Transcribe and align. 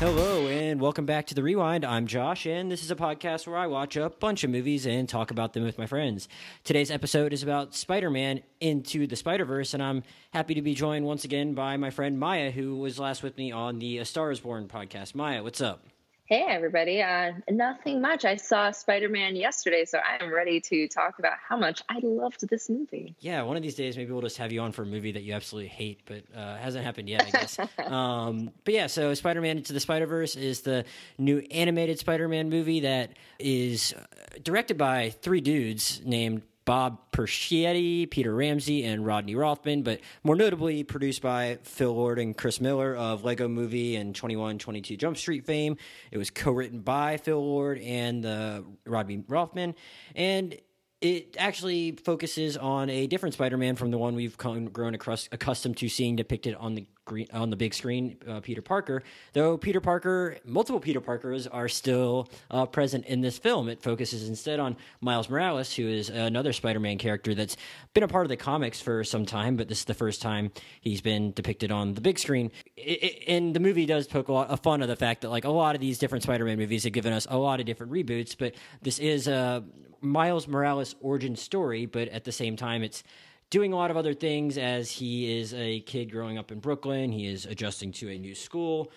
Hello, 0.00 0.48
and 0.48 0.80
welcome 0.80 1.04
back 1.04 1.26
to 1.26 1.34
The 1.34 1.42
Rewind. 1.42 1.84
I'm 1.84 2.06
Josh, 2.06 2.46
and 2.46 2.72
this 2.72 2.82
is 2.82 2.90
a 2.90 2.96
podcast 2.96 3.46
where 3.46 3.58
I 3.58 3.66
watch 3.66 3.96
a 3.96 4.08
bunch 4.08 4.44
of 4.44 4.48
movies 4.48 4.86
and 4.86 5.06
talk 5.06 5.30
about 5.30 5.52
them 5.52 5.62
with 5.62 5.76
my 5.76 5.84
friends. 5.84 6.26
Today's 6.64 6.90
episode 6.90 7.34
is 7.34 7.42
about 7.42 7.74
Spider 7.74 8.08
Man 8.08 8.40
Into 8.62 9.06
the 9.06 9.14
Spider 9.14 9.44
Verse, 9.44 9.74
and 9.74 9.82
I'm 9.82 10.02
happy 10.32 10.54
to 10.54 10.62
be 10.62 10.72
joined 10.72 11.04
once 11.04 11.24
again 11.24 11.52
by 11.52 11.76
my 11.76 11.90
friend 11.90 12.18
Maya, 12.18 12.50
who 12.50 12.76
was 12.76 12.98
last 12.98 13.22
with 13.22 13.36
me 13.36 13.52
on 13.52 13.78
the 13.78 13.98
A 13.98 14.06
Star 14.06 14.30
is 14.30 14.40
Born 14.40 14.68
podcast. 14.68 15.14
Maya, 15.14 15.42
what's 15.42 15.60
up? 15.60 15.89
Hey, 16.30 16.44
everybody. 16.48 17.02
Uh, 17.02 17.32
nothing 17.50 18.00
much. 18.00 18.24
I 18.24 18.36
saw 18.36 18.70
Spider 18.70 19.08
Man 19.08 19.34
yesterday, 19.34 19.84
so 19.84 19.98
I 19.98 20.22
am 20.22 20.32
ready 20.32 20.60
to 20.60 20.86
talk 20.86 21.18
about 21.18 21.32
how 21.44 21.56
much 21.56 21.82
I 21.88 21.98
loved 22.04 22.48
this 22.48 22.70
movie. 22.70 23.16
Yeah, 23.18 23.42
one 23.42 23.56
of 23.56 23.64
these 23.64 23.74
days, 23.74 23.96
maybe 23.96 24.12
we'll 24.12 24.22
just 24.22 24.36
have 24.36 24.52
you 24.52 24.60
on 24.60 24.70
for 24.70 24.82
a 24.82 24.86
movie 24.86 25.10
that 25.10 25.24
you 25.24 25.32
absolutely 25.32 25.70
hate, 25.70 26.02
but 26.06 26.22
uh, 26.32 26.56
hasn't 26.58 26.84
happened 26.84 27.08
yet, 27.08 27.26
I 27.26 27.30
guess. 27.32 27.58
um, 27.84 28.52
but 28.64 28.74
yeah, 28.74 28.86
so 28.86 29.12
Spider 29.14 29.40
Man 29.40 29.56
Into 29.56 29.72
the 29.72 29.80
Spider 29.80 30.06
Verse 30.06 30.36
is 30.36 30.60
the 30.60 30.84
new 31.18 31.38
animated 31.50 31.98
Spider 31.98 32.28
Man 32.28 32.48
movie 32.48 32.78
that 32.78 33.14
is 33.40 33.92
uh, 33.92 34.04
directed 34.44 34.78
by 34.78 35.10
three 35.10 35.40
dudes 35.40 36.00
named 36.04 36.42
Bob 36.70 37.10
Persichetti, 37.10 38.08
Peter 38.08 38.32
Ramsey, 38.32 38.84
and 38.84 39.04
Rodney 39.04 39.34
Rothman, 39.34 39.82
but 39.82 39.98
more 40.22 40.36
notably 40.36 40.84
produced 40.84 41.20
by 41.20 41.58
Phil 41.64 41.92
Lord 41.92 42.20
and 42.20 42.36
Chris 42.36 42.60
Miller 42.60 42.94
of 42.94 43.24
Lego 43.24 43.48
Movie 43.48 43.96
and 43.96 44.14
2122 44.14 44.96
Jump 44.96 45.16
Street 45.16 45.44
fame. 45.44 45.76
It 46.12 46.18
was 46.18 46.30
co 46.30 46.52
written 46.52 46.78
by 46.78 47.16
Phil 47.16 47.44
Lord 47.44 47.80
and 47.80 48.24
uh, 48.24 48.62
Rodney 48.86 49.24
Rothman. 49.26 49.74
And 50.14 50.60
it 51.00 51.34
actually 51.40 51.96
focuses 52.04 52.56
on 52.56 52.88
a 52.88 53.08
different 53.08 53.34
Spider-Man 53.34 53.74
from 53.74 53.90
the 53.90 53.98
one 53.98 54.14
we've 54.14 54.36
grown 54.36 54.94
accustomed 54.94 55.76
to 55.78 55.88
seeing 55.88 56.14
depicted 56.14 56.54
on 56.54 56.76
the 56.76 56.86
on 57.32 57.50
the 57.50 57.56
big 57.56 57.74
screen, 57.74 58.16
uh, 58.28 58.40
Peter 58.40 58.62
Parker. 58.62 59.02
Though 59.32 59.56
Peter 59.56 59.80
Parker, 59.80 60.38
multiple 60.44 60.80
Peter 60.80 61.00
Parkers 61.00 61.46
are 61.46 61.68
still 61.68 62.28
uh, 62.50 62.66
present 62.66 63.06
in 63.06 63.20
this 63.20 63.38
film. 63.38 63.68
It 63.68 63.82
focuses 63.82 64.28
instead 64.28 64.60
on 64.60 64.76
Miles 65.00 65.28
Morales, 65.28 65.74
who 65.74 65.88
is 65.88 66.08
another 66.08 66.52
Spider-Man 66.52 66.98
character 66.98 67.34
that's 67.34 67.56
been 67.94 68.02
a 68.02 68.08
part 68.08 68.24
of 68.24 68.28
the 68.28 68.36
comics 68.36 68.80
for 68.80 69.04
some 69.04 69.26
time, 69.26 69.56
but 69.56 69.68
this 69.68 69.80
is 69.80 69.84
the 69.84 69.94
first 69.94 70.22
time 70.22 70.50
he's 70.80 71.00
been 71.00 71.32
depicted 71.32 71.70
on 71.70 71.94
the 71.94 72.00
big 72.00 72.18
screen. 72.18 72.50
It, 72.76 73.02
it, 73.02 73.24
and 73.28 73.54
the 73.54 73.60
movie 73.60 73.86
does 73.86 74.06
poke 74.06 74.28
a 74.28 74.32
lot 74.32 74.48
of 74.48 74.60
fun 74.60 74.82
of 74.82 74.88
the 74.88 74.96
fact 74.96 75.22
that 75.22 75.30
like 75.30 75.44
a 75.44 75.50
lot 75.50 75.74
of 75.74 75.80
these 75.80 75.98
different 75.98 76.22
Spider-Man 76.22 76.58
movies 76.58 76.84
have 76.84 76.92
given 76.92 77.12
us 77.12 77.26
a 77.30 77.36
lot 77.36 77.60
of 77.60 77.66
different 77.66 77.92
reboots, 77.92 78.36
but 78.38 78.54
this 78.82 78.98
is 78.98 79.28
a 79.28 79.64
Miles 80.02 80.48
Morales 80.48 80.94
origin 81.00 81.36
story, 81.36 81.86
but 81.86 82.08
at 82.08 82.24
the 82.24 82.32
same 82.32 82.56
time, 82.56 82.82
it's 82.82 83.02
doing 83.50 83.72
a 83.72 83.76
lot 83.76 83.90
of 83.90 83.96
other 83.96 84.14
things 84.14 84.56
as 84.56 84.90
he 84.90 85.38
is 85.38 85.52
a 85.54 85.80
kid 85.80 86.10
growing 86.10 86.38
up 86.38 86.50
in 86.52 86.60
Brooklyn. 86.60 87.12
He 87.12 87.26
is 87.26 87.46
adjusting 87.46 87.92
to 87.94 88.08
a 88.08 88.18
new 88.18 88.34
school. 88.34 88.90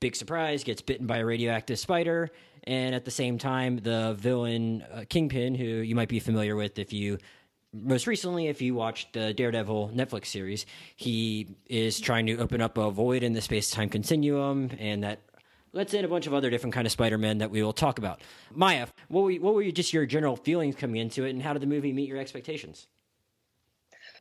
Big 0.00 0.16
surprise, 0.16 0.64
gets 0.64 0.82
bitten 0.82 1.06
by 1.06 1.18
a 1.18 1.24
radioactive 1.24 1.78
spider. 1.78 2.30
And 2.64 2.94
at 2.94 3.04
the 3.04 3.10
same 3.10 3.38
time, 3.38 3.78
the 3.78 4.14
villain 4.18 4.82
uh, 4.82 5.04
Kingpin, 5.08 5.54
who 5.54 5.64
you 5.64 5.94
might 5.94 6.08
be 6.08 6.20
familiar 6.20 6.56
with 6.56 6.78
if 6.78 6.92
you 6.92 7.18
most 7.72 8.06
recently, 8.06 8.48
if 8.48 8.60
you 8.60 8.74
watched 8.74 9.14
the 9.14 9.32
Daredevil 9.32 9.92
Netflix 9.94 10.26
series, 10.26 10.66
he 10.96 11.56
is 11.66 12.00
trying 12.00 12.26
to 12.26 12.36
open 12.36 12.60
up 12.60 12.76
a 12.76 12.90
void 12.90 13.22
in 13.22 13.32
the 13.32 13.40
space 13.40 13.70
time 13.70 13.88
continuum, 13.88 14.70
and 14.78 15.02
that 15.04 15.20
let's 15.72 15.94
in 15.94 16.04
a 16.04 16.08
bunch 16.08 16.26
of 16.26 16.34
other 16.34 16.50
different 16.50 16.74
kind 16.74 16.86
of 16.86 16.92
Spider-Man 16.92 17.38
that 17.38 17.50
we 17.50 17.62
will 17.62 17.72
talk 17.72 17.98
about. 17.98 18.20
Maya, 18.54 18.88
what 19.08 19.22
were, 19.22 19.32
what 19.34 19.54
were 19.54 19.62
you, 19.62 19.72
just 19.72 19.92
your 19.94 20.04
general 20.04 20.36
feelings 20.36 20.76
coming 20.76 21.00
into 21.00 21.24
it, 21.24 21.30
and 21.30 21.42
how 21.42 21.54
did 21.54 21.62
the 21.62 21.66
movie 21.66 21.94
meet 21.94 22.08
your 22.08 22.18
expectations? 22.18 22.88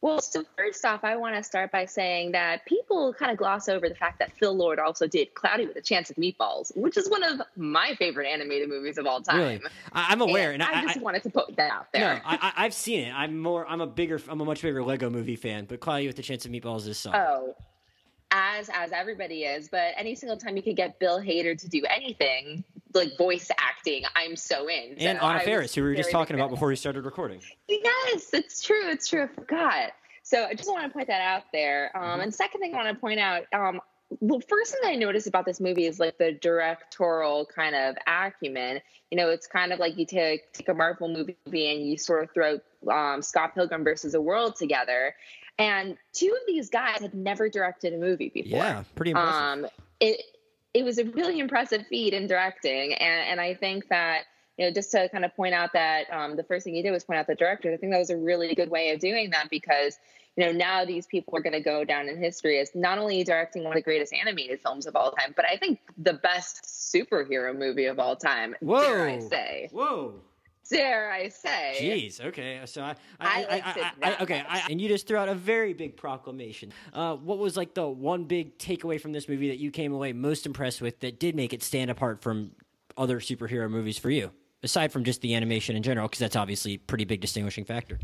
Well, 0.02 0.20
so 0.20 0.44
first 0.58 0.84
off, 0.84 1.04
I 1.04 1.16
want 1.16 1.36
to 1.36 1.44
start 1.44 1.72
by 1.72 1.86
saying 1.86 2.32
that 2.32 2.66
people 2.66 3.14
kind 3.14 3.32
of 3.32 3.38
gloss 3.38 3.70
over 3.70 3.88
the 3.88 3.94
fact 3.94 4.18
that 4.18 4.32
Phil 4.36 4.54
Lord 4.54 4.80
also 4.80 5.06
did 5.06 5.36
Cloudy 5.36 5.68
with 5.68 5.76
a 5.76 5.82
Chance 5.82 6.10
of 6.10 6.16
Meatballs, 6.16 6.76
which 6.76 6.98
is 6.98 7.08
one 7.08 7.24
of 7.24 7.40
my 7.56 7.94
favorite 8.00 8.28
animated 8.28 8.68
movies 8.68 8.98
of 8.98 9.06
all 9.06 9.22
time. 9.22 9.38
Really? 9.38 9.62
I'm 9.94 10.22
aware, 10.22 10.54
and, 10.54 10.64
and 10.64 10.76
I, 10.76 10.80
I, 10.80 10.86
just 10.86 10.98
I, 10.98 11.02
wanted 11.02 11.22
to 11.24 11.30
put 11.30 11.56
that 11.56 11.72
out 11.72 11.92
there. 11.94 12.16
No, 12.16 12.22
I, 12.26 12.64
have 12.64 12.74
seen 12.74 13.08
it. 13.08 13.14
I'm 13.14 13.38
more. 13.38 13.68
I'm 13.68 13.82
a 13.82 13.88
bigger. 13.88 14.20
I'm 14.28 14.42
a 14.42 14.46
much 14.46 14.64
bigger 14.64 14.84
Lego 14.84 15.12
Movie 15.12 15.36
fan, 15.36 15.66
but 15.66 15.80
Cloudy 15.80 16.08
with 16.08 16.18
a 16.18 16.24
Chance 16.24 16.46
of 16.46 16.52
Meatballs 16.52 16.88
is 16.88 16.98
so. 16.98 17.12
Oh, 17.14 17.56
as 18.32 18.70
as 18.74 18.92
everybody 18.92 19.44
is, 19.44 19.70
but 19.70 19.94
any 19.98 20.16
single 20.16 20.38
time 20.38 20.58
you 20.58 20.64
could 20.64 20.76
get 20.76 20.98
Bill 20.98 21.20
Hader 21.20 21.56
to 21.60 21.70
do 21.70 21.84
anything, 21.88 22.64
like 22.94 23.18
voice 23.18 23.50
acting, 23.58 24.04
I'm 24.16 24.36
so 24.36 24.68
in. 24.70 24.96
And 24.98 25.20
so 25.20 25.26
Anna 25.26 25.40
Faris, 25.42 25.76
who 25.76 25.84
we 25.84 25.90
were 25.90 25.96
just 25.96 26.12
talking 26.12 26.36
about 26.36 26.50
before 26.50 26.68
we 26.68 26.76
started 26.76 27.06
recording. 27.06 27.42
Yes, 27.68 28.34
it's 28.34 28.62
true. 28.62 28.90
It's 28.90 29.08
true. 29.08 29.24
I 29.24 29.28
forgot. 29.28 29.92
So 30.24 30.46
I 30.46 30.54
just 30.54 30.70
want 30.70 30.84
to 30.86 30.90
point 30.90 31.08
that 31.08 31.22
out 31.22 31.44
there. 31.52 31.92
Um, 31.96 32.04
mm-hmm. 32.04 32.22
And 32.22 32.36
second 32.36 32.62
thing 32.62 32.74
I 32.74 32.78
want 32.84 32.96
to 32.96 33.00
point 33.00 33.20
out, 33.20 33.44
um, 33.54 33.82
well, 34.20 34.42
first 34.48 34.74
thing 34.74 34.82
I 34.84 34.96
noticed 34.96 35.28
about 35.28 35.46
this 35.46 35.60
movie 35.60 35.86
is 35.86 36.00
like 36.00 36.18
the 36.18 36.34
directorial 36.34 37.46
kind 37.46 37.76
of 37.76 37.96
acumen. 38.08 38.82
You 39.10 39.18
know, 39.18 39.30
it's 39.30 39.48
kind 39.48 39.72
of 39.74 39.80
like 39.80 39.98
you 39.98 40.06
take 40.06 40.54
take 40.54 40.70
a 40.70 40.74
Marvel 40.74 41.08
movie 41.08 41.72
and 41.72 41.86
you 41.86 41.98
sort 41.98 42.24
of 42.24 42.32
throw 42.34 42.60
um, 42.92 43.22
Scott 43.22 43.56
Pilgrim 43.56 43.84
versus 43.84 44.14
the 44.14 44.22
World 44.22 44.56
together, 44.56 45.16
and 45.58 45.98
two 46.14 46.28
of 46.28 46.48
these 46.48 46.70
guys 46.70 47.02
had 47.02 47.14
never 47.14 47.50
directed 47.50 47.94
a 47.94 47.98
movie 47.98 48.30
before. 48.30 48.60
Yeah, 48.60 48.84
pretty 48.96 49.12
impressive. 49.12 49.42
Um, 49.42 49.68
it 50.00 50.22
it 50.74 50.84
was 50.84 50.98
a 50.98 51.06
really 51.06 51.40
impressive 51.40 51.86
feat 51.88 52.14
in 52.14 52.28
directing, 52.28 52.94
and 52.94 53.30
and 53.30 53.42
I 53.42 53.54
think 53.54 53.88
that 53.90 54.24
you 54.58 54.66
know 54.66 54.72
just 54.72 54.92
to 54.92 55.10
kind 55.10 55.26
of 55.26 55.36
point 55.36 55.54
out 55.54 55.74
that 55.74 56.12
um, 56.12 56.36
the 56.36 56.44
first 56.44 56.64
thing 56.64 56.76
you 56.76 56.84
did 56.84 56.92
was 56.92 57.04
point 57.04 57.20
out 57.20 57.28
the 57.28 57.36
director. 57.36 57.74
I 57.74 57.78
think 57.78 57.92
that 57.92 58.00
was 58.00 58.10
a 58.10 58.18
really 58.18 58.54
good 58.56 58.70
way 58.70 58.92
of 58.92 59.00
doing 59.00 59.32
that 59.32 59.50
because 59.50 59.98
you 60.38 60.46
know 60.46 60.52
now 60.52 60.86
these 60.86 61.08
people 61.08 61.36
are 61.38 61.42
going 61.42 61.54
to 61.54 61.62
go 61.62 61.84
down 61.84 62.08
in 62.08 62.18
history 62.18 62.60
as 62.60 62.72
not 62.74 62.98
only 62.98 63.24
directing 63.24 63.64
one 63.64 63.74
of 63.74 63.76
the 63.76 63.82
greatest 63.82 64.14
animated 64.14 64.62
films 64.62 64.86
of 64.86 64.96
all 64.96 65.12
time, 65.12 65.34
but 65.36 65.46
I 65.46 65.58
think 65.58 65.80
the 65.98 66.14
best 66.14 66.64
superhero 66.64 67.58
movie 67.58 67.86
of 67.86 68.00
all 68.00 68.16
time. 68.16 68.56
Whoa! 68.62 68.82
Dare 68.82 69.08
I 69.08 69.20
say? 69.20 69.70
Whoa! 69.72 70.16
Dare 70.72 71.12
I 71.12 71.30
say? 71.30 71.78
Jeez. 71.80 72.22
Okay. 72.22 72.62
So 72.66 72.82
I, 72.82 72.96
I, 73.20 73.46
I, 73.50 73.92
I, 74.02 74.12
I 74.12 74.24
okay. 74.24 74.44
and 74.70 74.82
you 74.82 74.88
just 74.88 75.08
threw 75.08 75.18
out 75.18 75.30
a 75.30 75.36
very 75.36 75.74
big 75.74 75.98
proclamation. 75.98 76.72
Uh, 76.94 77.16
what 77.16 77.38
was 77.38 77.58
like 77.58 77.74
the 77.74 77.88
one 77.88 78.26
big 78.26 78.58
takeaway 78.58 79.00
from 79.00 79.12
this 79.12 79.28
movie 79.30 79.50
that 79.50 79.58
you 79.58 79.72
came 79.72 79.94
away 79.94 80.14
most 80.14 80.46
impressed 80.46 80.82
with 80.82 81.00
that 81.02 81.20
did 81.20 81.36
make 81.36 81.54
it 81.54 81.62
stand 81.62 81.92
apart 81.92 82.22
from 82.22 82.52
other 82.98 83.20
superhero 83.20 83.70
movies 83.70 83.98
for 83.98 84.10
you, 84.10 84.32
aside 84.64 84.92
from 84.92 85.04
just 85.04 85.22
the 85.22 85.36
animation 85.36 85.76
in 85.76 85.84
general? 85.84 86.08
Because 86.08 86.20
that's 86.20 86.36
obviously 86.36 86.76
a 86.76 86.80
pretty 86.80 87.06
big 87.06 87.22
distinguishing 87.22 87.66
factor. 87.66 88.00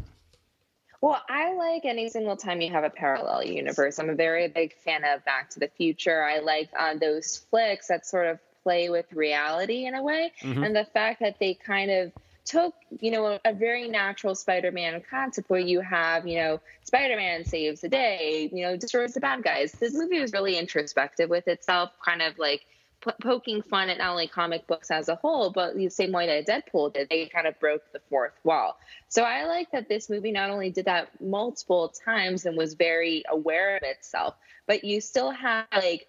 Well, 0.99 1.21
I 1.29 1.53
like 1.53 1.85
any 1.85 2.09
single 2.09 2.35
time 2.35 2.59
you 2.59 2.71
have 2.71 2.83
a 2.83 2.89
parallel 2.89 3.43
universe. 3.43 3.99
I'm 3.99 4.09
a 4.09 4.15
very 4.15 4.47
big 4.47 4.73
fan 4.73 5.03
of 5.03 5.23
Back 5.25 5.49
to 5.51 5.59
the 5.59 5.67
Future. 5.67 6.23
I 6.23 6.39
like 6.39 6.69
uh, 6.77 6.95
those 6.99 7.45
flicks 7.51 7.87
that 7.87 8.05
sort 8.07 8.25
of 8.25 8.39
play 8.63 8.89
with 8.89 9.05
reality 9.13 9.85
in 9.85 9.93
a 9.93 10.01
way, 10.01 10.33
mm-hmm. 10.41 10.63
and 10.63 10.75
the 10.75 10.85
fact 10.85 11.19
that 11.21 11.37
they 11.39 11.53
kind 11.53 11.91
of 11.91 12.11
took, 12.47 12.73
you 13.01 13.11
know, 13.11 13.25
a, 13.25 13.39
a 13.45 13.53
very 13.53 13.87
natural 13.89 14.33
Spider-Man 14.33 15.01
concept 15.09 15.49
where 15.49 15.59
you 15.59 15.81
have, 15.81 16.25
you 16.25 16.37
know, 16.37 16.61
Spider-Man 16.83 17.45
saves 17.45 17.81
the 17.81 17.89
day, 17.89 18.49
you 18.53 18.63
know, 18.63 18.77
destroys 18.77 19.13
the 19.13 19.19
bad 19.19 19.43
guys. 19.43 19.73
This 19.73 19.93
movie 19.93 20.19
was 20.19 20.31
really 20.31 20.57
introspective 20.57 21.29
with 21.29 21.47
itself, 21.47 21.91
kind 22.03 22.21
of 22.21 22.39
like 22.39 22.65
p- 23.03 23.11
poking 23.21 23.61
fun 23.61 23.89
at 23.89 23.97
not 23.97 24.11
only 24.11 24.27
comic 24.27 24.65
books 24.65 24.89
as 24.89 25.09
a 25.09 25.15
whole, 25.15 25.51
but 25.51 25.75
the 25.75 25.89
same 25.89 26.11
way 26.11 26.27
that 26.27 26.47
Deadpool 26.47 26.93
did. 26.93 27.09
They 27.09 27.25
kind 27.27 27.47
of 27.47 27.59
broke 27.59 27.83
the 27.91 27.99
fourth 28.09 28.33
wall. 28.43 28.77
So 29.09 29.23
I 29.23 29.45
like 29.45 29.71
that 29.71 29.89
this 29.89 30.09
movie 30.09 30.31
not 30.31 30.49
only 30.49 30.69
did 30.69 30.85
that 30.85 31.09
multiple 31.21 31.93
times 32.05 32.45
and 32.45 32.57
was 32.57 32.75
very 32.75 33.23
aware 33.29 33.75
of 33.75 33.83
itself, 33.83 34.35
but 34.65 34.83
you 34.83 35.01
still 35.01 35.31
have 35.31 35.65
like 35.75 36.07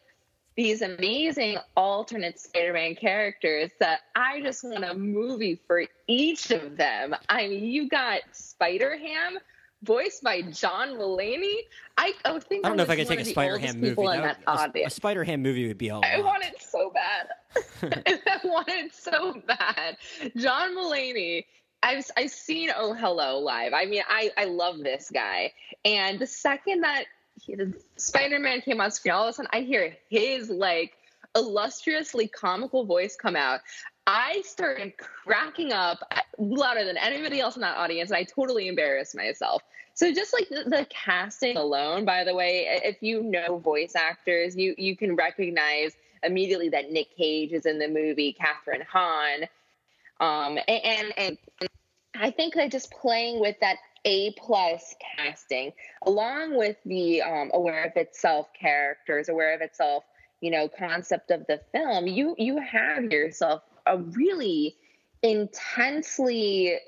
these 0.59 0.83
amazing 0.83 1.57
alternate 1.77 2.37
Spider-Man 2.41 2.97
characters 2.97 3.71
that 3.79 4.01
I 4.17 4.41
just 4.41 4.65
want 4.65 4.83
a 4.83 4.93
movie 4.93 5.61
for 5.69 5.85
each 6.09 6.51
of 6.51 6.77
them. 6.77 7.15
I 7.29 7.47
mean, 7.47 7.65
you 7.65 7.89
got 7.89 8.23
Spider-Ham, 8.33 9.39
voiced 9.85 10.25
by 10.25 10.43
John 10.43 10.97
Mulaney. 10.97 11.59
I, 11.97 12.13
I 12.25 12.41
think 12.41 12.67
I 12.67 12.71
don't 12.71 12.77
know 12.77 12.83
if 12.83 12.91
I 12.91 12.97
could 12.97 13.07
take 13.07 13.21
a 13.21 13.25
Spider-Ham 13.25 13.81
movie. 13.81 14.03
No, 14.03 14.35
a, 14.49 14.71
a 14.85 14.91
Spider-Ham 14.91 15.41
movie 15.41 15.69
would 15.69 15.79
be 15.79 15.91
all. 15.91 16.05
I 16.05 16.21
want 16.21 16.43
it 16.43 16.61
so 16.61 16.93
bad. 16.93 17.29
I 18.27 18.41
want 18.43 18.69
it 18.69 18.93
so 18.93 19.41
bad. 19.47 19.97
John 20.37 20.77
Mulaney. 20.77 21.45
I've 21.81 22.05
I've 22.17 22.33
seen 22.33 22.71
Oh 22.77 22.93
Hello 22.93 23.39
live. 23.39 23.73
I 23.73 23.87
mean, 23.87 24.03
I 24.09 24.33
I 24.37 24.47
love 24.47 24.79
this 24.79 25.13
guy. 25.15 25.53
And 25.85 26.19
the 26.19 26.27
second 26.27 26.81
that 26.81 27.05
Spider-Man 27.97 28.61
came 28.63 28.81
on 28.81 28.91
screen, 28.91 29.15
all 29.15 29.25
of 29.25 29.31
a 29.31 29.33
sudden 29.33 29.51
I 29.53 29.61
hear 29.61 29.97
his 30.09 30.51
like 30.51 30.95
illustriously 31.37 32.29
comical 32.29 32.85
voice 32.85 33.17
come 33.17 33.37
out. 33.37 33.61
I 34.07 34.43
started 34.45 34.95
cracking 34.97 35.73
up 35.73 36.01
louder 36.39 36.85
than 36.85 36.97
anybody 36.97 37.41
else 37.41 37.57
in 37.57 37.61
that 37.61 37.77
audience, 37.77 38.11
and 38.11 38.17
I 38.17 38.25
totally 38.25 38.69
embarrassed 38.69 39.15
myself. 39.15 39.63
So 39.93 40.15
just 40.15 40.33
like 40.33 40.49
the, 40.49 40.65
the, 40.65 40.87
casting 40.89 41.57
alone, 41.57 42.05
by 42.05 42.25
the 42.25 42.35
way, 42.35 42.81
if 42.85 43.03
you 43.03 43.23
know 43.23 43.59
voice 43.59 43.95
actors, 43.97 44.57
you 44.57 44.75
you 44.79 44.97
can 44.97 45.17
recognize 45.17 45.93
immediately 46.23 46.69
that 46.71 46.91
Nick 46.91 47.17
Cage 47.17 47.53
is 47.53 47.67
in 47.67 47.79
the 47.79 47.89
movie, 47.89 48.35
Kathryn 48.41 48.83
Hahn, 48.87 49.43
um, 50.21 50.59
and, 50.69 50.85
and, 50.85 51.13
and 51.17 51.39
I 52.15 52.31
think 52.31 52.55
that 52.55 52.71
just 52.71 52.91
playing 52.91 53.41
with 53.41 53.57
that 53.61 53.77
a 54.09 54.33
plus 54.39 54.95
casting, 55.17 55.73
along 56.07 56.57
with 56.57 56.77
the 56.87 57.21
um, 57.23 57.51
aware 57.53 57.85
of 57.85 57.93
itself 57.97 58.49
characters, 58.59 59.29
aware 59.29 59.55
of 59.55 59.61
itself 59.61 60.05
you 60.41 60.51
know 60.51 60.69
concept 60.69 61.33
of 61.33 61.45
the 61.49 61.61
film 61.73 62.07
you 62.07 62.33
you 62.39 62.59
have 62.59 63.03
yourself 63.11 63.61
a 63.87 63.99
really 63.99 64.77
intensely 65.23 66.79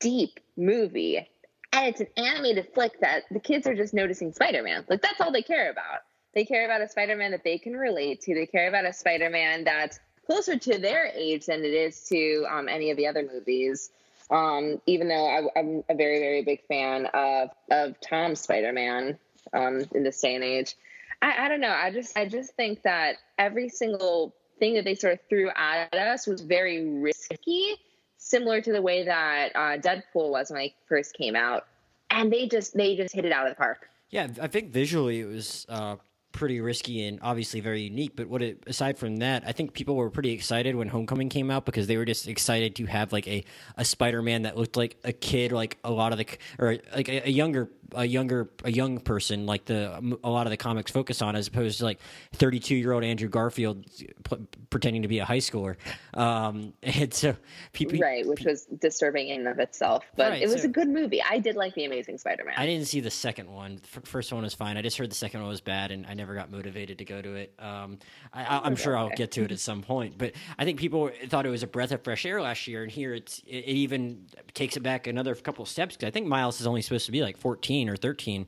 deep 0.00 0.40
movie. 0.56 1.28
And 1.72 1.86
it's 1.86 2.00
an 2.00 2.08
animated 2.16 2.68
flick 2.74 3.00
that 3.00 3.24
the 3.30 3.40
kids 3.40 3.66
are 3.66 3.74
just 3.74 3.92
noticing 3.92 4.32
spider-man. 4.32 4.84
Like 4.88 5.02
that's 5.02 5.20
all 5.20 5.30
they 5.30 5.42
care 5.42 5.70
about. 5.70 6.00
They 6.34 6.44
care 6.44 6.64
about 6.64 6.80
a 6.80 6.88
spider-man 6.88 7.32
that 7.32 7.44
they 7.44 7.58
can 7.58 7.74
relate 7.74 8.20
to. 8.22 8.34
They 8.34 8.46
care 8.46 8.68
about 8.68 8.86
a 8.86 8.92
spider-man 8.92 9.64
that's 9.64 10.00
closer 10.26 10.58
to 10.58 10.78
their 10.78 11.06
age 11.06 11.46
than 11.46 11.64
it 11.64 11.74
is 11.74 12.04
to 12.04 12.46
um, 12.50 12.68
any 12.68 12.90
of 12.90 12.96
the 12.96 13.06
other 13.06 13.28
movies 13.30 13.90
um, 14.30 14.80
even 14.86 15.08
though 15.08 15.26
I, 15.26 15.58
am 15.58 15.84
a 15.88 15.94
very 15.94 16.18
very 16.18 16.42
big 16.42 16.66
fan 16.66 17.06
of 17.06 17.50
of 17.70 18.00
Tom's 18.00 18.40
spider-man 18.40 19.18
um, 19.52 19.84
in 19.94 20.04
this 20.04 20.20
day 20.20 20.34
and 20.34 20.44
age 20.44 20.74
I, 21.20 21.46
I 21.46 21.48
don't 21.48 21.60
know. 21.60 21.70
I 21.72 21.90
just 21.90 22.16
I 22.16 22.26
just 22.26 22.54
think 22.54 22.82
that 22.82 23.16
every 23.38 23.68
single 23.68 24.34
thing 24.58 24.74
that 24.74 24.84
they 24.84 24.94
sort 24.94 25.14
of 25.14 25.20
threw 25.28 25.50
at 25.50 25.94
us 25.94 26.26
was 26.26 26.40
very 26.42 26.84
risky, 27.00 27.74
similar 28.16 28.60
to 28.60 28.72
the 28.72 28.82
way 28.82 29.04
that 29.04 29.52
uh, 29.54 29.78
Deadpool 29.78 30.30
was 30.30 30.50
when 30.50 30.62
it 30.62 30.72
first 30.88 31.14
came 31.14 31.34
out, 31.34 31.66
and 32.10 32.32
they 32.32 32.46
just 32.48 32.76
they 32.76 32.96
just 32.96 33.14
hit 33.14 33.24
it 33.24 33.32
out 33.32 33.46
of 33.46 33.52
the 33.52 33.56
park. 33.56 33.88
Yeah, 34.10 34.28
I 34.40 34.46
think 34.46 34.70
visually 34.70 35.20
it 35.20 35.26
was 35.26 35.66
uh, 35.68 35.96
pretty 36.38 36.60
risky 36.60 37.04
and 37.04 37.18
obviously 37.20 37.58
very 37.58 37.82
unique. 37.82 38.14
But 38.14 38.28
what 38.28 38.42
it, 38.42 38.62
aside 38.66 38.96
from 38.96 39.16
that, 39.16 39.42
I 39.44 39.50
think 39.50 39.72
people 39.72 39.96
were 39.96 40.08
pretty 40.08 40.30
excited 40.30 40.76
when 40.76 40.86
Homecoming 40.86 41.28
came 41.28 41.50
out 41.50 41.64
because 41.64 41.88
they 41.88 41.96
were 41.96 42.04
just 42.04 42.28
excited 42.28 42.76
to 42.76 42.86
have 42.86 43.12
like 43.12 43.26
a, 43.26 43.44
a 43.76 43.84
Spider 43.84 44.22
Man 44.22 44.42
that 44.42 44.56
looked 44.56 44.76
like 44.76 44.96
a 45.02 45.12
kid, 45.12 45.50
like 45.50 45.78
a 45.82 45.90
lot 45.90 46.12
of 46.12 46.18
the 46.18 46.26
or 46.60 46.78
like 46.94 47.08
a, 47.08 47.26
a 47.26 47.30
younger 47.30 47.68
a 47.94 48.04
younger 48.04 48.50
a 48.64 48.70
young 48.70 49.00
person 49.00 49.46
like 49.46 49.64
the 49.64 50.18
a 50.22 50.28
lot 50.28 50.46
of 50.46 50.50
the 50.50 50.56
comics 50.56 50.90
focus 50.90 51.22
on 51.22 51.34
as 51.34 51.46
opposed 51.46 51.78
to 51.78 51.84
like 51.84 51.98
32 52.34 52.74
year 52.74 52.92
old 52.92 53.02
andrew 53.02 53.28
garfield 53.28 53.84
p- 54.24 54.46
pretending 54.68 55.02
to 55.02 55.08
be 55.08 55.20
a 55.20 55.24
high 55.24 55.38
schooler 55.38 55.76
um 56.14 56.74
and 56.82 57.14
so 57.14 57.34
people 57.72 57.98
right 57.98 58.26
which 58.26 58.44
was 58.44 58.64
disturbing 58.64 59.28
in 59.28 59.40
and 59.40 59.48
of 59.48 59.58
itself 59.58 60.04
but 60.16 60.32
right, 60.32 60.42
it 60.42 60.48
was 60.48 60.62
so, 60.62 60.68
a 60.68 60.70
good 60.70 60.88
movie 60.88 61.22
i 61.22 61.38
did 61.38 61.56
like 61.56 61.74
the 61.74 61.84
amazing 61.84 62.18
spider-man 62.18 62.54
i 62.56 62.66
didn't 62.66 62.86
see 62.86 63.00
the 63.00 63.10
second 63.10 63.50
one. 63.50 63.78
First 64.04 64.32
one 64.32 64.42
was 64.42 64.54
fine 64.54 64.76
i 64.76 64.82
just 64.82 64.98
heard 64.98 65.10
the 65.10 65.14
second 65.14 65.40
one 65.40 65.48
was 65.48 65.60
bad 65.60 65.90
and 65.90 66.06
i 66.06 66.14
never 66.14 66.27
got 66.34 66.50
motivated 66.50 66.98
to 66.98 67.04
go 67.04 67.20
to 67.20 67.34
it. 67.34 67.54
Um 67.58 67.98
I, 68.32 68.66
am 68.66 68.76
sure 68.76 68.96
i'll 68.96 69.10
get 69.10 69.32
to 69.32 69.44
it 69.44 69.52
at 69.52 69.60
some 69.60 69.82
point 69.82 70.16
but 70.18 70.32
i 70.58 70.64
think 70.64 70.78
people 70.78 71.10
thought 71.28 71.46
it 71.46 71.50
was 71.50 71.62
a 71.62 71.66
breath 71.66 71.92
of 71.92 72.02
fresh 72.02 72.24
air 72.26 72.40
last 72.40 72.66
year 72.66 72.82
and 72.82 72.90
here 72.90 73.14
it's 73.14 73.40
it, 73.46 73.56
it 73.56 73.76
even 73.76 74.26
takes 74.54 74.76
it 74.76 74.82
back 74.82 75.06
another 75.06 75.34
couple 75.34 75.64
steps 75.66 75.96
because 75.96 76.06
i 76.06 76.10
think 76.10 76.26
miles 76.26 76.60
is 76.60 76.66
only 76.66 76.82
supposed 76.82 77.06
to 77.06 77.12
be 77.12 77.22
like 77.22 77.36
14 77.36 77.88
or 77.88 77.96
13 77.96 78.46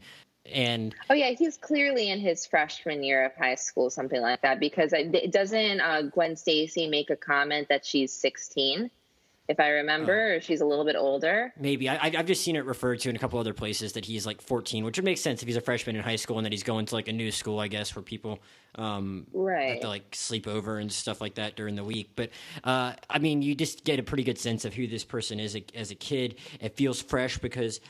and 0.53 0.95
oh 1.11 1.15
yeah 1.15 1.31
he's 1.31 1.57
clearly 1.57 2.11
in 2.11 2.19
his 2.19 2.47
freshman 2.47 3.03
year 3.03 3.25
of 3.27 3.35
high 3.37 3.55
school 3.55 3.91
something 3.91 4.21
like 4.21 4.41
that 4.43 4.59
because 4.59 4.93
it 4.93 5.33
doesn't 5.33 5.81
uh, 5.81 6.03
gwen 6.03 6.37
stacy 6.37 6.89
make 6.89 7.11
a 7.11 7.17
comment 7.17 7.69
that 7.69 7.85
she's 7.85 8.13
16 8.13 8.91
if 9.49 9.59
I 9.59 9.71
remember, 9.71 10.37
oh. 10.37 10.41
she's 10.41 10.61
a 10.61 10.65
little 10.65 10.85
bit 10.85 10.95
older. 10.97 11.53
Maybe 11.59 11.89
I, 11.89 12.11
have 12.17 12.27
just 12.27 12.45
seen 12.45 12.55
it 12.55 12.65
referred 12.65 13.01
to 13.01 13.11
in 13.11 13.17
a 13.17 13.19
couple 13.19 13.39
other 13.39 13.53
places 13.53 13.95
that 13.95 14.05
he's 14.05 14.25
like 14.25 14.41
14, 14.41 14.85
which 14.85 14.97
would 14.97 15.05
make 15.05 15.19
sense 15.19 15.43
if 15.43 15.49
he's 15.49 15.57
a 15.57 15.61
freshman 15.61 15.97
in 15.97 16.03
high 16.03 16.17
school 16.17 16.39
and 16.39 16.45
that 16.45 16.53
he's 16.53 16.63
going 16.63 16.87
to 16.87 16.95
like 16.95 17.09
a 17.09 17.13
new 17.13 17.33
school, 17.33 17.59
I 17.59 17.67
guess, 17.67 17.97
where 17.97 18.03
people 18.03 18.39
um, 18.77 19.27
right 19.33 19.71
have 19.71 19.81
to 19.81 19.89
like 19.89 20.15
sleep 20.15 20.47
over 20.47 20.79
and 20.79 20.91
stuff 20.93 21.21
like 21.21 21.35
that 21.35 21.57
during 21.57 21.75
the 21.75 21.83
week. 21.83 22.13
But 22.15 22.31
uh, 22.63 22.93
I 23.09 23.19
mean, 23.19 23.43
you 23.43 23.57
just 23.57 23.85
get 23.85 23.99
a 23.99 24.03
pretty 24.05 24.23
good 24.23 24.39
sense 24.39 24.65
of 24.65 24.73
who 24.73 24.87
this 24.87 25.05
person 25.05 25.41
is 25.41 25.59
as 25.75 25.91
a 25.91 25.97
kid. 25.97 26.37
It 26.61 26.77
feels 26.77 27.03
fresh 27.03 27.39
because 27.39 27.81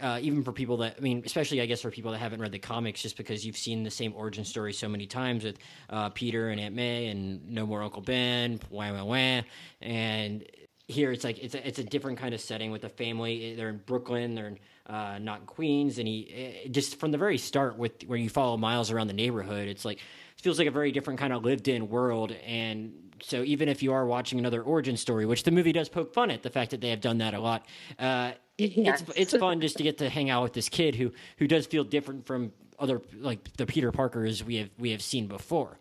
uh, 0.00 0.18
even 0.20 0.42
for 0.42 0.52
people 0.52 0.78
that 0.78 0.96
I 0.98 1.00
mean, 1.00 1.22
especially 1.24 1.60
I 1.60 1.66
guess 1.66 1.80
for 1.80 1.90
people 1.90 2.10
that 2.12 2.18
haven't 2.18 2.40
read 2.40 2.50
the 2.52 2.58
comics, 2.58 3.02
just 3.02 3.16
because 3.16 3.46
you've 3.46 3.56
seen 3.56 3.84
the 3.84 3.90
same 3.90 4.12
origin 4.16 4.44
story 4.44 4.72
so 4.72 4.88
many 4.88 5.06
times 5.06 5.44
with 5.44 5.58
uh, 5.90 6.08
Peter 6.10 6.48
and 6.48 6.60
Aunt 6.60 6.74
May 6.74 7.06
and 7.06 7.48
No 7.48 7.66
More 7.66 7.82
Uncle 7.82 8.02
Ben, 8.02 8.60
wah 8.70 8.92
wah 8.92 9.04
wah, 9.04 9.42
and 9.80 10.44
here 10.86 11.12
it's 11.12 11.24
like 11.24 11.38
it's 11.38 11.54
a, 11.54 11.66
it's 11.66 11.78
a 11.78 11.84
different 11.84 12.18
kind 12.18 12.34
of 12.34 12.40
setting 12.40 12.70
with 12.70 12.84
a 12.84 12.88
family. 12.88 13.54
They're 13.54 13.70
in 13.70 13.80
Brooklyn. 13.86 14.34
They're 14.34 14.48
in, 14.48 14.58
uh, 14.86 15.18
not 15.18 15.40
in 15.40 15.46
Queens, 15.46 15.98
and 15.98 16.06
he 16.06 16.62
eh, 16.64 16.68
just 16.68 17.00
from 17.00 17.10
the 17.10 17.18
very 17.18 17.38
start 17.38 17.78
with 17.78 18.02
where 18.02 18.18
you 18.18 18.28
follow 18.28 18.56
Miles 18.56 18.90
around 18.90 19.06
the 19.06 19.14
neighborhood. 19.14 19.68
It's 19.68 19.84
like 19.84 19.98
it 19.98 20.40
feels 20.42 20.58
like 20.58 20.68
a 20.68 20.72
very 20.72 20.92
different 20.92 21.18
kind 21.18 21.32
of 21.32 21.42
lived 21.42 21.68
in 21.68 21.88
world. 21.88 22.32
And 22.46 23.12
so 23.22 23.42
even 23.42 23.68
if 23.68 23.82
you 23.82 23.94
are 23.94 24.04
watching 24.04 24.38
another 24.38 24.62
origin 24.62 24.96
story, 24.98 25.24
which 25.24 25.44
the 25.44 25.50
movie 25.50 25.72
does 25.72 25.88
poke 25.88 26.12
fun 26.12 26.30
at 26.30 26.42
the 26.42 26.50
fact 26.50 26.72
that 26.72 26.82
they 26.82 26.90
have 26.90 27.00
done 27.00 27.18
that 27.18 27.32
a 27.32 27.40
lot, 27.40 27.64
uh, 27.98 28.32
yes. 28.58 29.02
it's 29.02 29.10
it's 29.16 29.36
fun 29.36 29.62
just 29.62 29.78
to 29.78 29.82
get 29.82 29.98
to 29.98 30.10
hang 30.10 30.28
out 30.28 30.42
with 30.42 30.52
this 30.52 30.68
kid 30.68 30.94
who 30.94 31.12
who 31.38 31.46
does 31.46 31.66
feel 31.66 31.84
different 31.84 32.26
from 32.26 32.52
other 32.78 33.00
like 33.18 33.56
the 33.56 33.64
Peter 33.64 33.90
Parkers 33.90 34.44
we 34.44 34.56
have 34.56 34.70
we 34.78 34.90
have 34.90 35.00
seen 35.00 35.28
before, 35.28 35.78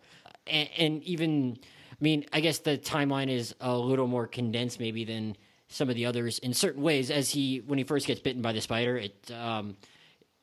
and, 0.47 0.69
and 0.77 1.03
even 1.03 1.57
mean, 2.03 2.25
I 2.33 2.41
guess 2.41 2.59
the 2.59 2.77
timeline 2.77 3.29
is 3.29 3.55
a 3.59 3.75
little 3.75 4.07
more 4.07 4.27
condensed 4.27 4.79
maybe 4.79 5.05
than 5.05 5.35
some 5.69 5.89
of 5.89 5.95
the 5.95 6.05
others 6.05 6.37
in 6.39 6.53
certain 6.53 6.83
ways. 6.83 7.09
As 7.09 7.29
he 7.29 7.59
when 7.65 7.77
he 7.77 7.83
first 7.83 8.05
gets 8.05 8.19
bitten 8.19 8.41
by 8.41 8.51
the 8.51 8.61
spider, 8.61 8.97
it 8.97 9.31
um, 9.31 9.77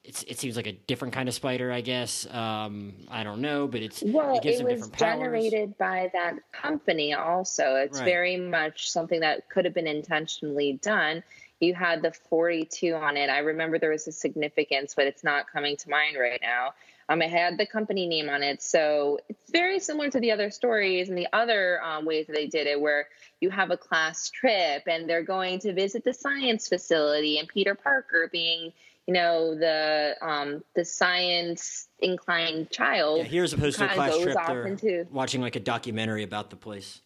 it 0.03 0.39
seems 0.39 0.57
like 0.57 0.67
a 0.67 0.73
different 0.73 1.13
kind 1.13 1.29
of 1.29 1.35
spider, 1.35 1.71
I 1.71 1.83
guess. 1.83 2.27
Um, 2.33 2.95
I 3.11 3.23
don't 3.23 3.41
know, 3.41 3.69
but 3.69 3.83
it's 3.83 4.03
well, 4.03 4.37
it, 4.37 4.43
gives 4.43 4.61
it 4.61 4.67
was 4.67 4.89
generated 4.91 5.77
by 5.77 6.11
that 6.15 6.37
company. 6.53 7.13
Also, 7.13 7.77
it's 7.77 7.99
right. 7.99 8.05
very 8.07 8.37
much 8.37 8.91
something 8.91 9.21
that 9.21 9.49
could 9.51 9.67
have 9.67 9.75
been 9.75 9.87
intentionally 9.87 10.79
done. 10.83 11.23
You 11.61 11.75
had 11.75 12.01
the 12.01 12.13
42 12.13 12.95
on 12.95 13.19
it. 13.19 13.29
I 13.29 13.41
remember 13.41 13.79
there 13.79 13.91
was 13.91 14.09
a 14.09 14.13
significance, 14.13 14.95
but 14.95 15.07
it's 15.07 15.23
not 15.23 15.51
coming 15.53 15.77
to 15.77 15.91
mind 15.91 16.17
right 16.19 16.41
now. 16.41 16.73
Um, 17.11 17.23
it 17.23 17.31
had 17.31 17.59
the 17.59 17.67
company 17.67 18.07
name 18.07 18.31
on 18.31 18.45
it. 18.45 18.63
So 18.63 19.19
it's 19.29 19.51
very 19.51 19.81
similar 19.81 20.11
to 20.11 20.21
the 20.21 20.31
other 20.31 20.49
stories 20.49 21.09
and 21.09 21.19
the 21.19 21.27
other 21.33 21.83
um, 21.83 22.05
ways 22.05 22.29
that 22.29 22.35
they 22.35 22.47
did 22.47 22.69
it, 22.69 22.81
where 22.81 23.09
you 23.41 23.51
have 23.51 23.73
a 23.73 23.77
class 23.77 24.31
trip 24.31 24.85
and 24.87 25.11
they're 25.11 25.25
going 25.25 25.59
to 25.61 25.73
visit 25.73 26.05
the 26.05 26.15
science 26.15 26.69
facility, 26.69 27.39
and 27.39 27.49
Peter 27.49 27.75
Parker 27.75 28.29
being 28.31 28.73
you 29.09 29.15
know 29.15 29.57
the 29.57 30.15
um, 30.23 30.63
the 30.77 30.85
science 30.85 31.89
inclined 31.99 32.71
child. 32.71 33.19
Yeah, 33.19 33.25
here 33.25 33.43
as 33.43 33.53
opposed 33.53 33.79
to 33.79 33.91
a 33.91 33.95
class 33.95 34.17
trip, 34.17 34.39
they're 34.47 34.67
into... 34.69 35.07
watching 35.11 35.41
like 35.41 35.57
a 35.57 35.61
documentary 35.61 36.23
about 36.23 36.51
the 36.51 36.57
place. 36.57 37.01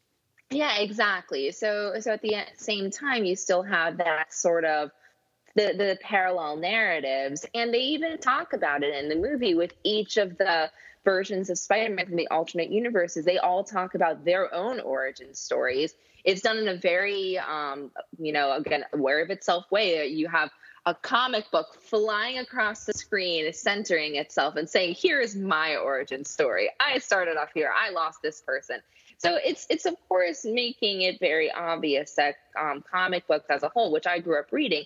Yeah, 0.51 0.81
exactly. 0.81 1.51
So 1.51 1.95
so 2.01 2.13
at 2.13 2.21
the 2.21 2.37
same 2.57 2.91
time, 2.91 3.25
you 3.25 3.37
still 3.37 3.63
have 3.63 3.97
that 3.97 4.35
sort 4.35 4.67
of 4.67 4.91
the 5.55 5.73
the 5.77 5.99
parallel 6.01 6.57
narratives 6.57 7.47
and 7.55 7.73
they 7.73 7.81
even 7.81 8.19
talk 8.19 8.53
about 8.53 8.83
it 8.83 8.95
in 8.95 9.09
the 9.09 9.17
movie 9.17 9.55
with 9.55 9.73
each 9.85 10.17
of 10.17 10.37
the 10.39 10.71
versions 11.05 11.51
of 11.51 11.59
spider-man 11.59 12.07
from 12.07 12.17
the 12.17 12.29
alternate 12.29 12.71
universes. 12.71 13.25
They 13.25 13.39
all 13.39 13.63
talk 13.63 13.95
about 13.95 14.25
their 14.25 14.53
own 14.55 14.81
origin 14.81 15.35
stories. 15.35 15.95
It's 16.25 16.41
done 16.41 16.57
in 16.57 16.69
a 16.69 16.77
very 16.77 17.39
um, 17.39 17.91
you 18.19 18.33
know 18.33 18.53
again 18.53 18.85
aware 18.93 19.23
of 19.23 19.31
itself 19.31 19.71
way. 19.71 20.07
You 20.07 20.29
have 20.29 20.51
a 20.87 20.95
comic 20.95 21.51
book 21.51 21.81
flying 21.81 22.39
across 22.39 22.85
the 22.85 22.93
screen 22.93 23.51
centering 23.53 24.17
itself 24.17 24.57
and 24.57 24.69
saying 24.69 24.95
here 24.95 25.21
is 25.21 25.35
my 25.35 25.77
origin 25.77 26.25
story. 26.25 26.71
I 26.79 26.99
started 26.99 27.39
off 27.39 27.51
here. 27.55 27.71
I 27.75 27.91
lost 27.91 28.21
this 28.23 28.41
person. 28.43 28.81
So 29.17 29.39
it's 29.43 29.67
it's 29.71 29.87
of 29.87 29.97
course 30.09 30.45
making 30.45 31.03
it 31.03 31.21
very 31.21 31.51
obvious 31.51 32.15
that 32.15 32.37
um, 32.61 32.85
comic 32.91 33.27
books 33.27 33.47
as 33.49 33.63
a 33.63 33.69
whole, 33.69 33.93
which 33.93 34.07
I 34.07 34.19
grew 34.19 34.39
up 34.39 34.53
reading, 34.53 34.85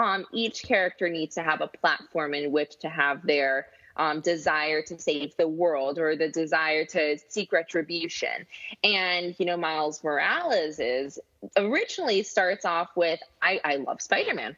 um, 0.00 0.24
each 0.32 0.62
character 0.62 1.08
needs 1.08 1.34
to 1.34 1.42
have 1.42 1.60
a 1.60 1.66
platform 1.66 2.32
in 2.32 2.50
which 2.50 2.78
to 2.78 2.88
have 2.88 3.26
their 3.26 3.66
um, 3.96 4.20
desire 4.20 4.80
to 4.82 4.98
save 4.98 5.36
the 5.36 5.46
world 5.46 5.98
or 5.98 6.16
the 6.16 6.28
desire 6.28 6.86
to 6.86 7.18
seek 7.28 7.52
retribution. 7.52 8.46
And, 8.82 9.34
you 9.38 9.44
know, 9.44 9.58
Miles 9.58 10.02
Morales 10.02 10.78
is 10.78 11.18
originally 11.56 12.22
starts 12.22 12.64
off 12.64 12.88
with, 12.96 13.20
I, 13.42 13.60
I 13.62 13.76
love 13.76 14.00
Spider 14.00 14.34
Man. 14.34 14.56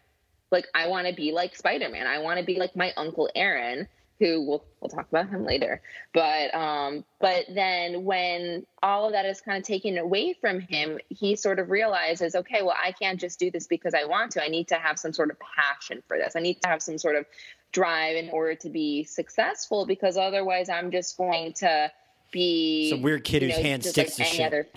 Like, 0.52 0.68
I 0.74 0.86
want 0.86 1.08
to 1.08 1.14
be 1.14 1.32
like 1.32 1.56
Spider 1.56 1.88
Man. 1.88 2.06
I 2.06 2.18
want 2.18 2.38
to 2.38 2.46
be 2.46 2.56
like 2.60 2.76
my 2.76 2.92
Uncle 2.96 3.28
Aaron 3.34 3.88
who 4.22 4.40
we'll 4.46 4.64
we'll 4.80 4.88
talk 4.88 5.08
about 5.08 5.28
him 5.28 5.44
later. 5.44 5.82
But 6.14 6.54
um, 6.54 7.04
but 7.20 7.46
then 7.52 8.04
when 8.04 8.64
all 8.82 9.06
of 9.06 9.12
that 9.12 9.26
is 9.26 9.40
kind 9.40 9.58
of 9.58 9.64
taken 9.64 9.98
away 9.98 10.34
from 10.40 10.60
him, 10.60 10.98
he 11.08 11.34
sort 11.34 11.58
of 11.58 11.70
realizes, 11.70 12.36
okay, 12.36 12.62
well, 12.62 12.76
I 12.80 12.92
can't 12.92 13.20
just 13.20 13.40
do 13.40 13.50
this 13.50 13.66
because 13.66 13.94
I 13.94 14.04
want 14.04 14.32
to. 14.32 14.44
I 14.44 14.48
need 14.48 14.68
to 14.68 14.76
have 14.76 14.98
some 14.98 15.12
sort 15.12 15.30
of 15.30 15.38
passion 15.40 16.02
for 16.06 16.16
this. 16.16 16.36
I 16.36 16.40
need 16.40 16.62
to 16.62 16.68
have 16.68 16.82
some 16.82 16.98
sort 16.98 17.16
of 17.16 17.26
drive 17.72 18.16
in 18.16 18.30
order 18.30 18.54
to 18.54 18.70
be 18.70 19.02
successful 19.04 19.86
because 19.86 20.16
otherwise, 20.16 20.68
I'm 20.68 20.92
just 20.92 21.16
going 21.16 21.54
to 21.54 21.90
be 22.30 22.90
some 22.90 23.02
weird 23.02 23.24
kid 23.24 23.42
whose 23.42 23.56
hand 23.56 23.84
sticks 23.84 24.18
like 24.20 24.28
to 24.28 24.34
shit. 24.34 24.46
Other, 24.46 24.68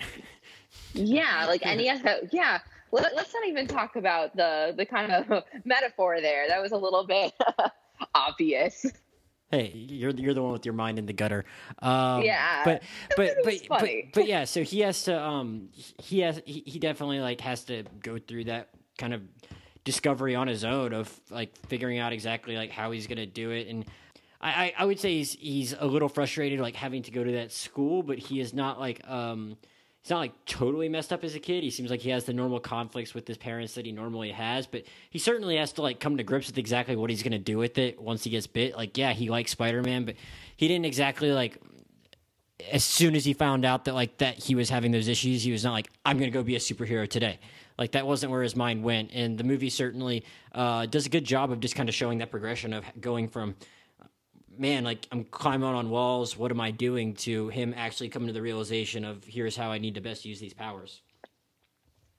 yeah, 0.92 1.46
like 1.46 1.64
any 1.64 1.88
other. 1.88 2.28
Yeah. 2.32 2.58
Let, 2.92 3.12
us 3.14 3.34
not 3.34 3.48
even 3.48 3.66
talk 3.66 3.96
about 3.96 4.36
the 4.36 4.72
the 4.76 4.86
kind 4.86 5.12
of 5.12 5.44
metaphor 5.64 6.20
there. 6.20 6.48
That 6.48 6.62
was 6.62 6.72
a 6.72 6.76
little 6.76 7.04
bit 7.06 7.32
obvious. 8.14 8.86
Hey, 9.56 9.72
you're 9.74 10.10
you're 10.10 10.34
the 10.34 10.42
one 10.42 10.52
with 10.52 10.66
your 10.66 10.74
mind 10.74 10.98
in 10.98 11.06
the 11.06 11.14
gutter. 11.14 11.46
Um, 11.80 12.22
yeah, 12.22 12.62
but 12.64 12.82
but 13.16 13.36
but, 13.42 13.60
but 13.68 13.88
but 14.12 14.26
yeah. 14.26 14.44
So 14.44 14.62
he 14.62 14.80
has 14.80 15.04
to 15.04 15.18
um 15.18 15.70
he 16.02 16.20
has 16.20 16.42
he, 16.44 16.62
he 16.66 16.78
definitely 16.78 17.20
like 17.20 17.40
has 17.40 17.64
to 17.64 17.84
go 18.02 18.18
through 18.18 18.44
that 18.44 18.68
kind 18.98 19.14
of 19.14 19.22
discovery 19.84 20.34
on 20.34 20.48
his 20.48 20.64
own 20.64 20.92
of 20.92 21.10
like 21.30 21.56
figuring 21.68 21.98
out 21.98 22.12
exactly 22.12 22.56
like 22.56 22.70
how 22.70 22.90
he's 22.90 23.06
gonna 23.06 23.24
do 23.24 23.50
it 23.50 23.68
and 23.68 23.86
I, 24.38 24.74
I 24.76 24.84
would 24.84 25.00
say 25.00 25.14
he's 25.14 25.32
he's 25.32 25.72
a 25.72 25.86
little 25.86 26.08
frustrated, 26.08 26.60
like 26.60 26.76
having 26.76 27.02
to 27.04 27.10
go 27.10 27.24
to 27.24 27.32
that 27.32 27.52
school, 27.52 28.02
but 28.02 28.18
he 28.18 28.38
is 28.38 28.52
not 28.52 28.78
like 28.78 29.00
um 29.08 29.56
he's 30.06 30.10
not 30.12 30.18
like 30.18 30.44
totally 30.44 30.88
messed 30.88 31.12
up 31.12 31.24
as 31.24 31.34
a 31.34 31.40
kid. 31.40 31.64
He 31.64 31.70
seems 31.70 31.90
like 31.90 31.98
he 31.98 32.10
has 32.10 32.22
the 32.22 32.32
normal 32.32 32.60
conflicts 32.60 33.12
with 33.12 33.26
his 33.26 33.36
parents 33.36 33.74
that 33.74 33.84
he 33.84 33.90
normally 33.90 34.30
has, 34.30 34.64
but 34.64 34.84
he 35.10 35.18
certainly 35.18 35.56
has 35.56 35.72
to 35.72 35.82
like 35.82 35.98
come 35.98 36.16
to 36.18 36.22
grips 36.22 36.46
with 36.46 36.58
exactly 36.58 36.94
what 36.94 37.10
he's 37.10 37.24
going 37.24 37.32
to 37.32 37.40
do 37.40 37.58
with 37.58 37.76
it 37.76 38.00
once 38.00 38.22
he 38.22 38.30
gets 38.30 38.46
bit. 38.46 38.76
Like, 38.76 38.96
yeah, 38.96 39.12
he 39.12 39.30
likes 39.30 39.50
Spider 39.50 39.82
Man, 39.82 40.04
but 40.04 40.14
he 40.56 40.68
didn't 40.68 40.84
exactly 40.84 41.32
like. 41.32 41.60
As 42.72 42.84
soon 42.84 43.16
as 43.16 43.24
he 43.24 43.32
found 43.34 43.64
out 43.64 43.84
that 43.86 43.94
like 43.94 44.16
that 44.18 44.36
he 44.36 44.54
was 44.54 44.70
having 44.70 44.92
those 44.92 45.08
issues, 45.08 45.42
he 45.42 45.50
was 45.50 45.64
not 45.64 45.72
like, 45.72 45.90
"I'm 46.04 46.18
going 46.18 46.30
to 46.30 46.34
go 46.34 46.42
be 46.44 46.54
a 46.54 46.60
superhero 46.60 47.06
today." 47.08 47.40
Like 47.76 47.92
that 47.92 48.06
wasn't 48.06 48.30
where 48.30 48.42
his 48.42 48.54
mind 48.54 48.84
went, 48.84 49.10
and 49.12 49.36
the 49.36 49.44
movie 49.44 49.70
certainly 49.70 50.24
uh, 50.52 50.86
does 50.86 51.04
a 51.04 51.08
good 51.10 51.24
job 51.24 51.50
of 51.50 51.58
just 51.58 51.74
kind 51.74 51.88
of 51.88 51.96
showing 51.96 52.18
that 52.18 52.30
progression 52.30 52.72
of 52.72 52.84
going 53.00 53.28
from 53.28 53.56
man, 54.58 54.84
like 54.84 55.06
I'm 55.12 55.24
climbing 55.24 55.68
on 55.68 55.90
walls. 55.90 56.36
What 56.36 56.50
am 56.50 56.60
I 56.60 56.70
doing? 56.70 57.14
To 57.14 57.48
him 57.48 57.74
actually 57.76 58.08
coming 58.08 58.28
to 58.28 58.32
the 58.32 58.42
realization 58.42 59.04
of 59.04 59.24
here's 59.24 59.56
how 59.56 59.70
I 59.70 59.78
need 59.78 59.94
to 59.94 60.00
best 60.00 60.24
use 60.24 60.40
these 60.40 60.54
powers. 60.54 61.02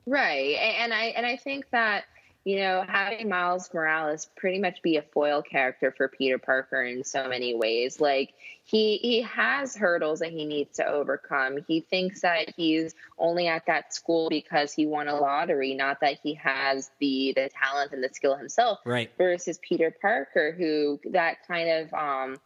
Right, 0.06 0.56
and 0.80 0.94
I 0.94 1.06
and 1.18 1.26
I 1.26 1.36
think 1.36 1.70
that 1.72 2.06
you 2.48 2.60
know 2.60 2.82
having 2.88 3.28
Miles 3.28 3.70
Morales 3.74 4.30
pretty 4.38 4.58
much 4.58 4.82
be 4.82 4.96
a 4.96 5.02
foil 5.02 5.42
character 5.42 5.92
for 5.92 6.08
Peter 6.08 6.38
Parker 6.38 6.82
in 6.82 7.04
so 7.04 7.28
many 7.28 7.54
ways. 7.54 8.00
Like 8.00 8.34
he 8.64 8.96
he 9.00 9.24
has 9.24 9.76
hurdles 9.76 10.20
that 10.20 10.32
he 10.32 10.46
needs 10.46 10.78
to 10.78 10.88
overcome. 10.88 11.58
He 11.68 11.82
thinks 11.82 12.22
that 12.22 12.54
he's 12.56 12.96
only 13.20 13.50
at 13.50 13.66
that 13.66 13.94
school 13.94 14.30
because 14.30 14.72
he 14.72 14.86
won 14.86 15.10
a 15.10 15.20
lottery, 15.20 15.74
not 15.74 16.00
that 16.00 16.20
he 16.24 16.36
has 16.36 16.90
the 17.02 17.34
the 17.36 17.50
talent 17.50 17.92
and 17.92 18.02
the 18.02 18.08
skill 18.14 18.38
himself. 18.38 18.80
Right. 18.86 19.12
Versus 19.18 19.60
Peter 19.62 19.94
Parker, 20.02 20.56
who 20.58 21.02
that 21.12 21.46
kind 21.50 21.70
of 21.70 21.94
um, 21.94 22.38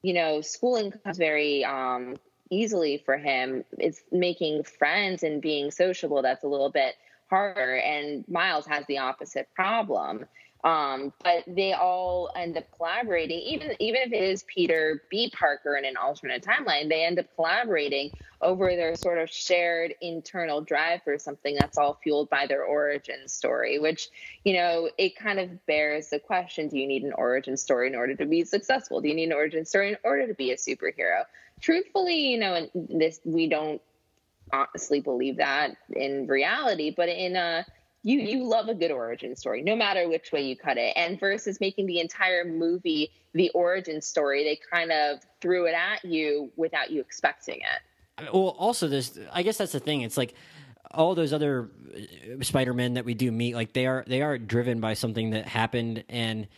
you 0.00 0.14
know 0.14 0.40
schooling 0.40 0.90
comes 0.90 1.18
very 1.18 1.66
um, 1.66 2.16
easily 2.48 3.02
for 3.04 3.18
him. 3.18 3.66
It's 3.76 4.00
making 4.10 4.62
friends 4.62 5.22
and 5.22 5.42
being 5.42 5.70
sociable 5.70 6.22
that's 6.22 6.44
a 6.44 6.48
little 6.48 6.70
bit 6.70 6.94
harder. 7.30 7.76
And 7.76 8.24
Miles 8.28 8.66
has 8.66 8.84
the 8.86 8.98
opposite 8.98 9.48
problem. 9.54 10.26
Um, 10.62 11.14
but 11.24 11.44
they 11.46 11.72
all 11.72 12.30
end 12.36 12.58
up 12.58 12.64
collaborating, 12.76 13.38
even 13.38 13.74
even 13.80 14.02
if 14.02 14.12
it 14.12 14.22
is 14.22 14.44
Peter 14.46 15.02
B. 15.10 15.32
Parker 15.34 15.74
in 15.74 15.86
an 15.86 15.96
alternate 15.96 16.44
timeline, 16.44 16.90
they 16.90 17.04
end 17.04 17.18
up 17.18 17.34
collaborating 17.34 18.12
over 18.42 18.74
their 18.76 18.94
sort 18.94 19.18
of 19.18 19.30
shared 19.30 19.94
internal 20.00 20.60
drive 20.60 21.02
for 21.02 21.18
something 21.18 21.54
that's 21.54 21.76
all 21.78 21.98
fueled 22.02 22.30
by 22.30 22.46
their 22.46 22.64
origin 22.64 23.28
story, 23.28 23.78
which, 23.78 24.08
you 24.44 24.54
know, 24.54 24.90
it 24.98 25.16
kind 25.16 25.38
of 25.38 25.66
bears 25.66 26.08
the 26.08 26.18
question, 26.18 26.68
do 26.68 26.78
you 26.78 26.86
need 26.86 27.02
an 27.02 27.12
origin 27.12 27.56
story 27.56 27.88
in 27.88 27.94
order 27.94 28.14
to 28.14 28.26
be 28.26 28.44
successful? 28.44 29.00
Do 29.00 29.08
you 29.08 29.14
need 29.14 29.24
an 29.24 29.32
origin 29.32 29.64
story 29.64 29.90
in 29.90 29.98
order 30.04 30.26
to 30.26 30.34
be 30.34 30.50
a 30.52 30.56
superhero? 30.56 31.24
Truthfully, 31.60 32.30
you 32.30 32.38
know, 32.38 32.68
this 32.74 33.20
we 33.24 33.48
don't 33.48 33.82
honestly 34.52 35.00
believe 35.00 35.36
that 35.36 35.76
in 35.90 36.26
reality, 36.26 36.92
but 36.96 37.08
in 37.08 37.36
a 37.36 37.64
you 38.02 38.18
you 38.18 38.44
love 38.44 38.68
a 38.68 38.74
good 38.74 38.90
origin 38.90 39.36
story, 39.36 39.62
no 39.62 39.76
matter 39.76 40.08
which 40.08 40.32
way 40.32 40.42
you 40.42 40.56
cut 40.56 40.76
it. 40.78 40.92
And 40.96 41.20
versus 41.20 41.60
making 41.60 41.86
the 41.86 42.00
entire 42.00 42.44
movie 42.44 43.10
the 43.34 43.50
origin 43.50 44.00
story, 44.00 44.44
they 44.44 44.58
kind 44.72 44.90
of 44.90 45.20
threw 45.40 45.66
it 45.66 45.74
at 45.74 46.04
you 46.04 46.50
without 46.56 46.90
you 46.90 47.00
expecting 47.00 47.56
it. 47.56 48.32
Well, 48.32 48.54
also 48.58 48.88
this, 48.88 49.18
I 49.32 49.42
guess 49.42 49.58
that's 49.58 49.72
the 49.72 49.80
thing. 49.80 50.02
It's 50.02 50.16
like 50.16 50.34
all 50.92 51.14
those 51.14 51.32
other 51.32 51.70
uh, 51.94 52.42
Spider-Men 52.42 52.94
that 52.94 53.04
we 53.04 53.14
do 53.14 53.30
meet, 53.30 53.54
like 53.54 53.72
they 53.72 53.86
are 53.86 54.04
they 54.06 54.22
are 54.22 54.38
driven 54.38 54.80
by 54.80 54.94
something 54.94 55.30
that 55.30 55.46
happened 55.46 56.04
and 56.08 56.48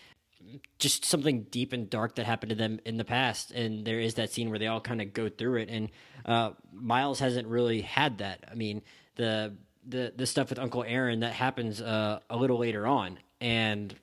just 0.78 1.04
something 1.04 1.44
deep 1.44 1.72
and 1.72 1.88
dark 1.88 2.16
that 2.16 2.26
happened 2.26 2.50
to 2.50 2.56
them 2.56 2.80
in 2.84 2.96
the 2.96 3.04
past. 3.04 3.50
And 3.50 3.84
there 3.84 4.00
is 4.00 4.14
that 4.14 4.30
scene 4.30 4.50
where 4.50 4.58
they 4.58 4.66
all 4.66 4.80
kind 4.80 5.00
of 5.00 5.12
go 5.12 5.28
through 5.28 5.56
it. 5.60 5.68
And 5.68 5.90
uh, 6.24 6.50
Miles 6.72 7.18
hasn't 7.20 7.48
really 7.48 7.82
had 7.82 8.18
that. 8.18 8.44
I 8.50 8.54
mean, 8.54 8.82
the 9.16 9.54
the 9.86 10.12
the 10.16 10.26
stuff 10.26 10.50
with 10.50 10.58
Uncle 10.58 10.84
Aaron 10.86 11.20
that 11.20 11.32
happens 11.32 11.80
uh, 11.80 12.20
a 12.30 12.36
little 12.36 12.58
later 12.58 12.86
on, 12.86 13.18
and 13.40 13.94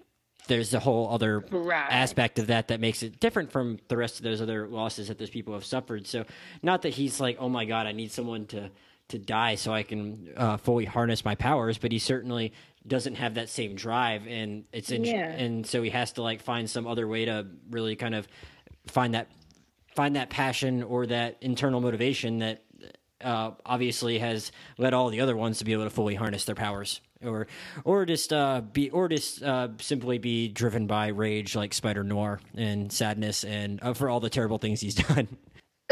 there's 0.48 0.74
a 0.74 0.79
whole 0.79 1.10
other 1.10 1.39
right. 1.51 1.91
aspect 1.91 2.39
of 2.39 2.48
that 2.48 2.70
that 2.70 2.79
makes 2.79 3.03
it 3.03 3.20
different 3.20 3.51
from 3.51 3.79
the 3.88 3.96
rest 3.96 4.18
of 4.18 4.24
those 4.24 4.41
other 4.41 4.68
losses 4.68 5.08
that 5.08 5.18
those 5.18 5.29
people 5.29 5.53
have 5.53 5.63
suffered. 5.63 6.08
So, 6.08 6.25
not 6.62 6.82
that 6.82 6.89
he's 6.89 7.20
like, 7.20 7.38
oh 7.39 7.50
my 7.50 7.65
god, 7.65 7.88
I 7.88 7.91
need 7.91 8.12
someone 8.12 8.46
to 8.48 8.70
to 9.10 9.20
die 9.20 9.56
so 9.56 9.74
I 9.74 9.84
can 9.84 10.30
uh, 10.36 10.58
fully 10.58 10.86
harness 10.86 11.25
my 11.25 11.36
powers, 11.36 11.78
but 11.78 11.92
he 11.92 12.00
certainly 12.00 12.54
doesn't 12.88 13.16
have 13.16 13.36
that 13.36 13.50
same 13.50 13.75
drive, 13.75 14.25
and 14.28 14.63
it's 14.72 14.92
in, 14.92 15.04
yeah. 15.04 15.30
and 15.32 15.66
so 15.66 15.82
he 15.82 15.89
has 15.89 16.13
to 16.13 16.24
like 16.24 16.42
find 16.42 16.70
some 16.70 16.88
other 16.88 17.08
way 17.08 17.25
to 17.25 17.46
really 17.70 17.96
kind 17.96 18.16
of 18.16 18.28
find 18.88 19.13
that 19.13 19.28
find 19.96 20.16
that 20.16 20.30
passion 20.30 20.84
or 20.84 21.06
that 21.06 21.38
internal 21.42 21.82
motivation 21.82 22.39
that 22.39 22.63
uh, 23.22 23.51
obviously 23.66 24.20
has 24.20 24.51
led 24.78 24.94
all 24.94 25.10
the 25.10 25.22
other 25.22 25.36
ones 25.36 25.60
to 25.60 25.66
be 25.66 25.74
able 25.74 25.84
to 25.84 25.89
fully 25.89 26.16
harness 26.16 26.46
their 26.46 26.56
powers, 26.56 27.01
or 27.24 27.48
or 27.84 28.06
just 28.06 28.32
uh, 28.32 28.62
be 28.62 28.89
or 28.92 29.10
just 29.10 29.44
uh, 29.44 29.68
simply 29.80 30.18
be 30.18 30.48
driven 30.48 30.88
by 30.88 31.08
rage 31.08 31.56
like 31.56 31.74
Spider 31.74 32.04
Noir 32.04 32.39
and 32.56 32.92
sadness 32.92 33.44
and 33.44 33.80
uh, 33.84 33.94
for 33.94 34.10
all 34.10 34.20
the 34.20 34.30
terrible 34.30 34.58
things 34.58 34.82
he's 34.82 34.96
done. 35.08 35.28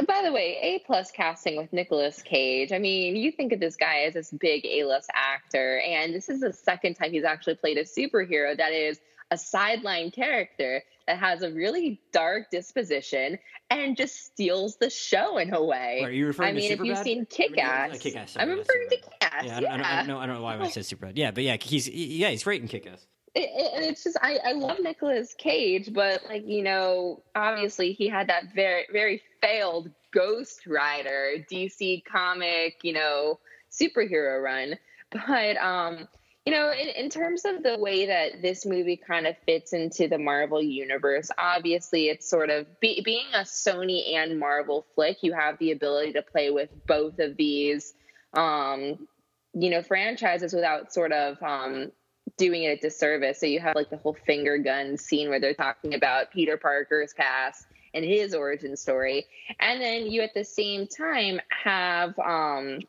By 0.06 0.22
the 0.24 0.32
way, 0.32 0.60
A 0.62 0.80
plus 0.86 1.10
casting 1.10 1.58
with 1.58 1.74
Nicolas 1.74 2.22
Cage. 2.22 2.72
I 2.72 2.78
mean, 2.78 3.16
you 3.16 3.32
think 3.32 3.52
of 3.52 3.60
this 3.60 3.76
guy 3.76 4.02
as 4.02 4.14
this 4.14 4.30
big 4.30 4.64
A 4.66 4.84
list 4.84 5.10
actor, 5.14 5.80
and 5.80 6.14
this 6.14 6.30
is 6.30 6.40
the 6.40 6.54
second 6.54 6.94
time 6.96 7.12
he's 7.12 7.24
actually 7.24 7.56
played 7.56 7.78
a 7.78 7.84
superhero 7.84 8.56
that 8.56 8.74
is 8.74 9.00
a 9.32 9.38
sideline 9.38 10.12
character 10.12 10.84
that 11.08 11.18
has 11.18 11.42
a 11.42 11.52
really 11.52 12.00
dark 12.12 12.52
disposition 12.52 13.40
and 13.70 13.98
just 13.98 14.26
steals 14.26 14.78
the 14.78 14.90
show 14.90 15.38
in 15.38 15.54
a 15.54 15.64
way. 15.64 16.02
Are 16.04 16.12
you 16.12 16.28
referring 16.28 16.50
I 16.50 16.54
mean, 16.54 16.68
to 16.70 16.74
if 16.76 16.80
you've 16.82 16.98
seen 17.00 17.26
Kick 17.26 17.58
Ass, 17.58 17.98
Kick 17.98 18.16
Ass. 18.16 18.38
I'm 18.40 18.50
referring 18.50 18.90
to 18.90 18.98
Kick 18.98 19.14
Ass. 19.22 19.46
Yeah, 19.46 19.58
I 19.58 19.60
don't, 19.60 19.72
I, 19.72 19.78
don't, 19.78 19.86
I, 19.86 19.96
don't 19.98 20.08
know, 20.08 20.20
I 20.20 20.26
don't 20.28 20.36
know 20.36 20.42
why 20.44 20.60
I 20.60 20.70
said 20.70 20.84
Superbad. 20.84 21.14
Yeah, 21.16 21.32
but 21.32 21.44
yeah, 21.44 21.58
he's 21.60 21.90
yeah 21.90 22.30
he's 22.30 22.44
great 22.44 22.62
in 22.62 22.68
Kick 22.68 22.88
Ass. 22.88 23.06
It, 23.38 23.52
it, 23.54 23.90
it's 23.90 24.04
just 24.04 24.18
I, 24.20 24.40
I 24.44 24.52
love 24.54 24.80
Nicolas 24.80 25.36
Cage, 25.38 25.94
but 25.94 26.24
like 26.28 26.48
you 26.48 26.64
know, 26.64 27.22
obviously 27.36 27.94
he 27.94 28.08
had 28.08 28.30
that 28.30 28.56
very 28.56 28.86
very 28.92 29.22
failed 29.42 29.92
Ghost 30.12 30.66
Rider 30.66 31.46
DC 31.52 32.04
comic, 32.06 32.80
you 32.82 32.94
know, 32.94 33.40
superhero 33.72 34.42
run. 34.42 34.76
But 35.12 35.56
um, 35.58 36.08
you 36.48 36.52
know, 36.52 36.72
in, 36.72 36.88
in 36.88 37.10
terms 37.12 37.44
of 37.46 37.62
the 37.62 37.78
way 37.78 38.08
that 38.08 38.42
this 38.42 38.66
movie 38.66 38.98
kind 38.98 39.28
of 39.28 39.36
fits 39.46 39.72
into 39.72 40.08
the 40.08 40.18
Marvel 40.18 40.62
universe, 40.62 41.30
obviously 41.38 42.08
it's 42.08 42.28
sort 42.28 42.50
of 42.50 42.66
be, 42.80 43.02
being 43.06 43.28
a 43.36 43.42
Sony 43.42 44.16
and 44.16 44.40
Marvel 44.40 44.86
flick. 44.96 45.22
You 45.22 45.34
have 45.34 45.60
the 45.60 45.72
ability 45.72 46.14
to 46.14 46.24
play 46.24 46.50
with 46.50 46.70
both 46.88 47.20
of 47.20 47.38
these, 47.38 47.94
um, 48.34 49.08
you 49.54 49.70
know, 49.70 49.84
franchises 49.84 50.54
without 50.54 50.92
sort 50.92 51.12
of 51.12 51.42
um, 51.44 51.92
doing 52.38 52.64
it 52.64 52.80
a 52.80 52.82
disservice. 52.82 53.40
So 53.40 53.46
you 53.46 53.60
have 53.60 53.76
like 53.76 53.90
the 53.90 53.98
whole 53.98 54.18
finger 54.26 54.58
gun 54.58 54.98
scene 54.98 55.30
where 55.30 55.40
they're 55.40 55.54
talking 55.54 55.94
about 55.94 56.32
Peter 56.32 56.58
Parker's 56.58 57.14
past 57.14 57.68
and 57.94 58.04
his 58.04 58.34
origin 58.34 58.76
story, 58.76 59.26
and 59.60 59.82
then 59.82 60.12
you 60.12 60.22
at 60.22 60.34
the 60.34 60.44
same 60.44 60.88
time 60.88 61.40
have 61.64 62.18
um, 62.20 62.80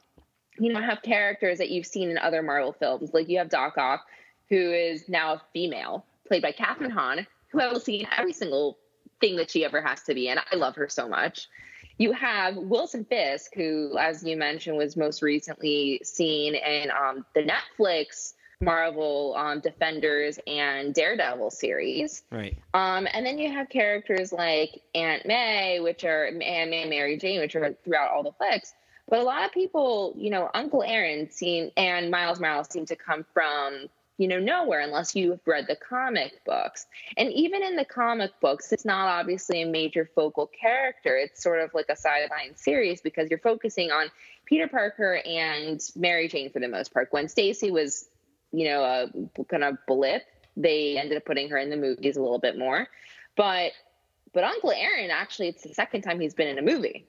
you 0.58 0.72
know, 0.72 0.80
have 0.80 1.02
characters 1.02 1.58
that 1.58 1.70
you've 1.70 1.86
seen 1.86 2.10
in 2.10 2.18
other 2.18 2.42
Marvel 2.42 2.72
films. 2.72 3.10
Like 3.14 3.28
you 3.28 3.38
have 3.38 3.48
Doc 3.48 3.78
Ock, 3.78 4.04
who 4.48 4.56
is 4.56 5.08
now 5.08 5.34
a 5.34 5.42
female, 5.52 6.04
played 6.26 6.42
by 6.42 6.52
Kathryn 6.52 6.90
Hahn, 6.90 7.26
who 7.48 7.60
I've 7.60 7.82
seen 7.82 8.00
in 8.00 8.06
every 8.16 8.32
single 8.32 8.78
thing 9.20 9.36
that 9.36 9.50
she 9.50 9.64
ever 9.64 9.80
has 9.80 10.02
to 10.04 10.14
be 10.14 10.28
in. 10.28 10.38
I 10.38 10.56
love 10.56 10.76
her 10.76 10.88
so 10.88 11.08
much. 11.08 11.48
You 11.98 12.12
have 12.12 12.56
Wilson 12.56 13.04
Fisk, 13.04 13.54
who, 13.54 13.96
as 13.98 14.22
you 14.22 14.36
mentioned, 14.36 14.76
was 14.76 14.96
most 14.96 15.22
recently 15.22 16.00
seen 16.04 16.54
in 16.54 16.90
um, 16.90 17.24
the 17.34 17.42
Netflix 17.42 18.34
Marvel 18.60 19.34
um, 19.36 19.60
Defenders 19.60 20.38
and 20.46 20.92
Daredevil 20.92 21.50
series. 21.50 22.24
Right. 22.30 22.58
Um, 22.74 23.06
and 23.12 23.24
then 23.24 23.38
you 23.38 23.52
have 23.52 23.68
characters 23.68 24.32
like 24.32 24.82
Aunt 24.94 25.26
May, 25.26 25.78
which 25.80 26.04
are 26.04 26.26
Aunt 26.26 26.70
May, 26.70 26.88
Mary 26.88 27.16
Jane, 27.16 27.40
which 27.40 27.54
are 27.54 27.74
throughout 27.84 28.10
all 28.10 28.22
the 28.22 28.32
flicks. 28.32 28.74
But 29.08 29.20
a 29.20 29.22
lot 29.22 29.44
of 29.44 29.52
people, 29.52 30.12
you 30.16 30.30
know, 30.30 30.50
Uncle 30.52 30.82
Aaron 30.82 31.30
seem 31.30 31.70
and 31.76 32.10
Miles 32.10 32.40
Morales 32.40 32.68
seem 32.68 32.84
to 32.86 32.96
come 32.96 33.24
from, 33.32 33.86
you 34.18 34.26
know, 34.28 34.40
nowhere 34.40 34.80
unless 34.80 35.14
you've 35.14 35.40
read 35.46 35.66
the 35.66 35.76
comic 35.76 36.44
books. 36.44 36.86
And 37.16 37.32
even 37.32 37.62
in 37.62 37.76
the 37.76 37.86
comic 37.86 38.32
books, 38.40 38.72
it's 38.72 38.84
not 38.84 39.08
obviously 39.08 39.62
a 39.62 39.66
major 39.66 40.10
focal 40.14 40.48
character. 40.48 41.16
It's 41.16 41.42
sort 41.42 41.60
of 41.60 41.72
like 41.72 41.86
a 41.88 41.96
sideline 41.96 42.56
series 42.56 43.00
because 43.00 43.30
you're 43.30 43.38
focusing 43.38 43.90
on 43.92 44.08
Peter 44.44 44.66
Parker 44.66 45.22
and 45.24 45.80
Mary 45.94 46.28
Jane 46.28 46.50
for 46.50 46.58
the 46.58 46.68
most 46.68 46.92
part. 46.92 47.10
Gwen 47.10 47.28
Stacy 47.28 47.70
was, 47.70 48.08
you 48.52 48.68
know, 48.68 48.82
a 48.82 49.44
kind 49.44 49.64
of 49.64 49.78
blip. 49.86 50.22
They 50.56 50.98
ended 50.98 51.16
up 51.16 51.24
putting 51.24 51.48
her 51.50 51.58
in 51.58 51.70
the 51.70 51.76
movies 51.76 52.16
a 52.16 52.22
little 52.22 52.38
bit 52.38 52.58
more. 52.58 52.88
But 53.36 53.72
but 54.32 54.44
Uncle 54.44 54.72
Aaron 54.72 55.10
actually 55.10 55.48
it's 55.48 55.62
the 55.62 55.74
second 55.74 56.02
time 56.02 56.20
he's 56.20 56.34
been 56.34 56.48
in 56.48 56.58
a 56.58 56.62
movie. 56.62 57.06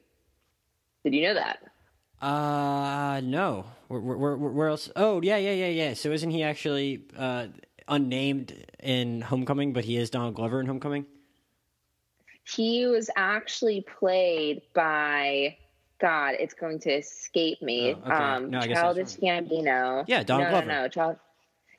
Did 1.03 1.13
you 1.13 1.23
know 1.23 1.33
that? 1.35 1.59
Uh, 2.21 3.21
no. 3.21 3.65
Where, 3.87 4.01
where, 4.01 4.35
where, 4.35 4.67
else? 4.67 4.91
Oh, 4.97 5.21
yeah, 5.21 5.37
yeah, 5.37 5.53
yeah, 5.53 5.67
yeah. 5.67 5.93
So 5.93 6.11
isn't 6.11 6.29
he 6.29 6.43
actually 6.43 7.05
uh, 7.17 7.47
unnamed 7.87 8.65
in 8.83 9.21
Homecoming, 9.21 9.71
but 9.71 9.85
he 9.85 9.95
is 9.95 10.09
Donald 10.09 10.35
Glover 10.35 10.59
in 10.59 10.67
Homecoming? 10.67 11.05
he 12.55 12.85
was 12.87 13.09
actually 13.15 13.85
played 13.99 14.61
by 14.73 15.57
God. 15.99 16.35
It's 16.39 16.53
going 16.53 16.79
to 16.79 16.91
escape 16.91 17.61
me. 17.61 17.95
Oh, 17.95 18.07
okay. 18.07 18.11
Um, 18.11 18.49
No, 18.49 18.59
I 18.59 18.67
guess 18.67 18.79
Childish 18.79 19.17
Gambino. 19.17 20.03
Yeah, 20.07 20.23
Donald 20.23 20.47
no, 20.47 20.51
Glover. 20.51 20.67
No, 20.67 20.81
no, 20.83 20.87
Child- 20.87 21.17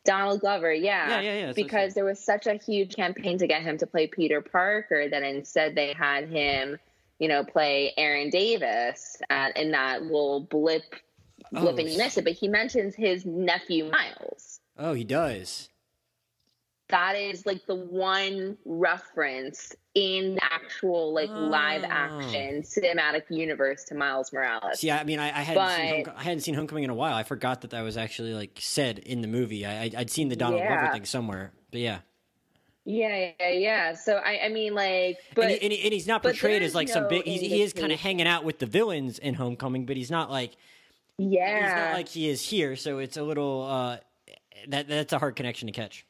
Donald 0.05 0.41
Glover. 0.41 0.73
Yeah, 0.73 1.09
Yeah, 1.09 1.21
yeah, 1.21 1.47
yeah, 1.47 1.53
Because 1.53 1.95
there 1.95 2.05
was 2.05 2.19
such 2.19 2.47
a 2.47 2.55
huge 2.55 2.95
campaign 2.97 3.39
to 3.39 3.47
get 3.47 3.63
him 3.63 3.79
to 3.79 3.87
play 3.87 4.07
Peter 4.07 4.41
Parker 4.41 5.09
that 5.09 5.23
instead 5.23 5.75
they 5.75 5.93
had 5.93 6.29
him, 6.29 6.79
you 7.19 7.29
know, 7.29 7.45
play 7.45 7.93
Aaron 7.97 8.31
Davis 8.31 9.19
at, 9.29 9.57
in 9.57 9.73
that 9.73 10.03
little 10.03 10.41
blip. 10.41 10.83
Blip 11.53 11.75
Oh, 11.75 11.79
and 11.79 11.91
you 11.91 11.99
missed 11.99 12.19
it, 12.19 12.25
but 12.25 12.35
he 12.35 12.49
mentions 12.49 12.95
his 12.95 13.25
nephew 13.25 13.91
Miles 13.91 14.61
Oh, 14.79 14.93
he 14.95 15.05
does. 15.05 15.69
that 16.89 17.15
is 17.17 17.45
like 17.47 17.67
the 17.67 17.75
one 17.75 18.57
reference 18.65 19.75
in 19.95 20.35
the 20.37 20.40
actual 20.71 21.13
like 21.13 21.29
live 21.31 21.83
Oh. 21.85 21.89
action 21.91 22.63
cinematic 22.63 23.23
universe 23.29 23.85
to 23.85 23.95
Miles 23.95 24.33
Morales. 24.33 24.83
Yeah, 24.83 24.99
I 24.99 25.05
mean, 25.05 25.19
I, 25.19 25.27
I 25.29 25.43
hadn't 25.43 25.77
seen 25.77 26.05
But- 26.05 26.17
I 26.17 26.23
hadn't 26.23 26.41
seen 26.41 26.55
Homecoming 26.55 26.85
in 26.85 26.91
a 26.91 26.95
while. 26.95 27.15
I 27.15 27.23
forgot 27.23 27.63
that 27.63 27.71
that 27.71 27.83
was 27.83 27.97
actually 27.97 28.35
like 28.35 28.59
said 28.61 28.99
in 29.01 29.21
the 29.21 29.29
movie. 29.29 29.67
I, 29.67 29.91
I'd 29.97 30.11
seen 30.11 30.29
the 30.29 30.37
Donald 30.37 30.61
Glover 30.61 30.75
Yeah. 30.75 30.93
thing 30.93 31.05
somewhere, 31.05 31.53
but 31.71 31.81
yeah. 31.81 31.99
yeah, 32.85 33.31
yeah, 33.41 33.49
yeah. 33.51 33.95
So 33.95 34.17
I, 34.17 34.41
I 34.45 34.49
mean, 34.49 34.75
like, 34.75 35.19
but 35.35 35.45
and, 35.45 35.51
he, 35.53 35.61
and, 35.63 35.73
he- 35.73 35.83
and 35.85 35.93
he's 35.93 36.07
not 36.07 36.23
portrayed 36.23 36.63
as 36.63 36.75
like 36.75 36.89
some 36.89 37.09
big. 37.09 37.25
He's, 37.25 37.41
he 37.41 37.63
is 37.63 37.73
kind 37.73 37.93
of 37.93 38.01
hanging 38.01 38.27
out 38.27 38.45
with 38.45 38.59
the 38.59 38.67
villains 38.67 39.19
in 39.19 39.35
Homecoming, 39.35 39.87
but 39.87 39.97
he's 39.97 40.11
not 40.11 40.31
like 40.31 40.57
yeah, 41.19 41.65
he's 41.67 41.75
not 41.75 41.93
like 41.95 42.09
he 42.09 42.29
is 42.29 42.43
here. 42.43 42.77
So 42.77 42.99
it's 42.99 43.17
a 43.17 43.23
little 43.23 43.65
uh, 43.69 43.97
that 44.69 44.89
that's 44.89 45.13
a 45.13 45.19
hard 45.19 45.37
connection 45.37 45.67
to 45.67 45.73
catch. 45.73 46.07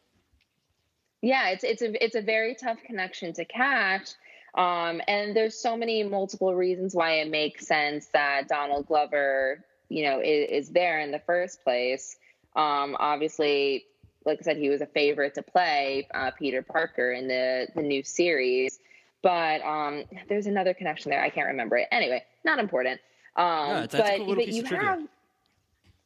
yeah. 1.22 1.48
It's 1.50 1.64
it's 1.64 1.82
a 1.82 2.04
it's 2.04 2.14
a 2.14 2.22
very 2.22 2.54
tough 2.54 2.78
connection 2.86 3.32
to 3.34 3.44
catch. 3.44 4.10
Um, 4.54 5.00
and 5.06 5.34
there's 5.34 5.54
so 5.60 5.76
many 5.76 6.02
multiple 6.02 6.54
reasons 6.54 6.94
why 6.94 7.12
it 7.20 7.30
makes 7.30 7.66
sense 7.66 8.08
that 8.12 8.48
Donald 8.48 8.86
Glover, 8.86 9.64
you 9.88 10.04
know, 10.04 10.20
is, 10.20 10.66
is 10.66 10.70
there 10.70 11.00
in 11.00 11.10
the 11.12 11.20
first 11.20 11.62
place. 11.64 12.16
Um, 12.56 12.96
obviously, 12.98 13.84
like 14.24 14.38
I 14.40 14.42
said, 14.42 14.56
he 14.56 14.68
was 14.68 14.80
a 14.80 14.86
favorite 14.86 15.34
to 15.34 15.42
play 15.42 16.08
uh, 16.12 16.30
Peter 16.32 16.62
Parker 16.62 17.12
in 17.12 17.28
the 17.28 17.68
the 17.74 17.82
new 17.82 18.02
series. 18.02 18.78
But 19.22 19.60
um, 19.62 20.04
there's 20.28 20.46
another 20.46 20.74
connection 20.74 21.10
there. 21.10 21.22
I 21.22 21.28
can't 21.30 21.48
remember 21.48 21.76
it. 21.76 21.88
Anyway, 21.92 22.24
not 22.44 22.58
important. 22.58 23.00
Um, 23.36 23.68
Yeah, 23.68 23.86
that's 23.86 24.10
a 24.10 24.12
but, 24.12 24.18
cool 24.18 24.34
but 24.34 24.48
you 24.48 24.62
of 24.62 24.68
trivia. 24.68 24.88
have, 24.88 25.08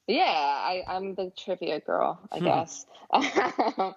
yeah, 0.06 0.22
I, 0.24 0.84
I'm 0.88 1.14
the 1.14 1.32
trivia 1.36 1.80
girl, 1.80 2.18
I 2.30 2.40
Hmm. 2.40 2.44
guess. 2.44 2.86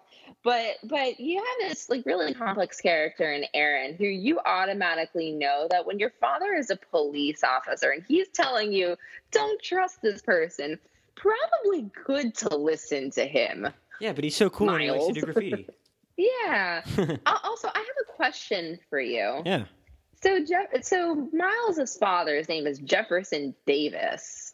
but 0.47 0.77
but 0.85 1.19
you 1.19 1.35
have 1.39 1.69
this 1.69 1.89
like 1.89 2.05
really 2.05 2.33
complex 2.33 2.79
character 2.79 3.33
in 3.33 3.43
Aaron 3.53 3.95
who 3.97 4.05
you 4.05 4.39
automatically 4.45 5.33
know 5.33 5.67
that 5.71 5.85
when 5.85 5.99
your 5.99 6.11
father 6.21 6.53
is 6.53 6.69
a 6.69 6.77
police 6.77 7.43
officer 7.43 7.91
and 7.91 8.01
he's 8.07 8.29
telling 8.29 8.71
you 8.71 8.95
don't 9.31 9.61
trust 9.61 10.01
this 10.01 10.21
person, 10.21 10.79
probably 11.15 11.91
good 12.05 12.33
to 12.35 12.55
listen 12.55 13.11
to 13.11 13.25
him. 13.25 13.67
Yeah, 13.99 14.13
but 14.13 14.23
he's 14.23 14.37
so 14.37 14.49
cool 14.49 14.69
and 14.69 14.83
he 14.83 14.89
likes 14.89 15.07
to 15.07 15.11
do 15.11 15.21
Miles. 15.21 15.33
graffiti. 15.33 15.67
Yeah. 16.15 16.81
Also, 17.43 17.67
I 17.67 17.77
have 17.79 17.87
a 18.09 18.13
question 18.13 18.79
for 18.89 19.01
you. 19.01 19.41
yeah. 19.45 19.65
So 20.23 20.45
Jeff, 20.45 20.81
so 20.81 21.29
Miles's 21.33 21.97
father's 21.97 22.47
name 22.47 22.65
is 22.67 22.79
Jefferson 22.79 23.53
Davis. 23.65 24.53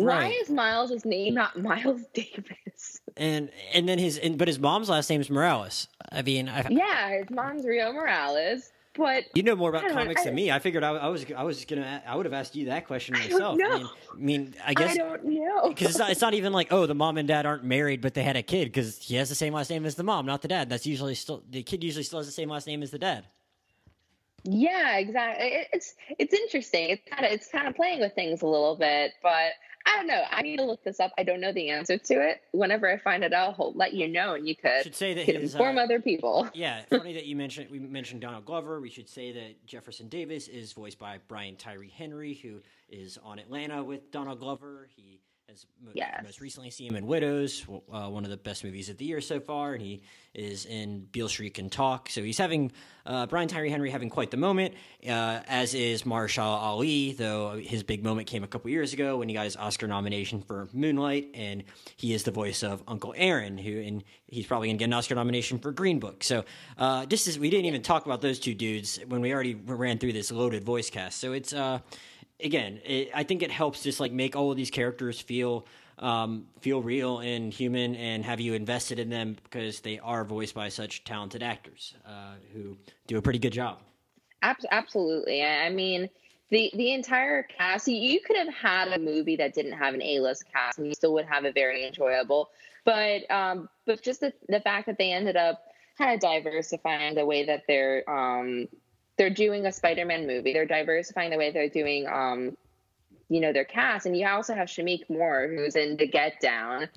Right. 0.00 0.24
Why 0.24 0.38
is 0.42 0.50
Miles's 0.50 1.04
name 1.04 1.34
not 1.34 1.56
Miles 1.60 2.02
Davis? 2.14 2.99
And 3.16 3.50
and 3.74 3.88
then 3.88 3.98
his 3.98 4.18
and, 4.18 4.38
but 4.38 4.48
his 4.48 4.58
mom's 4.58 4.88
last 4.88 5.08
name 5.10 5.20
is 5.20 5.30
Morales. 5.30 5.88
I 6.12 6.22
mean, 6.22 6.48
I, 6.48 6.66
Yeah, 6.70 7.18
his 7.18 7.30
mom's 7.30 7.64
Rio 7.64 7.92
Morales, 7.92 8.72
but 8.94 9.24
you 9.34 9.42
know 9.42 9.54
more 9.56 9.70
about 9.70 9.84
I 9.84 9.90
comics 9.92 10.20
I- 10.22 10.24
than 10.24 10.34
me. 10.34 10.50
I 10.50 10.58
figured 10.58 10.82
I, 10.84 10.90
I 10.90 11.08
was 11.08 11.24
I 11.36 11.42
was 11.42 11.64
gonna 11.64 12.02
I 12.06 12.16
would 12.16 12.26
have 12.26 12.32
asked 12.32 12.54
you 12.56 12.66
that 12.66 12.86
question 12.86 13.14
myself. 13.18 13.56
know. 13.58 13.78
mean, 13.78 13.88
I 14.12 14.16
mean, 14.16 14.54
I 14.64 14.70
I 14.70 14.74
guess 14.74 14.96
don't 14.96 15.24
know. 15.24 15.68
because 15.68 15.90
it's 15.90 15.98
not, 15.98 16.10
it's 16.10 16.20
not 16.20 16.34
even 16.34 16.52
like 16.52 16.68
oh 16.72 16.86
the 16.86 16.94
mom 16.94 17.18
and 17.18 17.26
dad 17.28 17.46
aren't 17.46 17.64
married 17.64 18.00
but 18.00 18.14
they 18.14 18.22
had 18.22 18.36
a 18.36 18.42
kid 18.42 18.66
because 18.66 18.98
he 18.98 19.14
has 19.16 19.28
the 19.28 19.34
same 19.34 19.52
last 19.54 19.70
name 19.70 19.84
as 19.86 19.94
the 19.94 20.02
mom 20.04 20.26
not 20.26 20.42
the 20.42 20.48
dad 20.48 20.68
that's 20.68 20.86
usually 20.86 21.14
still 21.14 21.42
the 21.50 21.62
kid 21.62 21.82
usually 21.84 22.02
still 22.04 22.18
has 22.18 22.26
the 22.26 22.32
same 22.32 22.48
last 22.48 22.66
name 22.66 22.82
as 22.82 22.90
the 22.90 22.98
dad 22.98 23.26
Yeah, 24.44 24.96
exactly. 24.96 25.46
It, 25.48 25.68
it's 25.72 25.94
it's 26.18 26.32
interesting. 26.34 26.88
It's 26.90 27.02
kind 27.10 27.26
of 27.26 27.32
it's 27.32 27.48
kind 27.48 27.68
of 27.68 27.74
playing 27.76 28.00
with 28.00 28.14
things 28.14 28.40
a 28.42 28.46
little 28.46 28.74
bit, 28.76 29.12
but 29.22 29.52
I 29.90 29.96
don't 29.96 30.06
know. 30.06 30.22
I 30.30 30.42
need 30.42 30.58
to 30.58 30.64
look 30.64 30.84
this 30.84 31.00
up. 31.00 31.12
I 31.18 31.24
don't 31.24 31.40
know 31.40 31.52
the 31.52 31.70
answer 31.70 31.98
to 31.98 32.14
it. 32.14 32.42
Whenever 32.52 32.90
I 32.90 32.98
find 32.98 33.24
it 33.24 33.32
I'll 33.32 33.72
let 33.74 33.92
you 33.92 34.08
know, 34.08 34.34
and 34.34 34.46
you 34.46 34.54
could, 34.54 34.82
should 34.82 34.94
say 34.94 35.14
that 35.14 35.26
could 35.26 35.36
his, 35.36 35.54
inform 35.54 35.78
uh, 35.78 35.82
other 35.82 36.00
people. 36.00 36.48
yeah 36.54 36.82
funny 36.90 37.12
that 37.14 37.26
you 37.26 37.36
mentioned 37.36 37.70
we 37.70 37.78
mentioned 37.78 38.20
Donald 38.20 38.44
Glover 38.44 38.80
we 38.80 38.90
should 38.90 39.08
say 39.08 39.32
that 39.32 39.66
Jefferson 39.66 40.08
Davis 40.08 40.48
is 40.48 40.72
voiced 40.72 40.98
by 40.98 41.18
Brian 41.28 41.56
Tyree 41.56 41.92
Henry 41.96 42.34
who 42.34 42.60
is 42.88 43.18
on 43.24 43.38
Atlanta 43.38 43.82
with 43.82 44.10
Donald 44.10 44.40
Glover 44.40 44.88
he 44.94 45.20
mo- 45.84 45.90
Yes. 45.94 46.20
most 46.22 46.40
recently 46.40 46.70
seen 46.70 46.90
him 46.90 46.96
in 46.96 47.06
Widows 47.06 47.64
uh, 47.92 48.08
one 48.08 48.24
of 48.24 48.30
the 48.30 48.36
best 48.36 48.64
movies 48.64 48.88
of 48.88 48.96
the 48.98 49.04
year 49.04 49.20
so 49.20 49.40
far 49.40 49.74
and 49.74 49.82
he 49.82 50.02
is 50.34 50.64
in 50.66 51.00
Beale 51.10 51.28
Street 51.28 51.54
Can 51.54 51.68
Talk. 51.68 52.08
So 52.08 52.22
he's 52.22 52.38
having 52.38 52.70
uh, 53.04 53.26
Brian 53.26 53.48
Tyree 53.48 53.70
Henry 53.70 53.90
having 53.90 54.10
quite 54.10 54.30
the 54.30 54.36
moment 54.36 54.74
uh, 55.06 55.40
as 55.48 55.74
is 55.74 56.04
Mahershala 56.04 56.58
Ali 56.60 57.12
though 57.12 57.58
his 57.58 57.82
big 57.82 58.04
moment 58.04 58.26
came 58.28 58.44
a 58.44 58.46
couple 58.46 58.70
years 58.70 58.92
ago 58.92 59.18
when 59.18 59.28
he 59.28 59.34
got 59.34 59.44
his 59.44 59.56
Oscar 59.56 59.86
nomination 59.88 60.40
for 60.42 60.68
Moonlight 60.72 61.30
and 61.34 61.64
he 61.96 62.14
is 62.14 62.22
the 62.22 62.30
voice 62.30 62.62
of 62.62 62.82
Uncle 62.86 63.12
Aaron 63.16 63.58
who 63.58 63.80
and 63.80 64.04
he's 64.26 64.46
probably 64.46 64.68
gonna 64.68 64.78
get 64.78 64.84
an 64.84 64.92
Oscar 64.92 65.14
nomination 65.16 65.58
for 65.58 65.72
Green 65.72 65.98
Book. 65.98 66.22
So 66.22 66.44
uh, 66.78 67.06
this 67.06 67.26
is 67.26 67.38
we 67.38 67.50
didn't 67.50 67.66
even 67.66 67.82
talk 67.82 68.06
about 68.06 68.20
those 68.20 68.38
two 68.38 68.54
dudes 68.54 69.00
when 69.08 69.20
we 69.20 69.32
already 69.34 69.54
ran 69.54 69.98
through 69.98 70.12
this 70.12 70.30
loaded 70.30 70.62
voice 70.64 70.90
cast. 70.90 71.18
So 71.18 71.32
it's 71.32 71.52
uh 71.52 71.80
again, 72.42 72.80
it, 72.84 73.10
I 73.14 73.22
think 73.22 73.42
it 73.42 73.50
helps 73.50 73.82
just 73.82 74.00
like 74.00 74.12
make 74.12 74.36
all 74.36 74.50
of 74.50 74.56
these 74.56 74.70
characters 74.70 75.20
feel 75.20 75.66
um, 75.98 76.46
feel 76.60 76.80
real 76.82 77.18
and 77.18 77.52
human, 77.52 77.94
and 77.94 78.24
have 78.24 78.40
you 78.40 78.54
invested 78.54 78.98
in 78.98 79.10
them 79.10 79.36
because 79.42 79.80
they 79.80 79.98
are 79.98 80.24
voiced 80.24 80.54
by 80.54 80.70
such 80.70 81.04
talented 81.04 81.42
actors 81.42 81.94
uh, 82.06 82.34
who 82.54 82.76
do 83.06 83.18
a 83.18 83.22
pretty 83.22 83.38
good 83.38 83.52
job. 83.52 83.78
Absolutely. 84.42 85.44
I 85.44 85.68
mean, 85.68 86.08
the 86.50 86.70
the 86.74 86.92
entire 86.92 87.42
cast. 87.42 87.86
You, 87.88 88.20
could 88.20 88.36
have 88.36 88.52
had 88.52 88.88
a 88.88 88.98
movie 88.98 89.36
that 89.36 89.54
didn't 89.54 89.72
have 89.72 89.94
an 89.94 90.02
A 90.02 90.20
list 90.20 90.44
cast, 90.52 90.78
and 90.78 90.86
you 90.86 90.94
still 90.94 91.12
would 91.14 91.26
have 91.26 91.44
it 91.44 91.54
very 91.54 91.86
enjoyable. 91.86 92.50
But 92.84 93.30
um, 93.30 93.68
but 93.86 94.02
just 94.02 94.20
the 94.20 94.32
the 94.48 94.60
fact 94.60 94.86
that 94.86 94.98
they 94.98 95.12
ended 95.12 95.36
up 95.36 95.62
kind 95.98 96.14
of 96.14 96.20
diversifying 96.20 97.14
the 97.14 97.26
way 97.26 97.44
that 97.44 97.64
they're 97.68 98.08
um 98.08 98.68
they're 99.20 99.28
doing 99.28 99.66
a 99.66 99.72
Spider-Man 99.72 100.26
movie. 100.26 100.54
They're 100.54 100.64
diversifying 100.64 101.30
the 101.30 101.36
way 101.36 101.50
they're 101.52 101.68
doing 101.68 102.06
um 102.08 102.56
you 103.28 103.40
know 103.40 103.52
their 103.52 103.66
cast, 103.66 104.06
and 104.06 104.16
you 104.16 104.26
also 104.26 104.54
have 104.54 104.68
Shameik 104.68 105.08
Moore 105.10 105.46
who's 105.46 105.76
in 105.76 105.96
The 105.98 106.06
Get 106.08 106.40
Down. 106.40 106.88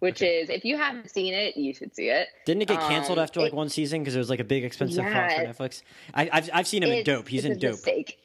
Which 0.00 0.20
is, 0.20 0.50
if 0.50 0.64
you 0.64 0.76
haven't 0.76 1.08
seen 1.10 1.32
it, 1.32 1.56
you 1.56 1.72
should 1.72 1.94
see 1.94 2.08
it. 2.08 2.26
Didn't 2.44 2.62
it 2.62 2.66
get 2.68 2.80
canceled 2.80 3.18
Um, 3.18 3.22
after 3.22 3.40
like 3.40 3.52
it- 3.52 3.56
one 3.56 3.68
season 3.68 4.00
because 4.02 4.16
it 4.16 4.18
was 4.18 4.28
like 4.30 4.40
a 4.40 4.44
big 4.44 4.64
expensive 4.64 5.04
Yeah, 5.04 5.12
cost 5.28 5.36
for 5.36 5.44
Netflix? 5.68 5.82
I, 6.12 6.28
I've 6.32 6.50
I've 6.52 6.66
seen 6.66 6.82
him 6.82 6.90
in 6.90 7.04
Dope. 7.04 7.28
He's 7.28 7.44
in 7.44 7.56
Dope. 7.58 7.70
Mistake. 7.72 8.18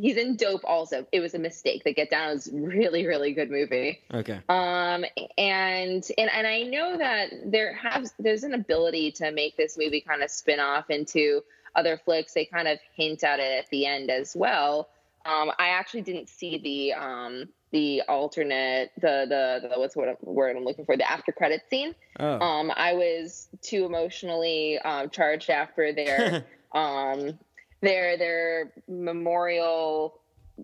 He's 0.00 0.16
in 0.16 0.36
Dope 0.36 0.62
also. 0.64 1.06
It 1.12 1.20
was 1.20 1.34
a 1.34 1.38
mistake. 1.38 1.84
The 1.84 1.92
Get 1.92 2.08
Down 2.10 2.30
is 2.36 2.48
really, 2.54 3.06
really 3.06 3.34
good 3.34 3.50
movie. 3.50 4.00
Okay. 4.14 4.40
Um, 4.48 5.04
and 5.36 6.02
and 6.16 6.30
and 6.30 6.46
I 6.46 6.62
know 6.62 6.96
that 6.96 7.26
there 7.44 7.74
has 7.74 8.14
there's 8.18 8.42
an 8.42 8.54
ability 8.54 9.12
to 9.20 9.30
make 9.30 9.58
this 9.58 9.76
movie 9.76 10.00
kind 10.00 10.22
of 10.22 10.30
spin 10.30 10.58
off 10.58 10.88
into 10.88 11.42
other 11.74 12.00
flicks. 12.04 12.32
They 12.34 12.44
kind 12.44 12.68
of 12.68 12.78
hint 12.94 13.24
at 13.24 13.40
it 13.40 13.64
at 13.64 13.70
the 13.70 13.86
end 13.86 14.10
as 14.10 14.34
well. 14.36 14.88
Um, 15.26 15.50
I 15.58 15.68
actually 15.68 16.02
didn't 16.02 16.28
see 16.28 16.58
the 16.58 16.92
um 17.00 17.48
the 17.72 18.02
alternate 18.08 18.90
the 19.00 19.26
the, 19.28 19.68
the 19.68 19.78
what's 19.78 19.94
what 19.94 20.22
word 20.26 20.56
I'm 20.56 20.64
looking 20.64 20.84
for 20.84 20.96
the 20.96 21.08
after 21.10 21.30
credit 21.32 21.62
scene. 21.70 21.94
Oh. 22.18 22.40
Um, 22.40 22.72
I 22.74 22.94
was 22.94 23.48
too 23.62 23.84
emotionally 23.84 24.78
um, 24.78 25.10
charged 25.10 25.50
after 25.50 25.92
their 25.92 26.44
um, 26.72 27.38
their 27.82 28.16
their 28.16 28.72
memorial 28.88 30.20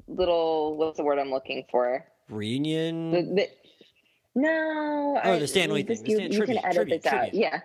little 0.08 0.76
what's 0.76 0.96
the 0.96 1.04
word 1.04 1.18
I'm 1.18 1.30
looking 1.30 1.64
for? 1.70 2.04
Reunion. 2.28 3.10
The, 3.12 3.22
the, 3.22 3.48
no. 4.34 5.20
Oh, 5.22 5.38
the 5.38 5.46
Stan 5.46 5.70
Lee 5.70 5.80
you 5.80 5.84
just- 5.86 6.04
thing. 6.04 6.16
The 6.16 6.22
You, 6.22 6.28
Stan- 6.28 6.32
you 6.32 6.38
tribute, 6.38 6.56
can 6.56 6.64
edit 6.64 6.76
tribute, 6.76 7.02
this 7.02 7.12
out. 7.12 7.18
tribute. 7.30 7.40
Yeah. 7.40 7.60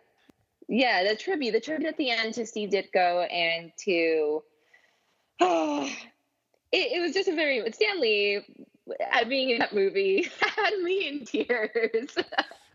Yeah, 0.73 1.03
the 1.03 1.17
tribute, 1.17 1.51
the 1.51 1.59
tribute 1.59 1.89
at 1.89 1.97
the 1.97 2.09
end 2.11 2.33
to 2.35 2.45
Steve 2.45 2.69
Ditko 2.69 3.29
and 3.29 3.73
to, 3.79 4.41
it, 5.41 5.97
it 6.71 7.01
was 7.01 7.13
just 7.13 7.27
a 7.27 7.35
very 7.35 7.61
Stan 7.73 7.99
Lee 7.99 8.39
uh, 9.13 9.25
being 9.25 9.49
in 9.49 9.59
that 9.59 9.73
movie 9.73 10.29
had 10.39 10.79
me 10.79 11.07
in 11.09 11.25
tears. 11.25 12.15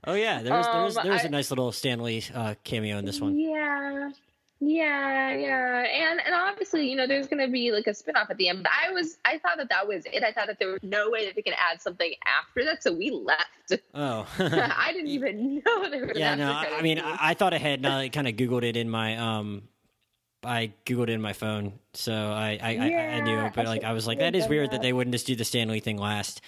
oh 0.04 0.12
yeah, 0.14 0.42
there 0.42 0.52
was 0.54 0.66
there 0.66 0.82
was, 0.84 0.96
Um, 0.98 1.02
there 1.04 1.12
was 1.14 1.22
a 1.22 1.26
I- 1.28 1.30
nice 1.30 1.50
little 1.50 1.72
Stan 1.72 2.02
Lee 2.02 2.22
uh, 2.34 2.54
cameo 2.64 2.98
in 2.98 3.04
this 3.06 3.20
one. 3.20 3.38
Yeah. 3.38 4.10
Yeah, 4.58 5.34
yeah. 5.34 5.82
And 5.82 6.20
and 6.24 6.34
obviously, 6.34 6.88
you 6.88 6.96
know, 6.96 7.06
there's 7.06 7.26
going 7.26 7.44
to 7.44 7.52
be 7.52 7.72
like 7.72 7.86
a 7.86 7.92
spin-off 7.92 8.30
at 8.30 8.38
the 8.38 8.48
end. 8.48 8.62
But 8.62 8.72
I 8.72 8.90
was 8.90 9.18
I 9.24 9.38
thought 9.38 9.58
that 9.58 9.68
that 9.68 9.86
was 9.86 10.04
it. 10.06 10.22
I 10.22 10.32
thought 10.32 10.46
that 10.46 10.58
there 10.58 10.68
was 10.68 10.82
no 10.82 11.10
way 11.10 11.26
that 11.26 11.34
they 11.34 11.42
could 11.42 11.54
add 11.58 11.82
something 11.82 12.12
after 12.24 12.64
that, 12.64 12.82
so 12.82 12.92
we 12.92 13.10
left. 13.10 13.42
Oh. 13.94 14.28
I 14.38 14.92
didn't 14.92 15.08
even 15.08 15.56
know 15.66 15.90
there 15.90 16.06
was 16.06 16.16
yeah, 16.16 16.36
no, 16.36 16.52
I, 16.52 16.78
I 16.78 16.82
mean. 16.82 17.00
I, 17.00 17.16
I 17.20 17.34
thought 17.34 17.52
ahead. 17.52 17.82
Now 17.82 17.98
I 17.98 18.08
kind 18.08 18.28
of 18.28 18.34
googled 18.34 18.62
it 18.62 18.76
in 18.76 18.88
my 18.88 19.16
um 19.16 19.62
I 20.44 20.72
googled 20.84 21.04
it 21.04 21.10
in 21.10 21.20
my 21.20 21.32
phone, 21.32 21.72
so 21.92 22.12
I 22.12 22.60
I, 22.62 22.70
Yeah, 22.72 23.16
I, 23.16 23.20
knew. 23.22 23.50
But 23.56 23.66
like 23.66 23.82
I 23.82 23.92
was 23.92 24.06
like, 24.06 24.20
that 24.20 24.36
is 24.36 24.46
weird 24.46 24.70
that 24.70 24.76
that. 24.76 24.82
they 24.82 24.92
wouldn't 24.92 25.12
just 25.12 25.26
do 25.26 25.34
the 25.34 25.44
Stan 25.44 25.68
Lee 25.68 25.80
thing 25.80 25.98
last. 25.98 26.42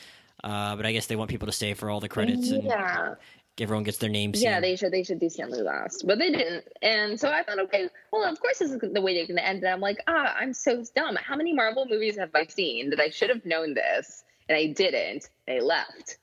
Uh, 0.45 0.77
but 0.77 0.87
I 0.87 0.93
guess 0.93 1.07
they 1.07 1.17
want 1.17 1.31
people 1.31 1.47
to 1.47 1.53
stay 1.53 1.75
for 1.75 1.91
all 1.91 1.99
the 1.99 2.09
credits 2.09 2.51
and 2.51 2.63
yeah. 2.63 3.15
Everyone 3.61 3.85
gets 3.85 3.99
their 3.99 4.11
names. 4.11 4.43
Yeah, 4.43 4.55
seen. 4.55 4.63
they 4.63 4.77
should 4.77 4.93
they 4.93 5.03
should 5.03 5.19
do 5.21 5.29
Stan 5.29 5.51
Lee 5.51 5.63
last, 5.63 6.05
but 6.07 6.19
they 6.19 6.31
didn't. 6.31 6.65
And 6.83 7.19
so 7.19 7.31
I 7.31 7.43
thought, 7.43 7.59
okay, 7.61 7.89
well, 8.13 8.25
of 8.25 8.41
course 8.41 8.59
this 8.59 8.71
is 8.71 8.79
the 8.81 9.01
way 9.01 9.15
they're 9.15 9.27
going 9.27 9.37
to 9.37 9.47
end. 9.47 9.63
And 9.63 9.73
I'm 9.73 9.81
like, 9.81 9.99
ah, 10.07 10.35
I'm 10.39 10.53
so 10.53 10.85
dumb. 10.95 11.17
How 11.17 11.37
many 11.37 11.53
Marvel 11.53 11.87
movies 11.89 12.17
have 12.19 12.31
I 12.35 12.47
seen 12.47 12.91
that 12.91 13.01
I 13.01 13.11
should 13.11 13.31
have 13.31 13.45
known 13.45 13.75
this 13.75 14.25
and 14.49 14.57
I 14.57 14.67
didn't? 14.73 15.29
They 15.47 15.61
left. 15.61 16.19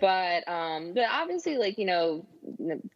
But 0.00 0.48
um, 0.48 0.92
but 0.94 1.04
obviously, 1.10 1.58
like 1.58 1.76
you 1.78 1.86
know, 1.86 2.26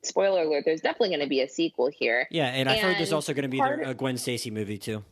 spoiler 0.03 0.43
alert, 0.43 0.65
there's 0.65 0.81
definitely 0.81 1.09
going 1.11 1.21
to 1.21 1.29
be 1.29 1.41
a 1.41 1.49
sequel 1.49 1.91
here. 1.93 2.29
Yeah, 2.31 2.47
and 2.47 2.69
I 2.69 2.79
heard 2.79 2.97
there's 2.97 3.13
also 3.13 3.35
going 3.35 3.43
to 3.43 3.49
be 3.49 3.59
part 3.59 3.79
the, 3.79 3.85
of- 3.87 3.91
a 3.91 3.95
Gwen 3.95 4.17
Stacy 4.17 4.51
movie 4.51 4.79
too. 4.79 5.05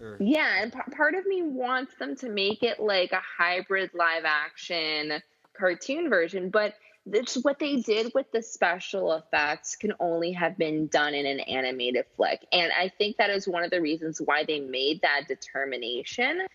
Or, 0.00 0.16
Yeah, 0.18 0.62
and 0.62 0.72
p- 0.72 0.78
part 0.96 1.14
of 1.14 1.26
me 1.26 1.42
wants 1.42 1.94
them 1.98 2.16
to 2.16 2.30
make 2.30 2.62
it 2.62 2.80
like 2.80 3.12
a 3.12 3.20
hybrid 3.20 3.90
live 3.92 4.24
action 4.24 5.20
cartoon 5.52 6.08
version, 6.08 6.48
but 6.48 6.74
it's 7.12 7.36
what 7.42 7.58
they 7.58 7.76
did 7.76 8.12
with 8.14 8.30
the 8.32 8.42
special 8.42 9.12
effects 9.12 9.76
can 9.76 9.92
only 10.00 10.32
have 10.32 10.56
been 10.56 10.86
done 10.86 11.14
in 11.14 11.26
an 11.26 11.40
animated 11.40 12.06
flick. 12.16 12.46
And 12.52 12.72
I 12.78 12.88
think 12.88 13.16
that 13.16 13.30
is 13.30 13.48
one 13.48 13.64
of 13.64 13.70
the 13.70 13.80
reasons 13.80 14.20
why 14.24 14.44
they 14.44 14.60
made 14.60 15.02
that 15.02 15.28
determination. 15.28 16.46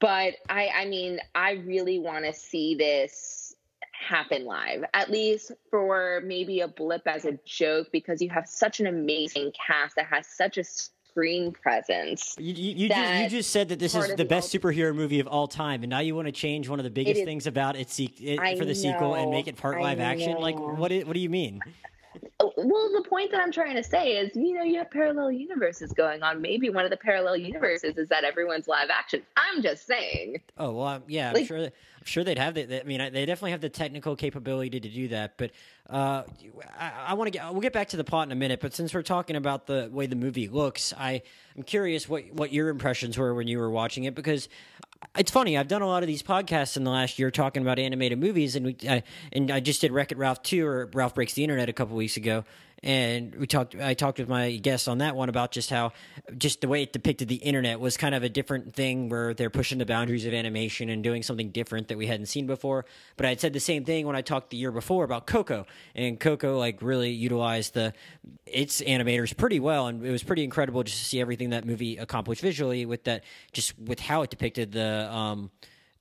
But 0.00 0.34
I 0.48 0.68
I 0.68 0.84
mean, 0.86 1.20
I 1.34 1.52
really 1.52 1.98
want 1.98 2.24
to 2.24 2.32
see 2.32 2.74
this 2.74 3.54
happen 3.92 4.44
live. 4.44 4.84
At 4.94 5.10
least 5.10 5.52
for 5.70 6.22
maybe 6.24 6.60
a 6.60 6.68
blip 6.68 7.06
as 7.06 7.24
a 7.24 7.38
joke 7.44 7.88
because 7.92 8.22
you 8.22 8.30
have 8.30 8.48
such 8.48 8.80
an 8.80 8.86
amazing 8.86 9.52
cast 9.66 9.96
that 9.96 10.06
has 10.06 10.26
such 10.26 10.56
a 10.58 10.64
screen 11.10 11.52
presence. 11.52 12.34
You, 12.38 12.52
you, 12.54 12.74
you, 12.76 12.88
just, 12.88 13.22
you 13.22 13.28
just 13.38 13.50
said 13.50 13.68
that 13.70 13.78
this 13.78 13.94
is 13.94 14.08
the 14.08 14.16
the 14.16 14.24
best 14.24 14.52
superhero 14.54 14.94
movie 14.94 15.20
of 15.20 15.26
all 15.26 15.46
time, 15.48 15.82
and 15.82 15.90
now 15.90 15.98
you 16.00 16.14
want 16.14 16.26
to 16.26 16.32
change 16.32 16.68
one 16.68 16.78
of 16.78 16.84
the 16.84 16.90
biggest 16.90 17.20
is- 17.20 17.24
things 17.24 17.46
about 17.46 17.76
it, 17.76 17.90
se- 17.90 18.14
it 18.20 18.58
for 18.58 18.64
the 18.64 18.74
sequel 18.74 19.14
and 19.14 19.30
make 19.30 19.48
it 19.48 19.56
part 19.56 19.78
I 19.78 19.82
live 19.82 20.00
action. 20.00 20.36
Like, 20.38 20.56
know. 20.56 20.62
what? 20.74 20.92
What 20.92 21.12
do 21.12 21.20
you 21.20 21.30
mean? 21.30 21.60
Well, 22.40 22.90
the 22.92 23.04
point 23.08 23.30
that 23.32 23.40
I'm 23.40 23.52
trying 23.52 23.76
to 23.76 23.84
say 23.84 24.12
is, 24.16 24.34
you 24.34 24.54
know, 24.54 24.62
you 24.62 24.78
have 24.78 24.90
parallel 24.90 25.30
universes 25.30 25.92
going 25.92 26.22
on. 26.22 26.40
Maybe 26.40 26.70
one 26.70 26.84
of 26.84 26.90
the 26.90 26.96
parallel 26.96 27.36
universes 27.36 27.98
is 27.98 28.08
that 28.08 28.24
everyone's 28.24 28.66
live 28.66 28.88
action. 28.90 29.22
I'm 29.36 29.62
just 29.62 29.86
saying. 29.86 30.40
Oh 30.58 30.72
well, 30.72 30.86
I'm- 30.86 31.02
yeah, 31.06 31.28
I'm 31.28 31.34
Like- 31.34 31.46
sure. 31.46 31.60
That, 31.62 31.74
I'm 32.00 32.06
sure 32.06 32.24
they'd 32.24 32.38
have 32.38 32.54
the. 32.54 32.80
I 32.80 32.84
mean, 32.84 32.98
they 33.12 33.26
definitely 33.26 33.50
have 33.50 33.60
the 33.60 33.68
technical 33.68 34.16
capability 34.16 34.80
to 34.80 34.88
do 34.88 35.08
that. 35.08 35.36
But 35.36 35.50
uh, 35.88 36.22
I, 36.78 36.92
I 37.08 37.14
want 37.14 37.30
to 37.30 37.38
get. 37.38 37.52
We'll 37.52 37.60
get 37.60 37.74
back 37.74 37.88
to 37.88 37.98
the 37.98 38.04
plot 38.04 38.26
in 38.26 38.32
a 38.32 38.36
minute. 38.36 38.60
But 38.60 38.72
since 38.72 38.94
we're 38.94 39.02
talking 39.02 39.36
about 39.36 39.66
the 39.66 39.90
way 39.92 40.06
the 40.06 40.16
movie 40.16 40.48
looks, 40.48 40.94
I 40.96 41.20
I'm 41.56 41.62
curious 41.62 42.08
what 42.08 42.32
what 42.32 42.54
your 42.54 42.70
impressions 42.70 43.18
were 43.18 43.34
when 43.34 43.48
you 43.48 43.58
were 43.58 43.70
watching 43.70 44.04
it 44.04 44.14
because 44.14 44.48
it's 45.18 45.30
funny. 45.30 45.58
I've 45.58 45.68
done 45.68 45.82
a 45.82 45.86
lot 45.86 46.02
of 46.02 46.06
these 46.06 46.22
podcasts 46.22 46.76
in 46.78 46.84
the 46.84 46.90
last 46.90 47.18
year 47.18 47.30
talking 47.30 47.60
about 47.60 47.78
animated 47.78 48.18
movies, 48.18 48.56
and 48.56 48.64
we 48.64 48.76
I, 48.88 49.02
and 49.32 49.50
I 49.50 49.60
just 49.60 49.82
did 49.82 49.92
Wreck 49.92 50.10
It 50.10 50.16
Ralph 50.16 50.42
two 50.42 50.66
or 50.66 50.88
Ralph 50.94 51.14
Breaks 51.14 51.34
the 51.34 51.44
Internet 51.44 51.68
a 51.68 51.74
couple 51.74 51.96
weeks 51.96 52.16
ago, 52.16 52.44
and 52.82 53.34
we 53.34 53.46
talked. 53.46 53.74
I 53.74 53.94
talked 53.94 54.18
with 54.18 54.28
my 54.28 54.56
guests 54.56 54.88
on 54.88 54.98
that 54.98 55.14
one 55.14 55.28
about 55.28 55.50
just 55.50 55.70
how 55.70 55.92
just 56.38 56.60
the 56.60 56.68
way 56.68 56.82
it 56.82 56.92
depicted 56.92 57.28
the 57.28 57.36
internet 57.36 57.78
was 57.78 57.96
kind 57.96 58.14
of 58.14 58.22
a 58.22 58.28
different 58.28 58.74
thing 58.74 59.08
where 59.08 59.34
they're 59.34 59.50
pushing 59.50 59.78
the 59.78 59.86
boundaries 59.86 60.24
of 60.24 60.32
animation 60.32 60.88
and 60.88 61.02
doing 61.02 61.22
something 61.22 61.50
different 61.50 61.88
that 61.88 61.98
we 61.98 62.06
hadn't 62.06 62.26
seen 62.26 62.46
before. 62.46 62.86
But 63.16 63.26
I 63.26 63.30
had 63.30 63.40
said 63.40 63.52
the 63.52 63.60
same 63.60 63.84
thing 63.84 64.06
when 64.06 64.16
I 64.16 64.22
talked 64.22 64.50
the 64.50 64.56
year 64.56 64.72
before 64.72 65.04
about 65.04 65.26
Coco, 65.26 65.66
and 65.94 66.18
Coco 66.18 66.58
like 66.58 66.80
really 66.80 67.10
utilized 67.10 67.74
the 67.74 67.92
its 68.46 68.80
animators 68.80 69.36
pretty 69.36 69.60
well, 69.60 69.86
and 69.86 70.04
it 70.04 70.10
was 70.10 70.22
pretty 70.22 70.44
incredible 70.44 70.82
just 70.82 70.98
to 70.98 71.04
see 71.04 71.20
everything 71.20 71.50
that 71.50 71.66
movie 71.66 71.98
accomplished 71.98 72.40
visually 72.40 72.86
with 72.86 73.04
that, 73.04 73.24
just 73.52 73.78
with 73.78 74.00
how 74.00 74.22
it 74.22 74.30
depicted 74.30 74.72
the. 74.72 75.12
um 75.12 75.50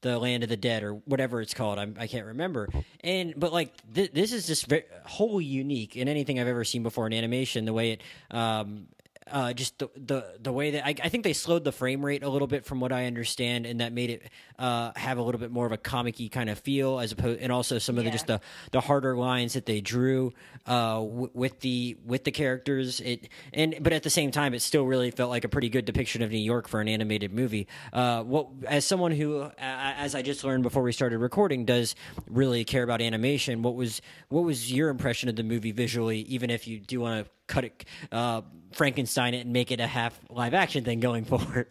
the 0.02 0.18
land 0.18 0.44
of 0.44 0.50
the 0.50 0.58
dead 0.58 0.84
or 0.84 0.94
whatever 0.94 1.42
it's 1.42 1.54
called 1.54 1.78
I'm, 1.80 1.96
i 2.00 2.08
can't 2.08 2.26
remember. 2.26 2.70
And 3.04 3.34
but 3.38 3.52
like 3.54 3.74
th- 3.94 4.12
this 4.12 4.32
is 4.32 4.48
just 4.48 4.68
very, 4.68 4.84
wholly 5.06 5.46
unique 5.46 5.96
in 5.96 6.08
anything 6.08 6.40
i've 6.40 6.48
ever 6.48 6.64
seen 6.64 6.84
before 6.84 7.08
in 7.08 7.14
animation 7.14 7.66
the 7.66 7.74
way 7.74 7.92
it 7.92 8.02
um 8.32 8.88
uh, 9.32 9.54
just 9.54 9.78
the, 9.80 9.90
the 9.96 10.38
the 10.42 10.52
way 10.52 10.72
that 10.72 10.86
I, 10.86 10.96
I 11.04 11.10
think 11.10 11.24
they 11.24 11.34
slowed 11.34 11.64
the 11.64 11.72
frame 11.72 12.06
rate 12.06 12.24
a 12.24 12.30
little 12.30 12.48
bit 12.48 12.66
from 12.66 12.80
what 12.80 12.92
I 12.92 13.06
understand, 13.06 13.66
and 13.66 13.82
that 13.82 13.94
made 13.94 14.10
it 14.10 14.24
uh, 14.58 14.92
have 14.96 15.18
a 15.18 15.22
little 15.22 15.40
bit 15.40 15.52
more 15.52 15.66
of 15.66 15.72
a 15.72 15.78
comic-y 15.78 16.30
kind 16.32 16.50
of 16.50 16.60
feel, 16.60 17.00
as 17.00 17.12
opposed, 17.12 17.40
and 17.42 17.52
also 17.52 17.80
some 17.80 17.98
of 17.98 18.04
the 18.04 18.12
just 18.12 18.28
the, 18.28 18.42
the 18.72 18.82
harder 18.82 19.16
lines 19.16 19.54
that 19.54 19.66
they 19.66 19.82
drew 19.82 20.34
uh, 20.66 20.96
w- 20.96 21.30
with 21.34 21.60
the 21.62 21.98
with 22.06 22.24
the 22.24 22.32
characters. 22.32 23.00
It 23.00 23.30
and 23.54 23.78
but 23.82 23.94
at 23.94 24.04
the 24.04 24.10
same 24.10 24.32
time, 24.32 24.54
it 24.54 24.62
still 24.62 24.86
really 24.86 25.12
felt 25.12 25.30
like 25.30 25.44
a 25.44 25.50
pretty 25.50 25.70
good 25.70 25.86
depiction 25.86 26.22
of 26.22 26.32
New 26.32 26.38
York 26.38 26.68
for 26.68 26.82
an 26.82 26.88
animated 26.88 27.34
movie. 27.34 27.68
Uh, 27.94 28.24
what 28.24 28.48
as 28.68 28.86
someone 28.86 29.12
who, 29.12 29.40
uh, 29.42 29.52
as 29.60 30.16
I 30.16 30.22
just 30.22 30.44
learned 30.44 30.64
before 30.64 30.84
we 30.84 30.92
started 30.92 31.20
recording, 31.20 31.66
does 31.66 31.96
really 32.30 32.64
care 32.64 32.84
about 32.84 33.02
animation. 33.02 33.62
What 33.62 33.76
was 33.76 34.02
what 34.30 34.44
was 34.44 34.72
your 34.72 34.90
impression 34.90 35.30
of 35.30 35.36
the 35.36 35.44
movie 35.44 35.72
visually? 35.72 36.20
Even 36.22 36.50
if 36.50 36.68
you 36.68 36.80
do 36.80 37.00
want 37.00 37.26
to 37.26 37.32
cut 37.50 37.66
it, 37.66 37.84
uh, 38.14 38.42
Frankenstein 38.72 39.34
it 39.34 39.42
and 39.42 39.52
make 39.52 39.72
it 39.72 39.82
a 39.82 39.88
half 39.88 40.18
live 40.30 40.54
action 40.54 40.86
thing 40.86 41.02
going 41.02 41.26
forward. 41.34 41.68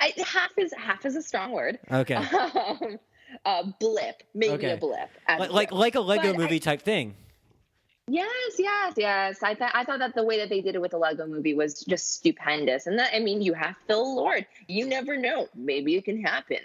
I, 0.00 0.12
half 0.24 0.50
is 0.56 0.72
half 0.74 1.04
is 1.06 1.16
a 1.16 1.22
strong 1.22 1.50
word. 1.52 1.78
Okay, 1.90 2.14
Um, 2.74 2.98
a 3.44 3.74
blip, 3.80 4.22
maybe 4.34 4.52
Okay. 4.54 4.70
a 4.70 4.76
blip. 4.76 5.10
like 5.28 5.50
a 5.50 5.52
like, 5.52 5.72
like 5.72 5.94
a 5.96 6.00
Lego 6.00 6.32
But 6.32 6.34
I- 6.34 6.38
movie 6.38 6.60
type 6.60 6.82
thing. 6.82 7.14
Yes, 8.10 8.54
yes, 8.58 8.94
yes. 8.96 9.42
I 9.42 9.54
thought 9.54 9.72
I 9.74 9.84
thought 9.84 9.98
that 9.98 10.14
the 10.14 10.24
way 10.24 10.38
that 10.38 10.48
they 10.48 10.62
did 10.62 10.74
it 10.74 10.80
with 10.80 10.92
the 10.92 10.96
Lego 10.98 11.26
movie 11.26 11.52
was 11.52 11.80
just 11.84 12.14
stupendous. 12.14 12.86
And 12.86 12.98
that 12.98 13.10
I 13.14 13.18
mean, 13.18 13.42
you 13.42 13.52
have 13.52 13.74
Phil 13.86 14.16
Lord. 14.16 14.46
You 14.66 14.86
never 14.86 15.18
know. 15.18 15.48
Maybe 15.54 15.94
it 15.96 16.06
can 16.06 16.22
happen. 16.24 16.60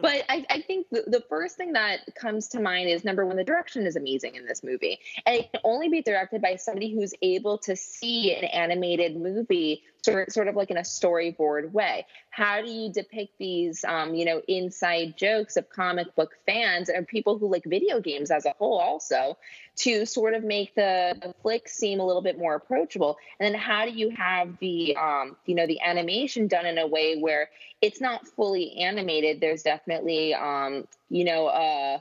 But 0.00 0.24
I, 0.28 0.44
I 0.50 0.60
think 0.60 0.86
the, 0.90 1.04
the 1.06 1.22
first 1.28 1.56
thing 1.56 1.72
that 1.72 2.00
comes 2.14 2.48
to 2.48 2.60
mind 2.60 2.88
is 2.88 3.04
number 3.04 3.26
one, 3.26 3.36
the 3.36 3.44
direction 3.44 3.86
is 3.86 3.96
amazing 3.96 4.34
in 4.34 4.46
this 4.46 4.62
movie. 4.62 4.98
And 5.26 5.36
it 5.36 5.52
can 5.52 5.60
only 5.64 5.88
be 5.88 6.02
directed 6.02 6.40
by 6.42 6.56
somebody 6.56 6.92
who's 6.94 7.14
able 7.22 7.58
to 7.58 7.76
see 7.76 8.34
an 8.34 8.44
animated 8.44 9.16
movie 9.16 9.82
sort, 10.04 10.48
of 10.48 10.56
like 10.56 10.70
in 10.70 10.76
a 10.76 10.82
storyboard 10.82 11.72
way. 11.72 12.06
How 12.30 12.60
do 12.60 12.70
you 12.70 12.92
depict 12.92 13.38
these, 13.38 13.84
um, 13.84 14.14
you 14.14 14.24
know, 14.24 14.42
inside 14.48 15.16
jokes 15.16 15.56
of 15.56 15.68
comic 15.70 16.14
book 16.14 16.32
fans 16.46 16.88
and 16.88 17.06
people 17.06 17.38
who 17.38 17.50
like 17.50 17.64
video 17.64 18.00
games 18.00 18.30
as 18.30 18.44
a 18.44 18.54
whole 18.58 18.78
also 18.78 19.36
to 19.76 20.06
sort 20.06 20.34
of 20.34 20.44
make 20.44 20.74
the, 20.74 21.16
the 21.22 21.34
flick 21.42 21.68
seem 21.68 22.00
a 22.00 22.06
little 22.06 22.22
bit 22.22 22.38
more 22.38 22.54
approachable? 22.54 23.16
And 23.40 23.52
then 23.52 23.60
how 23.60 23.84
do 23.84 23.92
you 23.92 24.10
have 24.10 24.58
the, 24.58 24.96
um, 24.96 25.36
you 25.46 25.54
know, 25.54 25.66
the 25.66 25.80
animation 25.80 26.48
done 26.48 26.66
in 26.66 26.78
a 26.78 26.86
way 26.86 27.18
where 27.18 27.48
it's 27.80 28.00
not 28.00 28.26
fully 28.26 28.76
animated. 28.78 29.40
There's 29.40 29.62
definitely, 29.62 30.34
um, 30.34 30.86
you 31.08 31.24
know, 31.24 31.46
uh, 31.46 31.98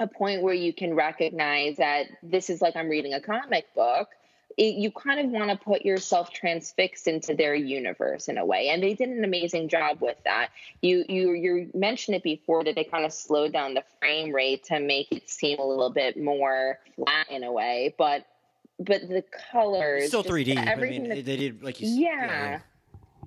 a 0.00 0.06
point 0.06 0.42
where 0.42 0.54
you 0.54 0.72
can 0.72 0.94
recognize 0.94 1.76
that 1.78 2.06
this 2.22 2.50
is 2.50 2.62
like 2.62 2.76
I'm 2.76 2.88
reading 2.88 3.14
a 3.14 3.20
comic 3.20 3.74
book. 3.74 4.08
It, 4.56 4.74
you 4.74 4.90
kind 4.90 5.20
of 5.20 5.30
want 5.30 5.50
to 5.50 5.56
put 5.56 5.84
yourself 5.84 6.32
transfixed 6.32 7.06
into 7.06 7.34
their 7.34 7.54
universe 7.54 8.28
in 8.28 8.38
a 8.38 8.44
way, 8.44 8.70
and 8.70 8.82
they 8.82 8.94
did 8.94 9.08
an 9.08 9.22
amazing 9.22 9.68
job 9.68 10.00
with 10.00 10.16
that. 10.24 10.48
You 10.82 11.04
you 11.08 11.32
you 11.32 11.70
mentioned 11.74 12.16
it 12.16 12.22
before 12.22 12.64
that 12.64 12.74
they 12.74 12.84
kind 12.84 13.04
of 13.04 13.12
slowed 13.12 13.52
down 13.52 13.74
the 13.74 13.84
frame 14.00 14.32
rate 14.34 14.64
to 14.64 14.80
make 14.80 15.12
it 15.12 15.28
seem 15.30 15.58
a 15.58 15.64
little 15.66 15.90
bit 15.90 16.16
more 16.20 16.78
flat 16.96 17.30
in 17.30 17.44
a 17.44 17.52
way, 17.52 17.94
but 17.98 18.26
but 18.80 19.02
the 19.08 19.22
colors, 19.52 20.04
It's 20.04 20.08
still 20.08 20.24
3d 20.24 20.56
everything 20.66 21.02
mean, 21.02 21.08
that- 21.10 21.24
they 21.24 21.36
did 21.36 21.62
like 21.62 21.80
you. 21.80 21.88
yeah. 21.88 22.60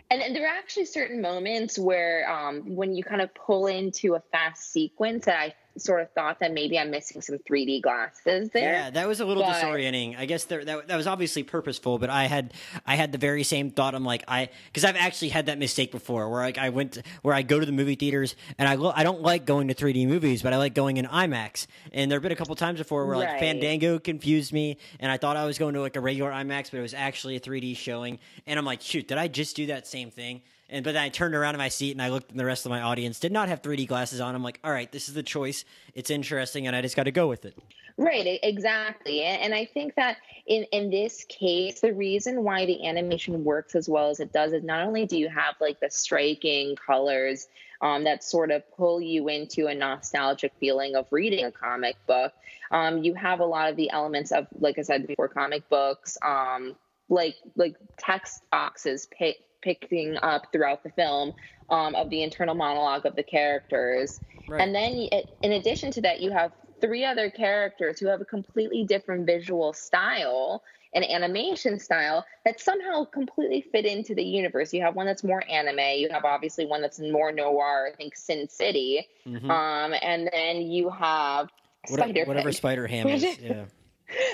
And, 0.10 0.22
and 0.22 0.36
there 0.36 0.44
are 0.46 0.58
actually 0.58 0.86
certain 0.86 1.22
moments 1.22 1.80
where, 1.80 2.30
um, 2.30 2.76
when 2.76 2.96
you 2.96 3.04
kind 3.04 3.22
of 3.22 3.34
pull 3.34 3.68
into 3.68 4.16
a 4.16 4.20
fast 4.20 4.70
sequence, 4.72 5.24
that 5.26 5.38
I 5.40 5.54
sort 5.78 6.02
of 6.02 6.12
thought 6.12 6.40
that 6.40 6.54
maybe 6.54 6.78
I'm 6.78 6.92
missing 6.92 7.22
some 7.22 7.38
3D 7.40 7.82
glasses 7.82 8.50
there. 8.52 8.74
Yeah, 8.74 8.90
that 8.90 9.08
was 9.08 9.20
a 9.22 9.26
little 9.26 9.44
But- 9.44 9.56
disorienting. 9.64 10.18
I 10.18 10.26
guess 10.26 10.44
there, 10.46 10.64
that 10.66 10.88
that 10.88 10.98
was 10.98 11.08
obviously 11.08 11.44
purposeful, 11.44 11.98
but 11.98 12.10
I 12.10 12.26
had 12.26 12.54
I 12.86 12.96
had 12.96 13.12
the 13.12 13.18
very 13.18 13.44
same 13.44 13.72
thought. 13.72 13.96
I'm 13.96 14.04
like 14.06 14.24
I 14.28 14.50
because 14.68 14.84
I've 14.86 14.96
actually 14.96 15.30
had 15.30 15.46
that 15.48 15.58
mistake 15.58 15.92
before, 15.92 16.30
where 16.30 16.42
like 16.42 16.58
I 16.58 16.70
went 16.70 16.94
to, 16.94 17.04
where 17.22 17.34
I 17.34 17.42
go 17.42 17.60
to 17.60 17.66
the 17.66 17.72
movie 17.72 17.96
theaters 17.96 18.36
and 18.58 18.68
I 18.68 18.76
lo- 18.76 18.94
I 18.96 19.04
don't 19.04 19.22
like 19.22 19.46
going 19.46 19.68
to 19.70 19.74
3D 19.74 20.06
movies, 20.08 20.42
but 20.42 20.54
I 20.54 20.58
like 20.58 20.74
going 20.74 20.98
in 20.98 21.06
IMAX. 21.06 21.68
And 21.94 22.12
there 22.12 22.18
have 22.18 22.24
been 22.24 22.32
a 22.32 22.36
couple 22.36 22.56
times 22.56 22.80
before 22.80 23.06
where 23.06 23.18
like 23.18 23.30
Right. 23.30 23.40
Fandango 23.40 24.00
confused 24.00 24.52
me, 24.54 24.78
and 25.00 25.12
I 25.12 25.18
thought 25.18 25.38
I 25.38 25.46
was 25.46 25.58
going 25.58 25.74
to 25.76 25.82
like 25.82 25.96
a 25.96 26.02
regular 26.02 26.32
IMAX, 26.32 26.72
but 26.72 26.80
it 26.80 26.82
was 26.82 26.94
actually 26.94 27.36
a 27.36 27.40
3D 27.40 27.76
showing. 27.78 28.20
And 28.46 28.60
I'm 28.60 28.66
like, 28.66 28.82
shoot, 28.82 29.08
did 29.08 29.18
I 29.18 29.28
just 29.28 29.56
do 29.56 29.68
that 29.68 29.88
same 29.88 30.12
thing? 30.12 30.42
And 30.72 30.86
but 30.86 30.94
then 30.94 31.04
I 31.04 31.10
turned 31.10 31.36
around 31.36 31.54
in 31.54 31.60
my 31.60 31.68
seat 31.68 31.92
and 31.92 32.02
I 32.02 32.10
looked, 32.10 32.32
and 32.32 32.40
the 32.40 32.46
rest 32.46 32.66
of 32.66 32.70
my 32.70 32.82
audience 32.82 33.20
did 33.20 33.32
not 33.32 33.50
have 33.50 33.62
3D 33.62 33.88
glasses 33.88 34.22
on. 34.22 34.34
I'm 34.34 34.44
like, 34.44 34.60
all 34.64 34.72
right, 34.72 34.92
this 34.92 35.10
is 35.10 35.14
the 35.14 35.22
choice. 35.22 35.66
It's 35.94 36.10
interesting, 36.10 36.66
and 36.66 36.76
I 36.76 36.82
just 36.82 36.96
got 36.96 37.04
to 37.04 37.12
go 37.12 37.28
with 37.28 37.46
it. 37.46 37.58
Right, 37.98 38.40
exactly. 38.42 39.22
And, 39.22 39.54
I 39.54 39.66
think 39.66 39.96
that 39.96 40.18
in, 40.48 40.64
in 40.72 40.90
this 40.90 41.26
case, 41.26 41.82
the 41.82 41.94
reason 41.94 42.44
why 42.44 42.66
the 42.66 42.88
animation 42.88 43.44
works 43.44 43.76
as 43.76 43.90
well 43.90 44.10
as 44.10 44.22
it 44.22 44.32
does 44.32 44.54
is 44.54 44.64
not 44.64 44.88
only 44.88 45.06
do 45.06 45.18
you 45.18 45.28
have 45.28 45.56
like 45.60 45.82
the 45.82 45.90
striking 45.90 46.78
colors 46.78 47.48
um, 47.82 48.06
that 48.06 48.24
sort 48.24 48.50
of 48.50 48.64
pull 48.76 49.02
you 49.02 49.28
into 49.28 49.68
a 49.68 49.76
nostalgic 49.76 50.54
feeling 50.58 50.96
of 50.96 51.06
reading 51.12 51.46
a 51.46 51.52
comic 51.52 51.96
book, 52.08 52.32
um, 52.72 53.04
you 53.04 53.14
have 53.14 53.42
a 53.42 53.46
lot 53.46 53.70
of 53.70 53.76
the 53.76 53.92
elements 53.92 54.32
of, 54.32 54.48
like 54.58 54.80
I 54.80 54.84
said 54.84 55.06
before, 55.06 55.28
comic 55.28 55.68
books. 55.70 56.18
Um, 56.26 56.76
like 57.12 57.36
like 57.58 57.76
text 57.98 58.42
boxes 58.52 59.08
pick, 59.12 59.36
picking 59.62 60.18
up 60.18 60.52
throughout 60.52 60.84
the 60.84 60.90
film 60.92 61.34
um, 61.70 61.96
of 61.96 62.10
the 62.10 62.24
internal 62.24 62.56
monologue 62.56 63.06
of 63.06 63.16
the 63.16 63.24
characters. 63.24 64.20
Right. 64.48 64.62
And 64.62 64.76
then, 64.76 65.08
in 65.42 65.54
addition 65.54 65.92
to 65.92 66.02
that, 66.02 66.20
you 66.20 66.32
have 66.32 66.52
three 66.82 67.06
other 67.06 67.30
characters 67.30 68.00
who 68.00 68.08
have 68.08 68.22
a 68.22 68.26
completely 68.26 68.84
different 68.84 69.26
visual 69.26 69.72
style 69.72 70.64
and 70.94 71.10
animation 71.10 71.80
style 71.80 72.26
that 72.44 72.60
somehow 72.60 73.06
completely 73.06 73.62
fit 73.62 73.86
into 73.86 74.14
the 74.14 74.24
universe. 74.24 74.74
You 74.74 74.82
have 74.82 74.96
one 74.96 75.06
that's 75.06 75.24
more 75.24 75.44
anime. 75.50 76.00
You 76.00 76.10
have 76.12 76.26
obviously 76.26 76.66
one 76.66 76.82
that's 76.82 77.00
more 77.00 77.32
noir. 77.32 77.90
I 77.92 77.96
think 77.96 78.18
Sin 78.18 78.50
City. 78.50 79.08
Mm-hmm. 79.26 79.50
Um, 79.50 79.94
and 80.02 80.30
then 80.34 80.62
you 80.64 80.90
have 80.90 81.50
Spider 81.88 82.26
whatever 82.26 82.52
Spider 82.52 82.88
Ham 82.88 83.08
is. 83.08 83.24
Yeah. 83.42 83.66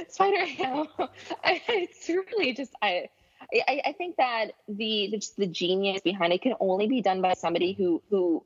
Spider 0.10 0.44
Ham. 0.46 0.88
it's 1.44 2.10
really 2.10 2.54
just 2.54 2.74
I. 2.82 3.10
I, 3.54 3.82
I 3.86 3.92
think 3.94 4.18
that 4.18 4.48
the, 4.68 5.10
the 5.12 5.28
the 5.38 5.48
genius 5.48 6.02
behind 6.02 6.34
it 6.34 6.42
can 6.42 6.56
only 6.60 6.88
be 6.88 7.02
done 7.02 7.22
by 7.22 7.34
somebody 7.34 7.74
who 7.74 8.02
who 8.10 8.44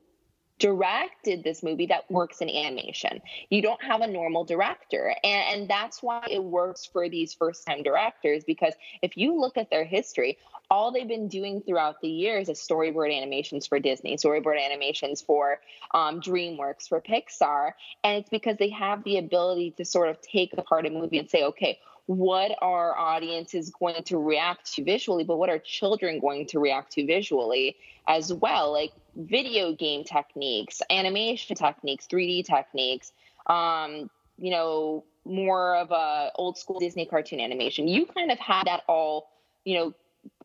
directed 0.62 1.42
this 1.42 1.60
movie 1.64 1.86
that 1.86 2.08
works 2.08 2.40
in 2.40 2.48
animation. 2.48 3.20
You 3.50 3.62
don't 3.62 3.82
have 3.82 4.00
a 4.00 4.06
normal 4.06 4.44
director. 4.44 5.12
And, 5.24 5.60
and 5.60 5.68
that's 5.68 6.04
why 6.04 6.24
it 6.30 6.42
works 6.42 6.86
for 6.86 7.08
these 7.08 7.34
first 7.34 7.66
time 7.66 7.82
directors 7.82 8.44
because 8.44 8.72
if 9.02 9.16
you 9.16 9.40
look 9.40 9.56
at 9.56 9.70
their 9.70 9.84
history, 9.84 10.38
all 10.70 10.92
they've 10.92 11.08
been 11.08 11.26
doing 11.26 11.62
throughout 11.62 12.00
the 12.00 12.08
years 12.08 12.48
is 12.48 12.60
storyboard 12.60 13.12
animations 13.12 13.66
for 13.66 13.80
Disney, 13.80 14.16
storyboard 14.16 14.64
animations 14.64 15.20
for 15.20 15.58
um, 15.94 16.20
DreamWorks, 16.20 16.88
for 16.88 17.00
Pixar. 17.00 17.72
And 18.04 18.18
it's 18.18 18.30
because 18.30 18.56
they 18.56 18.70
have 18.70 19.02
the 19.02 19.18
ability 19.18 19.72
to 19.78 19.84
sort 19.84 20.10
of 20.10 20.20
take 20.20 20.52
apart 20.56 20.86
a 20.86 20.90
movie 20.90 21.18
and 21.18 21.28
say, 21.28 21.42
okay, 21.42 21.80
what 22.06 22.52
are 22.60 22.96
audiences 22.96 23.70
going 23.70 24.02
to 24.04 24.18
react 24.18 24.72
to 24.74 24.84
visually, 24.84 25.24
but 25.24 25.38
what 25.38 25.48
are 25.48 25.58
children 25.58 26.18
going 26.18 26.46
to 26.46 26.58
react 26.58 26.92
to 26.92 27.06
visually 27.06 27.76
as 28.08 28.32
well? 28.32 28.72
Like 28.72 28.92
video 29.16 29.72
game 29.74 30.04
techniques, 30.04 30.82
animation 30.90 31.56
techniques, 31.56 32.06
3D 32.06 32.44
techniques, 32.44 33.12
um, 33.46 34.10
you 34.38 34.50
know, 34.50 35.04
more 35.24 35.76
of 35.76 35.90
a 35.92 36.32
old 36.34 36.58
school 36.58 36.80
Disney 36.80 37.06
cartoon 37.06 37.40
animation. 37.40 37.86
You 37.86 38.06
kind 38.06 38.32
of 38.32 38.38
had 38.38 38.64
that 38.66 38.82
all, 38.88 39.28
you 39.64 39.78
know, 39.78 39.94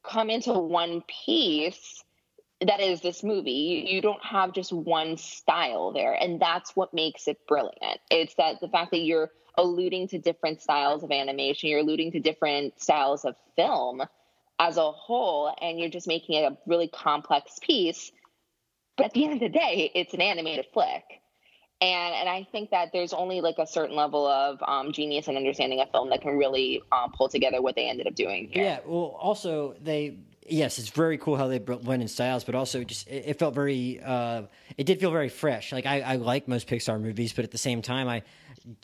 come 0.03 0.29
into 0.29 0.53
one 0.53 1.03
piece 1.07 2.03
that 2.61 2.79
is 2.79 3.01
this 3.01 3.23
movie. 3.23 3.51
You, 3.51 3.95
you, 3.95 4.01
don't 4.01 4.23
have 4.23 4.51
just 4.51 4.73
one 4.73 5.17
style 5.17 5.91
there. 5.91 6.13
And 6.13 6.39
that's 6.39 6.75
what 6.75 6.93
makes 6.93 7.27
it 7.27 7.45
brilliant. 7.47 7.99
It's 8.09 8.33
that 8.35 8.59
the 8.61 8.67
fact 8.67 8.91
that 8.91 9.01
you're 9.01 9.29
alluding 9.57 10.07
to 10.09 10.19
different 10.19 10.61
styles 10.61 11.03
of 11.03 11.11
animation, 11.11 11.69
you're 11.69 11.79
alluding 11.79 12.11
to 12.11 12.19
different 12.19 12.79
styles 12.81 13.25
of 13.25 13.35
film 13.55 14.03
as 14.59 14.77
a 14.77 14.91
whole, 14.91 15.53
and 15.61 15.79
you're 15.79 15.89
just 15.89 16.07
making 16.07 16.35
it 16.35 16.51
a 16.51 16.57
really 16.65 16.87
complex 16.87 17.59
piece. 17.61 18.11
But 18.95 19.07
at 19.07 19.13
the 19.13 19.25
end 19.25 19.33
of 19.33 19.39
the 19.39 19.49
day, 19.49 19.91
it's 19.93 20.13
an 20.13 20.21
animated 20.21 20.65
flick. 20.73 21.03
And 21.79 22.15
and 22.15 22.27
I 22.27 22.47
think 22.51 22.71
that 22.71 22.89
there's 22.91 23.13
only 23.13 23.41
like 23.41 23.59
a 23.59 23.67
certain 23.67 23.95
level 23.95 24.25
of 24.25 24.57
um, 24.67 24.91
genius 24.93 25.27
and 25.27 25.37
understanding 25.37 25.79
of 25.79 25.91
film 25.91 26.09
that 26.09 26.21
can 26.21 26.35
really 26.35 26.81
um, 26.91 27.11
pull 27.15 27.29
together 27.29 27.61
what 27.61 27.75
they 27.75 27.87
ended 27.87 28.07
up 28.07 28.15
doing. 28.15 28.49
Here. 28.51 28.63
Yeah. 28.63 28.79
Well, 28.83 29.15
also 29.19 29.75
they 29.79 30.17
yes, 30.49 30.79
it's 30.79 30.89
very 30.89 31.17
cool 31.17 31.35
how 31.35 31.47
they 31.47 31.59
blend 31.59 32.01
in 32.01 32.07
styles, 32.07 32.43
but 32.43 32.55
also 32.55 32.83
just 32.83 33.07
it, 33.07 33.25
it 33.27 33.39
felt 33.39 33.53
very. 33.53 33.99
Uh, 34.03 34.43
it 34.77 34.85
did 34.85 34.99
feel 34.99 35.11
very 35.11 35.29
fresh. 35.29 35.71
Like 35.71 35.85
I, 35.85 36.01
I 36.01 36.15
like 36.15 36.47
most 36.47 36.67
Pixar 36.67 36.99
movies, 36.99 37.33
but 37.33 37.45
at 37.45 37.51
the 37.51 37.57
same 37.57 37.81
time, 37.81 38.07
I 38.07 38.23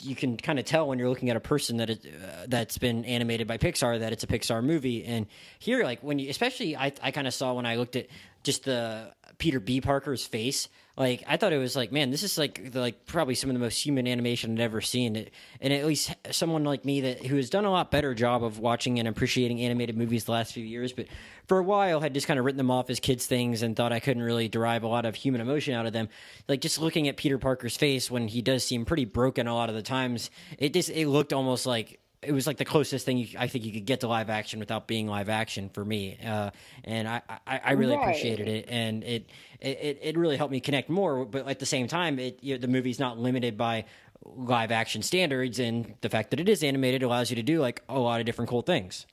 you 0.02 0.14
can 0.14 0.36
kind 0.36 0.58
of 0.58 0.64
tell 0.64 0.88
when 0.88 0.98
you're 0.98 1.08
looking 1.08 1.30
at 1.30 1.36
a 1.36 1.40
person 1.40 1.78
that 1.78 1.90
it, 1.90 2.06
uh, 2.06 2.46
that's 2.48 2.78
been 2.78 3.04
animated 3.04 3.46
by 3.46 3.58
Pixar 3.58 4.00
that 4.00 4.12
it's 4.12 4.24
a 4.24 4.26
Pixar 4.26 4.62
movie. 4.62 5.04
And 5.04 5.26
here, 5.58 5.84
like 5.84 6.02
when 6.02 6.18
you, 6.18 6.30
especially, 6.30 6.76
I, 6.76 6.92
I 7.02 7.10
kind 7.10 7.26
of 7.26 7.34
saw 7.34 7.54
when 7.54 7.66
I 7.66 7.76
looked 7.76 7.96
at 7.96 8.06
just 8.44 8.64
the 8.64 9.12
Peter 9.38 9.58
B. 9.58 9.80
Parker's 9.80 10.24
face. 10.24 10.68
Like 10.96 11.24
I 11.26 11.38
thought 11.38 11.52
it 11.52 11.58
was 11.58 11.74
like, 11.74 11.90
man, 11.90 12.10
this 12.10 12.22
is 12.22 12.38
like 12.38 12.70
the, 12.70 12.78
like 12.78 13.04
probably 13.06 13.34
some 13.34 13.50
of 13.50 13.54
the 13.54 13.60
most 13.60 13.84
human 13.84 14.06
animation 14.06 14.52
I've 14.52 14.60
ever 14.60 14.80
seen. 14.80 15.16
It, 15.16 15.32
and 15.60 15.72
at 15.72 15.84
least 15.86 16.14
someone 16.30 16.62
like 16.62 16.84
me 16.84 17.00
that 17.00 17.26
who 17.26 17.34
has 17.34 17.50
done 17.50 17.64
a 17.64 17.70
lot 17.70 17.90
better 17.90 18.14
job 18.14 18.44
of 18.44 18.60
watching 18.60 19.00
and 19.00 19.08
appreciating 19.08 19.60
animated 19.60 19.96
movies 19.96 20.24
the 20.24 20.32
last 20.32 20.52
few 20.52 20.64
years, 20.64 20.92
but 20.92 21.06
for 21.48 21.58
a 21.58 21.64
while 21.64 21.98
had 21.98 22.14
just 22.14 22.28
kind 22.28 22.38
of 22.38 22.44
written 22.44 22.58
them 22.58 22.70
off 22.70 22.90
as 22.90 23.00
kids 23.00 23.26
things 23.26 23.62
and 23.62 23.74
thought 23.74 23.92
I 23.92 23.98
couldn't 23.98 24.22
really 24.22 24.48
derive 24.48 24.84
a 24.84 24.88
lot 24.88 25.04
of 25.04 25.16
human 25.16 25.40
emotion 25.40 25.74
out 25.74 25.86
of 25.86 25.92
them. 25.92 26.08
Like 26.46 26.60
just 26.60 26.80
looking 26.80 27.08
at 27.08 27.16
Peter 27.16 27.38
Parker's 27.38 27.76
face 27.76 28.08
when 28.08 28.28
he 28.28 28.40
does 28.40 28.62
seem 28.62 28.84
pretty 28.84 29.04
broken 29.04 29.48
a 29.48 29.54
lot 29.54 29.70
of 29.70 29.73
the 29.74 29.82
times, 29.82 30.30
it 30.58 30.72
just 30.72 30.90
it 30.90 31.08
looked 31.08 31.32
almost 31.32 31.66
like 31.66 32.00
it 32.22 32.32
was 32.32 32.46
like 32.46 32.56
the 32.56 32.64
closest 32.64 33.04
thing 33.04 33.18
you, 33.18 33.28
I 33.38 33.48
think 33.48 33.64
you 33.64 33.72
could 33.72 33.84
get 33.84 34.00
to 34.00 34.08
live 34.08 34.30
action 34.30 34.58
without 34.58 34.86
being 34.86 35.06
live 35.06 35.28
action 35.28 35.68
for 35.68 35.84
me, 35.84 36.18
uh, 36.24 36.50
and 36.84 37.06
I, 37.06 37.22
I, 37.46 37.60
I 37.64 37.72
really 37.72 37.96
right. 37.96 38.02
appreciated 38.02 38.48
it, 38.48 38.66
and 38.68 39.04
it, 39.04 39.30
it 39.60 39.98
it 40.02 40.16
really 40.16 40.36
helped 40.36 40.52
me 40.52 40.60
connect 40.60 40.88
more. 40.88 41.24
But 41.24 41.48
at 41.48 41.58
the 41.58 41.66
same 41.66 41.86
time, 41.86 42.18
it 42.18 42.38
you 42.42 42.54
know, 42.54 42.60
the 42.60 42.68
movie's 42.68 42.98
not 42.98 43.18
limited 43.18 43.56
by 43.56 43.84
live 44.24 44.72
action 44.72 45.02
standards, 45.02 45.58
and 45.58 45.94
the 46.00 46.08
fact 46.08 46.30
that 46.30 46.40
it 46.40 46.48
is 46.48 46.62
animated 46.62 47.02
allows 47.02 47.30
you 47.30 47.36
to 47.36 47.42
do 47.42 47.60
like 47.60 47.82
a 47.88 47.98
lot 47.98 48.20
of 48.20 48.26
different 48.26 48.48
cool 48.48 48.62
things. 48.62 49.06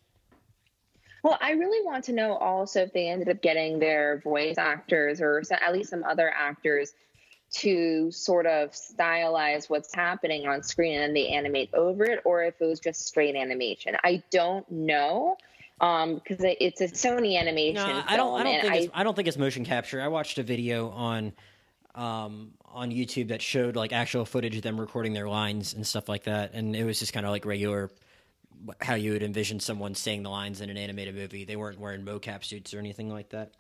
Well, 1.24 1.38
I 1.40 1.52
really 1.52 1.86
want 1.86 2.04
to 2.06 2.14
know 2.14 2.36
also 2.36 2.82
if 2.82 2.94
they 2.94 3.08
ended 3.08 3.30
up 3.30 3.42
getting 3.42 3.78
their 3.78 4.22
voice 4.24 4.58
actors 4.58 5.22
or 5.22 5.44
at 5.52 5.72
least 5.74 5.92
some 5.92 6.04
other 6.04 6.34
actors 6.36 6.94
to 7.52 8.12
sort 8.12 8.46
of 8.46 8.72
stylize 8.72 9.70
what's 9.70 9.94
happening 9.94 10.48
on 10.48 10.64
screen 10.64 10.94
and 10.94 11.04
then 11.04 11.14
they 11.14 11.28
animate 11.28 11.74
over 11.74 12.06
it, 12.06 12.22
or 12.26 12.44
if 12.44 12.62
it 12.62 12.66
was 12.66 12.80
just 12.80 13.06
straight 13.06 13.36
animation. 13.36 13.98
I 14.04 14.24
don't 14.32 14.70
know 14.72 15.38
um, 15.82 16.16
because 16.16 16.38
it's 16.42 16.80
a 16.80 16.88
Sony 16.88 17.40
animation. 17.40 17.88
No, 17.88 18.04
I 18.08 18.16
don't. 18.16 18.40
I 18.40 18.44
don't 18.44 18.62
think 18.62 18.74
I, 18.74 18.78
it's, 18.78 18.92
I 18.94 19.04
don't 19.04 19.16
think 19.16 19.28
it's 19.28 19.38
motion 19.38 19.66
capture. 19.66 20.02
I 20.02 20.08
watched 20.08 20.38
a 20.38 20.44
video 20.44 20.90
on 20.92 21.34
um, 21.96 22.52
on 22.66 22.92
YouTube 22.92 23.30
that 23.30 23.42
showed 23.42 23.76
like 23.76 23.92
actual 23.92 24.24
footage 24.24 24.56
of 24.56 24.62
them 24.62 24.80
recording 24.80 25.14
their 25.14 25.28
lines 25.28 25.74
and 25.74 25.86
stuff 25.86 26.08
like 26.08 26.24
that, 26.24 26.54
and 26.54 26.76
it 26.76 26.84
was 26.84 27.00
just 27.00 27.14
kind 27.14 27.26
of 27.26 27.32
like 27.32 27.46
regular 27.46 27.90
how 28.80 28.94
you 28.94 29.14
would 29.14 29.24
envision 29.24 29.60
someone 29.60 29.96
saying 29.96 30.22
the 30.22 30.30
lines 30.30 30.62
in 30.62 30.70
an 30.70 30.78
animated 30.78 31.16
movie. 31.16 31.46
They 31.46 31.56
weren't 31.56 31.80
wearing 31.80 32.06
mocap 32.06 32.44
suits 32.44 32.76
or 32.76 32.80
anything 32.80 33.10
like 33.10 33.30
that. 33.30 33.52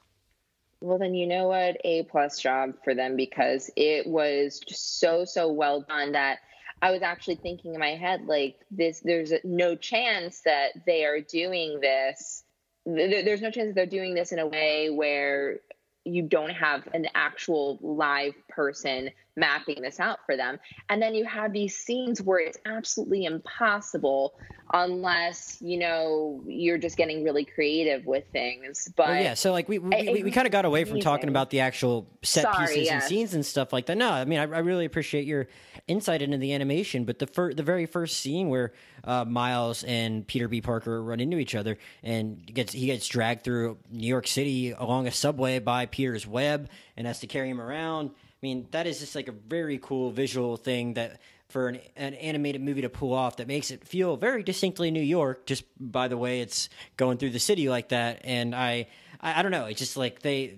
Well, 0.81 0.97
then 0.97 1.13
you 1.13 1.27
know 1.27 1.47
what? 1.47 1.77
A 1.83 2.03
plus 2.03 2.39
job 2.39 2.73
for 2.83 2.95
them 2.95 3.15
because 3.15 3.69
it 3.75 4.07
was 4.07 4.59
just 4.59 4.99
so 4.99 5.25
so 5.25 5.51
well 5.51 5.81
done 5.81 6.13
that 6.13 6.39
I 6.81 6.91
was 6.91 7.03
actually 7.03 7.35
thinking 7.35 7.75
in 7.75 7.79
my 7.79 7.95
head 7.95 8.25
like 8.25 8.55
this. 8.71 8.99
There's 8.99 9.31
no 9.43 9.75
chance 9.75 10.41
that 10.45 10.71
they 10.87 11.05
are 11.05 11.21
doing 11.21 11.79
this. 11.79 12.43
There's 12.85 13.41
no 13.41 13.51
chance 13.51 13.67
that 13.67 13.75
they're 13.75 13.85
doing 13.85 14.15
this 14.15 14.31
in 14.31 14.39
a 14.39 14.47
way 14.47 14.89
where 14.89 15.59
you 16.03 16.23
don't 16.23 16.49
have 16.49 16.87
an 16.93 17.05
actual 17.13 17.77
live 17.81 18.33
person 18.49 19.11
mapping 19.35 19.81
this 19.81 19.99
out 19.99 20.19
for 20.25 20.35
them. 20.35 20.59
And 20.89 21.01
then 21.01 21.15
you 21.15 21.25
have 21.25 21.53
these 21.53 21.75
scenes 21.75 22.21
where 22.21 22.39
it's 22.39 22.57
absolutely 22.65 23.25
impossible 23.25 24.33
unless, 24.73 25.57
you 25.61 25.77
know, 25.77 26.41
you're 26.45 26.77
just 26.77 26.97
getting 26.97 27.23
really 27.23 27.45
creative 27.45 28.05
with 28.05 28.23
things. 28.31 28.91
But 28.95 29.07
well, 29.07 29.21
yeah, 29.21 29.33
so 29.33 29.51
like 29.51 29.69
we 29.69 29.79
we, 29.79 30.09
we, 30.11 30.23
we 30.23 30.31
kind 30.31 30.47
of 30.47 30.51
got 30.51 30.65
away 30.65 30.83
from 30.85 30.99
talking 30.99 31.29
about 31.29 31.49
the 31.49 31.61
actual 31.61 32.07
set 32.23 32.43
Sorry, 32.43 32.67
pieces 32.67 32.85
yes. 32.85 32.93
and 32.93 33.03
scenes 33.03 33.33
and 33.33 33.45
stuff 33.45 33.73
like 33.73 33.85
that. 33.87 33.97
No, 33.97 34.09
I 34.09 34.25
mean 34.25 34.39
I, 34.39 34.43
I, 34.43 34.59
really 34.59 34.85
appreciate 34.85 35.25
your 35.25 35.47
insight 35.87 36.21
into 36.21 36.37
the 36.37 36.53
animation, 36.53 37.05
but 37.05 37.19
the 37.19 37.27
fir- 37.27 37.53
the 37.53 37.63
very 37.63 37.85
first 37.85 38.17
scene 38.17 38.49
where 38.49 38.73
uh, 39.03 39.25
Miles 39.25 39.83
and 39.83 40.25
Peter 40.25 40.47
B. 40.47 40.61
Parker 40.61 41.03
run 41.03 41.19
into 41.19 41.37
each 41.37 41.55
other 41.55 41.77
and 42.03 42.45
gets 42.53 42.73
he 42.73 42.85
gets 42.85 43.07
dragged 43.07 43.43
through 43.43 43.77
New 43.89 44.07
York 44.07 44.27
City 44.27 44.71
along 44.71 45.07
a 45.07 45.11
subway 45.11 45.59
by 45.59 45.85
Peter's 45.85 46.27
web 46.27 46.69
and 46.95 47.07
has 47.07 47.19
to 47.19 47.27
carry 47.27 47.49
him 47.49 47.59
around 47.59 48.11
mean, 48.41 48.67
that 48.71 48.87
is 48.87 48.99
just 48.99 49.15
like 49.15 49.27
a 49.27 49.33
very 49.33 49.77
cool 49.81 50.11
visual 50.11 50.57
thing 50.57 50.95
that 50.95 51.19
for 51.51 51.67
an, 51.67 51.79
an, 51.95 52.13
animated 52.15 52.61
movie 52.61 52.81
to 52.81 52.89
pull 52.89 53.13
off 53.13 53.37
that 53.37 53.47
makes 53.47 53.71
it 53.71 53.85
feel 53.87 54.15
very 54.15 54.41
distinctly 54.41 54.89
New 54.89 55.01
York. 55.01 55.45
Just 55.45 55.63
by 55.79 56.07
the 56.07 56.17
way, 56.17 56.41
it's 56.41 56.69
going 56.97 57.17
through 57.17 57.31
the 57.31 57.39
city 57.39 57.69
like 57.69 57.89
that, 57.89 58.21
and 58.23 58.55
I, 58.55 58.87
I, 59.19 59.39
I 59.39 59.41
don't 59.43 59.51
know. 59.51 59.65
It's 59.65 59.79
just 59.79 59.97
like 59.97 60.21
they, 60.21 60.57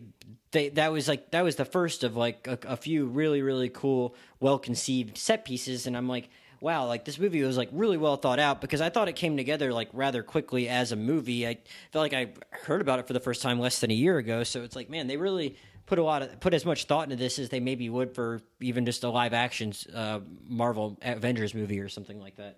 they 0.51 0.69
that 0.69 0.91
was 0.91 1.07
like 1.07 1.31
that 1.31 1.43
was 1.43 1.55
the 1.55 1.65
first 1.65 2.03
of 2.03 2.15
like 2.15 2.47
a, 2.47 2.57
a 2.65 2.77
few 2.77 3.05
really 3.05 3.41
really 3.41 3.69
cool, 3.69 4.15
well 4.39 4.59
conceived 4.59 5.17
set 5.17 5.45
pieces, 5.45 5.87
and 5.87 5.97
I'm 5.97 6.07
like. 6.07 6.29
Wow, 6.61 6.87
like 6.87 7.03
this 7.03 7.19
movie 7.19 7.43
was 7.43 7.57
like 7.57 7.67
really 7.73 7.97
well 7.97 8.15
thought 8.15 8.39
out 8.39 8.61
because 8.61 8.79
I 8.79 8.89
thought 8.89 9.09
it 9.09 9.17
came 9.17 9.35
together 9.35 9.73
like 9.73 9.89
rather 9.91 10.23
quickly 10.23 10.69
as 10.69 10.93
a 10.93 10.95
movie. 10.95 11.45
I 11.45 11.57
felt 11.91 12.03
like 12.03 12.13
I 12.13 12.29
heard 12.51 12.79
about 12.79 12.99
it 12.99 13.07
for 13.07 13.11
the 13.11 13.19
first 13.19 13.41
time 13.41 13.59
less 13.59 13.81
than 13.81 13.91
a 13.91 13.93
year 13.93 14.17
ago, 14.17 14.45
so 14.45 14.63
it's 14.63 14.73
like, 14.73 14.89
man, 14.89 15.07
they 15.07 15.17
really 15.17 15.57
put 15.93 15.99
a 15.99 16.03
lot 16.03 16.23
of 16.23 16.39
put 16.39 16.55
as 16.55 16.65
much 16.65 16.85
thought 16.85 17.03
into 17.03 17.15
this 17.15 17.37
as 17.37 17.49
they 17.49 17.59
maybe 17.59 17.87
would 17.87 18.15
for 18.15 18.41
even 18.59 18.83
just 18.83 19.03
a 19.03 19.09
live 19.09 19.31
action 19.31 19.71
uh, 19.93 20.19
Marvel 20.47 20.97
Avengers 21.03 21.53
movie 21.53 21.79
or 21.79 21.87
something 21.87 22.19
like 22.19 22.35
that. 22.37 22.57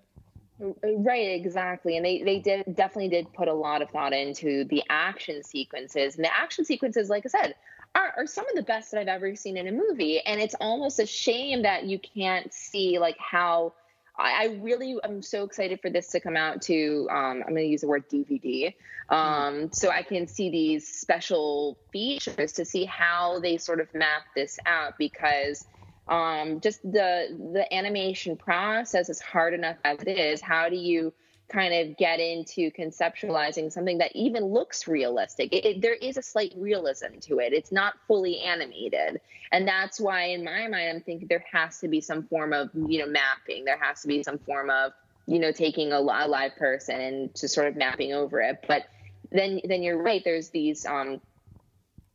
Right, 0.58 1.36
exactly, 1.36 1.98
and 1.98 2.06
they 2.06 2.24
they 2.24 2.40
did 2.40 2.64
definitely 2.78 3.10
did 3.10 3.34
put 3.34 3.50
a 3.50 3.54
lot 3.54 3.82
of 3.82 3.90
thought 3.90 4.14
into 4.14 4.64
the 4.64 4.84
action 4.90 5.44
sequences, 5.44 6.16
and 6.16 6.24
the 6.24 6.34
action 6.34 6.64
sequences, 6.64 7.10
like 7.10 7.26
I 7.26 7.28
said, 7.28 7.56
are, 7.94 8.14
are 8.16 8.26
some 8.26 8.48
of 8.48 8.56
the 8.56 8.64
best 8.64 8.92
that 8.92 9.02
I've 9.02 9.10
ever 9.10 9.36
seen 9.36 9.58
in 9.58 9.68
a 9.68 9.72
movie, 9.74 10.22
and 10.22 10.40
it's 10.40 10.56
almost 10.62 11.00
a 11.00 11.06
shame 11.06 11.64
that 11.64 11.84
you 11.84 12.00
can't 12.00 12.54
see 12.54 13.00
like 13.00 13.18
how 13.20 13.74
I, 14.18 14.44
I 14.44 14.60
really 14.62 14.98
am 15.04 15.22
so 15.22 15.44
excited 15.44 15.82
for 15.82 15.90
this 15.90 16.08
to 16.10 16.20
come 16.20 16.38
out 16.38 16.62
to. 16.64 17.08
Um, 17.10 17.44
I'm 17.46 17.54
going 17.54 17.56
to 17.56 17.66
use 17.66 17.82
the 17.82 17.88
word 17.88 18.10
DVD, 18.10 18.74
um, 19.10 19.72
so 19.72 19.90
I 19.90 20.04
can 20.04 20.28
see 20.28 20.50
these 20.50 20.88
special 20.88 21.78
features 21.92 22.54
to 22.54 22.66
see 22.66 22.86
how 22.86 23.40
they 23.40 23.58
sort 23.58 23.80
of 23.80 23.94
map 23.94 24.24
this 24.36 24.58
out 24.66 24.98
because 24.98 25.66
um, 26.08 26.60
just 26.62 26.82
the 26.84 27.36
the 27.54 27.72
animation 27.74 28.38
process 28.38 29.10
is 29.10 29.20
hard 29.20 29.54
enough 29.54 29.78
as 29.84 30.00
it 30.02 30.18
is. 30.18 30.42
How 30.42 30.70
do 30.70 30.76
you 30.76 31.14
kind 31.48 31.74
of 31.74 31.98
get 31.98 32.20
into 32.20 32.72
conceptualizing 32.72 33.72
something 33.72 34.00
that 34.00 34.16
even 34.16 34.46
looks 34.46 34.88
realistic. 34.88 35.54
It, 35.54 35.66
it, 35.66 35.82
there 35.82 35.94
is 35.94 36.18
a 36.18 36.22
slight 36.22 36.54
realism 36.58 37.20
to 37.22 37.40
it. 37.40 37.54
It's 37.54 37.72
not 37.72 37.94
fully 38.08 38.40
animated, 38.40 39.22
and 39.52 39.68
that's 39.68 40.00
why, 40.00 40.26
in 40.26 40.44
my 40.44 40.68
mind, 40.68 40.90
I'm 40.90 41.02
thinking 41.02 41.28
there 41.28 41.46
has 41.52 41.80
to 41.80 41.88
be 41.88 42.02
some 42.02 42.24
form 42.24 42.54
of 42.54 42.70
you 42.74 43.00
know 43.00 43.08
mapping. 43.08 43.66
There 43.66 43.78
has 43.78 44.02
to 44.02 44.08
be 44.08 44.24
some 44.24 44.40
form 44.40 44.70
of 44.70 44.94
you 45.28 45.40
know 45.40 45.52
taking 45.52 45.92
a, 45.92 45.98
a 45.98 46.28
live 46.28 46.56
person 46.56 47.00
and 47.00 47.36
just 47.36 47.54
sort 47.54 47.68
of 47.68 47.76
mapping 47.76 48.14
over 48.14 48.42
it. 48.42 48.66
But 48.68 48.86
then, 49.32 49.62
then 49.64 49.84
you're 49.84 50.02
right. 50.02 50.24
There's 50.24 50.50
these, 50.50 50.86
um, 50.86 51.22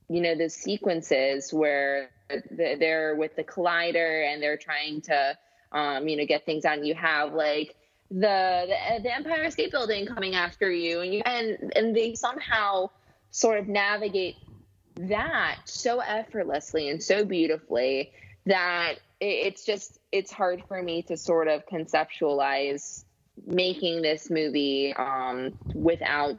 you 0.08 0.20
know, 0.20 0.34
the 0.34 0.48
sequences 0.48 1.52
where 1.52 2.10
they're 2.50 3.14
with 3.16 3.36
the 3.36 3.44
collider 3.44 4.32
and 4.32 4.42
they're 4.42 4.56
trying 4.56 5.00
to, 5.02 5.36
um, 5.72 6.08
you 6.08 6.16
know, 6.16 6.26
get 6.26 6.46
things 6.46 6.64
on. 6.64 6.84
You 6.84 6.94
have 6.94 7.32
like 7.32 7.74
the, 8.10 8.66
the 8.96 9.02
the 9.02 9.14
Empire 9.14 9.50
State 9.50 9.70
Building 9.70 10.06
coming 10.06 10.34
after 10.34 10.70
you, 10.70 11.00
and 11.00 11.14
you 11.14 11.22
and 11.24 11.72
and 11.76 11.94
they 11.94 12.14
somehow 12.14 12.90
sort 13.30 13.58
of 13.58 13.68
navigate 13.68 14.36
that 14.96 15.58
so 15.64 16.00
effortlessly 16.00 16.88
and 16.88 17.02
so 17.02 17.24
beautifully 17.24 18.12
that 18.46 18.94
it's 19.20 19.64
just 19.64 19.98
it's 20.12 20.32
hard 20.32 20.62
for 20.66 20.82
me 20.82 21.02
to 21.02 21.16
sort 21.16 21.48
of 21.48 21.64
conceptualize 21.66 23.04
making 23.46 24.02
this 24.02 24.30
movie 24.30 24.92
um, 24.94 25.52
without 25.74 26.36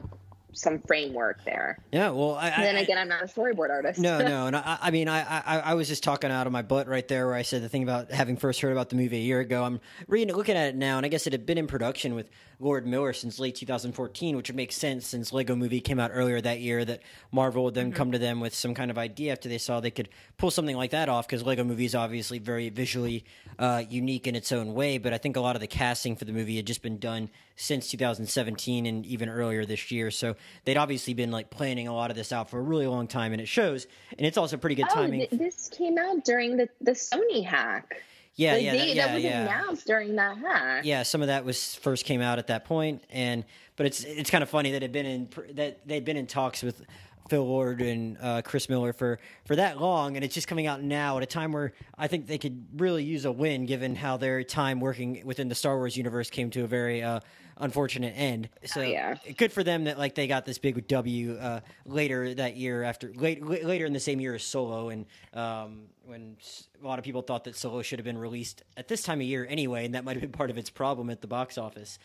some 0.52 0.80
framework 0.80 1.44
there. 1.44 1.78
Yeah, 1.92 2.10
well, 2.10 2.34
I, 2.34 2.50
then 2.50 2.76
again, 2.76 2.98
I'm 2.98 3.08
not 3.08 3.22
a 3.22 3.26
storyboard 3.26 3.70
artist. 3.70 3.98
no, 3.98 4.18
no, 4.20 4.46
and 4.48 4.56
I, 4.56 4.78
I 4.80 4.90
mean, 4.90 5.08
I, 5.08 5.20
I, 5.22 5.58
I, 5.58 5.74
was 5.74 5.88
just 5.88 6.02
talking 6.02 6.30
out 6.30 6.46
of 6.46 6.52
my 6.52 6.62
butt 6.62 6.88
right 6.88 7.06
there, 7.06 7.26
where 7.26 7.34
I 7.34 7.42
said 7.42 7.62
the 7.62 7.68
thing 7.68 7.82
about 7.82 8.10
having 8.10 8.36
first 8.36 8.60
heard 8.60 8.72
about 8.72 8.90
the 8.90 8.96
movie 8.96 9.16
a 9.16 9.22
year 9.22 9.40
ago. 9.40 9.64
I'm 9.64 9.80
reading, 10.08 10.34
looking 10.34 10.56
at 10.56 10.68
it 10.68 10.76
now, 10.76 10.96
and 10.98 11.06
I 11.06 11.08
guess 11.08 11.26
it 11.26 11.32
had 11.32 11.46
been 11.46 11.58
in 11.58 11.66
production 11.66 12.14
with 12.14 12.30
Lord 12.60 12.86
Miller 12.86 13.12
since 13.12 13.38
late 13.38 13.56
2014, 13.56 14.36
which 14.36 14.48
would 14.48 14.56
make 14.56 14.72
sense 14.72 15.06
since 15.06 15.32
Lego 15.32 15.56
Movie 15.56 15.80
came 15.80 15.98
out 15.98 16.10
earlier 16.12 16.40
that 16.40 16.60
year. 16.60 16.84
That 16.84 17.00
Marvel 17.30 17.64
would 17.64 17.74
then 17.74 17.88
mm-hmm. 17.88 17.96
come 17.96 18.12
to 18.12 18.18
them 18.18 18.40
with 18.40 18.54
some 18.54 18.74
kind 18.74 18.90
of 18.90 18.98
idea 18.98 19.32
after 19.32 19.48
they 19.48 19.58
saw 19.58 19.80
they 19.80 19.90
could 19.90 20.08
pull 20.38 20.50
something 20.50 20.76
like 20.76 20.90
that 20.90 21.08
off, 21.08 21.26
because 21.26 21.44
Lego 21.44 21.64
Movie 21.64 21.86
is 21.86 21.94
obviously 21.94 22.38
very 22.38 22.68
visually 22.68 23.24
uh, 23.58 23.82
unique 23.88 24.26
in 24.26 24.36
its 24.36 24.52
own 24.52 24.74
way. 24.74 24.98
But 24.98 25.12
I 25.12 25.18
think 25.18 25.36
a 25.36 25.40
lot 25.40 25.56
of 25.56 25.60
the 25.60 25.66
casting 25.66 26.16
for 26.16 26.24
the 26.24 26.32
movie 26.32 26.56
had 26.56 26.66
just 26.66 26.82
been 26.82 26.98
done 26.98 27.30
since 27.62 27.88
2017 27.92 28.86
and 28.86 29.06
even 29.06 29.28
earlier 29.28 29.64
this 29.64 29.92
year. 29.92 30.10
So 30.10 30.34
they'd 30.64 30.76
obviously 30.76 31.14
been 31.14 31.30
like 31.30 31.48
planning 31.48 31.86
a 31.86 31.94
lot 31.94 32.10
of 32.10 32.16
this 32.16 32.32
out 32.32 32.50
for 32.50 32.58
a 32.58 32.62
really 32.62 32.88
long 32.88 33.06
time, 33.06 33.32
and 33.32 33.40
it 33.40 33.46
shows. 33.46 33.86
And 34.18 34.26
it's 34.26 34.36
also 34.36 34.56
pretty 34.56 34.74
good 34.74 34.88
oh, 34.90 34.94
timing. 34.94 35.20
Th- 35.20 35.30
this 35.30 35.68
came 35.68 35.96
out 35.96 36.24
during 36.24 36.56
the 36.56 36.68
the 36.80 36.92
Sony 36.92 37.44
hack. 37.44 38.02
Yeah, 38.34 38.56
yeah, 38.56 38.72
that, 38.74 38.88
yeah, 38.88 39.06
that 39.06 39.14
was 39.14 39.22
yeah. 39.22 39.42
announced 39.42 39.86
during 39.86 40.16
that 40.16 40.38
hack. 40.38 40.84
Yeah, 40.84 41.02
some 41.02 41.20
of 41.20 41.28
that 41.28 41.44
was 41.44 41.74
first 41.76 42.04
came 42.04 42.20
out 42.20 42.38
at 42.38 42.48
that 42.48 42.64
point, 42.64 43.04
and 43.10 43.44
but 43.76 43.86
it's 43.86 44.02
it's 44.02 44.30
kind 44.30 44.42
of 44.42 44.48
funny 44.48 44.72
that 44.72 44.82
had 44.82 44.92
been 44.92 45.06
in 45.06 45.28
that 45.54 45.86
they'd 45.86 46.04
been 46.04 46.16
in 46.16 46.26
talks 46.26 46.62
with 46.62 46.82
Phil 47.28 47.44
Lord 47.44 47.80
and 47.80 48.18
uh, 48.20 48.42
Chris 48.42 48.68
Miller 48.68 48.92
for 48.92 49.20
for 49.44 49.54
that 49.54 49.80
long, 49.80 50.16
and 50.16 50.24
it's 50.24 50.34
just 50.34 50.48
coming 50.48 50.66
out 50.66 50.82
now 50.82 51.18
at 51.18 51.22
a 51.22 51.26
time 51.26 51.52
where 51.52 51.74
I 51.96 52.08
think 52.08 52.26
they 52.26 52.38
could 52.38 52.66
really 52.76 53.04
use 53.04 53.24
a 53.24 53.32
win, 53.32 53.66
given 53.66 53.94
how 53.94 54.16
their 54.16 54.42
time 54.42 54.80
working 54.80 55.22
within 55.24 55.48
the 55.48 55.54
Star 55.54 55.76
Wars 55.76 55.96
universe 55.96 56.30
came 56.30 56.50
to 56.50 56.64
a 56.64 56.66
very 56.66 57.02
uh, 57.02 57.20
unfortunate 57.56 58.14
end. 58.16 58.48
So 58.64 58.80
oh, 58.80 58.84
yeah. 58.84 59.16
good 59.36 59.52
for 59.52 59.62
them 59.62 59.84
that 59.84 59.98
like 59.98 60.14
they 60.14 60.26
got 60.26 60.44
this 60.44 60.58
big 60.58 60.86
W 60.86 61.36
uh, 61.36 61.60
later 61.86 62.34
that 62.34 62.56
year 62.56 62.82
after 62.82 63.12
late, 63.14 63.44
later 63.44 63.86
in 63.86 63.92
the 63.92 64.00
same 64.00 64.20
year 64.20 64.34
as 64.34 64.42
Solo, 64.42 64.88
and 64.88 65.06
um, 65.34 65.82
when 66.04 66.36
a 66.82 66.86
lot 66.86 66.98
of 66.98 67.04
people 67.04 67.22
thought 67.22 67.44
that 67.44 67.56
Solo 67.56 67.82
should 67.82 67.98
have 67.98 68.04
been 68.04 68.18
released 68.18 68.62
at 68.76 68.88
this 68.88 69.02
time 69.02 69.20
of 69.20 69.26
year 69.26 69.46
anyway, 69.48 69.84
and 69.84 69.94
that 69.94 70.04
might 70.04 70.12
have 70.12 70.22
been 70.22 70.32
part 70.32 70.50
of 70.50 70.58
its 70.58 70.70
problem 70.70 71.10
at 71.10 71.20
the 71.20 71.28
box 71.28 71.58
office. 71.58 71.98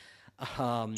Um, 0.60 0.96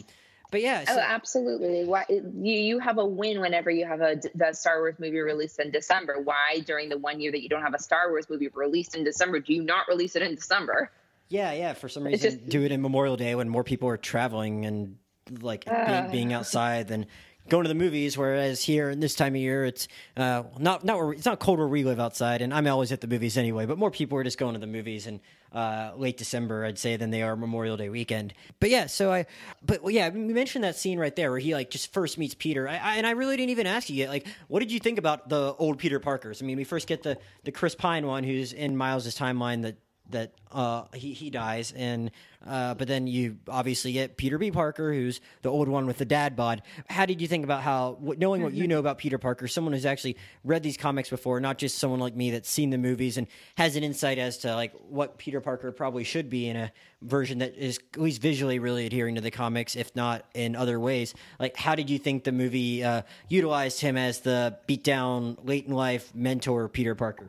but 0.51 0.61
yeah, 0.61 0.83
so- 0.85 0.95
oh, 0.95 0.99
absolutely. 0.99 1.85
Why 1.85 2.05
you 2.09 2.53
you 2.53 2.79
have 2.79 2.97
a 2.97 3.05
win 3.05 3.39
whenever 3.39 3.69
you 3.69 3.85
have 3.85 4.01
a 4.01 4.19
the 4.35 4.53
Star 4.53 4.79
Wars 4.79 4.95
movie 4.99 5.19
released 5.19 5.59
in 5.59 5.71
December? 5.71 6.19
Why 6.23 6.61
during 6.65 6.89
the 6.89 6.97
one 6.97 7.19
year 7.19 7.31
that 7.31 7.43
you 7.43 7.49
don't 7.49 7.61
have 7.61 7.75
a 7.75 7.79
Star 7.79 8.09
Wars 8.09 8.29
movie 8.29 8.47
released 8.49 8.95
in 8.95 9.03
December 9.03 9.39
do 9.39 9.53
you 9.53 9.63
not 9.63 9.87
release 9.87 10.15
it 10.15 10.21
in 10.21 10.35
December? 10.35 10.91
Yeah, 11.29 11.53
yeah. 11.53 11.73
For 11.73 11.87
some 11.89 12.03
reason, 12.03 12.31
just, 12.31 12.49
do 12.49 12.63
it 12.63 12.71
in 12.71 12.81
Memorial 12.81 13.15
Day 13.15 13.35
when 13.35 13.49
more 13.49 13.63
people 13.63 13.87
are 13.89 13.97
traveling 13.97 14.65
and 14.65 14.97
like 15.41 15.65
uh, 15.67 16.01
being, 16.01 16.11
being 16.11 16.33
outside 16.33 16.87
than 16.87 17.05
going 17.49 17.63
to 17.63 17.67
the 17.67 17.75
movies. 17.75 18.17
Whereas 18.17 18.63
here 18.63 18.89
in 18.89 18.99
this 18.99 19.13
time 19.13 19.35
of 19.35 19.41
year, 19.41 19.63
it's 19.65 19.87
uh, 20.17 20.43
not 20.57 20.83
not 20.83 20.97
where, 20.97 21.13
it's 21.13 21.25
not 21.25 21.39
cold 21.39 21.59
where 21.59 21.67
we 21.67 21.83
live 21.83 21.99
outside, 21.99 22.41
and 22.41 22.51
I'm 22.51 22.65
always 22.65 22.91
at 22.91 23.01
the 23.01 23.07
movies 23.07 23.37
anyway. 23.37 23.67
But 23.67 23.77
more 23.77 23.91
people 23.91 24.17
are 24.17 24.23
just 24.23 24.39
going 24.39 24.53
to 24.53 24.59
the 24.59 24.67
movies 24.67 25.05
in 25.05 25.21
uh, 25.53 25.91
late 25.95 26.17
December, 26.17 26.65
I'd 26.65 26.79
say, 26.79 26.95
than 26.95 27.11
they 27.11 27.21
are 27.21 27.35
Memorial 27.35 27.77
Day 27.77 27.89
weekend. 27.89 28.33
But 28.59 28.71
yeah, 28.71 28.87
so 28.87 29.11
I, 29.11 29.27
but 29.63 29.81
yeah, 29.91 30.09
we 30.09 30.33
mentioned 30.33 30.63
that 30.63 30.77
scene 30.77 30.97
right 30.97 31.15
there 31.15 31.29
where 31.29 31.39
he 31.39 31.53
like 31.53 31.69
just 31.69 31.93
first 31.93 32.17
meets 32.17 32.33
Peter, 32.33 32.67
I, 32.67 32.77
I, 32.77 32.95
and 32.95 33.05
I 33.05 33.11
really 33.11 33.37
didn't 33.37 33.51
even 33.51 33.67
ask 33.67 33.87
you 33.89 33.97
yet. 33.97 34.09
Like, 34.09 34.25
what 34.47 34.61
did 34.61 34.71
you 34.71 34.79
think 34.79 34.97
about 34.97 35.29
the 35.29 35.53
old 35.59 35.77
Peter 35.77 35.99
Parkers? 35.99 36.41
I 36.41 36.45
mean, 36.45 36.57
we 36.57 36.63
first 36.63 36.87
get 36.87 37.03
the 37.03 37.19
the 37.43 37.51
Chris 37.51 37.75
Pine 37.75 38.07
one, 38.07 38.23
who's 38.23 38.51
in 38.51 38.75
Miles's 38.75 39.15
timeline 39.15 39.61
that 39.61 39.77
that 40.09 40.33
uh, 40.51 40.83
he 40.93 41.13
he 41.13 41.29
dies, 41.29 41.71
and 41.75 42.11
uh, 42.45 42.73
but 42.73 42.87
then 42.87 43.05
you 43.05 43.37
obviously 43.47 43.91
get 43.91 44.17
Peter 44.17 44.37
B. 44.37 44.51
Parker, 44.51 44.93
who's 44.93 45.21
the 45.41 45.49
old 45.49 45.67
one 45.67 45.85
with 45.85 45.97
the 45.97 46.05
dad 46.05 46.35
bod. 46.35 46.61
How 46.89 47.05
did 47.05 47.21
you 47.21 47.27
think 47.27 47.43
about 47.43 47.61
how 47.61 47.97
knowing 48.01 48.41
what 48.41 48.53
you 48.53 48.67
know 48.67 48.79
about 48.79 48.97
Peter 48.97 49.17
Parker, 49.17 49.47
someone 49.47 49.73
who's 49.73 49.85
actually 49.85 50.17
read 50.43 50.63
these 50.63 50.77
comics 50.77 51.09
before, 51.09 51.39
not 51.39 51.57
just 51.57 51.77
someone 51.77 51.99
like 51.99 52.15
me 52.15 52.31
that's 52.31 52.49
seen 52.49 52.69
the 52.69 52.77
movies 52.77 53.17
and 53.17 53.27
has 53.55 53.75
an 53.75 53.83
insight 53.83 54.17
as 54.17 54.39
to 54.39 54.55
like 54.55 54.73
what 54.89 55.17
Peter 55.17 55.41
Parker 55.41 55.71
probably 55.71 56.03
should 56.03 56.29
be 56.29 56.47
in 56.47 56.55
a 56.55 56.71
version 57.01 57.39
that 57.39 57.55
is 57.55 57.79
at 57.93 58.01
least 58.01 58.21
visually 58.21 58.59
really 58.59 58.85
adhering 58.85 59.15
to 59.15 59.21
the 59.21 59.31
comics, 59.31 59.75
if 59.75 59.95
not 59.95 60.25
in 60.33 60.55
other 60.55 60.79
ways. 60.79 61.13
Like, 61.39 61.55
how 61.55 61.75
did 61.75 61.89
you 61.89 61.99
think 61.99 62.23
the 62.23 62.31
movie 62.31 62.83
uh, 62.83 63.03
utilized 63.27 63.81
him 63.81 63.97
as 63.97 64.21
the 64.21 64.57
beat 64.67 64.83
down, 64.83 65.37
late 65.43 65.67
in 65.67 65.73
life 65.73 66.13
mentor 66.15 66.67
Peter 66.67 66.95
Parker? 66.95 67.27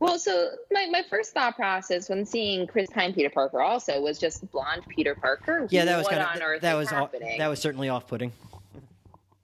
Well, 0.00 0.18
so 0.18 0.50
my, 0.70 0.86
my 0.90 1.02
first 1.08 1.32
thought 1.34 1.56
process 1.56 2.08
when 2.08 2.24
seeing 2.24 2.66
Chris 2.66 2.88
Pine 2.90 3.12
Peter 3.12 3.30
Parker 3.30 3.60
also 3.60 4.00
was 4.00 4.18
just 4.18 4.48
blonde 4.52 4.82
Peter 4.88 5.14
Parker. 5.14 5.66
Yeah, 5.70 5.84
that 5.84 5.98
was 5.98 6.06
kind 6.06 6.20
of 6.20 6.60
that 6.60 6.74
was 6.74 6.90
happening? 6.90 7.38
that 7.38 7.48
was 7.48 7.60
certainly 7.60 7.88
off 7.88 8.06
putting. 8.06 8.32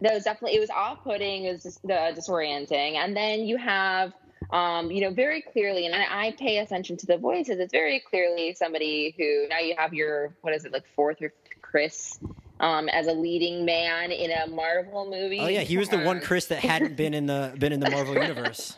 That 0.01 0.14
was 0.14 0.25
definitely 0.25 0.57
it 0.57 0.61
was 0.61 0.71
off 0.71 1.03
putting. 1.03 1.45
It 1.45 1.53
was 1.53 1.62
just, 1.62 1.85
uh, 1.85 2.12
disorienting, 2.12 2.95
and 2.95 3.17
then 3.17 3.40
you 3.40 3.57
have 3.57 4.12
um, 4.51 4.90
you 4.90 5.01
know, 5.01 5.11
very 5.11 5.40
clearly, 5.40 5.87
and 5.87 5.95
I, 5.95 6.27
I, 6.27 6.31
pay 6.33 6.59
attention 6.59 6.97
to 6.99 7.07
the 7.07 7.17
voices. 7.17 7.59
It's 7.59 7.73
very 7.73 8.01
clearly 8.01 8.55
somebody 8.55 9.14
who 9.17 9.49
now 9.49 9.59
you 9.59 9.75
have 9.77 9.95
your 9.95 10.35
what 10.43 10.55
is 10.55 10.64
it 10.64 10.73
like 10.73 10.85
fourth 10.95 11.21
or 11.23 11.33
Chris 11.62 12.19
um, 12.61 12.88
as 12.88 13.07
a 13.07 13.12
leading 13.12 13.64
man 13.64 14.12
in 14.12 14.31
a 14.31 14.47
Marvel 14.47 15.11
movie. 15.11 15.40
Oh 15.40 15.49
yeah, 15.49 15.61
he 15.61 15.77
was 15.77 15.88
the 15.88 15.99
one 15.99 16.21
Chris 16.21 16.47
that 16.47 16.61
hadn't 16.61 16.97
been 16.97 17.14
in 17.14 17.27
the 17.27 17.55
been 17.59 17.73
in 17.73 17.81
the 17.81 17.90
Marvel 17.90 18.14
universe. 18.23 18.77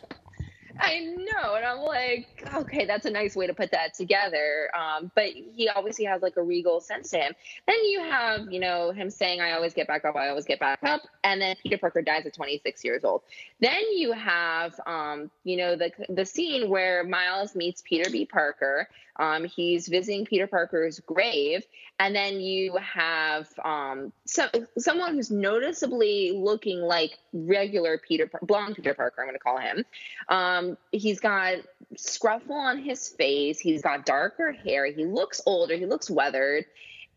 I 0.79 0.99
know. 0.99 1.55
And 1.55 1.65
I'm 1.65 1.79
like, 1.79 2.27
okay, 2.53 2.85
that's 2.85 3.05
a 3.05 3.09
nice 3.09 3.35
way 3.35 3.47
to 3.47 3.53
put 3.53 3.71
that 3.71 3.93
together. 3.93 4.69
Um, 4.75 5.11
but 5.15 5.29
he 5.29 5.69
obviously 5.69 6.05
has 6.05 6.21
like 6.21 6.37
a 6.37 6.43
regal 6.43 6.81
sense 6.81 7.09
to 7.11 7.17
him. 7.17 7.33
Then 7.67 7.83
you 7.85 8.01
have, 8.01 8.51
you 8.51 8.59
know, 8.59 8.91
him 8.91 9.09
saying, 9.09 9.41
I 9.41 9.53
always 9.53 9.73
get 9.73 9.87
back 9.87 10.05
up, 10.05 10.15
I 10.15 10.29
always 10.29 10.45
get 10.45 10.59
back 10.59 10.79
up. 10.83 11.01
And 11.23 11.41
then 11.41 11.55
Peter 11.63 11.77
Parker 11.77 12.01
dies 12.01 12.25
at 12.25 12.33
26 12.33 12.83
years 12.83 13.03
old. 13.03 13.23
Then 13.59 13.81
you 13.95 14.11
have, 14.13 14.79
um, 14.85 15.31
you 15.43 15.57
know, 15.57 15.75
the, 15.75 15.91
the 16.09 16.25
scene 16.25 16.69
where 16.69 17.03
Miles 17.03 17.55
meets 17.55 17.81
Peter 17.81 18.09
B. 18.09 18.25
Parker. 18.25 18.87
Um, 19.17 19.45
he's 19.45 19.87
visiting 19.87 20.25
Peter 20.25 20.47
Parker's 20.47 20.99
grave. 20.99 21.63
And 21.99 22.15
then 22.15 22.39
you 22.39 22.77
have 22.77 23.47
um, 23.63 24.13
some, 24.25 24.49
someone 24.77 25.15
who's 25.15 25.31
noticeably 25.31 26.31
looking 26.31 26.79
like 26.79 27.17
regular 27.33 27.97
Peter, 27.97 28.29
blonde 28.43 28.75
Peter 28.75 28.93
Parker, 28.93 29.21
I'm 29.21 29.27
going 29.27 29.35
to 29.35 29.39
call 29.39 29.57
him. 29.57 29.85
Um, 30.29 30.77
he's 30.91 31.19
got 31.19 31.55
scruffle 31.95 32.51
on 32.51 32.77
his 32.77 33.09
face. 33.09 33.59
He's 33.59 33.81
got 33.81 34.05
darker 34.05 34.51
hair. 34.51 34.85
He 34.85 35.05
looks 35.05 35.41
older. 35.45 35.75
He 35.75 35.87
looks 35.87 36.09
weathered. 36.09 36.65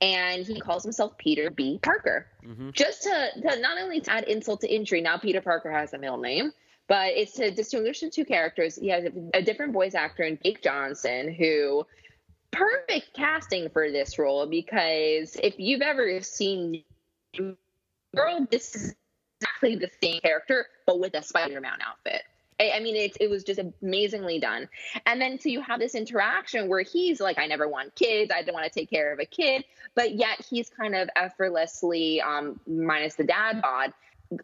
And 0.00 0.46
he 0.46 0.58
calls 0.60 0.82
himself 0.82 1.18
Peter 1.18 1.50
B. 1.50 1.78
Parker. 1.82 2.26
Mm-hmm. 2.42 2.70
Just 2.72 3.02
to, 3.02 3.30
to 3.42 3.60
not 3.60 3.78
only 3.78 4.00
to 4.00 4.10
add 4.10 4.24
insult 4.24 4.62
to 4.62 4.74
injury, 4.74 5.02
now 5.02 5.18
Peter 5.18 5.42
Parker 5.42 5.70
has 5.70 5.92
a 5.92 5.98
middle 5.98 6.16
name, 6.16 6.52
but 6.90 7.12
it's 7.14 7.34
to 7.34 7.52
distinguish 7.52 8.00
the 8.00 8.10
two 8.10 8.24
characters. 8.24 8.74
He 8.74 8.88
has 8.88 9.04
a, 9.32 9.40
different 9.42 9.72
voice 9.72 9.94
actor 9.94 10.24
in 10.24 10.40
Jake 10.42 10.60
Johnson, 10.60 11.32
who 11.32 11.86
perfect 12.50 13.14
casting 13.14 13.70
for 13.70 13.92
this 13.92 14.18
role 14.18 14.44
because 14.44 15.36
if 15.36 15.54
you've 15.56 15.82
ever 15.82 16.20
seen 16.20 16.82
Girl, 18.16 18.44
this 18.50 18.74
is 18.74 18.96
exactly 19.40 19.76
the 19.76 19.88
same 20.02 20.20
character, 20.20 20.66
but 20.84 20.98
with 20.98 21.14
a 21.14 21.22
Spider-Man 21.22 21.78
outfit. 21.86 22.22
I, 22.58 22.72
I 22.74 22.80
mean, 22.80 22.96
it, 22.96 23.16
it 23.20 23.30
was 23.30 23.44
just 23.44 23.60
amazingly 23.60 24.40
done. 24.40 24.68
And 25.06 25.20
then 25.20 25.38
so 25.38 25.48
you 25.48 25.60
have 25.62 25.78
this 25.78 25.94
interaction 25.94 26.68
where 26.68 26.82
he's 26.82 27.20
like, 27.20 27.38
I 27.38 27.46
never 27.46 27.68
want 27.68 27.94
kids. 27.94 28.32
I 28.34 28.42
don't 28.42 28.52
want 28.52 28.66
to 28.66 28.76
take 28.80 28.90
care 28.90 29.12
of 29.12 29.20
a 29.20 29.24
kid. 29.26 29.64
But 29.94 30.16
yet 30.16 30.44
he's 30.50 30.68
kind 30.68 30.96
of 30.96 31.08
effortlessly, 31.14 32.20
um, 32.20 32.58
minus 32.66 33.14
the 33.14 33.24
dad 33.24 33.62
bod, 33.62 33.92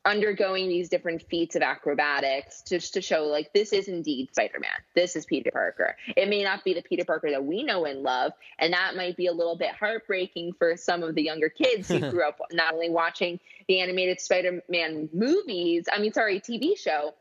undergoing 0.05 0.69
these 0.69 0.89
different 0.89 1.23
feats 1.29 1.55
of 1.55 1.63
acrobatics 1.63 2.63
just 2.63 2.95
to 2.95 3.01
show 3.01 3.25
like 3.25 3.53
this 3.53 3.73
is 3.73 3.87
indeed 3.89 4.29
spider-man. 4.33 4.71
This 4.95 5.15
is 5.15 5.25
peter 5.25 5.51
parker. 5.53 5.97
It 6.17 6.29
may 6.29 6.43
not 6.43 6.65
be 6.65 6.75
the 6.75 6.83
peter 6.83 7.05
parker 7.05 7.31
that 7.31 7.45
we 7.45 7.63
know 7.63 7.85
and 7.85 8.03
love 8.03 8.33
and 8.59 8.73
that 8.73 8.97
might 8.97 9.17
be 9.17 9.27
a 9.27 9.33
little 9.33 9.57
bit 9.57 9.71
heartbreaking 9.71 10.55
for 10.59 10.77
some 10.77 11.03
of 11.03 11.15
the 11.15 11.23
younger 11.23 11.49
kids 11.49 11.89
who 11.89 12.01
grew 12.11 12.27
up 12.27 12.41
not 12.53 12.75
only 12.75 12.91
watching 12.91 13.39
the 13.69 13.81
animated 13.81 14.21
spider-man 14.21 15.09
movies 15.13 15.87
i 15.93 16.01
mean 16.01 16.13
sorry 16.13 16.41
tv 16.41 16.77
show 16.77 17.15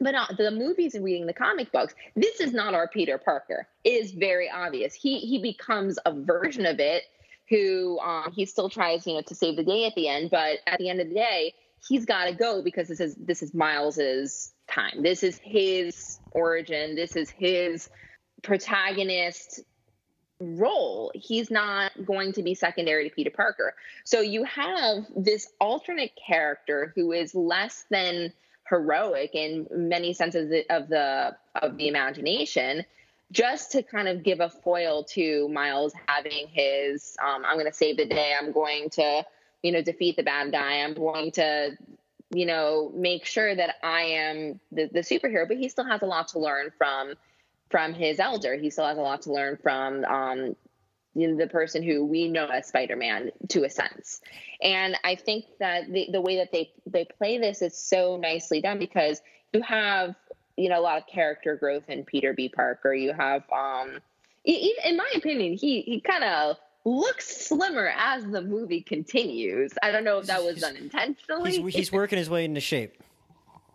but 0.00 0.12
not 0.12 0.36
the 0.36 0.50
movies 0.50 0.94
and 0.94 1.04
reading 1.04 1.26
the 1.26 1.32
comic 1.32 1.72
books. 1.72 1.92
This 2.14 2.40
is 2.40 2.52
not 2.52 2.72
our 2.72 2.86
peter 2.86 3.18
parker. 3.18 3.66
It 3.82 3.94
is 3.94 4.12
very 4.12 4.48
obvious. 4.48 4.94
He 4.94 5.18
he 5.18 5.42
becomes 5.42 5.98
a 6.06 6.12
version 6.12 6.66
of 6.66 6.78
it 6.78 7.02
who 7.48 7.98
um, 8.00 8.32
he 8.32 8.44
still 8.44 8.68
tries 8.68 9.06
you 9.06 9.14
know 9.14 9.22
to 9.22 9.34
save 9.34 9.56
the 9.56 9.64
day 9.64 9.86
at 9.86 9.94
the 9.94 10.08
end 10.08 10.30
but 10.30 10.58
at 10.66 10.78
the 10.78 10.88
end 10.88 11.00
of 11.00 11.08
the 11.08 11.14
day 11.14 11.54
he's 11.86 12.04
got 12.04 12.24
to 12.26 12.32
go 12.32 12.62
because 12.62 12.88
this 12.88 13.00
is 13.00 13.14
this 13.16 13.42
is 13.42 13.54
Miles's 13.54 14.52
time. 14.70 15.02
This 15.02 15.22
is 15.22 15.38
his 15.42 16.18
origin. 16.32 16.94
This 16.94 17.16
is 17.16 17.30
his 17.30 17.88
protagonist 18.42 19.60
role. 20.40 21.10
He's 21.14 21.50
not 21.50 21.92
going 22.04 22.32
to 22.34 22.42
be 22.42 22.54
secondary 22.54 23.08
to 23.08 23.14
Peter 23.14 23.30
Parker. 23.30 23.74
So 24.04 24.20
you 24.20 24.44
have 24.44 25.04
this 25.16 25.48
alternate 25.60 26.12
character 26.16 26.92
who 26.94 27.12
is 27.12 27.34
less 27.34 27.84
than 27.90 28.32
heroic 28.68 29.30
in 29.34 29.66
many 29.70 30.12
senses 30.12 30.64
of 30.70 30.88
the 30.88 31.36
of 31.54 31.76
the 31.76 31.88
imagination 31.88 32.84
just 33.30 33.72
to 33.72 33.82
kind 33.82 34.08
of 34.08 34.22
give 34.22 34.40
a 34.40 34.48
foil 34.48 35.04
to 35.04 35.48
Miles 35.48 35.92
having 36.06 36.48
his 36.48 37.16
um, 37.22 37.44
I'm 37.44 37.56
going 37.56 37.66
to 37.66 37.72
save 37.72 37.96
the 37.96 38.06
day. 38.06 38.34
I'm 38.38 38.52
going 38.52 38.90
to 38.90 39.24
you 39.62 39.72
know, 39.72 39.82
defeat 39.82 40.16
the 40.16 40.22
bad 40.22 40.52
guy. 40.52 40.82
I'm 40.82 40.94
going 40.94 41.32
to, 41.32 41.76
you 42.30 42.46
know, 42.46 42.92
make 42.94 43.24
sure 43.24 43.54
that 43.54 43.76
I 43.82 44.02
am 44.02 44.60
the, 44.70 44.88
the 44.92 45.00
superhero. 45.00 45.46
But 45.48 45.56
he 45.56 45.68
still 45.68 45.86
has 45.86 46.02
a 46.02 46.06
lot 46.06 46.28
to 46.28 46.38
learn 46.38 46.70
from 46.76 47.14
from 47.70 47.92
his 47.92 48.18
elder. 48.18 48.56
He 48.56 48.70
still 48.70 48.86
has 48.86 48.98
a 48.98 49.02
lot 49.02 49.22
to 49.22 49.32
learn 49.32 49.58
from 49.62 50.04
um, 50.04 50.56
you 51.14 51.28
know, 51.28 51.36
the 51.36 51.48
person 51.48 51.82
who 51.82 52.04
we 52.04 52.28
know 52.28 52.46
as 52.46 52.68
Spider-Man 52.68 53.32
to 53.48 53.64
a 53.64 53.70
sense. 53.70 54.20
And 54.62 54.96
I 55.04 55.16
think 55.16 55.46
that 55.58 55.92
the, 55.92 56.08
the 56.12 56.20
way 56.20 56.36
that 56.36 56.52
they 56.52 56.70
they 56.86 57.04
play 57.04 57.38
this 57.38 57.62
is 57.62 57.76
so 57.76 58.16
nicely 58.16 58.60
done 58.60 58.78
because 58.78 59.20
you 59.52 59.62
have 59.62 60.14
you 60.56 60.68
know 60.68 60.80
a 60.80 60.82
lot 60.82 60.98
of 60.98 61.06
character 61.06 61.56
growth 61.56 61.88
in 61.88 62.04
Peter 62.04 62.32
B. 62.32 62.48
Parker. 62.48 62.94
You 62.94 63.12
have 63.12 63.42
um, 63.50 63.98
in 64.44 64.96
my 64.96 65.12
opinion, 65.16 65.54
he 65.54 65.82
he 65.82 66.00
kind 66.00 66.24
of 66.24 66.56
looks 66.88 67.46
slimmer 67.46 67.92
as 67.96 68.24
the 68.24 68.42
movie 68.42 68.80
continues. 68.80 69.72
I 69.82 69.92
don't 69.92 70.04
know 70.04 70.18
if 70.18 70.26
that 70.26 70.42
was 70.42 70.60
done 70.60 70.76
intentionally. 70.76 71.60
He's, 71.60 71.74
he's 71.74 71.92
working 71.92 72.18
his 72.18 72.30
way 72.30 72.44
into 72.44 72.60
shape. 72.60 73.02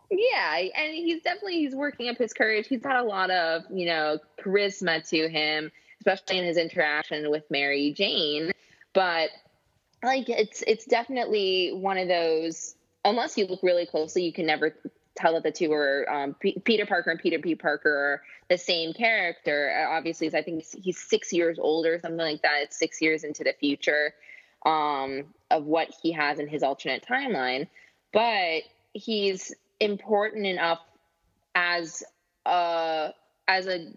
Yeah, 0.09 0.57
and 0.75 0.93
he's 0.93 1.21
definitely 1.21 1.59
he's 1.59 1.75
working 1.75 2.09
up 2.09 2.17
his 2.17 2.33
courage. 2.33 2.67
He's 2.67 2.81
got 2.81 2.97
a 2.97 3.03
lot 3.03 3.31
of 3.31 3.63
you 3.71 3.85
know 3.85 4.19
charisma 4.39 5.07
to 5.09 5.29
him, 5.29 5.71
especially 5.99 6.39
in 6.39 6.45
his 6.45 6.57
interaction 6.57 7.29
with 7.31 7.43
Mary 7.49 7.93
Jane. 7.93 8.51
But 8.93 9.29
like 10.03 10.29
it's 10.29 10.63
it's 10.67 10.85
definitely 10.85 11.71
one 11.73 11.97
of 11.97 12.07
those. 12.07 12.75
Unless 13.05 13.37
you 13.37 13.47
look 13.47 13.63
really 13.63 13.85
closely, 13.85 14.23
you 14.23 14.31
can 14.31 14.45
never 14.45 14.75
tell 15.15 15.33
that 15.33 15.43
the 15.43 15.51
two 15.51 15.71
are 15.71 16.09
um, 16.11 16.33
P- 16.33 16.59
Peter 16.63 16.85
Parker 16.85 17.11
and 17.11 17.19
Peter 17.19 17.39
B. 17.39 17.55
Parker 17.55 17.89
are 17.89 18.21
the 18.49 18.57
same 18.57 18.93
character. 18.93 19.71
Uh, 19.71 19.95
obviously, 19.95 20.27
I 20.33 20.41
think 20.41 20.65
he's 20.81 20.99
six 20.99 21.31
years 21.31 21.59
older, 21.59 21.95
or 21.95 21.99
something 21.99 22.17
like 22.17 22.41
that. 22.41 22.63
It's 22.63 22.77
six 22.77 23.01
years 23.01 23.23
into 23.23 23.43
the 23.43 23.53
future 23.59 24.13
um, 24.65 25.25
of 25.51 25.65
what 25.65 25.93
he 26.01 26.11
has 26.13 26.39
in 26.39 26.47
his 26.47 26.63
alternate 26.63 27.05
timeline, 27.07 27.67
but 28.11 28.63
he's 28.93 29.53
important 29.79 30.45
enough 30.45 30.79
as 31.55 32.03
a 32.45 33.11
as 33.47 33.67
a 33.67 33.91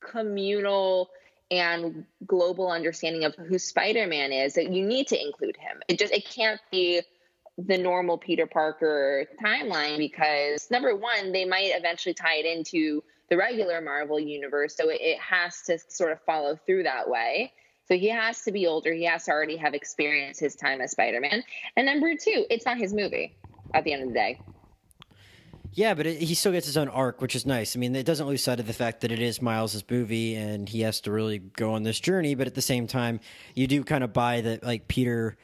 communal 0.00 1.10
and 1.50 2.04
global 2.26 2.70
understanding 2.70 3.24
of 3.24 3.34
who 3.34 3.58
Spider-Man 3.58 4.32
is 4.32 4.54
that 4.54 4.72
you 4.72 4.86
need 4.86 5.08
to 5.08 5.20
include 5.20 5.56
him. 5.56 5.80
It 5.88 5.98
just 5.98 6.12
it 6.12 6.24
can't 6.24 6.60
be 6.70 7.02
the 7.66 7.78
normal 7.78 8.18
Peter 8.18 8.46
Parker 8.46 9.26
timeline 9.42 9.98
because 9.98 10.70
number 10.70 10.94
one, 10.96 11.32
they 11.32 11.44
might 11.44 11.72
eventually 11.74 12.14
tie 12.14 12.36
it 12.36 12.46
into 12.46 13.02
the 13.28 13.36
regular 13.36 13.80
Marvel 13.80 14.18
universe, 14.18 14.76
so 14.76 14.88
it, 14.88 15.00
it 15.00 15.18
has 15.18 15.62
to 15.62 15.78
sort 15.88 16.12
of 16.12 16.20
follow 16.22 16.58
through 16.66 16.82
that 16.82 17.08
way. 17.08 17.52
So 17.86 17.96
he 17.96 18.08
has 18.08 18.42
to 18.42 18.52
be 18.52 18.66
older. 18.66 18.92
He 18.92 19.04
has 19.04 19.24
to 19.24 19.32
already 19.32 19.56
have 19.56 19.74
experienced 19.74 20.40
his 20.40 20.54
time 20.54 20.80
as 20.80 20.92
Spider 20.92 21.20
Man. 21.20 21.42
And 21.76 21.86
number 21.86 22.14
two, 22.14 22.46
it's 22.48 22.64
not 22.64 22.78
his 22.78 22.92
movie 22.92 23.36
at 23.74 23.84
the 23.84 23.92
end 23.92 24.02
of 24.02 24.08
the 24.08 24.14
day. 24.14 24.40
Yeah, 25.72 25.94
but 25.94 26.06
it, 26.06 26.20
he 26.20 26.34
still 26.34 26.52
gets 26.52 26.66
his 26.66 26.76
own 26.76 26.88
arc, 26.88 27.20
which 27.20 27.36
is 27.36 27.46
nice. 27.46 27.76
I 27.76 27.78
mean, 27.78 27.94
it 27.94 28.04
doesn't 28.04 28.26
lose 28.26 28.42
sight 28.42 28.58
of 28.58 28.66
the 28.66 28.72
fact 28.72 29.02
that 29.02 29.12
it 29.12 29.20
is 29.20 29.40
Miles's 29.40 29.84
movie, 29.88 30.34
and 30.34 30.68
he 30.68 30.80
has 30.80 31.00
to 31.02 31.12
really 31.12 31.38
go 31.38 31.74
on 31.74 31.84
this 31.84 32.00
journey. 32.00 32.34
But 32.34 32.48
at 32.48 32.54
the 32.54 32.62
same 32.62 32.88
time, 32.88 33.20
you 33.54 33.68
do 33.68 33.84
kind 33.84 34.02
of 34.02 34.12
buy 34.12 34.40
that, 34.40 34.64
like 34.64 34.88
Peter 34.88 35.36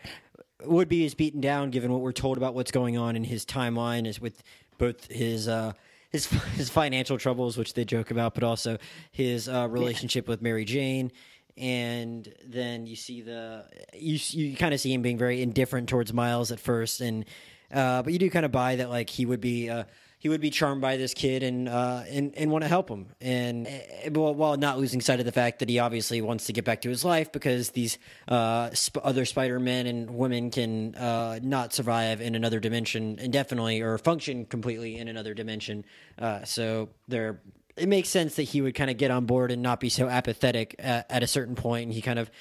Woodby 0.62 1.04
is 1.04 1.14
beaten 1.14 1.40
down, 1.40 1.70
given 1.70 1.92
what 1.92 2.00
we're 2.00 2.12
told 2.12 2.36
about 2.36 2.54
what's 2.54 2.70
going 2.70 2.96
on 2.96 3.16
in 3.16 3.24
his 3.24 3.44
timeline, 3.44 4.06
is 4.06 4.20
with 4.20 4.42
both 4.78 5.10
his 5.10 5.48
uh, 5.48 5.72
his 6.10 6.26
his 6.56 6.70
financial 6.70 7.18
troubles, 7.18 7.56
which 7.56 7.74
they 7.74 7.84
joke 7.84 8.10
about, 8.10 8.34
but 8.34 8.44
also 8.44 8.78
his 9.12 9.48
uh, 9.48 9.68
relationship 9.68 10.28
with 10.28 10.42
Mary 10.42 10.64
Jane. 10.64 11.12
And 11.58 12.32
then 12.44 12.86
you 12.86 12.96
see 12.96 13.22
the 13.22 13.64
you 13.94 14.18
you 14.30 14.56
kind 14.56 14.74
of 14.74 14.80
see 14.80 14.92
him 14.92 15.02
being 15.02 15.18
very 15.18 15.42
indifferent 15.42 15.88
towards 15.88 16.12
Miles 16.12 16.52
at 16.52 16.60
first, 16.60 17.00
and 17.00 17.24
uh, 17.72 18.02
but 18.02 18.12
you 18.12 18.18
do 18.18 18.30
kind 18.30 18.44
of 18.44 18.52
buy 18.52 18.76
that 18.76 18.90
like 18.90 19.10
he 19.10 19.26
would 19.26 19.40
be 19.40 19.70
uh, 19.70 19.84
he 20.26 20.28
would 20.28 20.40
be 20.40 20.50
charmed 20.50 20.80
by 20.80 20.96
this 20.96 21.14
kid 21.14 21.44
and 21.44 21.68
uh, 21.68 22.02
and 22.08 22.34
and 22.36 22.50
want 22.50 22.64
to 22.64 22.68
help 22.68 22.88
him, 22.88 23.06
and 23.20 23.68
uh, 23.68 24.10
while 24.10 24.56
not 24.56 24.76
losing 24.76 25.00
sight 25.00 25.20
of 25.20 25.24
the 25.24 25.30
fact 25.30 25.60
that 25.60 25.68
he 25.68 25.78
obviously 25.78 26.20
wants 26.20 26.46
to 26.46 26.52
get 26.52 26.64
back 26.64 26.80
to 26.80 26.88
his 26.88 27.04
life 27.04 27.30
because 27.30 27.70
these 27.70 27.96
uh, 28.26 28.68
sp- 28.74 28.98
other 29.04 29.24
Spider 29.24 29.60
Men 29.60 29.86
and 29.86 30.10
women 30.10 30.50
can 30.50 30.96
uh, 30.96 31.38
not 31.44 31.72
survive 31.72 32.20
in 32.20 32.34
another 32.34 32.58
dimension 32.58 33.20
indefinitely 33.20 33.82
or 33.82 33.98
function 33.98 34.46
completely 34.46 34.98
in 34.98 35.06
another 35.06 35.32
dimension. 35.32 35.84
Uh, 36.18 36.42
so 36.42 36.88
there, 37.06 37.40
it 37.76 37.88
makes 37.88 38.08
sense 38.08 38.34
that 38.34 38.42
he 38.42 38.60
would 38.60 38.74
kind 38.74 38.90
of 38.90 38.96
get 38.96 39.12
on 39.12 39.26
board 39.26 39.52
and 39.52 39.62
not 39.62 39.78
be 39.78 39.90
so 39.90 40.08
apathetic 40.08 40.74
at, 40.80 41.08
at 41.08 41.22
a 41.22 41.28
certain 41.28 41.54
point, 41.54 41.84
and 41.84 41.92
he 41.94 42.02
kind 42.02 42.18
of 42.18 42.32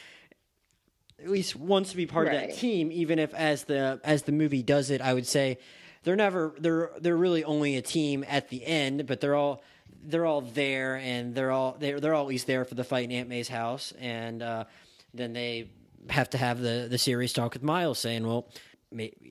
at 1.22 1.30
least 1.30 1.56
wants 1.56 1.92
to 1.92 1.98
be 1.98 2.08
part 2.08 2.30
right. 2.30 2.36
of 2.36 2.50
that 2.50 2.58
team, 2.58 2.92
even 2.92 3.20
if 3.20 3.32
as 3.36 3.66
the 3.66 4.02
as 4.04 4.24
the 4.24 4.32
movie 4.32 4.64
does 4.64 4.90
it, 4.90 5.02
I 5.02 5.14
would 5.14 5.28
say 5.28 5.60
they're 6.06 6.16
never 6.16 6.54
they're 6.58 6.92
they're 7.02 7.18
really 7.18 7.44
only 7.44 7.76
a 7.76 7.82
team 7.82 8.24
at 8.28 8.48
the 8.50 8.66
end, 8.66 9.06
but 9.08 9.20
they're 9.20 9.36
all 9.36 9.62
they're 10.04 10.26
all 10.26 10.42
there 10.42 10.96
and 10.96 11.36
they're 11.36 11.52
all 11.52 11.76
they're 11.78 12.00
they're 12.00 12.14
always 12.14 12.46
there 12.46 12.64
for 12.64 12.76
the 12.76 12.84
fight 12.84 13.06
in 13.06 13.12
Aunt 13.12 13.28
May's 13.28 13.50
house, 13.50 13.92
and 14.00 14.42
uh, 14.42 14.64
then 15.14 15.34
they 15.34 15.70
have 16.10 16.30
to 16.30 16.38
have 16.38 16.62
the 16.62 16.88
the 16.90 16.98
serious 16.98 17.34
talk 17.34 17.54
with 17.54 17.64
Miles, 17.64 18.00
saying, 18.00 18.26
"Well, 18.26 18.48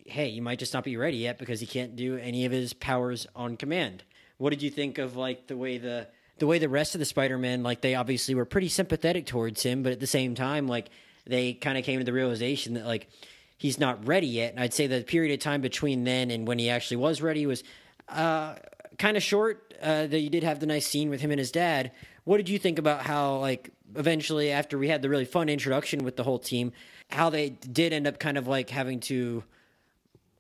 hey, 0.07 0.29
you 0.29 0.43
might 0.43 0.59
just 0.59 0.75
not 0.75 0.85
be 0.85 0.97
ready 0.97 1.19
yet 1.19 1.39
because 1.39 1.61
he 1.61 1.67
can't 1.67 1.97
do 1.97 2.17
any 2.17 2.45
of 2.45 2.53
his 2.53 2.73
powers 2.75 3.27
on 3.35 3.57
command." 3.57 4.03
What 4.37 4.51
did 4.51 4.63
you 4.63 4.71
think 4.71 4.99
of 4.99 5.17
like 5.17 5.47
the 5.47 5.57
way 5.57 5.79
the 5.79 6.09
the 6.39 6.47
way 6.49 6.59
the 6.59 6.69
rest 6.69 6.97
of 6.97 6.99
the 6.99 7.05
Spider-Men 7.05 7.63
like 7.63 7.81
they 7.81 7.95
obviously 7.95 8.35
were 8.35 8.45
pretty 8.45 8.69
sympathetic 8.69 9.27
towards 9.27 9.63
him, 9.63 9.85
but 9.85 9.93
at 9.93 10.01
the 10.01 10.09
same 10.09 10.35
time 10.35 10.67
like 10.67 10.91
they 11.25 11.55
kind 11.55 11.79
of 11.79 11.85
came 11.85 12.01
to 12.01 12.05
the 12.05 12.13
realization 12.13 12.75
that 12.75 12.85
like 12.85 13.09
he's 13.57 13.79
not 13.79 14.07
ready 14.07 14.27
yet. 14.27 14.53
And 14.53 14.61
I'd 14.61 14.75
say 14.75 14.87
the 14.87 15.03
period 15.03 15.33
of 15.33 15.41
time 15.41 15.61
between 15.61 16.05
then 16.05 16.31
and 16.31 16.47
when 16.47 16.59
he 16.59 16.71
actually 16.71 16.99
was 16.99 17.23
ready 17.23 17.47
was 17.47 17.65
uh, 18.09 18.55
kind 18.99 19.17
of 19.17 19.23
short. 19.23 19.61
Uh, 19.83 20.07
that 20.07 20.21
you 20.21 20.31
did 20.31 20.45
have 20.45 20.61
the 20.61 20.67
nice 20.67 20.87
scene 20.87 21.11
with 21.11 21.21
him 21.21 21.31
and 21.31 21.39
his 21.39 21.51
dad. 21.51 21.91
What 22.23 22.39
did 22.39 22.49
you 22.49 22.59
think 22.59 22.79
about 22.79 23.03
how, 23.03 23.37
like, 23.37 23.71
eventually 23.97 24.51
after 24.51 24.79
we 24.79 24.89
had 24.89 25.03
the 25.03 25.11
really 25.11 25.27
fun 25.27 25.51
introduction 25.51 26.05
with 26.05 26.17
the 26.17 26.23
whole 26.23 26.39
team, 26.39 26.73
how 27.11 27.29
they 27.29 27.51
did 27.51 27.93
end 27.93 28.07
up 28.07 28.19
kind 28.19 28.39
of 28.39 28.47
like 28.47 28.71
having 28.71 29.01
to, 29.01 29.45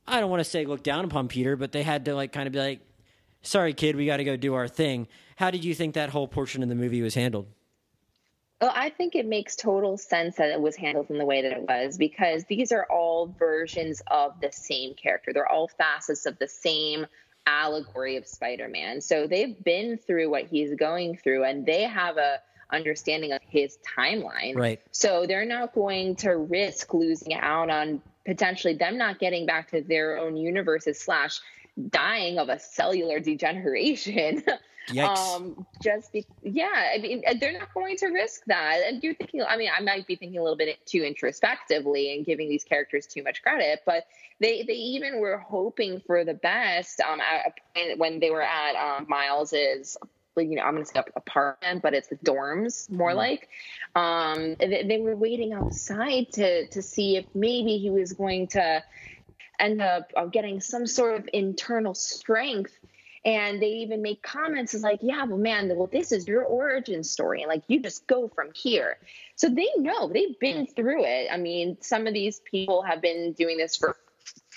I 0.07 0.19
don't 0.21 0.31
want 0.31 0.41
to 0.41 0.49
say 0.49 0.65
look 0.65 0.83
down 0.83 1.05
upon 1.05 1.29
Peter, 1.29 1.57
but 1.57 1.73
they 1.73 1.83
had 1.83 2.07
to 2.07 2.15
like 2.15 2.33
kind 2.33 2.47
of 2.47 2.55
be 2.55 2.59
like, 2.59 2.81
sorry, 3.43 3.75
kid, 3.75 3.97
we 3.97 4.07
got 4.07 4.17
to 4.19 4.25
go 4.25 4.37
do 4.37 4.55
our 4.55 4.69
thing. 4.69 5.09
How 5.37 5.51
did 5.51 5.63
you 5.63 5.75
think 5.75 5.95
that 5.95 6.09
whole 6.09 6.29
portion 6.29 6.63
of 6.63 6.71
the 6.71 6.75
movie 6.75 7.03
was 7.03 7.15
handled? 7.15 7.47
Well, 8.61 8.73
I 8.75 8.91
think 8.91 9.15
it 9.15 9.27
makes 9.27 9.57
total 9.57 9.99
sense 9.99 10.37
that 10.37 10.51
it 10.51 10.61
was 10.61 10.77
handled 10.77 11.11
in 11.11 11.19
the 11.19 11.25
way 11.25 11.43
that 11.43 11.53
it 11.53 11.63
was 11.63 11.99
because 11.99 12.45
these 12.45 12.73
are 12.73 12.87
all 12.91 13.35
versions 13.39 14.01
of 14.11 14.41
the 14.41 14.53
same 14.53 14.95
character. 14.95 15.33
They're 15.33 15.51
all 15.51 15.69
facets 15.69 16.25
of 16.25 16.39
the 16.39 16.49
same 16.49 17.07
allegory 17.47 18.17
of 18.17 18.27
Spider-Man. 18.27 19.01
So 19.01 19.27
they've 19.27 19.63
been 19.63 19.99
through 19.99 20.31
what 20.31 20.47
he's 20.47 20.75
going 20.75 21.17
through 21.19 21.45
and 21.45 21.67
they 21.67 21.83
have 21.83 22.17
a 22.17 22.41
understanding 22.73 23.33
of 23.33 23.41
his 23.47 23.79
timeline. 23.97 24.57
Right. 24.57 24.81
So 24.91 25.27
they're 25.27 25.47
not 25.47 25.75
going 25.75 26.17
to 26.17 26.31
risk 26.31 26.95
losing 26.95 27.35
out 27.35 27.71
on 27.71 28.01
potentially 28.25 28.75
them 28.75 28.97
not 28.97 29.19
getting 29.19 29.47
back 29.47 29.71
to 29.71 29.83
their 29.83 30.19
own 30.19 30.37
universes 30.37 30.99
slash 30.99 31.41
dying 31.91 32.39
of 32.39 32.49
a 32.49 32.59
cellular 32.59 33.21
degeneration. 33.21 34.43
Um, 35.03 35.67
just 35.83 36.13
be, 36.13 36.27
yeah, 36.43 36.93
I 36.95 36.99
mean, 36.99 37.23
they're 37.41 37.59
not 37.59 37.73
going 37.73 37.97
to 37.97 38.09
risk 38.09 38.43
that. 38.49 38.81
And 38.87 39.03
you're 39.03 39.15
thinking, 39.15 39.43
I 39.43 39.57
mean, 39.57 39.71
I 39.75 39.81
might 39.81 40.07
be 40.07 40.17
thinking 40.17 40.39
a 40.39 40.43
little 40.43 40.59
bit 40.59 40.79
too 40.85 41.03
introspectively 41.03 42.15
and 42.15 42.27
giving 42.27 42.49
these 42.49 42.65
characters 42.65 43.07
too 43.07 43.23
much 43.23 43.43
credit, 43.43 43.81
but 43.87 44.07
they 44.41 44.63
they 44.63 44.75
even 44.75 45.21
were 45.21 45.39
hoping 45.39 46.01
for 46.07 46.25
the 46.25 46.35
best. 46.35 47.01
Um, 47.01 47.21
when 47.97 48.21
they 48.21 48.31
were 48.31 48.43
at 48.43 48.75
um, 48.77 49.07
Miles's 49.09 49.97
you 50.37 50.57
know, 50.57 50.63
I'm 50.63 50.75
going 50.75 50.85
to 50.85 50.91
say 50.91 51.01
apartment, 51.17 51.83
but 51.83 51.95
it's 51.95 52.09
the 52.09 52.17
dorms 52.17 52.91
more 52.91 53.13
mm 53.13 53.17
like. 53.17 53.49
Um, 53.95 54.57
they, 54.59 54.85
they, 54.87 54.99
were 54.99 55.15
waiting 55.15 55.53
outside 55.53 56.33
to 56.33 56.67
to 56.67 56.83
see 56.83 57.17
if 57.17 57.25
maybe 57.35 57.79
he 57.79 57.91
was 57.91 58.13
going 58.13 58.49
to 58.49 58.83
end 59.59 59.81
up 59.81 60.11
uh, 60.17 60.27
getting 60.27 60.61
some 60.61 60.87
sort 60.87 61.17
of 61.17 61.29
internal 61.33 61.95
strength. 61.95 62.77
And 63.27 63.63
they 63.63 63.69
even 63.69 64.03
make 64.03 64.23
comments 64.23 64.75
as 64.75 64.83
like, 64.83 64.99
yeah, 65.01 65.25
well, 65.25 65.39
man, 65.39 65.73
well, 65.75 65.89
this 65.91 66.13
is 66.13 66.29
your 66.29 66.45
origin 66.45 67.03
story. 67.03 67.41
And 67.41 67.49
like, 67.49 67.63
you 67.69 67.81
just 67.81 68.07
go 68.07 68.29
from 68.29 68.51
here. 68.55 68.99
So 69.37 69.49
they 69.49 69.69
know 69.79 70.09
they've 70.09 70.39
been 70.39 70.67
through 70.67 71.05
it. 71.05 71.29
I 71.33 71.39
mean, 71.39 71.79
some 71.81 72.07
of 72.07 72.13
these 72.13 72.41
people 72.41 72.83
have 72.83 73.01
been 73.01 73.33
doing 73.33 73.57
this 73.57 73.77
for, 73.77 73.97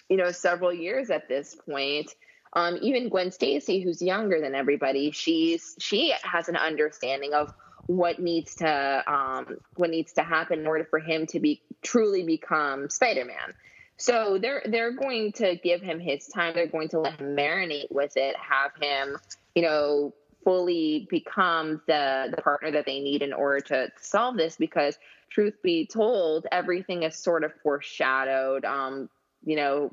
you 0.10 0.18
know, 0.18 0.32
several 0.32 0.74
years 0.74 1.10
at 1.10 1.30
this 1.30 1.56
point. 1.56 2.12
Um, 2.54 2.78
even 2.82 3.10
Gwen 3.10 3.32
Stacy, 3.32 3.80
who's 3.82 4.02
younger 4.02 4.42
than 4.42 4.56
everybody, 4.56 5.12
she's 5.12 5.76
she 5.80 6.14
has 6.24 6.50
an 6.50 6.56
understanding 6.58 7.34
of 7.34 7.54
what 7.86 8.20
needs 8.20 8.56
to 8.56 9.04
um, 9.08 9.58
what 9.76 9.90
needs 9.90 10.14
to 10.14 10.24
happen 10.24 10.60
in 10.60 10.68
order 10.68 10.84
for 10.84 11.00
him 11.00 11.26
to 11.28 11.40
be 11.40 11.62
truly 11.82 12.24
become 12.24 12.90
Spider-Man. 12.90 13.54
So 13.98 14.38
they're 14.40 14.62
they're 14.66 14.92
going 14.92 15.32
to 15.34 15.56
give 15.56 15.82
him 15.82 16.00
his 16.00 16.28
time. 16.28 16.54
They're 16.54 16.68
going 16.68 16.90
to 16.90 17.00
let 17.00 17.20
him 17.20 17.36
marinate 17.36 17.92
with 17.92 18.16
it, 18.16 18.36
have 18.38 18.72
him, 18.80 19.18
you 19.56 19.64
know, 19.64 20.14
fully 20.44 21.08
become 21.10 21.82
the 21.88 22.32
the 22.36 22.42
partner 22.42 22.72
that 22.72 22.86
they 22.86 23.00
need 23.00 23.24
in 23.24 23.34
order 23.34 23.60
to 23.60 23.90
solve 24.00 24.38
this. 24.38 24.56
Because 24.56 24.98
truth 25.32 25.56
be 25.64 25.88
told, 25.88 26.46
everything 26.52 27.04
is 27.04 27.18
sort 27.18 27.44
of 27.44 27.52
foreshadowed, 27.64 28.66
um, 28.66 29.10
you 29.44 29.56
know, 29.56 29.92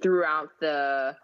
throughout 0.00 0.50
the 0.60 1.16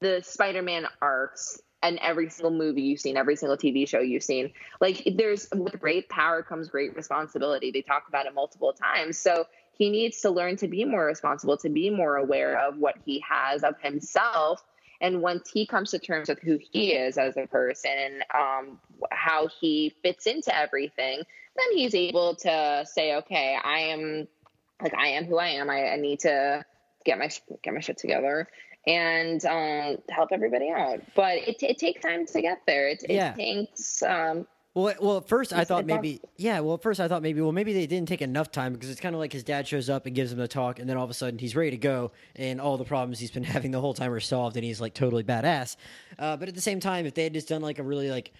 the 0.00 0.22
Spider-Man 0.22 0.86
arcs 1.00 1.60
and 1.82 1.98
every 1.98 2.30
single 2.30 2.50
movie 2.50 2.82
you've 2.82 3.00
seen, 3.00 3.16
every 3.16 3.36
single 3.36 3.56
TV 3.56 3.86
show 3.86 4.00
you've 4.00 4.22
seen. 4.22 4.52
Like 4.80 5.06
there's 5.16 5.48
with 5.54 5.78
great 5.78 6.08
power 6.08 6.42
comes 6.42 6.68
great 6.68 6.96
responsibility. 6.96 7.70
They 7.70 7.82
talk 7.82 8.04
about 8.08 8.26
it 8.26 8.34
multiple 8.34 8.72
times. 8.72 9.18
So 9.18 9.46
he 9.76 9.90
needs 9.90 10.20
to 10.20 10.30
learn 10.30 10.56
to 10.58 10.68
be 10.68 10.84
more 10.84 11.06
responsible, 11.06 11.56
to 11.58 11.68
be 11.68 11.90
more 11.90 12.16
aware 12.16 12.58
of 12.58 12.76
what 12.76 12.96
he 13.04 13.22
has 13.28 13.64
of 13.64 13.80
himself. 13.80 14.62
And 15.00 15.20
once 15.20 15.50
he 15.50 15.66
comes 15.66 15.90
to 15.90 15.98
terms 15.98 16.28
with 16.28 16.40
who 16.40 16.58
he 16.70 16.92
is 16.92 17.18
as 17.18 17.36
a 17.36 17.46
person 17.46 17.90
and 17.90 18.24
um, 18.32 18.78
how 19.10 19.48
he 19.60 19.94
fits 20.02 20.26
into 20.26 20.56
everything, 20.56 21.22
then 21.56 21.66
he's 21.76 21.94
able 21.94 22.36
to 22.36 22.84
say, 22.86 23.16
okay, 23.16 23.56
I 23.62 23.78
am 23.80 24.28
like 24.80 24.94
I 24.94 25.08
am 25.08 25.24
who 25.24 25.38
I 25.38 25.48
am. 25.48 25.70
I, 25.70 25.90
I 25.90 25.96
need 25.96 26.20
to 26.20 26.64
get 27.04 27.18
my 27.18 27.30
get 27.62 27.74
my 27.74 27.80
shit 27.80 27.98
together 27.98 28.48
and 28.86 29.44
um, 29.44 29.98
help 30.08 30.30
everybody 30.32 30.70
out. 30.70 31.00
But 31.14 31.38
it, 31.48 31.62
it 31.62 31.78
takes 31.78 32.02
time 32.02 32.26
to 32.26 32.42
get 32.42 32.62
there. 32.66 32.88
It, 32.88 33.04
it 33.04 33.14
yeah. 33.14 33.32
takes. 33.32 34.02
Um, 34.02 34.46
well, 34.74 34.94
well, 35.00 35.16
at 35.18 35.28
first 35.28 35.52
I 35.52 35.64
thought 35.64 35.84
maybe, 35.84 36.20
yeah. 36.36 36.60
Well, 36.60 36.74
at 36.74 36.82
first 36.82 36.98
I 36.98 37.06
thought 37.06 37.20
maybe, 37.20 37.42
well, 37.42 37.52
maybe 37.52 37.74
they 37.74 37.86
didn't 37.86 38.08
take 38.08 38.22
enough 38.22 38.50
time 38.50 38.72
because 38.72 38.88
it's 38.88 39.00
kind 39.00 39.14
of 39.14 39.18
like 39.18 39.32
his 39.32 39.44
dad 39.44 39.68
shows 39.68 39.90
up 39.90 40.06
and 40.06 40.14
gives 40.14 40.32
him 40.32 40.38
the 40.38 40.48
talk, 40.48 40.78
and 40.78 40.88
then 40.88 40.96
all 40.96 41.04
of 41.04 41.10
a 41.10 41.14
sudden 41.14 41.38
he's 41.38 41.54
ready 41.54 41.72
to 41.72 41.76
go, 41.76 42.12
and 42.36 42.60
all 42.60 42.78
the 42.78 42.84
problems 42.84 43.18
he's 43.18 43.30
been 43.30 43.44
having 43.56 43.70
the 43.70 43.80
whole 43.80 43.92
time 43.92 44.12
are 44.12 44.20
solved, 44.20 44.56
and 44.56 44.64
he's 44.64 44.80
like 44.80 44.94
totally 44.94 45.24
badass. 45.24 45.76
Uh, 46.18 46.36
but 46.36 46.48
at 46.48 46.54
the 46.54 46.60
same 46.60 46.80
time, 46.80 47.04
if 47.04 47.12
they 47.14 47.24
had 47.24 47.34
just 47.34 47.48
done 47.48 47.60
like 47.60 47.78
a 47.78 47.82
really 47.82 48.10
like 48.10 48.32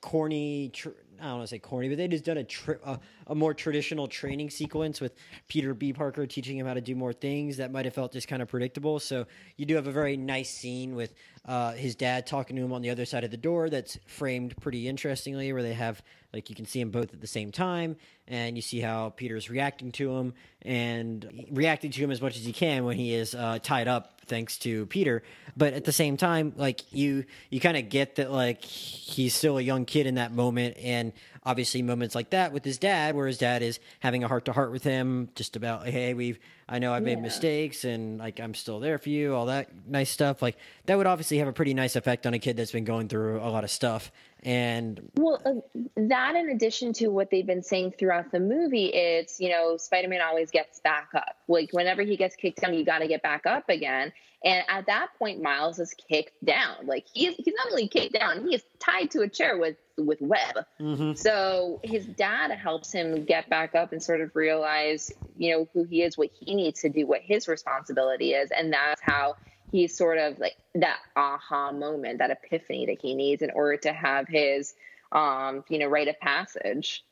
corny, 0.00 0.70
tr- 0.70 0.90
I 1.20 1.24
don't 1.24 1.38
want 1.38 1.42
to 1.44 1.48
say 1.48 1.58
corny, 1.58 1.88
but 1.88 1.98
they 1.98 2.08
just 2.08 2.24
done 2.24 2.38
a, 2.38 2.44
tri- 2.44 2.76
a, 2.84 2.98
a 3.26 3.34
more 3.34 3.54
traditional 3.54 4.06
training 4.06 4.50
sequence 4.50 5.00
with 5.00 5.14
Peter 5.48 5.74
B. 5.74 5.92
Parker 5.92 6.26
teaching 6.26 6.58
him 6.58 6.66
how 6.66 6.74
to 6.74 6.80
do 6.80 6.94
more 6.94 7.12
things 7.12 7.56
that 7.56 7.72
might 7.72 7.84
have 7.84 7.94
felt 7.94 8.12
just 8.12 8.28
kind 8.28 8.40
of 8.40 8.48
predictable. 8.48 8.98
So 9.00 9.26
you 9.56 9.66
do 9.66 9.74
have 9.74 9.86
a 9.86 9.92
very 9.92 10.16
nice 10.16 10.50
scene 10.50 10.94
with 10.94 11.14
uh, 11.46 11.72
his 11.72 11.94
dad 11.94 12.26
talking 12.26 12.56
to 12.56 12.62
him 12.62 12.72
on 12.72 12.82
the 12.82 12.90
other 12.90 13.04
side 13.04 13.24
of 13.24 13.30
the 13.30 13.36
door 13.36 13.70
that's 13.70 13.98
framed 14.06 14.56
pretty 14.60 14.88
interestingly, 14.88 15.52
where 15.52 15.62
they 15.62 15.74
have 15.74 16.02
like 16.32 16.50
you 16.50 16.56
can 16.56 16.66
see 16.66 16.80
them 16.80 16.90
both 16.90 17.14
at 17.14 17.20
the 17.20 17.26
same 17.26 17.52
time, 17.52 17.96
and 18.26 18.56
you 18.56 18.62
see 18.62 18.80
how 18.80 19.10
Peter's 19.10 19.48
reacting 19.48 19.92
to 19.92 20.16
him 20.16 20.34
and 20.62 21.46
reacting 21.50 21.90
to 21.92 22.00
him 22.00 22.10
as 22.10 22.20
much 22.20 22.36
as 22.36 22.44
he 22.44 22.52
can 22.52 22.84
when 22.84 22.96
he 22.96 23.14
is 23.14 23.34
uh, 23.34 23.58
tied 23.62 23.88
up 23.88 24.20
thanks 24.26 24.58
to 24.58 24.86
Peter. 24.86 25.22
But 25.56 25.72
at 25.72 25.84
the 25.84 25.92
same 25.92 26.16
time, 26.16 26.52
like 26.56 26.92
you, 26.92 27.24
you 27.48 27.60
kind 27.60 27.76
of 27.76 27.88
get 27.88 28.16
that 28.16 28.30
like 28.30 28.62
he's 28.64 29.34
still 29.34 29.58
a 29.58 29.62
young 29.62 29.84
kid 29.84 30.06
in 30.06 30.16
that 30.16 30.32
moment, 30.32 30.76
and 30.78 31.12
obviously 31.46 31.80
moments 31.80 32.14
like 32.14 32.30
that 32.30 32.52
with 32.52 32.64
his 32.64 32.76
dad, 32.76 33.14
where 33.14 33.28
his 33.28 33.38
dad 33.38 33.62
is 33.62 33.78
having 34.00 34.24
a 34.24 34.28
heart 34.28 34.44
to 34.46 34.52
heart 34.52 34.72
with 34.72 34.82
him, 34.82 35.30
just 35.36 35.56
about 35.56 35.86
hey, 35.86 36.12
we've 36.12 36.38
I 36.68 36.80
know 36.80 36.92
I've 36.92 37.04
made 37.04 37.18
yeah. 37.18 37.22
mistakes, 37.22 37.84
and 37.84 38.18
like 38.18 38.40
I'm 38.40 38.52
still 38.52 38.80
there 38.80 38.98
for 38.98 39.08
you, 39.08 39.34
all 39.34 39.46
that 39.46 39.70
nice 39.86 40.10
stuff. 40.10 40.42
Like 40.42 40.56
that 40.86 40.98
would 40.98 41.06
obviously 41.06 41.38
have 41.38 41.48
a 41.48 41.52
pretty 41.52 41.72
nice 41.72 41.94
effect 41.94 42.26
on 42.26 42.34
a 42.34 42.38
kid 42.40 42.56
that's 42.56 42.72
been 42.72 42.84
going 42.84 43.08
through 43.08 43.38
a 43.40 43.48
lot 43.48 43.62
of 43.62 43.70
stuff. 43.70 44.10
And 44.42 45.00
well, 45.14 45.40
uh, 45.46 45.80
that 45.96 46.34
in 46.34 46.50
addition 46.50 46.92
to 46.94 47.08
what 47.08 47.30
they've 47.30 47.46
been 47.46 47.62
saying 47.62 47.94
throughout 47.98 48.32
the 48.32 48.40
movie, 48.40 48.86
it's 48.86 49.40
you 49.40 49.48
know 49.48 49.76
Spider-Man 49.76 50.20
always 50.20 50.50
gets 50.50 50.80
back 50.80 51.10
up. 51.14 51.36
Like 51.46 51.70
whenever 51.72 52.02
he 52.02 52.16
gets 52.16 52.34
kicked 52.34 52.60
down, 52.60 52.74
you 52.74 52.84
got 52.84 52.98
to 52.98 53.08
get 53.08 53.22
back 53.22 53.46
up 53.46 53.68
again. 53.68 54.12
And 54.44 54.64
at 54.68 54.86
that 54.86 55.08
point, 55.18 55.42
Miles 55.42 55.78
is 55.78 55.94
kicked 56.08 56.44
down. 56.44 56.86
Like 56.86 57.06
he's 57.12 57.36
he's 57.36 57.54
not 57.56 57.70
only 57.70 57.88
kicked 57.88 58.14
down, 58.14 58.46
he 58.46 58.56
is 58.56 58.62
tied 58.80 59.12
to 59.12 59.22
a 59.22 59.28
chair 59.28 59.56
with 59.56 59.76
with 59.96 60.20
web. 60.20 60.64
Mm-hmm. 60.80 61.14
So 61.14 61.80
his 61.82 62.06
dad 62.06 62.50
helps 62.52 62.92
him 62.92 63.24
get 63.24 63.48
back 63.48 63.74
up 63.74 63.92
and 63.92 64.02
sort 64.02 64.20
of 64.20 64.34
realize, 64.34 65.12
you 65.36 65.52
know, 65.52 65.68
who 65.72 65.84
he 65.84 66.02
is, 66.02 66.18
what 66.18 66.30
he 66.38 66.54
needs 66.54 66.82
to 66.82 66.88
do, 66.88 67.06
what 67.06 67.20
his 67.22 67.48
responsibility 67.48 68.32
is, 68.32 68.50
and 68.50 68.72
that's 68.72 69.00
how 69.00 69.36
he's 69.72 69.96
sort 69.96 70.18
of 70.18 70.38
like 70.38 70.56
that 70.74 70.98
aha 71.16 71.72
moment, 71.72 72.18
that 72.18 72.30
epiphany 72.30 72.86
that 72.86 72.98
he 73.00 73.14
needs 73.14 73.42
in 73.42 73.50
order 73.50 73.76
to 73.78 73.92
have 73.92 74.28
his, 74.28 74.74
um, 75.12 75.64
you 75.68 75.78
know, 75.78 75.86
rite 75.86 76.08
of 76.08 76.18
passage. 76.20 77.04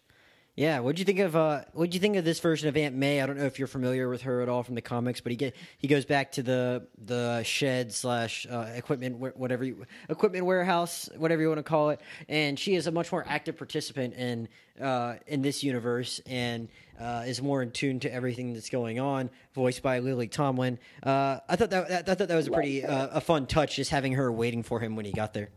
Yeah, 0.57 0.79
what'd 0.79 1.01
you 1.01 1.05
think 1.05 1.19
of 1.19 1.35
uh 1.35 1.63
what'd 1.73 1.95
you 1.95 2.01
think 2.01 2.15
of 2.15 2.25
this 2.25 2.39
version 2.39 2.69
of 2.69 2.77
Aunt 2.77 2.95
May? 2.95 3.21
I 3.21 3.27
don't 3.27 3.37
know 3.37 3.45
if 3.45 3.59
you're 3.59 3.67
familiar 3.67 4.09
with 4.09 4.23
her 4.23 4.41
at 4.41 4.49
all 4.49 4.63
from 4.63 4.77
the 4.77 4.83
comics, 4.83 5.21
but 5.21 5.33
he 5.33 5.37
get 5.37 5.57
he 5.79 5.89
goes 5.89 6.05
back 6.05 6.31
to 6.33 6.45
the 6.45 6.87
the 6.97 7.43
shed 7.43 7.93
slash 7.93 8.47
uh, 8.49 8.71
equipment 8.77 9.37
whatever 9.37 9.65
you, 9.65 9.85
equipment 10.09 10.47
warehouse 10.47 11.11
whatever 11.17 11.43
you 11.43 11.49
want 11.49 11.59
to 11.59 11.65
call 11.65 11.91
it, 11.91 12.01
and 12.29 12.57
she 12.57 12.77
is 12.77 12.87
a 12.87 12.93
much 12.93 13.11
more 13.11 13.25
active 13.27 13.57
participant 13.57 14.15
in 14.15 14.49
uh, 14.81 15.15
in 15.27 15.43
this 15.43 15.65
universe 15.65 16.21
and 16.25 16.69
uh, 17.01 17.25
is 17.27 17.43
more 17.43 17.61
in 17.61 17.73
tune 17.73 17.99
to 17.99 18.13
everything 18.13 18.53
that's 18.53 18.71
going 18.71 19.01
on. 19.01 19.31
Voiced 19.57 19.83
by 19.83 19.99
Lily 19.99 20.29
Tomlin. 20.29 20.79
Uh, 21.03 21.41
I 21.49 21.57
thought 21.57 21.71
that, 21.71 21.89
that 21.89 22.09
I 22.09 22.15
thought 22.15 22.29
that 22.29 22.37
was 22.37 22.47
a 22.47 22.53
pretty 22.53 22.85
uh, 22.85 23.09
a 23.11 23.21
fun 23.21 23.47
touch, 23.47 23.75
just 23.75 23.91
having 23.91 24.13
her 24.13 24.31
waiting 24.31 24.63
for 24.63 24.79
him 24.79 24.95
when 24.95 25.05
he 25.05 25.11
got 25.11 25.35
there. 25.35 25.49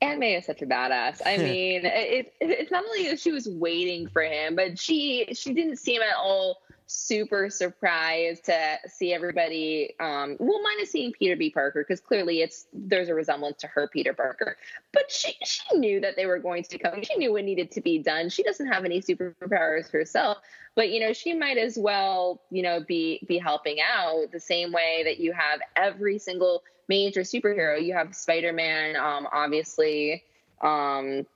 Aunt 0.00 0.20
May 0.20 0.36
is 0.36 0.46
such 0.46 0.62
a 0.62 0.66
badass. 0.66 1.20
I 1.24 1.36
mean, 1.38 1.84
it, 1.84 2.32
it, 2.40 2.50
it's 2.50 2.70
not 2.70 2.84
only 2.84 3.08
that 3.08 3.20
she 3.20 3.32
was 3.32 3.48
waiting 3.48 4.08
for 4.08 4.22
him, 4.22 4.56
but 4.56 4.78
she 4.78 5.28
she 5.32 5.52
didn't 5.52 5.76
seem 5.76 6.02
at 6.02 6.16
all 6.16 6.58
super 6.90 7.50
surprised 7.50 8.46
to 8.46 8.78
see 8.88 9.12
everybody. 9.12 9.94
Um, 10.00 10.36
well, 10.38 10.60
minus 10.62 10.90
seeing 10.90 11.12
Peter 11.12 11.36
B. 11.36 11.50
Parker 11.50 11.84
because 11.86 12.00
clearly 12.00 12.40
it's 12.40 12.66
there's 12.72 13.08
a 13.08 13.14
resemblance 13.14 13.58
to 13.58 13.66
her 13.66 13.88
Peter 13.88 14.14
Parker. 14.14 14.56
But 14.92 15.10
she 15.10 15.36
she 15.44 15.76
knew 15.76 16.00
that 16.00 16.16
they 16.16 16.26
were 16.26 16.38
going 16.38 16.62
to 16.64 16.78
come. 16.78 17.02
She 17.02 17.16
knew 17.16 17.32
what 17.32 17.44
needed 17.44 17.70
to 17.72 17.80
be 17.80 17.98
done. 17.98 18.30
She 18.30 18.42
doesn't 18.42 18.66
have 18.66 18.84
any 18.84 19.02
superpowers 19.02 19.90
herself, 19.90 20.38
but 20.74 20.90
you 20.90 21.00
know 21.00 21.12
she 21.12 21.34
might 21.34 21.58
as 21.58 21.78
well 21.78 22.40
you 22.50 22.62
know 22.62 22.80
be 22.80 23.20
be 23.28 23.38
helping 23.38 23.78
out 23.80 24.32
the 24.32 24.40
same 24.40 24.72
way 24.72 25.02
that 25.04 25.18
you 25.18 25.32
have 25.32 25.60
every 25.76 26.18
single 26.18 26.62
major 26.88 27.20
superhero. 27.20 27.82
You 27.82 27.94
have 27.94 28.14
Spider 28.14 28.52
Man, 28.52 28.96
um, 28.96 29.28
obviously. 29.32 30.24
Um, 30.60 31.26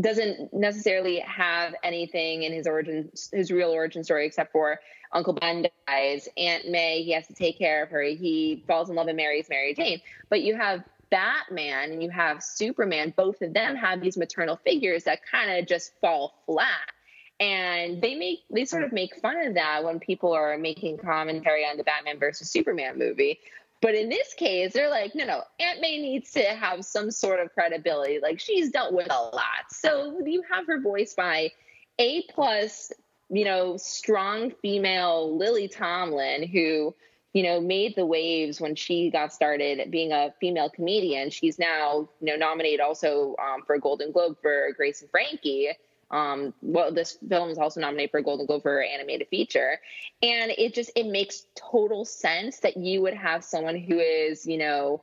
doesn't 0.00 0.54
necessarily 0.54 1.18
have 1.20 1.74
anything 1.82 2.44
in 2.44 2.52
his 2.52 2.66
origin, 2.66 3.10
his 3.32 3.50
real 3.50 3.70
origin 3.70 4.02
story, 4.04 4.26
except 4.26 4.52
for 4.52 4.80
Uncle 5.12 5.34
Ben 5.34 5.66
dies, 5.86 6.28
Aunt 6.36 6.70
May, 6.70 7.02
he 7.02 7.12
has 7.12 7.26
to 7.26 7.34
take 7.34 7.58
care 7.58 7.82
of 7.82 7.90
her. 7.90 8.02
He 8.02 8.64
falls 8.66 8.88
in 8.88 8.96
love 8.96 9.08
and 9.08 9.16
marries 9.16 9.48
Mary 9.48 9.74
Jane. 9.74 10.00
But 10.30 10.42
you 10.42 10.56
have 10.56 10.82
Batman 11.10 11.92
and 11.92 12.02
you 12.02 12.08
have 12.08 12.42
Superman. 12.42 13.12
Both 13.14 13.42
of 13.42 13.52
them 13.52 13.76
have 13.76 14.00
these 14.00 14.16
maternal 14.16 14.56
figures 14.56 15.04
that 15.04 15.20
kind 15.30 15.58
of 15.58 15.66
just 15.66 15.92
fall 16.00 16.42
flat. 16.46 16.90
And 17.38 18.00
they 18.00 18.14
make 18.14 18.40
they 18.50 18.64
sort 18.64 18.84
of 18.84 18.92
make 18.92 19.16
fun 19.20 19.36
of 19.46 19.54
that 19.54 19.84
when 19.84 19.98
people 19.98 20.32
are 20.32 20.56
making 20.56 20.98
commentary 20.98 21.64
on 21.64 21.76
the 21.76 21.82
Batman 21.82 22.18
versus 22.18 22.50
Superman 22.50 22.98
movie. 22.98 23.40
But 23.82 23.96
in 23.96 24.08
this 24.08 24.32
case, 24.34 24.72
they're 24.72 24.88
like, 24.88 25.14
no, 25.14 25.26
no, 25.26 25.42
Aunt 25.58 25.80
May 25.80 25.98
needs 25.98 26.30
to 26.32 26.42
have 26.42 26.84
some 26.84 27.10
sort 27.10 27.40
of 27.40 27.52
credibility. 27.52 28.20
Like 28.22 28.40
she's 28.40 28.70
dealt 28.70 28.94
with 28.94 29.08
a 29.10 29.22
lot. 29.22 29.70
So 29.70 30.18
you 30.24 30.42
have 30.50 30.66
her 30.68 30.80
voiced 30.80 31.16
by 31.16 31.50
A 31.98 32.22
plus, 32.30 32.92
you 33.28 33.44
know, 33.44 33.76
strong 33.76 34.52
female 34.62 35.36
Lily 35.36 35.68
Tomlin, 35.68 36.46
who 36.46 36.94
you 37.32 37.42
know, 37.42 37.60
made 37.60 37.94
the 37.96 38.04
waves 38.04 38.60
when 38.60 38.74
she 38.74 39.10
got 39.10 39.32
started 39.32 39.90
being 39.90 40.12
a 40.12 40.34
female 40.38 40.68
comedian. 40.68 41.30
She's 41.30 41.58
now, 41.58 42.08
you 42.20 42.26
know, 42.26 42.36
nominated 42.36 42.80
also 42.80 43.34
um, 43.42 43.62
for 43.66 43.74
a 43.74 43.80
Golden 43.80 44.12
Globe 44.12 44.36
for 44.42 44.68
Grace 44.76 45.00
and 45.00 45.10
Frankie. 45.10 45.70
Um, 46.12 46.52
well, 46.60 46.92
this 46.92 47.16
film 47.26 47.48
is 47.48 47.58
also 47.58 47.80
nominated 47.80 48.10
for 48.10 48.18
a 48.18 48.22
Golden 48.22 48.46
Globe 48.46 48.62
for 48.62 48.82
animated 48.82 49.28
feature, 49.28 49.80
and 50.22 50.52
it 50.58 50.74
just 50.74 50.90
it 50.94 51.06
makes 51.06 51.46
total 51.54 52.04
sense 52.04 52.58
that 52.60 52.76
you 52.76 53.00
would 53.02 53.14
have 53.14 53.42
someone 53.42 53.76
who 53.76 53.98
is, 53.98 54.46
you 54.46 54.58
know, 54.58 55.02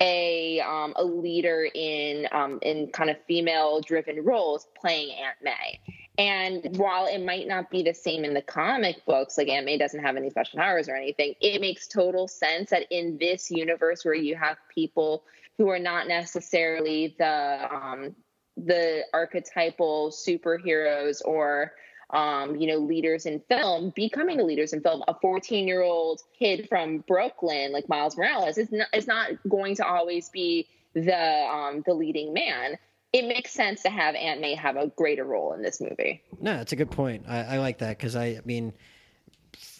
a 0.00 0.60
um, 0.60 0.94
a 0.96 1.04
leader 1.04 1.68
in 1.74 2.26
um, 2.32 2.58
in 2.62 2.88
kind 2.88 3.08
of 3.08 3.16
female 3.26 3.80
driven 3.80 4.24
roles 4.24 4.66
playing 4.80 5.10
Aunt 5.10 5.36
May. 5.42 5.80
And 6.18 6.76
while 6.76 7.06
it 7.06 7.24
might 7.24 7.46
not 7.46 7.70
be 7.70 7.84
the 7.84 7.94
same 7.94 8.24
in 8.24 8.34
the 8.34 8.42
comic 8.42 9.04
books, 9.06 9.38
like 9.38 9.48
Aunt 9.48 9.64
May 9.64 9.78
doesn't 9.78 10.02
have 10.02 10.16
any 10.16 10.30
special 10.30 10.58
powers 10.58 10.88
or 10.88 10.96
anything, 10.96 11.34
it 11.40 11.60
makes 11.60 11.86
total 11.86 12.26
sense 12.26 12.70
that 12.70 12.86
in 12.90 13.18
this 13.18 13.52
universe 13.52 14.04
where 14.04 14.14
you 14.14 14.34
have 14.34 14.56
people 14.74 15.22
who 15.58 15.68
are 15.68 15.78
not 15.78 16.08
necessarily 16.08 17.14
the 17.18 17.68
um, 17.72 18.16
the 18.66 19.04
archetypal 19.12 20.10
superheroes 20.10 21.22
or 21.24 21.72
um, 22.10 22.56
you 22.56 22.66
know, 22.66 22.78
leaders 22.78 23.26
in 23.26 23.38
film 23.50 23.92
becoming 23.94 24.38
the 24.38 24.44
leaders 24.44 24.72
in 24.72 24.80
film. 24.80 25.02
A 25.08 25.14
14 25.20 25.68
year 25.68 25.82
old 25.82 26.22
kid 26.38 26.66
from 26.66 27.04
Brooklyn, 27.06 27.70
like 27.70 27.86
Miles 27.88 28.16
Morales, 28.16 28.56
is 28.56 28.72
not, 28.72 28.86
is 28.94 29.06
not 29.06 29.30
going 29.46 29.76
to 29.76 29.86
always 29.86 30.30
be 30.30 30.66
the 30.94 31.14
um, 31.14 31.82
the 31.86 31.92
leading 31.92 32.32
man 32.32 32.78
it 33.12 33.26
makes 33.26 33.52
sense 33.52 33.82
to 33.82 33.90
have 33.90 34.14
Aunt 34.14 34.40
May 34.40 34.54
have 34.54 34.76
a 34.76 34.88
greater 34.88 35.24
role 35.24 35.54
in 35.54 35.62
this 35.62 35.80
movie. 35.80 36.22
No, 36.40 36.56
that's 36.56 36.72
a 36.72 36.76
good 36.76 36.90
point. 36.90 37.24
I, 37.26 37.42
I 37.42 37.58
like 37.58 37.78
that 37.78 37.96
because 37.96 38.14
I, 38.14 38.26
I, 38.26 38.40
mean, 38.44 38.74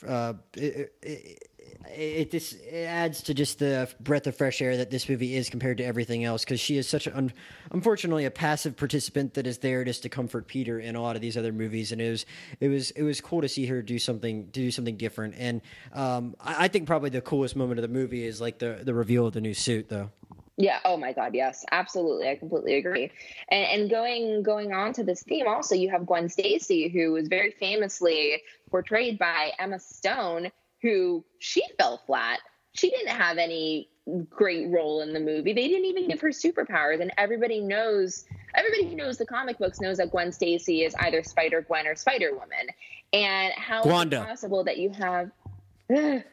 uh, 0.06 0.34
it, 0.54 1.47
it, 1.88 2.30
this 2.30 2.52
it 2.52 2.84
adds 2.84 3.22
to 3.22 3.34
just 3.34 3.58
the 3.58 3.88
breath 4.00 4.26
of 4.26 4.36
fresh 4.36 4.60
air 4.60 4.76
that 4.76 4.90
this 4.90 5.08
movie 5.08 5.34
is 5.36 5.48
compared 5.48 5.78
to 5.78 5.84
everything 5.84 6.24
else 6.24 6.44
because 6.44 6.60
she 6.60 6.76
is 6.76 6.88
such 6.88 7.06
an 7.06 7.32
unfortunately 7.72 8.24
a 8.24 8.30
passive 8.30 8.76
participant 8.76 9.34
that 9.34 9.46
is 9.46 9.58
there 9.58 9.84
just 9.84 10.02
to 10.02 10.08
comfort 10.08 10.46
Peter 10.46 10.78
in 10.80 10.96
a 10.96 11.02
lot 11.02 11.16
of 11.16 11.22
these 11.22 11.36
other 11.36 11.52
movies 11.52 11.92
and 11.92 12.00
it 12.00 12.10
was 12.10 12.26
it 12.60 12.68
was 12.68 12.90
it 12.92 13.02
was 13.02 13.20
cool 13.20 13.40
to 13.40 13.48
see 13.48 13.66
her 13.66 13.82
do 13.82 13.98
something 13.98 14.44
to 14.46 14.60
do 14.60 14.70
something 14.70 14.96
different 14.96 15.34
and 15.38 15.60
um, 15.92 16.34
I, 16.40 16.64
I 16.64 16.68
think 16.68 16.86
probably 16.86 17.10
the 17.10 17.20
coolest 17.20 17.56
moment 17.56 17.78
of 17.78 17.82
the 17.82 17.88
movie 17.88 18.24
is 18.24 18.40
like 18.40 18.58
the 18.58 18.80
the 18.82 18.94
reveal 18.94 19.26
of 19.26 19.34
the 19.34 19.40
new 19.40 19.54
suit 19.54 19.88
though. 19.88 20.10
Yeah. 20.58 20.80
Oh 20.84 20.96
my 20.96 21.12
God. 21.12 21.34
Yes. 21.34 21.64
Absolutely. 21.70 22.28
I 22.28 22.34
completely 22.34 22.74
agree. 22.74 23.12
And, 23.48 23.82
and 23.82 23.90
going 23.90 24.42
going 24.42 24.72
on 24.72 24.92
to 24.94 25.04
this 25.04 25.22
theme, 25.22 25.46
also 25.46 25.76
you 25.76 25.88
have 25.90 26.04
Gwen 26.04 26.28
Stacy, 26.28 26.88
who 26.88 27.12
was 27.12 27.28
very 27.28 27.52
famously 27.52 28.42
portrayed 28.68 29.20
by 29.20 29.52
Emma 29.60 29.78
Stone, 29.78 30.50
who 30.82 31.24
she 31.38 31.62
fell 31.78 32.02
flat. 32.06 32.40
She 32.72 32.90
didn't 32.90 33.08
have 33.08 33.38
any 33.38 33.88
great 34.30 34.68
role 34.70 35.02
in 35.02 35.12
the 35.12 35.20
movie. 35.20 35.52
They 35.52 35.68
didn't 35.68 35.84
even 35.84 36.08
give 36.08 36.20
her 36.20 36.28
superpowers, 36.28 37.00
and 37.00 37.12
everybody 37.18 37.60
knows. 37.60 38.24
Everybody 38.54 38.88
who 38.88 38.96
knows 38.96 39.18
the 39.18 39.26
comic 39.26 39.58
books 39.58 39.80
knows 39.80 39.98
that 39.98 40.10
Gwen 40.10 40.32
Stacy 40.32 40.84
is 40.84 40.94
either 41.00 41.22
Spider 41.22 41.62
Gwen 41.62 41.86
or 41.86 41.94
Spider 41.94 42.32
Woman. 42.32 42.68
And 43.12 43.52
how 43.54 43.82
is 43.82 44.04
it 44.06 44.26
possible 44.26 44.64
that 44.64 44.78
you 44.78 44.90
have? 44.90 45.30
but 45.88 46.24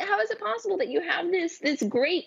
how 0.00 0.20
is 0.20 0.30
it 0.30 0.40
possible 0.40 0.78
that 0.78 0.88
you 0.88 1.00
have 1.00 1.30
this 1.30 1.58
this 1.58 1.82
great 1.82 2.26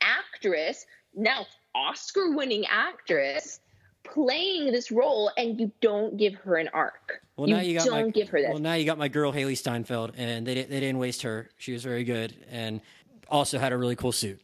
actress, 0.00 0.86
now 1.14 1.46
Oscar 1.74 2.34
winning 2.36 2.66
actress, 2.66 3.60
playing 4.04 4.72
this 4.72 4.90
role 4.90 5.30
and 5.36 5.58
you 5.60 5.70
don't 5.80 6.16
give 6.16 6.34
her 6.36 6.56
an 6.56 6.68
arc. 6.72 7.20
Well, 7.36 7.48
you 7.48 7.56
now 7.56 7.62
you 7.62 7.78
got 7.78 7.86
don't 7.86 8.06
my, 8.06 8.10
give 8.10 8.28
her 8.28 8.42
that. 8.42 8.50
Well, 8.50 8.60
now 8.60 8.74
you 8.74 8.84
got 8.84 8.98
my 8.98 9.08
girl 9.08 9.32
Hailee 9.32 9.56
Steinfeld, 9.56 10.12
and 10.16 10.46
they 10.46 10.54
they 10.54 10.80
didn't 10.80 10.98
waste 10.98 11.22
her. 11.22 11.48
She 11.56 11.72
was 11.72 11.82
very 11.82 12.04
good, 12.04 12.36
and 12.50 12.80
also 13.28 13.58
had 13.58 13.72
a 13.72 13.76
really 13.76 13.96
cool 13.96 14.12
suit. 14.12 14.40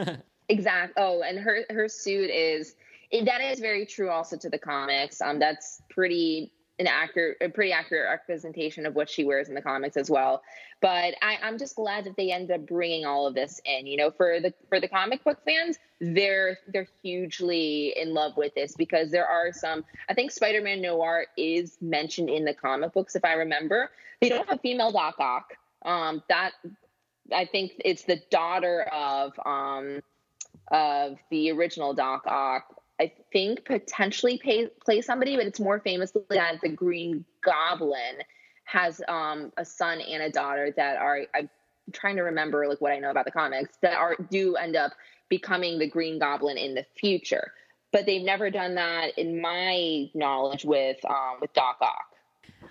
exactly. 0.48 1.02
Oh, 1.02 1.22
and 1.22 1.38
her 1.38 1.60
her 1.70 1.88
suit 1.88 2.30
is 2.30 2.74
that 3.12 3.40
is 3.40 3.60
very 3.60 3.86
true 3.86 4.10
also 4.10 4.36
to 4.36 4.48
the 4.48 4.58
comics. 4.58 5.20
Um, 5.20 5.38
that's 5.38 5.82
pretty 5.90 6.52
an 6.82 6.88
accurate, 6.88 7.36
a 7.40 7.48
pretty 7.48 7.72
accurate 7.72 8.08
representation 8.08 8.86
of 8.86 8.94
what 8.96 9.08
she 9.08 9.24
wears 9.24 9.48
in 9.48 9.54
the 9.54 9.62
comics 9.62 9.96
as 9.96 10.10
well. 10.10 10.42
But 10.80 11.14
I, 11.22 11.38
am 11.42 11.56
just 11.58 11.76
glad 11.76 12.04
that 12.06 12.16
they 12.16 12.32
ended 12.32 12.50
up 12.50 12.66
bringing 12.66 13.06
all 13.06 13.28
of 13.28 13.34
this 13.34 13.60
in. 13.64 13.86
You 13.86 13.96
know, 13.96 14.10
for 14.10 14.40
the 14.40 14.52
for 14.68 14.80
the 14.80 14.88
comic 14.88 15.22
book 15.22 15.38
fans, 15.44 15.78
they're 16.00 16.58
they're 16.66 16.88
hugely 17.02 17.94
in 17.96 18.14
love 18.14 18.36
with 18.36 18.52
this 18.56 18.74
because 18.74 19.12
there 19.12 19.26
are 19.26 19.52
some. 19.52 19.84
I 20.08 20.14
think 20.14 20.32
Spider-Man 20.32 20.82
Noir 20.82 21.26
is 21.36 21.78
mentioned 21.80 22.28
in 22.28 22.44
the 22.44 22.52
comic 22.52 22.92
books, 22.92 23.14
if 23.14 23.24
I 23.24 23.34
remember. 23.34 23.90
They 24.20 24.28
don't 24.28 24.46
have 24.48 24.58
a 24.58 24.60
female 24.60 24.90
Doc 24.90 25.16
Ock. 25.20 25.52
Um, 25.84 26.22
that 26.28 26.52
I 27.32 27.44
think 27.44 27.74
it's 27.84 28.02
the 28.02 28.20
daughter 28.30 28.82
of 28.92 29.38
um, 29.46 30.00
of 30.72 31.16
the 31.30 31.52
original 31.52 31.94
Doc 31.94 32.24
Ock 32.26 32.81
I 33.02 33.12
think 33.32 33.64
potentially 33.64 34.38
pay, 34.38 34.68
play 34.84 35.00
somebody, 35.00 35.36
but 35.36 35.46
it's 35.46 35.58
more 35.58 35.80
famously 35.80 36.22
that 36.30 36.60
the 36.62 36.68
Green 36.68 37.24
Goblin 37.44 38.22
has 38.64 39.02
um, 39.08 39.52
a 39.56 39.64
son 39.64 40.00
and 40.00 40.22
a 40.22 40.30
daughter 40.30 40.72
that 40.76 40.98
are 40.98 41.22
I'm 41.34 41.50
trying 41.92 42.14
to 42.16 42.22
remember 42.22 42.68
like 42.68 42.80
what 42.80 42.92
I 42.92 42.98
know 43.00 43.10
about 43.10 43.24
the 43.24 43.32
comics 43.32 43.76
that 43.82 43.94
are 43.94 44.14
do 44.30 44.54
end 44.54 44.76
up 44.76 44.92
becoming 45.28 45.80
the 45.80 45.88
Green 45.88 46.20
Goblin 46.20 46.56
in 46.56 46.74
the 46.74 46.86
future. 46.96 47.52
But 47.90 48.06
they've 48.06 48.22
never 48.22 48.50
done 48.50 48.76
that 48.76 49.18
in 49.18 49.40
my 49.40 50.08
knowledge 50.14 50.64
with 50.64 51.04
um, 51.04 51.38
with 51.40 51.52
Doc 51.54 51.78
Ock. 51.80 52.11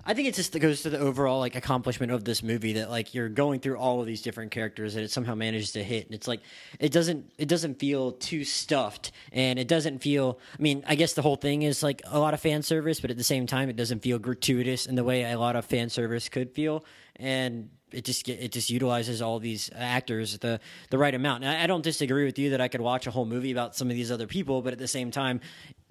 I 0.03 0.15
think 0.15 0.27
it 0.27 0.33
just 0.33 0.57
goes 0.59 0.81
to 0.81 0.89
the 0.89 0.97
overall 0.97 1.39
like 1.39 1.55
accomplishment 1.55 2.11
of 2.11 2.23
this 2.23 2.41
movie 2.41 2.73
that 2.73 2.89
like 2.89 3.13
you're 3.13 3.29
going 3.29 3.59
through 3.59 3.77
all 3.77 3.99
of 3.99 4.07
these 4.07 4.23
different 4.23 4.49
characters 4.49 4.95
and 4.95 5.05
it 5.05 5.11
somehow 5.11 5.35
manages 5.35 5.73
to 5.73 5.83
hit 5.83 6.07
and 6.07 6.15
it's 6.15 6.27
like 6.27 6.41
it 6.79 6.91
doesn't 6.91 7.31
it 7.37 7.47
doesn't 7.47 7.79
feel 7.79 8.13
too 8.13 8.43
stuffed 8.43 9.11
and 9.31 9.59
it 9.59 9.67
doesn't 9.67 9.99
feel 9.99 10.39
I 10.57 10.61
mean 10.61 10.83
I 10.87 10.95
guess 10.95 11.13
the 11.13 11.21
whole 11.21 11.35
thing 11.35 11.61
is 11.61 11.83
like 11.83 12.01
a 12.07 12.17
lot 12.17 12.33
of 12.33 12.39
fan 12.39 12.63
service 12.63 12.99
but 12.99 13.11
at 13.11 13.17
the 13.17 13.23
same 13.23 13.45
time 13.45 13.69
it 13.69 13.75
doesn't 13.75 14.01
feel 14.01 14.17
gratuitous 14.17 14.87
in 14.87 14.95
the 14.95 15.03
way 15.03 15.23
a 15.23 15.37
lot 15.37 15.55
of 15.55 15.65
fan 15.65 15.89
service 15.89 16.29
could 16.29 16.51
feel 16.51 16.83
and 17.17 17.69
it 17.91 18.05
just 18.05 18.27
it 18.27 18.51
just 18.51 18.69
utilizes 18.69 19.21
all 19.21 19.39
these 19.39 19.69
actors 19.75 20.37
the 20.39 20.59
the 20.89 20.97
right 20.97 21.13
amount. 21.13 21.43
And 21.43 21.61
I 21.61 21.67
don't 21.67 21.83
disagree 21.83 22.25
with 22.25 22.39
you 22.39 22.51
that 22.51 22.61
I 22.61 22.67
could 22.67 22.81
watch 22.81 23.07
a 23.07 23.11
whole 23.11 23.25
movie 23.25 23.51
about 23.51 23.75
some 23.75 23.89
of 23.89 23.95
these 23.95 24.11
other 24.11 24.27
people, 24.27 24.61
but 24.61 24.73
at 24.73 24.79
the 24.79 24.87
same 24.87 25.11
time, 25.11 25.41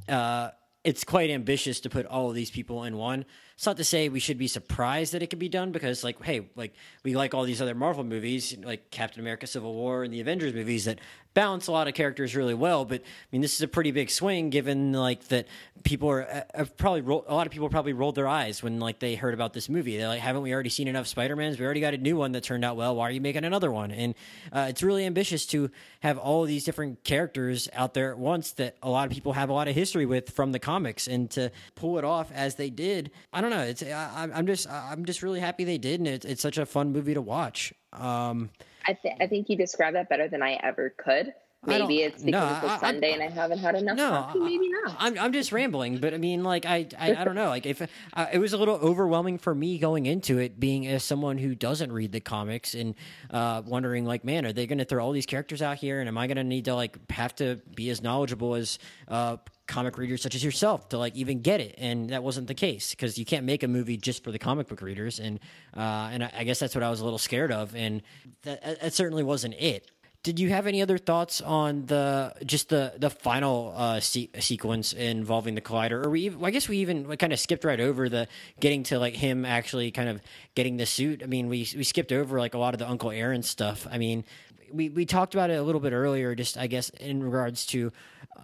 uh, 0.08 0.50
it's 0.82 1.04
quite 1.04 1.30
ambitious 1.30 1.80
to 1.80 1.90
put 1.90 2.06
all 2.06 2.28
of 2.30 2.34
these 2.34 2.50
people 2.50 2.84
in 2.84 2.96
one. 2.96 3.24
It's 3.60 3.66
not 3.66 3.76
to 3.76 3.84
say 3.84 4.08
we 4.08 4.20
should 4.20 4.38
be 4.38 4.46
surprised 4.46 5.12
that 5.12 5.22
it 5.22 5.28
can 5.28 5.38
be 5.38 5.50
done 5.50 5.70
because, 5.70 6.02
like, 6.02 6.24
hey, 6.24 6.48
like 6.56 6.72
we 7.04 7.14
like 7.14 7.34
all 7.34 7.44
these 7.44 7.60
other 7.60 7.74
Marvel 7.74 8.04
movies, 8.04 8.56
like 8.62 8.90
Captain 8.90 9.20
America: 9.20 9.46
Civil 9.46 9.74
War 9.74 10.02
and 10.02 10.10
the 10.10 10.22
Avengers 10.22 10.54
movies 10.54 10.86
that 10.86 10.98
balance 11.34 11.68
a 11.68 11.72
lot 11.72 11.86
of 11.86 11.94
characters 11.94 12.34
really 12.34 12.54
well. 12.54 12.84
But 12.84 13.02
I 13.02 13.26
mean, 13.30 13.40
this 13.40 13.54
is 13.54 13.62
a 13.62 13.68
pretty 13.68 13.90
big 13.90 14.10
swing, 14.10 14.50
given 14.50 14.92
like 14.92 15.24
that 15.28 15.46
people 15.82 16.08
are 16.08 16.22
uh, 16.22 16.42
have 16.54 16.76
probably 16.76 17.00
a 17.00 17.34
lot 17.34 17.46
of 17.46 17.52
people 17.52 17.68
probably 17.68 17.92
rolled 17.92 18.14
their 18.14 18.28
eyes 18.28 18.62
when 18.62 18.80
like 18.80 18.98
they 18.98 19.14
heard 19.14 19.34
about 19.34 19.52
this 19.52 19.68
movie. 19.68 19.96
They're 19.96 20.08
like, 20.08 20.20
haven't 20.20 20.42
we 20.42 20.52
already 20.52 20.70
seen 20.70 20.88
enough 20.88 21.06
Spider 21.06 21.36
Mans? 21.36 21.58
We 21.58 21.64
already 21.64 21.80
got 21.80 21.94
a 21.94 21.98
new 21.98 22.16
one 22.16 22.32
that 22.32 22.42
turned 22.42 22.64
out 22.64 22.76
well. 22.76 22.96
Why 22.96 23.08
are 23.08 23.12
you 23.12 23.20
making 23.20 23.44
another 23.44 23.70
one? 23.70 23.90
And 23.90 24.14
uh, 24.52 24.66
it's 24.70 24.82
really 24.82 25.04
ambitious 25.04 25.46
to 25.46 25.70
have 26.00 26.18
all 26.18 26.44
these 26.44 26.64
different 26.64 27.04
characters 27.04 27.68
out 27.74 27.94
there 27.94 28.10
at 28.10 28.18
once 28.18 28.52
that 28.52 28.76
a 28.82 28.88
lot 28.88 29.06
of 29.06 29.12
people 29.12 29.34
have 29.34 29.50
a 29.50 29.52
lot 29.52 29.68
of 29.68 29.74
history 29.74 30.06
with 30.06 30.30
from 30.30 30.52
the 30.52 30.58
comics, 30.58 31.06
and 31.06 31.30
to 31.32 31.50
pull 31.74 31.98
it 31.98 32.04
off 32.04 32.32
as 32.32 32.54
they 32.56 32.70
did, 32.70 33.10
I 33.32 33.40
don't 33.40 33.49
know. 33.50 33.62
It's 33.62 33.82
I, 33.82 34.28
am 34.32 34.46
just 34.46 34.68
I'm 34.68 35.04
just 35.04 35.22
really 35.22 35.40
happy 35.40 35.64
they 35.64 35.78
did, 35.78 36.00
and 36.00 36.08
it's, 36.08 36.24
it's 36.24 36.42
such 36.42 36.58
a 36.58 36.66
fun 36.66 36.92
movie 36.92 37.14
to 37.14 37.22
watch. 37.22 37.72
Um, 37.92 38.50
I, 38.86 38.94
th- 38.94 39.16
I 39.20 39.26
think 39.26 39.48
you 39.48 39.56
described 39.56 39.96
that 39.96 40.08
better 40.08 40.28
than 40.28 40.42
I 40.42 40.54
ever 40.62 40.90
could. 40.90 41.34
Maybe 41.66 41.98
it's 41.98 42.22
because 42.22 42.62
no, 42.62 42.66
it's 42.66 42.76
a 42.76 42.78
Sunday 42.78 43.10
I, 43.10 43.14
and 43.16 43.22
I 43.22 43.28
haven't 43.28 43.58
had 43.58 43.74
enough 43.74 43.96
no, 43.98 44.08
coffee. 44.08 44.38
Maybe 44.38 44.70
not. 44.70 44.96
I'm, 44.98 45.18
I'm 45.18 45.32
just 45.32 45.52
rambling, 45.52 45.98
but 45.98 46.14
I 46.14 46.16
mean, 46.16 46.42
like, 46.42 46.64
I, 46.64 46.86
I, 46.98 47.14
I 47.16 47.24
don't 47.24 47.34
know. 47.34 47.48
Like, 47.48 47.66
if 47.66 47.82
uh, 47.82 48.26
it 48.32 48.38
was 48.38 48.54
a 48.54 48.56
little 48.56 48.76
overwhelming 48.76 49.36
for 49.36 49.54
me 49.54 49.76
going 49.76 50.06
into 50.06 50.38
it, 50.38 50.58
being 50.58 50.86
as 50.86 51.04
someone 51.04 51.36
who 51.36 51.54
doesn't 51.54 51.92
read 51.92 52.12
the 52.12 52.20
comics 52.20 52.74
and 52.74 52.94
uh, 53.30 53.60
wondering, 53.66 54.06
like, 54.06 54.24
man, 54.24 54.46
are 54.46 54.54
they 54.54 54.66
going 54.66 54.78
to 54.78 54.86
throw 54.86 55.04
all 55.04 55.12
these 55.12 55.26
characters 55.26 55.60
out 55.60 55.76
here, 55.76 56.00
and 56.00 56.08
am 56.08 56.16
I 56.16 56.28
going 56.28 56.38
to 56.38 56.44
need 56.44 56.64
to 56.64 56.74
like 56.74 57.10
have 57.10 57.34
to 57.36 57.60
be 57.74 57.90
as 57.90 58.02
knowledgeable 58.02 58.54
as 58.54 58.78
uh, 59.08 59.36
comic 59.66 59.98
readers 59.98 60.22
such 60.22 60.34
as 60.34 60.42
yourself 60.42 60.88
to 60.88 60.98
like 60.98 61.14
even 61.14 61.42
get 61.42 61.60
it 61.60 61.76
and 61.78 62.10
that 62.10 62.24
wasn't 62.24 62.48
the 62.48 62.54
case 62.54 62.90
because 62.90 63.16
you 63.16 63.24
can't 63.24 63.46
make 63.46 63.62
a 63.62 63.68
movie 63.68 63.96
just 63.96 64.24
for 64.24 64.32
the 64.32 64.38
comic 64.38 64.66
book 64.66 64.82
readers 64.82 65.20
and 65.20 65.38
uh, 65.76 66.10
and 66.10 66.24
I, 66.24 66.32
I, 66.38 66.44
guess 66.44 66.58
that's 66.58 66.74
what 66.74 66.82
I 66.82 66.90
was 66.90 66.98
a 66.98 67.04
little 67.04 67.20
scared 67.20 67.52
of 67.52 67.76
and 67.76 68.02
that, 68.42 68.80
that 68.80 68.92
certainly 68.92 69.22
wasn't 69.22 69.54
it 69.54 69.88
did 70.22 70.38
you 70.38 70.50
have 70.50 70.66
any 70.66 70.82
other 70.82 70.98
thoughts 70.98 71.40
on 71.40 71.86
the 71.86 72.34
just 72.44 72.68
the 72.68 72.92
the 72.98 73.08
final 73.08 73.72
uh, 73.74 74.00
se- 74.00 74.30
sequence 74.38 74.92
involving 74.92 75.54
the 75.54 75.62
collider, 75.62 76.04
or 76.04 76.10
we? 76.10 76.22
Even, 76.22 76.44
I 76.44 76.50
guess 76.50 76.68
we 76.68 76.78
even 76.78 77.16
kind 77.16 77.32
of 77.32 77.40
skipped 77.40 77.64
right 77.64 77.80
over 77.80 78.08
the 78.08 78.28
getting 78.60 78.82
to 78.84 78.98
like 78.98 79.14
him 79.14 79.46
actually 79.46 79.90
kind 79.90 80.08
of 80.10 80.20
getting 80.54 80.76
the 80.76 80.84
suit. 80.84 81.22
I 81.22 81.26
mean, 81.26 81.48
we 81.48 81.66
we 81.74 81.84
skipped 81.84 82.12
over 82.12 82.38
like 82.38 82.52
a 82.52 82.58
lot 82.58 82.74
of 82.74 82.78
the 82.78 82.88
Uncle 82.88 83.10
Aaron 83.10 83.42
stuff. 83.42 83.86
I 83.90 83.96
mean, 83.96 84.24
we 84.70 84.90
we 84.90 85.06
talked 85.06 85.34
about 85.34 85.48
it 85.48 85.54
a 85.54 85.62
little 85.62 85.80
bit 85.80 85.94
earlier, 85.94 86.34
just 86.34 86.58
I 86.58 86.66
guess 86.66 86.90
in 86.90 87.22
regards 87.22 87.64
to 87.66 87.90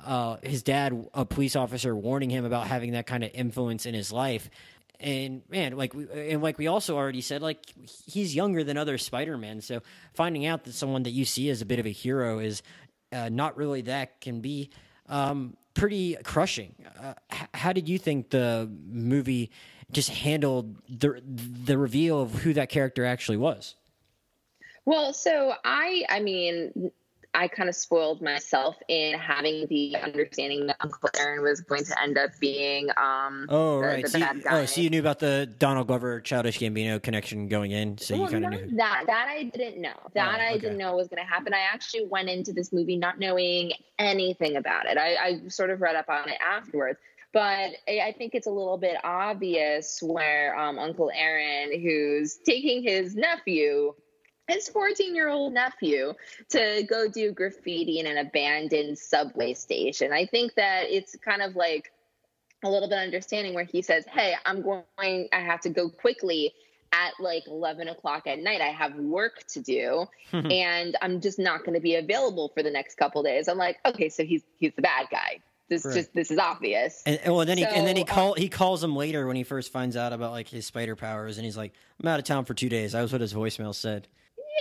uh, 0.05 0.37
his 0.43 0.63
dad, 0.63 1.07
a 1.13 1.27
police 1.27 1.57
officer, 1.57 1.95
warning 1.95 2.31
him 2.31 2.47
about 2.47 2.69
having 2.69 2.93
that 2.93 3.07
kind 3.07 3.23
of 3.23 3.31
influence 3.35 3.85
in 3.85 3.93
his 3.93 4.11
life 4.11 4.49
and 5.01 5.43
man, 5.49 5.77
like 5.77 5.95
we 5.95 6.07
and 6.11 6.43
like 6.43 6.59
we 6.59 6.67
also 6.67 6.97
already 6.97 7.21
said, 7.21 7.43
like 7.43 7.59
he's 8.07 8.35
younger 8.35 8.65
than 8.65 8.77
other 8.77 8.99
Spider 8.99 9.37
Man. 9.39 9.61
So 9.61 9.81
finding 10.15 10.47
out 10.47 10.65
that 10.65 10.75
someone 10.75 11.03
that 11.05 11.11
you 11.11 11.25
see 11.25 11.51
as 11.51 11.63
a 11.63 11.67
bit 11.67 11.79
of 11.79 11.87
a 11.87 11.91
hero 11.91 12.39
is 12.39 12.63
uh, 13.13 13.29
not 13.29 13.57
really 13.57 13.83
that 13.83 14.21
can 14.21 14.41
be 14.41 14.71
um, 15.09 15.57
pretty 15.75 16.17
crushing. 16.25 16.75
Uh, 17.01 17.15
h- 17.33 17.49
how 17.55 17.73
did 17.73 17.89
you 17.89 17.99
think 17.99 18.31
the 18.31 18.71
movie 18.89 19.51
just 19.93 20.11
handled 20.11 20.77
the 20.89 21.23
the 21.25 21.79
reveal 21.79 22.21
of 22.21 22.33
who 22.35 22.53
that 22.55 22.69
character 22.69 23.05
actually 23.05 23.37
was? 23.37 23.75
Well, 24.85 25.13
so 25.13 25.53
I, 25.65 26.05
I 26.09 26.21
mean, 26.21 26.93
I 27.37 27.49
kind 27.49 27.69
of 27.69 27.75
spoiled 27.75 28.23
myself 28.23 28.77
in 28.89 29.19
having 29.19 29.67
the 29.69 29.95
understanding 29.97 30.67
that 30.69 30.77
Uncle 30.81 31.11
Aaron 31.21 31.43
was 31.43 31.61
going 31.61 31.85
to 31.85 32.03
end 32.03 32.17
up 32.17 32.31
being 32.41 32.89
um 32.97 33.47
oh 33.51 33.81
the, 33.81 33.87
right 33.87 34.03
the 34.05 34.11
so, 34.11 34.19
bad 34.21 34.37
you, 34.37 34.43
guy. 34.43 34.63
oh, 34.63 34.65
so 34.65 34.81
you 34.81 34.89
knew 34.89 35.01
about 35.01 35.19
the 35.19 35.47
Donald 35.59 35.87
Glover 35.87 36.21
Childish 36.21 36.59
Gambino 36.59 37.01
connection 37.01 37.47
going 37.49 37.73
in 37.73 37.99
so 37.99 38.15
well, 38.15 38.25
you 38.25 38.41
kind 38.41 38.45
of 38.47 38.51
knew 38.63 38.77
that 38.77 39.05
that 39.07 39.29
I 39.29 39.45
didn't 39.45 39.81
know. 39.83 39.95
That 40.15 40.41
Oh, 40.41 40.43
I 40.43 40.59
didn't 40.59 40.79
know 40.79 40.97
was 40.97 41.09
going 41.09 41.23
to 41.23 41.29
happen. 41.29 41.53
I 41.53 41.61
actually 41.73 42.07
went 42.07 42.29
into 42.31 42.53
this 42.53 42.73
movie 42.73 42.97
not 42.97 43.19
knowing 43.19 43.73
anything 43.99 44.57
about 44.57 44.87
it. 44.87 44.97
I, 44.97 45.17
I 45.17 45.49
sort 45.49 45.71
of 45.71 45.81
read 45.81 45.95
up 45.95 46.09
on 46.09 46.29
it 46.29 46.39
afterwards. 46.47 46.99
But 47.33 47.73
I 47.87 48.01
I 48.07 48.15
think 48.17 48.35
it's 48.35 48.47
a 48.47 48.51
little 48.51 48.79
bit 48.79 48.97
obvious 49.05 50.01
where 50.03 50.59
um, 50.59 50.79
Uncle 50.79 51.11
Aaron, 51.15 51.79
who's 51.81 52.39
taking 52.47 52.83
his 52.83 53.15
nephew, 53.15 53.95
his 54.49 54.69
14 54.69 55.15
year 55.15 55.29
old 55.29 55.53
nephew, 55.53 56.15
to 56.51 56.85
go 56.89 57.09
do 57.09 57.33
graffiti 57.33 58.01
in 58.01 58.07
an 58.07 58.19
abandoned 58.19 58.99
subway 58.99 59.55
station. 59.55 60.13
I 60.13 60.27
think 60.27 60.55
that 60.55 60.85
it's 60.89 61.17
kind 61.17 61.43
of 61.43 61.57
like 61.57 61.93
a 62.65 62.71
little 62.71 62.89
bit 62.89 62.99
understanding 62.99 63.55
where 63.55 63.65
he 63.65 63.83
says, 63.83 64.05
Hey, 64.07 64.35
I'm 64.45 64.63
going, 64.63 64.85
I 65.33 65.41
have 65.41 65.61
to 65.63 65.71
go 65.71 65.91
quickly 65.91 66.53
at 66.93 67.13
like 67.21 67.47
11 67.47 67.89
o'clock 67.89 68.27
at 68.27 68.39
night. 68.39 68.61
I 68.61 68.69
have 68.69 68.95
work 68.95 69.45
to 69.49 69.61
do 69.61 70.07
and 70.33 70.97
I'm 71.03 71.21
just 71.21 71.39
not 71.39 71.65
going 71.65 71.75
to 71.75 71.81
be 71.81 71.97
available 71.97 72.51
for 72.55 72.63
the 72.63 72.71
next 72.71 72.97
couple 72.97 73.23
days. 73.23 73.49
I'm 73.49 73.59
like, 73.59 73.79
okay, 73.85 74.09
so 74.09 74.25
he's, 74.25 74.43
he's 74.59 74.73
the 74.77 74.83
bad 74.83 75.09
guy. 75.11 75.41
This 75.69 75.85
Right. 75.85 75.95
just, 75.95 76.15
this 76.15 76.31
is 76.31 76.39
obvious. 76.39 77.03
And, 77.07 77.19
and 77.25 77.35
well, 77.35 77.45
then 77.45 77.59
he 77.59 77.65
and 77.65 77.85
then 77.87 77.97
he 77.97 78.03
So, 78.03 78.13
uh, 78.13 78.15
call 78.15 78.35
he 78.35 78.49
calls 78.49 78.85
him 78.85 78.95
later 78.95 79.27
when 79.27 79.35
he 79.35 79.43
first 79.43 79.73
finds 79.73 79.97
out 79.97 80.13
about 80.13 80.31
like 80.31 80.47
his 80.47 80.65
spider 80.65 80.95
powers, 80.95 81.39
and 81.39 81.45
he's 81.45 81.57
like, 81.57 81.73
"I'm 82.01 82.09
out 82.09 82.21
of 82.21 82.25
town 82.25 82.45
for 82.45 82.55
two 82.55 82.69
days." 82.69 82.93
That 82.93 83.03
was 83.03 83.11
what 83.11 83.21
his 83.21 83.35
voicemail 83.35 83.75
said. 83.75 84.07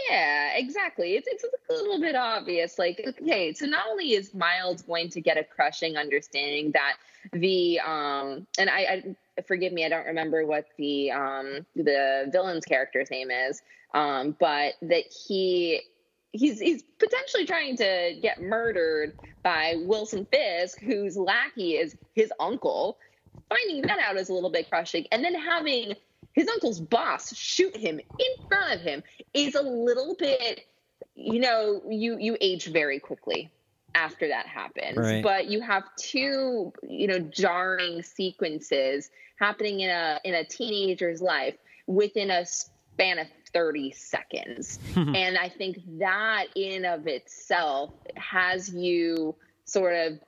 Yeah, 0.10 0.52
exactly. 0.56 1.14
It's 1.16 1.28
it's 1.28 1.44
a 1.44 1.74
little 1.74 2.00
bit 2.00 2.16
obvious. 2.16 2.78
Like, 2.78 3.02
okay, 3.22 3.54
so 3.54 3.66
not 3.66 3.86
only 3.90 4.14
is 4.14 4.34
Miles 4.34 4.82
going 4.82 5.10
to 5.10 5.22
get 5.22 5.38
a 5.38 5.44
crushing 5.44 5.98
understanding 5.98 6.72
that 6.72 6.98
the 7.32 7.80
um, 7.80 8.46
and 8.60 8.70
I, 8.70 9.04
I 9.38 9.42
forgive 9.44 9.74
me, 9.74 9.86
I 9.86 9.90
don't 9.90 10.06
remember 10.06 10.46
what 10.46 10.66
the 10.78 11.12
um 11.12 11.66
the 11.76 12.30
villain's 12.32 12.66
character's 12.66 13.10
name 13.10 13.32
is, 13.32 13.62
um, 13.94 14.36
but 14.40 14.74
that 14.82 15.06
he 15.28 15.82
he's 16.32 16.60
he's 16.60 16.84
potentially 17.00 17.46
trying 17.46 17.78
to 17.78 18.18
get 18.22 18.42
murdered 18.42 19.14
by 19.44 19.76
Wilson 19.86 20.28
Fisk, 20.32 20.80
whose 20.82 21.18
lackey 21.18 21.74
is 21.74 21.96
his 22.14 22.32
uncle. 22.40 22.98
Finding 23.50 23.82
that 23.84 24.00
out 24.00 24.18
is 24.18 24.30
a 24.30 24.34
little 24.34 24.50
bit 24.50 24.70
crushing, 24.70 25.06
and 25.12 25.24
then 25.24 25.36
having 25.36 25.94
his 26.36 26.48
uncle's 26.50 26.80
boss 26.80 27.34
shoot 27.36 27.76
him 27.76 28.00
in 28.00 28.48
front 28.48 28.74
of 28.76 28.82
him 28.82 29.02
is 29.34 29.56
a 29.56 29.62
little 29.62 30.16
bit 30.20 30.62
you 31.16 31.40
know 31.40 31.82
you 31.90 32.18
you 32.20 32.38
age 32.42 32.66
very 32.68 33.00
quickly 33.00 33.50
after 33.96 34.28
that 34.28 34.46
happens 34.46 34.98
Right. 34.98 35.24
but 35.24 35.46
you 35.48 35.62
have 35.62 35.84
two 35.98 36.74
you 36.84 37.08
know 37.08 37.20
jarring 37.20 38.02
sequences 38.04 39.10
happening 39.40 39.80
in 39.82 39.90
a 39.90 40.20
in 40.24 40.34
a 40.34 40.44
teenager's 40.44 41.22
life 41.22 41.56
within 41.88 42.30
a 42.32 42.46
span 42.46 43.20
of 43.20 43.28
30 43.54 43.92
seconds 43.92 44.80
and 44.96 45.38
i 45.38 45.48
think 45.50 45.80
that 46.00 46.46
in 46.56 46.84
of 46.86 47.08
itself 47.08 47.92
has 48.16 48.70
you 48.74 49.36
sort 49.66 49.96
of 49.96 50.20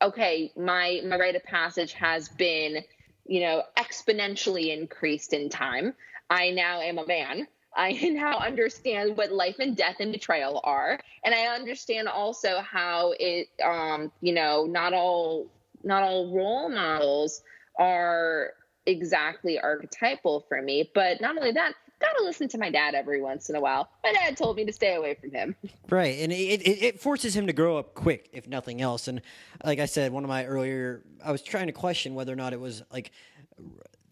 okay 0.00 0.50
my 0.56 1.00
my 1.04 1.18
rite 1.18 1.36
of 1.36 1.44
passage 1.44 1.92
has 1.92 2.28
been 2.30 2.82
you 3.26 3.40
know 3.40 3.62
exponentially 3.78 4.76
increased 4.76 5.32
in 5.32 5.48
time. 5.48 5.94
I 6.30 6.50
now 6.50 6.80
am 6.80 6.98
a 6.98 7.06
man. 7.06 7.46
I 7.74 7.92
now 8.12 8.38
understand 8.38 9.16
what 9.16 9.32
life 9.32 9.56
and 9.58 9.76
death 9.76 9.96
and 10.00 10.12
betrayal 10.12 10.60
are. 10.64 10.98
And 11.24 11.34
i 11.34 11.46
understand 11.46 12.08
also 12.08 12.60
how 12.60 13.14
it 13.18 13.48
um 13.64 14.12
you 14.20 14.34
know 14.34 14.66
not 14.68 14.92
all 14.92 15.50
not 15.84 16.02
all 16.02 16.34
role 16.34 16.68
models 16.68 17.42
are 17.78 18.52
exactly 18.86 19.58
archetypal 19.58 20.44
for 20.48 20.60
me. 20.60 20.90
But 20.94 21.20
not 21.20 21.36
only 21.36 21.52
that 21.52 21.74
gotta 22.02 22.22
listen 22.24 22.48
to 22.48 22.58
my 22.58 22.70
dad 22.70 22.94
every 22.94 23.22
once 23.22 23.48
in 23.48 23.56
a 23.56 23.60
while 23.60 23.88
my 24.04 24.12
dad 24.12 24.36
told 24.36 24.56
me 24.56 24.64
to 24.64 24.72
stay 24.72 24.94
away 24.94 25.14
from 25.14 25.30
him 25.30 25.56
Right, 25.88 26.18
and 26.20 26.32
it, 26.32 26.62
it 26.62 26.82
it 26.82 27.00
forces 27.00 27.36
him 27.36 27.46
to 27.46 27.52
grow 27.52 27.76
up 27.76 27.94
quick, 27.94 28.30
if 28.32 28.48
nothing 28.48 28.80
else. 28.80 29.08
And 29.08 29.20
like 29.64 29.78
I 29.78 29.86
said, 29.86 30.12
one 30.12 30.24
of 30.24 30.28
my 30.28 30.46
earlier, 30.46 31.02
I 31.24 31.32
was 31.32 31.42
trying 31.42 31.66
to 31.66 31.72
question 31.72 32.14
whether 32.14 32.32
or 32.32 32.36
not 32.36 32.52
it 32.52 32.60
was 32.60 32.82
like 32.90 33.12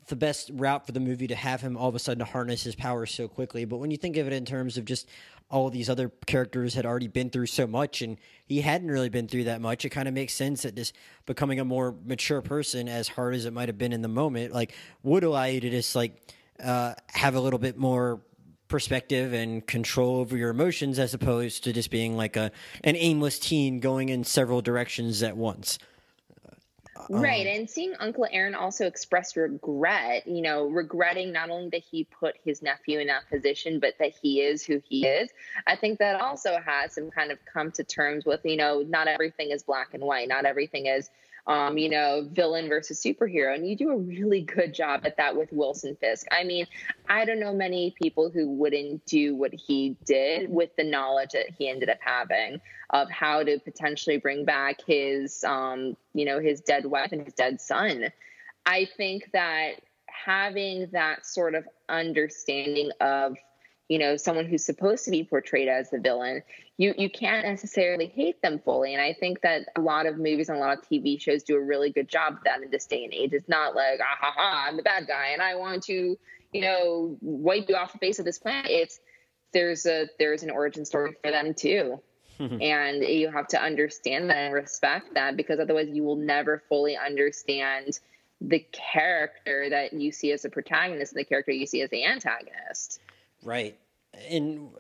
the 0.08 0.16
best 0.16 0.50
route 0.54 0.84
for 0.84 0.92
the 0.92 1.00
movie 1.00 1.26
to 1.28 1.34
have 1.34 1.60
him 1.60 1.76
all 1.76 1.88
of 1.88 1.94
a 1.94 1.98
sudden 1.98 2.18
to 2.18 2.24
harness 2.24 2.64
his 2.64 2.74
powers 2.74 3.12
so 3.12 3.28
quickly. 3.28 3.64
But 3.64 3.78
when 3.78 3.90
you 3.90 3.96
think 3.96 4.16
of 4.16 4.26
it 4.26 4.32
in 4.32 4.44
terms 4.44 4.76
of 4.76 4.84
just 4.84 5.08
all 5.50 5.70
these 5.70 5.88
other 5.88 6.10
characters 6.26 6.74
had 6.74 6.84
already 6.84 7.08
been 7.08 7.30
through 7.30 7.46
so 7.46 7.66
much, 7.66 8.02
and 8.02 8.18
he 8.46 8.60
hadn't 8.60 8.90
really 8.90 9.08
been 9.08 9.26
through 9.28 9.44
that 9.44 9.60
much, 9.60 9.84
it 9.84 9.90
kind 9.90 10.06
of 10.06 10.14
makes 10.14 10.32
sense 10.34 10.62
that 10.62 10.74
just 10.74 10.94
becoming 11.26 11.60
a 11.60 11.64
more 11.64 11.94
mature 12.04 12.42
person, 12.42 12.88
as 12.88 13.08
hard 13.08 13.34
as 13.34 13.46
it 13.46 13.52
might 13.52 13.68
have 13.68 13.78
been 13.78 13.92
in 13.92 14.02
the 14.02 14.08
moment, 14.08 14.52
like 14.52 14.74
would 15.02 15.24
allow 15.24 15.44
you 15.44 15.60
to 15.60 15.70
just 15.70 15.96
like 15.96 16.20
uh, 16.62 16.94
have 17.08 17.34
a 17.34 17.40
little 17.40 17.58
bit 17.58 17.76
more 17.76 18.20
perspective 18.68 19.32
and 19.32 19.66
control 19.66 20.18
over 20.18 20.36
your 20.36 20.50
emotions 20.50 20.98
as 20.98 21.12
opposed 21.12 21.64
to 21.64 21.72
just 21.72 21.90
being 21.90 22.16
like 22.16 22.36
a 22.36 22.52
an 22.84 22.94
aimless 22.96 23.38
teen 23.38 23.80
going 23.80 24.08
in 24.08 24.22
several 24.22 24.62
directions 24.62 25.22
at 25.22 25.36
once. 25.36 25.78
Right. 27.08 27.46
Um, 27.46 27.60
And 27.60 27.70
seeing 27.70 27.94
Uncle 27.98 28.26
Aaron 28.30 28.54
also 28.54 28.86
express 28.86 29.36
regret, 29.36 30.26
you 30.26 30.42
know, 30.42 30.68
regretting 30.68 31.32
not 31.32 31.50
only 31.50 31.70
that 31.70 31.82
he 31.82 32.04
put 32.04 32.36
his 32.44 32.62
nephew 32.62 33.00
in 33.00 33.08
that 33.08 33.28
position, 33.28 33.80
but 33.80 33.94
that 33.98 34.12
he 34.20 34.40
is 34.40 34.64
who 34.64 34.80
he 34.88 35.06
is. 35.06 35.30
I 35.66 35.76
think 35.76 35.98
that 35.98 36.20
also 36.20 36.58
has 36.64 36.96
him 36.96 37.10
kind 37.10 37.32
of 37.32 37.38
come 37.52 37.72
to 37.72 37.84
terms 37.84 38.24
with, 38.24 38.40
you 38.44 38.56
know, 38.56 38.84
not 38.86 39.08
everything 39.08 39.50
is 39.50 39.62
black 39.62 39.94
and 39.94 40.02
white, 40.02 40.28
not 40.28 40.44
everything 40.44 40.86
is, 40.86 41.10
um, 41.50 41.76
you 41.76 41.88
know, 41.88 42.26
villain 42.30 42.68
versus 42.68 43.02
superhero. 43.02 43.54
And 43.54 43.68
you 43.68 43.76
do 43.76 43.90
a 43.90 43.96
really 43.96 44.40
good 44.42 44.72
job 44.72 45.02
at 45.04 45.16
that 45.16 45.36
with 45.36 45.52
Wilson 45.52 45.96
Fisk. 46.00 46.26
I 46.30 46.44
mean, 46.44 46.66
I 47.08 47.24
don't 47.24 47.40
know 47.40 47.52
many 47.52 47.94
people 48.00 48.30
who 48.30 48.48
wouldn't 48.48 49.04
do 49.04 49.34
what 49.34 49.52
he 49.52 49.96
did 50.04 50.48
with 50.48 50.70
the 50.76 50.84
knowledge 50.84 51.30
that 51.32 51.50
he 51.58 51.68
ended 51.68 51.90
up 51.90 51.98
having 52.00 52.60
of 52.90 53.10
how 53.10 53.42
to 53.42 53.58
potentially 53.58 54.16
bring 54.16 54.44
back 54.44 54.80
his 54.86 55.44
um, 55.44 55.96
you 56.14 56.24
know 56.24 56.40
his 56.40 56.60
dead 56.60 56.86
wife 56.86 57.12
and 57.12 57.22
his 57.22 57.34
dead 57.34 57.60
son 57.60 58.06
i 58.66 58.86
think 58.96 59.30
that 59.32 59.74
having 60.06 60.88
that 60.92 61.24
sort 61.24 61.54
of 61.54 61.66
understanding 61.88 62.90
of 63.00 63.36
you 63.88 63.98
know 63.98 64.16
someone 64.16 64.44
who's 64.44 64.64
supposed 64.64 65.04
to 65.04 65.10
be 65.10 65.24
portrayed 65.24 65.68
as 65.68 65.90
the 65.90 65.98
villain 65.98 66.42
you 66.80 66.94
you 66.96 67.10
can't 67.10 67.44
necessarily 67.46 68.06
hate 68.06 68.40
them 68.40 68.58
fully. 68.58 68.94
And 68.94 69.02
i 69.02 69.12
think 69.12 69.42
that 69.42 69.66
a 69.76 69.80
lot 69.82 70.06
of 70.06 70.16
movies 70.16 70.48
and 70.48 70.56
a 70.56 70.60
lot 70.60 70.78
of 70.78 70.84
tv 70.84 71.20
shows 71.20 71.42
do 71.42 71.54
a 71.56 71.60
really 71.60 71.90
good 71.90 72.08
job 72.08 72.38
of 72.38 72.44
that 72.44 72.62
in 72.62 72.70
this 72.70 72.86
day 72.86 73.04
and 73.04 73.12
age. 73.12 73.34
It's 73.34 73.48
not 73.48 73.76
like 73.76 74.00
ah 74.02 74.16
ha 74.18 74.32
ha 74.34 74.66
i'm 74.66 74.76
the 74.78 74.82
bad 74.82 75.06
guy 75.06 75.28
and 75.28 75.42
i 75.42 75.54
want 75.54 75.82
to 75.84 76.18
you 76.52 76.60
know 76.62 77.18
wipe 77.20 77.68
you 77.68 77.76
off 77.76 77.92
the 77.92 77.98
face 77.98 78.18
of 78.18 78.24
this 78.24 78.38
planet. 78.38 78.70
It's 78.70 78.98
there's 79.52 79.84
a 79.84 80.08
there's 80.18 80.42
an 80.42 80.50
origin 80.50 80.86
story 80.86 81.14
for 81.22 81.30
them 81.30 81.54
too. 81.54 82.00
And 82.40 83.02
you 83.02 83.30
have 83.30 83.48
to 83.48 83.60
understand 83.62 84.30
that 84.30 84.38
and 84.38 84.54
respect 84.54 85.12
that 85.12 85.36
because 85.36 85.60
otherwise 85.60 85.88
you 85.92 86.02
will 86.02 86.16
never 86.16 86.62
fully 86.70 86.96
understand 86.96 88.00
the 88.40 88.60
character 88.72 89.68
that 89.68 89.92
you 89.92 90.10
see 90.10 90.32
as 90.32 90.46
a 90.46 90.48
protagonist 90.48 91.12
and 91.12 91.20
the 91.20 91.26
character 91.26 91.52
you 91.52 91.66
see 91.66 91.82
as 91.82 91.90
the 91.90 92.06
antagonist. 92.06 92.98
Right. 93.42 93.78
And 94.30 94.70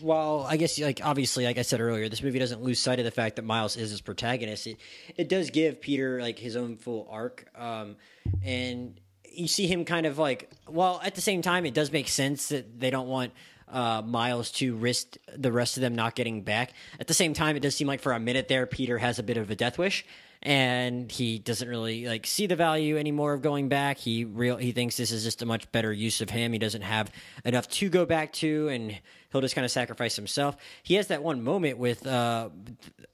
while 0.00 0.46
I 0.48 0.56
guess 0.56 0.78
like 0.78 1.00
obviously 1.02 1.44
like 1.44 1.58
I 1.58 1.62
said 1.62 1.80
earlier, 1.80 2.08
this 2.08 2.22
movie 2.22 2.38
doesn't 2.38 2.62
lose 2.62 2.80
sight 2.80 2.98
of 2.98 3.04
the 3.04 3.10
fact 3.10 3.36
that 3.36 3.42
Miles 3.42 3.76
is 3.76 3.90
his 3.90 4.00
protagonist. 4.00 4.66
It 4.66 4.78
it 5.16 5.28
does 5.28 5.50
give 5.50 5.80
Peter 5.80 6.20
like 6.20 6.38
his 6.38 6.56
own 6.56 6.76
full 6.76 7.08
arc. 7.10 7.46
Um 7.54 7.96
and 8.42 9.00
you 9.32 9.46
see 9.46 9.66
him 9.66 9.84
kind 9.84 10.06
of 10.06 10.18
like 10.18 10.50
well 10.68 11.00
at 11.04 11.14
the 11.14 11.20
same 11.20 11.40
time 11.40 11.64
it 11.64 11.74
does 11.74 11.92
make 11.92 12.08
sense 12.08 12.48
that 12.48 12.80
they 12.80 12.90
don't 12.90 13.08
want 13.08 13.32
uh, 13.72 14.02
Miles 14.02 14.50
to 14.52 14.74
risk 14.76 15.16
the 15.36 15.52
rest 15.52 15.76
of 15.76 15.80
them 15.80 15.94
not 15.94 16.14
getting 16.14 16.42
back. 16.42 16.72
At 16.98 17.06
the 17.06 17.14
same 17.14 17.34
time, 17.34 17.56
it 17.56 17.60
does 17.60 17.76
seem 17.76 17.86
like 17.86 18.00
for 18.00 18.12
a 18.12 18.20
minute 18.20 18.48
there, 18.48 18.66
Peter 18.66 18.98
has 18.98 19.18
a 19.18 19.22
bit 19.22 19.36
of 19.36 19.50
a 19.50 19.54
death 19.54 19.78
wish, 19.78 20.04
and 20.42 21.10
he 21.10 21.38
doesn't 21.38 21.68
really 21.68 22.06
like 22.06 22.26
see 22.26 22.46
the 22.46 22.56
value 22.56 22.98
anymore 22.98 23.32
of 23.32 23.42
going 23.42 23.68
back. 23.68 23.98
He 23.98 24.24
real 24.24 24.56
he 24.56 24.72
thinks 24.72 24.96
this 24.96 25.12
is 25.12 25.24
just 25.24 25.42
a 25.42 25.46
much 25.46 25.70
better 25.72 25.92
use 25.92 26.20
of 26.20 26.30
him. 26.30 26.52
He 26.52 26.58
doesn't 26.58 26.82
have 26.82 27.10
enough 27.44 27.68
to 27.68 27.88
go 27.88 28.04
back 28.04 28.32
to, 28.34 28.68
and 28.68 28.98
he'll 29.30 29.40
just 29.40 29.54
kind 29.54 29.64
of 29.64 29.70
sacrifice 29.70 30.16
himself. 30.16 30.56
He 30.82 30.94
has 30.94 31.08
that 31.08 31.22
one 31.22 31.42
moment 31.42 31.78
with 31.78 32.06
uh, 32.06 32.50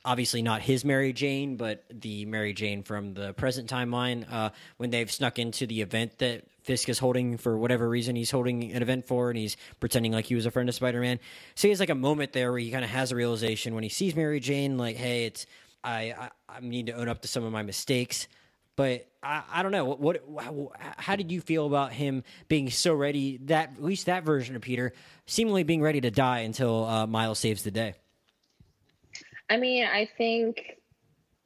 obviously 0.05 0.43
not 0.43 0.62
his 0.62 0.85
Mary 0.85 1.12
Jane, 1.12 1.57
but 1.57 1.85
the 1.91 2.25
Mary 2.27 2.53
Jane 2.53 2.83
from 2.83 3.14
the 3.14 3.33
present 3.35 3.69
timeline 3.69 4.31
uh, 4.33 4.51
when 4.77 4.91
they've 4.91 5.11
snuck 5.11 5.39
into 5.39 5.67
the 5.67 5.83
event 5.83 6.19
that 6.19 6.45
Fisk 6.62 6.89
is 6.89 6.99
holding 6.99 7.37
for 7.37 7.57
whatever 7.57 7.89
reason 7.89 8.17
he's 8.17 8.31
holding 8.31 8.73
an 8.73 8.83
event 8.83 9.07
for, 9.07 9.31
and 9.31 9.39
he's 9.39 9.57
pretending 9.79 10.11
like 10.11 10.25
he 10.25 10.35
was 10.35 10.47
a 10.47 10.51
friend 10.51 10.69
of 10.69 10.75
Spider 10.75 11.01
Man. 11.01 11.21
So 11.55 11.69
he 11.69 11.71
has 11.71 11.79
like 11.79 11.91
a 11.91 11.95
moment 11.95 12.33
there 12.33 12.51
where 12.51 12.59
he 12.59 12.73
kind 12.73 12.85
of 12.85 12.91
has 12.91 13.12
a 13.12 13.17
realization 13.17 13.75
when 13.75 13.85
he 13.85 13.89
sees 13.89 14.17
Mary 14.17 14.41
Jane, 14.41 14.77
like, 14.77 14.97
hey, 14.97 15.27
it's 15.27 15.47
I, 15.85 16.12
I 16.19 16.31
I 16.49 16.61
need 16.61 16.87
to 16.87 16.93
own 16.93 17.09
up 17.09 17.23
to 17.23 17.29
some 17.29 17.45
of 17.45 17.53
my 17.53 17.62
mistakes. 17.62 18.27
But 18.77 19.09
I, 19.22 19.43
I 19.51 19.62
don't 19.62 19.72
know 19.72 19.87
what, 19.87 20.29
what 20.29 20.70
how 20.79 21.16
did 21.16 21.33
you 21.33 21.41
feel 21.41 21.66
about 21.66 21.93
him 21.93 22.22
being 22.49 22.70
so 22.70 22.95
ready 22.95 23.39
that 23.45 23.72
at 23.77 23.83
least 23.83 24.07
that 24.07 24.22
version 24.22 24.55
of 24.55 24.62
Peter 24.62 24.93
seemingly 25.27 25.64
being 25.64 25.83
ready 25.83 26.01
to 26.03 26.11
die 26.11 26.41
until 26.41 26.85
uh, 26.85 27.07
Miles 27.07 27.39
saves 27.39 27.62
the 27.62 27.70
day. 27.70 27.95
I 29.49 29.57
mean, 29.57 29.85
I 29.85 30.09
think 30.18 30.77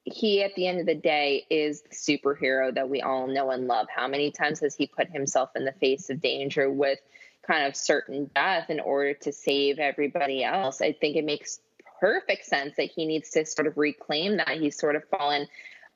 he 0.05 0.43
at 0.43 0.55
the 0.55 0.67
end 0.67 0.81
of 0.81 0.87
the 0.87 0.95
day 0.95 1.47
is 1.51 1.83
the 1.83 1.95
superhero 1.95 2.75
that 2.75 2.89
we 2.89 3.01
all 3.01 3.27
know 3.27 3.51
and 3.51 3.67
love. 3.67 3.87
How 3.95 4.09
many 4.09 4.31
times 4.31 4.61
has 4.61 4.75
he 4.75 4.87
put 4.87 5.09
himself 5.09 5.51
in 5.55 5.65
the 5.65 5.73
face 5.73 6.11
of 6.11 6.21
danger 6.21 6.71
with 6.71 6.99
kind 7.47 7.67
of 7.67 7.77
certain 7.77 8.31
death 8.35 8.71
in 8.71 8.81
order 8.81 9.15
to 9.15 9.33
save 9.33 9.79
everybody 9.79 10.43
else? 10.43 10.81
I 10.81 10.93
think 10.93 11.17
it 11.17 11.25
makes 11.25 11.61
perfect 12.01 12.47
sense 12.47 12.77
that 12.77 12.91
he 12.91 13.07
needs 13.07 13.31
to 13.31 13.45
sort 13.45 13.67
of 13.67 13.77
reclaim 13.77 14.39
that. 14.39 14.59
He's 14.59 14.77
sort 14.77 14.97
of 14.97 15.05
fallen 15.05 15.47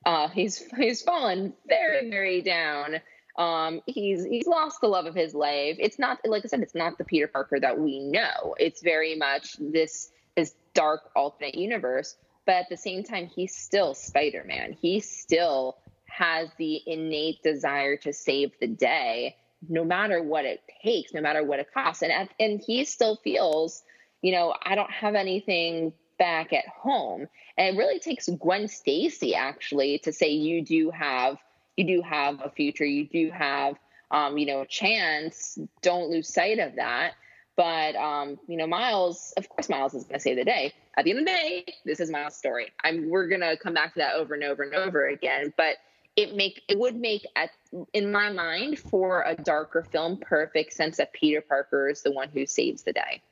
uh, 0.07 0.29
he's 0.29 0.63
he's 0.77 1.03
fallen 1.03 1.55
very 1.67 2.11
very 2.11 2.43
down. 2.43 3.01
Um, 3.37 3.81
he's 3.87 4.25
he's 4.25 4.47
lost 4.47 4.81
the 4.81 4.89
love 4.89 5.07
of 5.07 5.15
his 5.15 5.35
life. 5.35 5.77
It's 5.79 5.99
not 5.99 6.19
like 6.25 6.45
I 6.45 6.49
said, 6.49 6.61
it's 6.61 6.75
not 6.75 6.99
the 6.99 7.05
Peter 7.05 7.27
Parker 7.27 7.59
that 7.61 7.79
we 7.79 8.01
know. 8.01 8.55
It's 8.59 8.83
very 8.83 9.17
much 9.17 9.57
this 9.59 10.11
this 10.37 10.55
dark 10.75 11.11
alternate 11.15 11.55
universe 11.55 12.17
but 12.47 12.57
at 12.57 12.69
the 12.69 12.77
same 12.77 13.05
time, 13.05 13.27
he's 13.27 13.55
still 13.55 13.95
Spider 13.95 14.45
Man. 14.47 14.77
He 14.81 15.01
still 15.01 15.79
has 16.07 16.49
the 16.59 16.81
innate 16.87 17.43
desire 17.43 17.97
to 17.99 18.13
save 18.13 18.53
the 18.61 18.67
day, 18.67 19.37
no 19.69 19.85
matter 19.85 20.23
what 20.23 20.45
it 20.45 20.61
takes, 20.83 21.13
no 21.13 21.21
matter 21.21 21.43
what 21.43 21.59
it 21.59 21.73
costs. 21.73 22.03
And 22.03 22.29
and 22.39 22.61
he 22.65 22.85
still 22.85 23.17
feels, 23.17 23.83
you 24.23 24.33
know, 24.33 24.55
I 24.63 24.75
don't 24.75 24.91
have 24.91 25.15
anything 25.15 25.93
back 26.19 26.53
at 26.53 26.67
home. 26.69 27.27
And 27.57 27.75
it 27.75 27.79
really 27.79 27.99
takes 27.99 28.29
Gwen 28.29 28.69
Stacy 28.69 29.35
actually 29.35 29.99
to 30.01 30.13
say 30.13 30.31
you 30.31 30.63
do 30.63 30.91
have 30.91 31.39
you 31.77 31.85
do 31.85 32.03
have 32.03 32.41
a 32.45 32.51
future, 32.51 32.85
you 32.85 33.09
do 33.09 33.31
have 33.33 33.77
um, 34.15 34.39
you 34.39 34.47
know, 34.47 34.61
a 34.61 34.67
chance. 34.67 35.59
Don't 35.83 36.09
lose 36.11 36.33
sight 36.33 36.59
of 36.61 36.77
that. 36.77 37.13
But 37.57 37.95
um, 37.97 38.39
you 38.49 38.57
know, 38.57 38.67
Miles, 38.67 39.33
of 39.37 39.49
course, 39.49 39.69
Miles 39.69 39.95
is 39.95 40.05
going 40.05 40.15
to 40.15 40.21
save 40.21 40.37
the 40.37 40.45
day. 40.45 40.73
At 40.97 41.05
the 41.05 41.11
end 41.11 41.21
of 41.21 41.27
the 41.27 41.31
day, 41.31 41.75
this 41.85 42.01
is 42.01 42.11
Miles' 42.11 42.37
story. 42.37 42.73
I'm 42.83 43.11
we're 43.11 43.29
going 43.29 43.41
to 43.41 43.57
come 43.57 43.75
back 43.75 43.95
to 43.95 44.01
that 44.01 44.15
over 44.15 44.35
and 44.35 44.45
over 44.45 44.63
and 44.63 44.75
over 44.75 45.07
again. 45.07 45.53
But 45.57 45.77
it 46.17 46.35
make 46.35 46.63
it 46.69 46.79
would 46.79 46.97
make 46.97 47.27
at 47.37 47.51
in 47.93 48.11
my 48.11 48.33
mind 48.33 48.79
for 48.79 49.23
a 49.23 49.35
darker 49.35 49.83
film 49.83 50.19
perfect 50.19 50.73
sense 50.73 50.97
that 50.97 51.13
Peter 51.13 51.41
Parker 51.41 51.89
is 51.89 52.03
the 52.03 52.13
one 52.13 52.29
who 52.29 52.47
saves 52.47 52.83
the 52.83 52.93
day. 52.93 53.23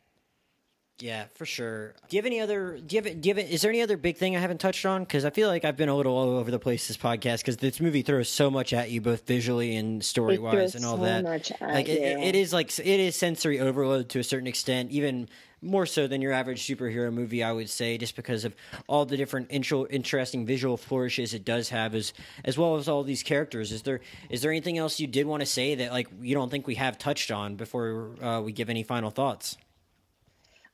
Yeah, 1.02 1.24
for 1.34 1.44
sure. 1.44 1.94
Do 2.08 2.16
you 2.16 2.18
have 2.18 2.26
any 2.26 2.38
other? 2.38 2.78
Do 2.78 2.94
you 2.94 3.02
have? 3.02 3.20
Do 3.20 3.28
you 3.28 3.34
have? 3.34 3.44
Is 3.50 3.62
there 3.62 3.72
any 3.72 3.82
other 3.82 3.96
big 3.96 4.18
thing 4.18 4.36
I 4.36 4.40
haven't 4.40 4.60
touched 4.60 4.86
on? 4.86 5.02
Because 5.02 5.24
I 5.24 5.30
feel 5.30 5.48
like 5.48 5.64
I've 5.64 5.76
been 5.76 5.88
a 5.88 5.96
little 5.96 6.16
all 6.16 6.38
over 6.38 6.52
the 6.52 6.60
place 6.60 6.86
this 6.86 6.96
podcast 6.96 7.38
because 7.38 7.56
this 7.56 7.80
movie 7.80 8.02
throws 8.02 8.28
so 8.28 8.52
much 8.52 8.72
at 8.72 8.88
you, 8.88 9.00
both 9.00 9.26
visually 9.26 9.74
and 9.74 10.04
story 10.04 10.38
wise, 10.38 10.76
and 10.76 10.84
all 10.84 10.98
so 10.98 11.02
that. 11.02 11.24
like 11.60 11.88
it, 11.88 12.20
it 12.20 12.36
is 12.36 12.52
like 12.52 12.78
it 12.78 12.86
is 12.86 13.16
sensory 13.16 13.58
overload 13.58 14.10
to 14.10 14.20
a 14.20 14.24
certain 14.24 14.46
extent, 14.46 14.92
even 14.92 15.28
more 15.60 15.86
so 15.86 16.06
than 16.06 16.22
your 16.22 16.32
average 16.32 16.64
superhero 16.64 17.12
movie, 17.12 17.42
I 17.42 17.50
would 17.50 17.68
say, 17.68 17.98
just 17.98 18.14
because 18.14 18.44
of 18.44 18.54
all 18.86 19.04
the 19.04 19.16
different 19.16 19.48
intro, 19.50 19.86
interesting 19.86 20.46
visual 20.46 20.76
flourishes 20.76 21.34
it 21.34 21.44
does 21.44 21.68
have, 21.70 21.96
as 21.96 22.12
as 22.44 22.56
well 22.56 22.76
as 22.76 22.88
all 22.88 23.02
these 23.02 23.24
characters. 23.24 23.72
Is 23.72 23.82
there 23.82 24.02
is 24.30 24.40
there 24.42 24.52
anything 24.52 24.78
else 24.78 25.00
you 25.00 25.08
did 25.08 25.26
want 25.26 25.40
to 25.40 25.46
say 25.46 25.74
that 25.74 25.90
like 25.90 26.06
you 26.20 26.36
don't 26.36 26.48
think 26.48 26.68
we 26.68 26.76
have 26.76 26.96
touched 26.96 27.32
on 27.32 27.56
before 27.56 28.12
uh, 28.22 28.40
we 28.40 28.52
give 28.52 28.70
any 28.70 28.84
final 28.84 29.10
thoughts? 29.10 29.56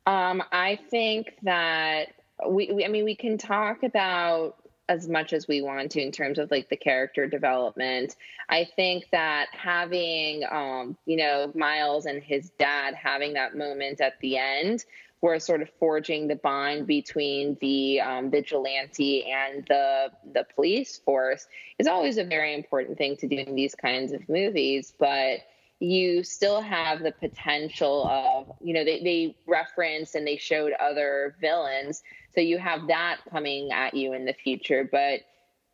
Um, 0.07 0.43
I 0.53 0.79
think 0.91 1.37
that 1.43 2.09
we, 2.49 2.71
we, 2.73 2.85
I 2.85 2.89
mean, 2.89 3.05
we 3.05 3.15
can 3.15 3.39
talk 3.39 3.83
about 3.83 4.57
as 4.89 5.07
much 5.07 5.33
as 5.33 5.47
we 5.47 5.61
want 5.61 5.91
to 5.93 6.01
in 6.01 6.11
terms 6.11 6.39
of 6.39 6.51
like 6.51 6.71
the 6.71 6.77
character 6.77 7.27
development. 7.27 8.17
I 8.49 8.65
think 8.65 9.09
that 9.13 9.49
having, 9.53 10.45
um, 10.51 10.97
you 11.05 11.19
know, 11.19 11.53
Miles 11.55 12.07
and 12.07 12.23
his 12.23 12.51
dad 12.59 12.95
having 12.95 13.35
that 13.35 13.57
moment 13.57 14.01
at 14.01 14.19
the 14.21 14.39
end 14.39 14.85
where 15.21 15.39
sort 15.41 15.63
of 15.63 15.69
forging 15.81 16.29
the 16.29 16.37
bond 16.37 16.87
between 16.87 17.57
the 17.61 18.01
um, 18.01 18.31
vigilante 18.31 19.31
and 19.31 19.65
the 19.67 20.11
the 20.33 20.47
police 20.55 20.99
force 20.99 21.49
is 21.79 21.89
always 21.89 22.19
a 22.19 22.25
very 22.25 22.55
important 22.55 22.97
thing 22.97 23.17
to 23.17 23.27
do 23.27 23.37
in 23.37 23.55
these 23.55 23.75
kinds 23.75 24.13
of 24.13 24.27
movies, 24.29 24.95
but 24.99 25.41
you 25.81 26.25
still 26.25 26.61
have 26.61 27.03
the 27.03 27.13
potential 27.13 28.07
of, 28.09 28.57
you 28.61 28.75
know, 28.75 28.85
they, 28.85 29.01
they 29.03 29.37
referenced 29.47 30.15
and 30.15 30.27
they 30.27 30.37
showed 30.37 30.73
other 30.73 31.37
villains. 31.41 32.03
So 32.35 32.41
you 32.41 32.59
have 32.59 32.89
that 32.89 33.19
coming 33.31 33.71
at 33.71 33.95
you 33.95 34.13
in 34.13 34.25
the 34.25 34.33
future. 34.33 34.89
But 34.91 35.21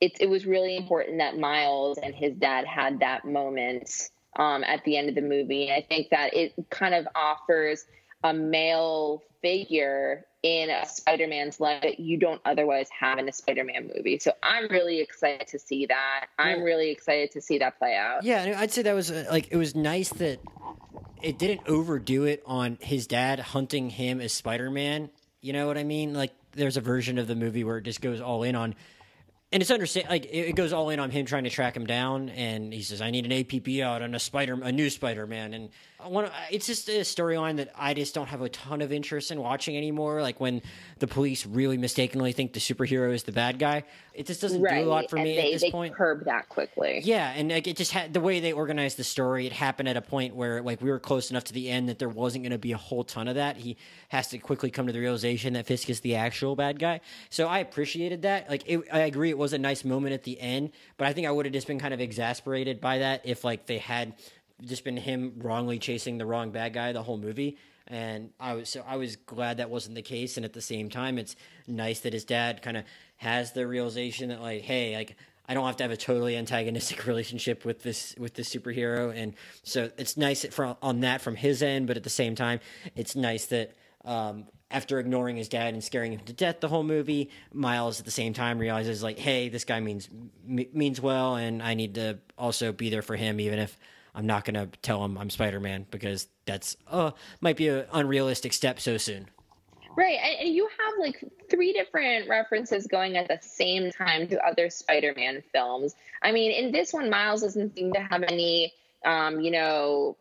it, 0.01 0.13
it 0.21 0.29
was 0.29 0.45
really 0.45 0.77
important 0.77 1.19
that 1.19 1.39
Miles 1.39 1.99
and 1.99 2.15
his 2.15 2.35
dad 2.35 2.67
had 2.67 3.01
that 3.01 3.25
moment 3.25 4.11
um, 4.37 4.63
at 4.65 4.85
the 4.85 4.97
end 4.97 5.09
of 5.09 5.15
the 5.15 5.23
movie. 5.23 5.69
And 5.69 5.73
I 5.73 5.87
think 5.87 6.11
that 6.11 6.35
it 6.35 6.53
kind 6.71 6.95
of 6.95 7.09
offers 7.15 7.87
a 8.25 8.33
male 8.33 9.23
figure 9.43 10.25
in 10.43 10.71
a 10.71 10.87
Spider-Man's 10.87 11.61
life 11.61 11.83
that 11.83 12.01
you 12.01 12.19
don't 12.19 12.41
otherwise 12.45 12.89
have 12.99 13.19
in 13.19 13.29
a 13.29 13.33
Spider-Man 13.33 13.91
movie. 13.95 14.19
So 14.19 14.33
I'm 14.43 14.69
really 14.69 15.01
excited 15.01 15.47
to 15.49 15.59
see 15.59 15.87
that. 15.87 16.27
I'm 16.39 16.63
really 16.63 16.91
excited 16.91 17.31
to 17.33 17.41
see 17.41 17.59
that 17.59 17.79
play 17.79 17.95
out. 17.97 18.25
Yeah, 18.25 18.57
I'd 18.59 18.73
say 18.73 18.83
that 18.83 18.95
was 18.95 19.11
uh, 19.11 19.27
like 19.31 19.49
it 19.51 19.57
was 19.57 19.75
nice 19.75 20.09
that 20.15 20.41
it 21.23 21.39
didn't 21.39 21.69
overdo 21.69 22.25
it 22.25 22.43
on 22.45 22.79
his 22.81 23.07
dad 23.07 23.39
hunting 23.39 23.91
him 23.91 24.21
as 24.21 24.33
Spider-Man. 24.33 25.11
You 25.41 25.53
know 25.53 25.67
what 25.67 25.79
I 25.79 25.85
mean? 25.85 26.15
Like 26.15 26.33
there's 26.53 26.77
a 26.77 26.83
version 26.83 27.19
of 27.19 27.27
the 27.27 27.35
movie 27.35 27.65
where 27.65 27.79
it 27.79 27.85
just 27.85 28.01
goes 28.01 28.21
all 28.21 28.43
in 28.43 28.55
on 28.55 28.75
and 29.55 29.63
it's 29.63 29.71
understand 29.71 30.09
like 30.11 30.27
it 30.31 30.57
goes 30.57 30.73
all 30.73 30.91
in 30.91 30.99
on 30.99 31.11
him 31.11 31.27
trying 31.27 31.45
to 31.45 31.51
track 31.51 31.77
him 31.77 31.87
down, 31.87 32.29
and 32.31 32.73
he 32.73 32.83
says, 32.83 33.01
"I 33.01 33.13
need 33.13 33.25
an 33.25 33.31
APB 33.31 33.83
out 33.83 34.03
on 34.03 34.13
a 34.13 34.19
Spider, 34.19 34.59
a 34.61 34.73
new 34.73 34.91
Spider 34.91 35.29
Man," 35.29 35.55
and 35.55 35.69
one, 36.09 36.27
uh, 36.27 36.31
it's 36.51 36.67
just 36.67 36.89
a 36.89 37.01
storyline 37.01 37.57
that 37.57 37.73
I 37.77 37.95
just 37.95 38.15
don't 38.15 38.27
have 38.27 38.43
a 38.43 38.49
ton 38.49 38.83
of 38.83 38.93
interest 38.93 39.31
in 39.31 39.41
watching 39.41 39.77
anymore. 39.77 40.23
Like 40.23 40.41
when 40.41 40.63
the 40.99 41.07
police 41.07 41.47
really 41.47 41.77
mistakenly 41.77 42.33
think 42.33 42.53
the 42.53 42.61
superhero 42.61 43.13
is 43.13 43.25
the 43.25 43.33
bad 43.33 43.59
guy, 43.59 43.85
it 44.13 44.27
just 44.27 44.41
doesn't 44.41 44.63
right. 44.63 44.83
do 44.83 44.89
a 44.89 44.91
lot 44.91 45.11
for 45.11 45.17
and 45.17 45.25
me 45.25 45.37
they, 45.37 45.47
at 45.47 45.53
this 45.53 45.63
they 45.63 45.71
point. 45.71 45.95
Curb 45.95 46.25
that 46.25 46.49
quickly. 46.49 47.01
Yeah, 47.03 47.33
and 47.35 47.51
like 47.51 47.67
it 47.67 47.77
just 47.77 47.93
had 47.93 48.13
the 48.13 48.21
way 48.21 48.41
they 48.41 48.53
organized 48.53 48.97
the 48.97 49.05
story. 49.05 49.47
It 49.47 49.53
happened 49.53 49.89
at 49.89 49.97
a 49.97 50.03
point 50.03 50.35
where 50.35 50.63
like 50.63 50.81
we 50.81 50.91
were 50.91 51.01
close 51.01 51.31
enough 51.31 51.45
to 51.45 51.53
the 51.53 51.69
end 51.69 51.89
that 51.89 51.99
there 51.99 52.09
wasn't 52.09 52.45
going 52.45 52.53
to 52.53 52.59
be 52.59 52.73
a 52.73 52.77
whole 52.77 53.05
ton 53.05 53.29
of 53.29 53.35
that. 53.35 53.57
He 53.57 53.77
has 54.09 54.29
to 54.29 54.39
quickly 54.39 54.71
come 54.71 54.87
to 54.87 54.93
the 54.93 55.01
realization 55.01 55.55
that 55.55 55.67
Fisk 55.67 55.91
is 55.91 56.01
the 56.01 56.17
actual 56.17 56.57
bad 56.57 56.79
guy. 56.79 57.01
So 57.31 57.49
I 57.49 57.59
appreciated 57.59 58.23
that. 58.23 58.49
Like 58.49 58.63
it, 58.67 58.83
I 58.93 59.01
agree, 59.01 59.31
it 59.31 59.39
was 59.39 59.53
a 59.53 59.59
nice 59.59 59.85
moment 59.85 60.15
at 60.15 60.23
the 60.23 60.41
end, 60.41 60.71
but 60.97 61.07
I 61.07 61.13
think 61.13 61.27
I 61.27 61.31
would 61.31 61.47
have 61.47 61.53
just 61.53 61.67
been 61.67 61.81
kind 61.81 61.95
of 61.95 62.01
exasperated 62.01 62.81
by 62.81 62.99
that 62.99 63.23
if 63.25 63.45
like 63.45 63.67
they 63.67 63.79
had 63.79 64.15
just 64.63 64.85
been 64.85 64.97
him 64.97 65.35
wrongly 65.39 65.79
chasing 65.79 66.19
the 66.19 66.27
wrong 66.27 66.51
bad 66.51 66.73
guy 66.73 66.93
the 66.93 67.03
whole 67.03 67.19
movie. 67.19 67.59
And 67.87 68.31
I 68.41 68.55
was 68.55 68.69
so 68.69 68.83
I 68.87 68.97
was 68.97 69.17
glad 69.17 69.59
that 69.59 69.69
wasn't 69.69 69.95
the 69.95 70.03
case. 70.03 70.37
And 70.37 70.45
at 70.45 70.53
the 70.53 70.63
same 70.63 70.89
time, 70.89 71.19
it's 71.19 71.37
nice 71.67 72.01
that 72.01 72.13
his 72.13 72.25
dad 72.25 72.63
kind 72.63 72.77
of 72.77 72.85
has 73.17 73.53
the 73.53 73.67
realization 73.67 74.31
that 74.31 74.41
like, 74.41 74.63
hey, 74.63 74.97
like 74.97 75.17
I 75.47 75.55
don't 75.55 75.67
have 75.67 75.77
to 75.77 75.85
have 75.85 75.91
a 75.91 75.97
totally 75.97 76.37
antagonistic 76.37 77.07
relationship 77.07 77.65
with 77.65 77.83
this 77.83 78.15
with 78.19 78.35
this 78.35 78.55
superhero, 78.55 79.15
and 79.15 79.35
so 79.63 79.91
it's 79.99 80.17
nice 80.17 80.47
from 80.47 80.77
on 80.81 81.01
that 81.01 81.21
from 81.21 81.37
his 81.37 81.63
end. 81.63 81.87
But 81.87 81.97
at 81.97 82.05
the 82.05 82.11
same 82.11 82.35
time, 82.35 82.61
it's 82.97 83.15
nice 83.15 83.47
that 83.47 83.73
um, 84.05 84.47
after 84.71 84.99
ignoring 84.99 85.37
his 85.37 85.49
dad 85.49 85.75
and 85.75 85.85
scaring 85.85 86.13
him 86.13 86.21
to 86.21 86.33
death 86.33 86.61
the 86.61 86.69
whole 86.69 86.83
movie, 86.83 87.31
Miles 87.53 88.01
at 88.01 88.07
the 88.07 88.11
same 88.11 88.33
time 88.33 88.59
realizes 88.59 89.03
like, 89.03 89.19
hey, 89.19 89.49
this 89.49 89.65
guy 89.65 89.81
means 89.81 90.09
m- 90.49 90.67
means 90.73 91.01
well, 91.01 91.37
and 91.37 91.63
I 91.63 91.75
need 91.75 91.97
to 91.97 92.19
also 92.39 92.73
be 92.73 92.89
there 92.89 93.03
for 93.03 93.17
him, 93.17 93.39
even 93.41 93.59
if 93.59 93.79
I'm 94.15 94.27
not 94.27 94.45
going 94.45 94.55
to 94.55 94.67
tell 94.83 95.05
him 95.05 95.19
I'm 95.19 95.31
Spider 95.31 95.61
Man 95.61 95.87
because 95.91 96.29
that's 96.47 96.77
uh 96.89 97.13
might 97.41 97.57
be 97.57 97.69
an 97.69 97.87
unrealistic 97.93 98.53
step 98.53 98.81
so 98.81 98.97
soon. 98.97 99.29
Right, 99.97 100.19
and 100.41 100.49
you 100.53 100.69
have 100.69 100.95
like 100.99 101.23
three 101.49 101.73
different 101.73 102.29
references 102.29 102.87
going 102.89 103.17
at 103.17 103.29
the 103.29 103.39
same 103.41 103.93
time 103.93 104.27
to 104.29 104.45
other 104.45 104.69
Spider-Man 104.69 105.45
films. 105.53 105.95
I 106.21 106.33
mean, 106.33 106.51
in 106.51 106.73
this 106.73 106.93
one, 106.93 107.11
Miles 107.11 107.43
doesn't 107.43 107.77
seem 107.77 107.93
to 107.93 108.01
have 108.01 108.25
any, 108.25 108.73
um, 109.05 109.41
you 109.41 109.53
know, 109.53 110.17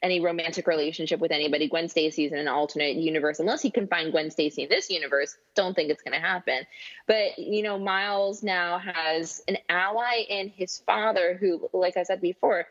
any 0.00 0.20
romantic 0.20 0.68
relationship 0.68 1.18
with 1.18 1.32
anybody. 1.32 1.68
Gwen 1.68 1.88
Stacy's 1.88 2.30
in 2.30 2.38
an 2.38 2.46
alternate 2.46 2.94
universe, 2.96 3.40
unless 3.40 3.62
he 3.62 3.70
can 3.70 3.88
find 3.88 4.12
Gwen 4.12 4.30
Stacy 4.30 4.62
in 4.62 4.68
this 4.68 4.90
universe. 4.90 5.36
Don't 5.56 5.74
think 5.74 5.90
it's 5.90 6.02
going 6.02 6.14
to 6.14 6.24
happen. 6.24 6.64
But 7.08 7.36
you 7.36 7.62
know, 7.64 7.78
Miles 7.78 8.44
now 8.44 8.78
has 8.78 9.42
an 9.48 9.58
ally 9.68 10.24
in 10.28 10.50
his 10.50 10.78
father, 10.86 11.36
who, 11.40 11.68
like 11.72 11.96
I 11.96 12.04
said 12.04 12.20
before, 12.20 12.66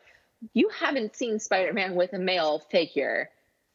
you 0.52 0.68
haven't 0.68 1.16
seen 1.16 1.38
Spider 1.38 1.72
Man 1.72 1.94
with 1.94 2.12
a 2.12 2.18
male 2.18 2.60
figure 2.70 3.30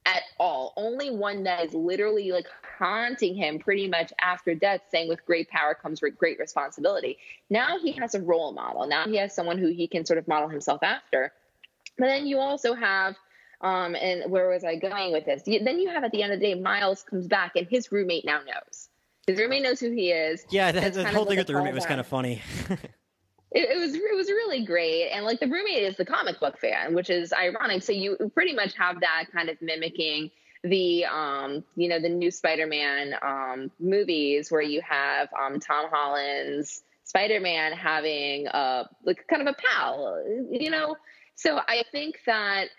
at 0.06 0.24
all. 0.40 0.74
Only 0.78 1.12
one 1.12 1.44
that 1.44 1.66
is 1.66 1.74
literally 1.74 2.32
like 2.32 2.48
haunting 2.78 3.36
him 3.36 3.60
pretty 3.60 3.88
much 3.88 4.12
after 4.20 4.56
death, 4.56 4.82
saying, 4.90 5.08
with 5.08 5.26
great 5.26 5.50
power 5.50 5.76
comes 5.76 6.00
great 6.18 6.40
responsibility. 6.40 7.18
Now 7.50 7.78
he 7.80 7.92
has 7.94 8.16
a 8.16 8.22
role 8.22 8.54
model. 8.54 8.88
Now 8.88 9.06
he 9.06 9.18
has 9.18 9.34
someone 9.34 9.58
who 9.58 9.68
he 9.68 9.88
can 9.88 10.06
sort 10.06 10.18
of 10.18 10.28
model 10.28 10.50
himself 10.50 10.82
after. 10.84 11.32
But 11.98 12.08
then 12.08 12.26
you 12.26 12.40
also 12.40 12.74
have, 12.74 13.16
um, 13.62 13.96
and 13.96 14.32
where 14.32 14.50
was 14.50 14.64
I 14.64 14.76
going 14.76 15.12
with 15.12 15.26
this? 15.26 15.44
Then 15.44 15.80
you 15.80 15.90
have 15.90 16.04
at 16.04 16.12
the 16.12 16.24
end 16.24 16.34
of 16.34 16.40
the 16.40 16.46
day, 16.46 16.60
Miles 16.60 17.04
comes 17.04 17.28
back 17.28 17.56
and 17.56 17.68
his 17.68 17.92
roommate 17.92 18.26
now 18.26 18.40
knows. 18.40 18.90
His 19.28 19.40
roommate 19.40 19.62
knows 19.62 19.80
who 19.80 19.92
he 19.92 20.12
is. 20.12 20.44
Yeah, 20.50 20.72
the, 20.72 20.90
the 20.90 21.08
whole 21.10 21.26
thing 21.26 21.38
with 21.38 21.48
the 21.48 21.56
roommate 21.56 21.76
was 21.76 21.86
kind 21.86 22.00
of 22.00 22.08
funny. 22.08 22.42
it, 23.52 23.70
it, 23.70 23.80
was 23.80 23.94
it 23.94 24.16
was 24.16 24.30
really 24.30 24.66
great. 24.66 25.10
And 25.10 25.26
like 25.26 25.40
the 25.40 25.48
roommate 25.48 25.84
is 25.84 25.98
the 25.98 26.06
comic 26.06 26.40
book 26.40 26.60
fan 26.60 26.94
which 26.96 27.10
is 27.10 27.34
ironic. 27.34 27.84
So 27.84 27.92
you 27.92 28.18
pretty 28.34 28.54
much 28.54 28.76
have 28.78 29.00
that 29.02 29.26
kind 29.34 29.50
of 29.50 29.62
mimicking 29.62 30.32
the 30.64 31.06
um 31.06 31.64
you 31.76 31.88
know 31.88 32.00
the 32.00 32.10
new 32.10 32.30
spider-man 32.30 33.16
um 33.22 33.72
movies 33.80 34.52
where 34.52 34.62
you 34.62 34.82
have 34.82 35.28
um 35.34 35.60
tom 35.60 35.90
holland's 35.92 36.84
spider-man 37.04 37.72
having 37.74 38.48
a 38.48 38.88
like 39.04 39.26
kind 39.28 39.42
of 39.42 39.48
a 39.48 39.58
pal 39.60 40.24
you 40.52 40.70
know? 40.70 40.96
So 41.36 41.60
i 41.68 41.84
think 41.92 42.20
that 42.28 42.70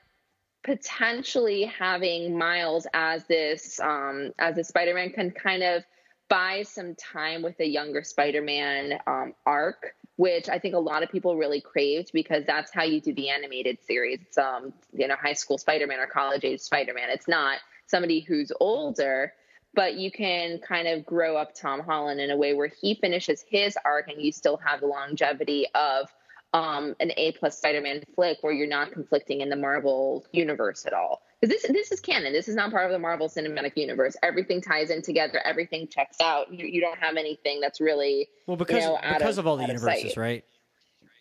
potentially 0.62 1.64
having 1.64 2.38
miles 2.38 2.86
as 2.94 3.26
this 3.26 3.80
um 3.80 4.30
as 4.38 4.56
a 4.58 4.64
spider-man 4.64 5.10
can 5.10 5.32
kind 5.32 5.64
of 5.64 5.82
buy 6.28 6.62
some 6.62 6.94
time 6.94 7.42
with 7.42 7.58
a 7.58 7.66
younger 7.66 8.04
spider-man 8.04 9.00
um 9.08 9.34
arc 9.44 9.96
which 10.22 10.48
I 10.48 10.60
think 10.60 10.76
a 10.76 10.78
lot 10.78 11.02
of 11.02 11.10
people 11.10 11.36
really 11.36 11.60
craved 11.60 12.12
because 12.12 12.44
that's 12.46 12.72
how 12.72 12.84
you 12.84 13.00
do 13.00 13.12
the 13.12 13.30
animated 13.30 13.82
series. 13.82 14.20
It's 14.22 14.38
um, 14.38 14.72
you 14.92 15.08
know, 15.08 15.16
high 15.20 15.32
school 15.32 15.58
Spider-Man 15.58 15.98
or 15.98 16.06
college 16.06 16.44
age 16.44 16.60
Spider-Man. 16.60 17.08
It's 17.10 17.26
not 17.26 17.58
somebody 17.88 18.20
who's 18.20 18.52
older, 18.60 19.32
but 19.74 19.94
you 19.94 20.12
can 20.12 20.60
kind 20.60 20.86
of 20.86 21.04
grow 21.04 21.36
up 21.36 21.56
Tom 21.56 21.80
Holland 21.80 22.20
in 22.20 22.30
a 22.30 22.36
way 22.36 22.54
where 22.54 22.68
he 22.68 22.94
finishes 22.94 23.44
his 23.48 23.76
arc 23.84 24.08
and 24.08 24.22
you 24.22 24.30
still 24.30 24.58
have 24.58 24.78
the 24.78 24.86
longevity 24.86 25.66
of 25.74 26.08
um, 26.54 26.94
an 27.00 27.10
A 27.16 27.32
plus 27.32 27.58
Spider-Man 27.58 28.04
flick 28.14 28.38
where 28.42 28.52
you're 28.52 28.68
not 28.68 28.92
conflicting 28.92 29.40
in 29.40 29.48
the 29.48 29.56
Marvel 29.56 30.24
universe 30.30 30.86
at 30.86 30.92
all. 30.92 31.22
Because 31.42 31.60
this 31.60 31.72
this 31.72 31.90
is 31.90 31.98
canon. 31.98 32.32
This 32.32 32.46
is 32.46 32.54
not 32.54 32.70
part 32.70 32.86
of 32.86 32.92
the 32.92 33.00
Marvel 33.00 33.28
Cinematic 33.28 33.72
Universe. 33.76 34.14
Everything 34.22 34.60
ties 34.60 34.90
in 34.90 35.02
together. 35.02 35.40
Everything 35.44 35.88
checks 35.88 36.20
out. 36.20 36.52
You, 36.52 36.66
you 36.66 36.80
don't 36.80 36.98
have 37.00 37.16
anything 37.16 37.60
that's 37.60 37.80
really 37.80 38.28
well 38.46 38.56
because 38.56 38.84
you 38.84 38.90
know, 38.90 38.98
because 39.18 39.38
of, 39.38 39.44
of 39.44 39.48
all 39.48 39.56
the 39.56 39.66
universes, 39.66 40.16
right? 40.16 40.44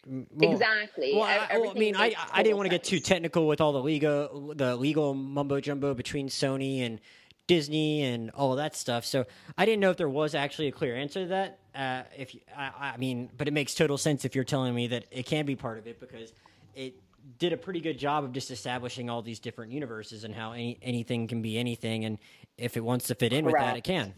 Well, 0.06 0.52
exactly. 0.52 1.14
Well, 1.16 1.24
I, 1.24 1.58
well, 1.58 1.72
I 1.72 1.74
mean, 1.74 1.96
I, 1.96 2.14
I 2.32 2.44
didn't 2.44 2.58
want 2.58 2.68
to 2.68 2.76
get 2.76 2.84
too 2.84 3.00
technical 3.00 3.48
with 3.48 3.62
all 3.62 3.72
the 3.74 3.82
legal 3.82 4.54
the 4.56 4.76
legal 4.76 5.16
mumbo 5.16 5.60
jumbo 5.60 5.96
between 5.96 6.30
Sony 6.30 6.86
and 6.86 7.00
Disney 7.48 8.04
and 8.04 8.30
all 8.32 8.52
of 8.52 8.58
that 8.58 8.76
stuff. 8.76 9.06
So 9.06 9.26
I 9.58 9.66
didn't 9.66 9.80
know 9.80 9.90
if 9.90 9.98
there 9.98 10.08
was 10.08 10.36
actually 10.36 10.68
a 10.68 10.72
clear 10.72 10.96
answer 10.96 11.24
to 11.24 11.28
that. 11.30 11.60
Uh, 11.74 12.04
if 12.16 12.36
I, 12.56 12.94
I 12.94 12.98
mean, 12.98 13.32
but 13.36 13.48
it 13.48 13.54
makes 13.54 13.74
total 13.74 13.98
sense 13.98 14.24
if 14.24 14.36
you're 14.36 14.44
telling 14.44 14.76
me 14.76 14.86
that 14.88 15.06
it 15.10 15.26
can 15.26 15.48
be 15.48 15.56
part 15.56 15.80
of 15.80 15.88
it 15.88 16.00
because 16.00 16.32
it 16.76 16.94
did 17.38 17.54
a 17.54 17.58
pretty 17.58 17.82
good 17.82 17.98
job 17.98 18.24
of 18.24 18.34
just 18.34 18.52
establishing 18.52 19.10
all 19.10 19.22
these 19.22 19.40
different 19.40 19.72
universes 19.72 20.24
and 20.24 20.34
how 20.34 20.52
any, 20.52 20.78
anything 20.82 21.28
can 21.28 21.42
be 21.42 21.58
anything, 21.58 22.06
and 22.06 22.18
if 22.58 22.78
it 22.78 22.84
wants 22.84 23.08
to 23.08 23.16
fit 23.16 23.34
in 23.34 23.46
Correct. 23.46 23.58
with 23.58 23.68
that, 23.68 23.78
it 23.78 23.84
can. 23.84 24.14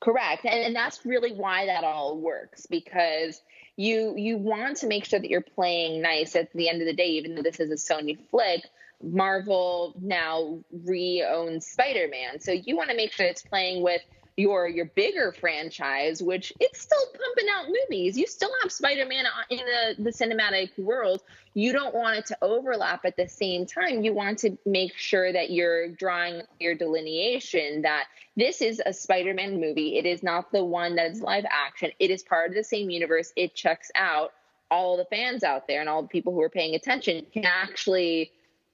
Correct, 0.00 0.44
and, 0.44 0.64
and 0.64 0.74
that's 0.74 1.04
really 1.04 1.32
why 1.32 1.66
that 1.66 1.84
all 1.84 2.18
works 2.18 2.66
because 2.66 3.42
you 3.76 4.14
you 4.16 4.38
want 4.38 4.78
to 4.78 4.86
make 4.86 5.04
sure 5.04 5.20
that 5.20 5.28
you're 5.28 5.40
playing 5.40 6.00
nice 6.00 6.36
at 6.36 6.52
the 6.54 6.68
end 6.68 6.80
of 6.80 6.86
the 6.86 6.94
day, 6.94 7.08
even 7.08 7.34
though 7.34 7.42
this 7.42 7.60
is 7.60 7.70
a 7.70 7.92
Sony 7.92 8.18
flick. 8.30 8.64
Marvel 9.02 9.94
now 9.98 10.58
re-owns 10.84 11.66
Spider-Man, 11.66 12.38
so 12.40 12.52
you 12.52 12.76
want 12.76 12.90
to 12.90 12.96
make 12.96 13.12
sure 13.12 13.24
it's 13.24 13.42
playing 13.42 13.82
with 13.82 14.02
your 14.36 14.68
your 14.68 14.86
bigger 14.86 15.32
franchise, 15.38 16.22
which 16.22 16.52
it's 16.60 16.80
still 16.80 17.04
pumping 17.06 17.46
out 17.52 17.66
movies. 17.68 18.16
You 18.16 18.26
still 18.26 18.50
have 18.62 18.72
Spider-Man 18.72 19.24
in 19.50 19.58
the, 19.58 20.02
the 20.02 20.10
cinematic 20.10 20.70
world. 20.78 21.22
You 21.54 21.72
don't 21.72 21.94
want 21.94 22.16
it 22.16 22.26
to 22.26 22.38
overlap 22.42 23.04
at 23.04 23.16
the 23.16 23.28
same 23.28 23.66
time. 23.66 24.02
You 24.02 24.14
want 24.14 24.38
to 24.40 24.56
make 24.64 24.96
sure 24.96 25.32
that 25.32 25.50
you're 25.50 25.88
drawing 25.88 26.42
your 26.58 26.74
delineation 26.74 27.82
that 27.82 28.04
this 28.36 28.62
is 28.62 28.80
a 28.84 28.92
Spider-Man 28.92 29.60
movie. 29.60 29.98
It 29.98 30.06
is 30.06 30.22
not 30.22 30.52
the 30.52 30.64
one 30.64 30.96
that 30.96 31.10
is 31.10 31.20
live 31.20 31.44
action. 31.50 31.90
It 31.98 32.10
is 32.10 32.22
part 32.22 32.50
of 32.50 32.54
the 32.54 32.64
same 32.64 32.90
universe. 32.90 33.32
It 33.36 33.54
checks 33.54 33.90
out. 33.94 34.32
All 34.72 34.96
the 34.96 35.04
fans 35.04 35.42
out 35.42 35.66
there 35.66 35.80
and 35.80 35.88
all 35.88 36.02
the 36.02 36.08
people 36.08 36.32
who 36.32 36.40
are 36.42 36.48
paying 36.48 36.76
attention 36.76 37.26
can 37.32 37.44
actually 37.44 38.30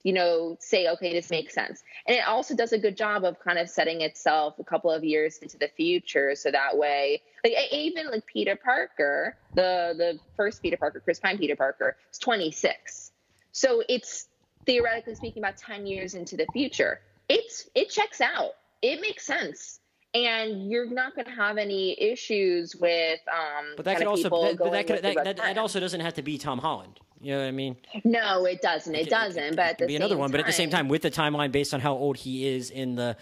you 0.06 0.12
know, 0.12 0.56
say, 0.60 0.86
okay, 0.86 1.12
this 1.12 1.30
makes 1.30 1.52
sense. 1.52 1.82
And 2.06 2.16
it 2.16 2.24
also 2.28 2.54
does 2.54 2.72
a 2.72 2.78
good 2.78 2.96
job 2.96 3.24
of 3.24 3.40
kind 3.40 3.58
of 3.58 3.68
setting 3.68 4.02
itself 4.02 4.56
a 4.60 4.62
couple 4.62 4.88
of 4.88 5.02
years 5.02 5.38
into 5.38 5.58
the 5.58 5.66
future. 5.66 6.36
So 6.36 6.52
that 6.52 6.78
way, 6.78 7.22
like 7.42 7.54
even 7.72 8.12
like 8.12 8.24
Peter 8.24 8.54
Parker, 8.54 9.36
the 9.54 9.94
the 9.98 10.20
first 10.36 10.62
Peter 10.62 10.76
Parker, 10.76 11.00
Chris 11.00 11.18
Pine 11.18 11.38
Peter 11.38 11.56
Parker, 11.56 11.96
is 12.12 12.18
26. 12.18 13.10
So 13.50 13.82
it's 13.88 14.28
theoretically 14.64 15.16
speaking 15.16 15.42
about 15.42 15.56
10 15.56 15.88
years 15.88 16.14
into 16.14 16.36
the 16.36 16.46
future. 16.52 17.00
It's 17.28 17.68
it 17.74 17.90
checks 17.90 18.20
out. 18.20 18.52
It 18.82 19.00
makes 19.00 19.26
sense 19.26 19.80
and 20.14 20.70
you're 20.70 20.88
not 20.88 21.16
going 21.16 21.26
to 21.26 21.32
have 21.32 21.58
any 21.58 22.00
issues 22.00 22.76
with 22.76 23.18
um 23.28 23.74
but 23.76 23.84
that 23.84 23.98
could 23.98 24.06
also 24.06 24.30
that, 24.30 24.56
but 24.56 24.70
that, 24.70 24.86
could, 24.86 25.02
that, 25.02 25.24
that, 25.24 25.36
that, 25.36 25.58
also 25.58 25.80
doesn't 25.80 26.00
have 26.00 26.14
to 26.14 26.22
be 26.22 26.38
tom 26.38 26.58
holland 26.58 27.00
you 27.26 27.32
know 27.32 27.40
what 27.40 27.48
i 27.48 27.50
mean? 27.50 27.76
No 28.04 28.44
it 28.44 28.62
doesn't. 28.62 28.94
It, 28.94 29.08
it 29.08 29.10
doesn't 29.10 29.42
it, 29.42 29.56
but 29.56 29.80
it, 29.80 29.88
be 29.88 29.96
another 29.96 30.16
one 30.16 30.28
time, 30.28 30.32
but 30.32 30.40
at 30.40 30.46
the 30.46 30.52
same 30.52 30.70
time 30.70 30.88
with 30.88 31.02
the 31.02 31.10
timeline 31.10 31.50
based 31.50 31.74
on 31.74 31.80
how 31.80 31.94
old 31.94 32.16
he 32.16 32.46
is 32.46 32.70
in 32.70 32.94
the 32.94 33.16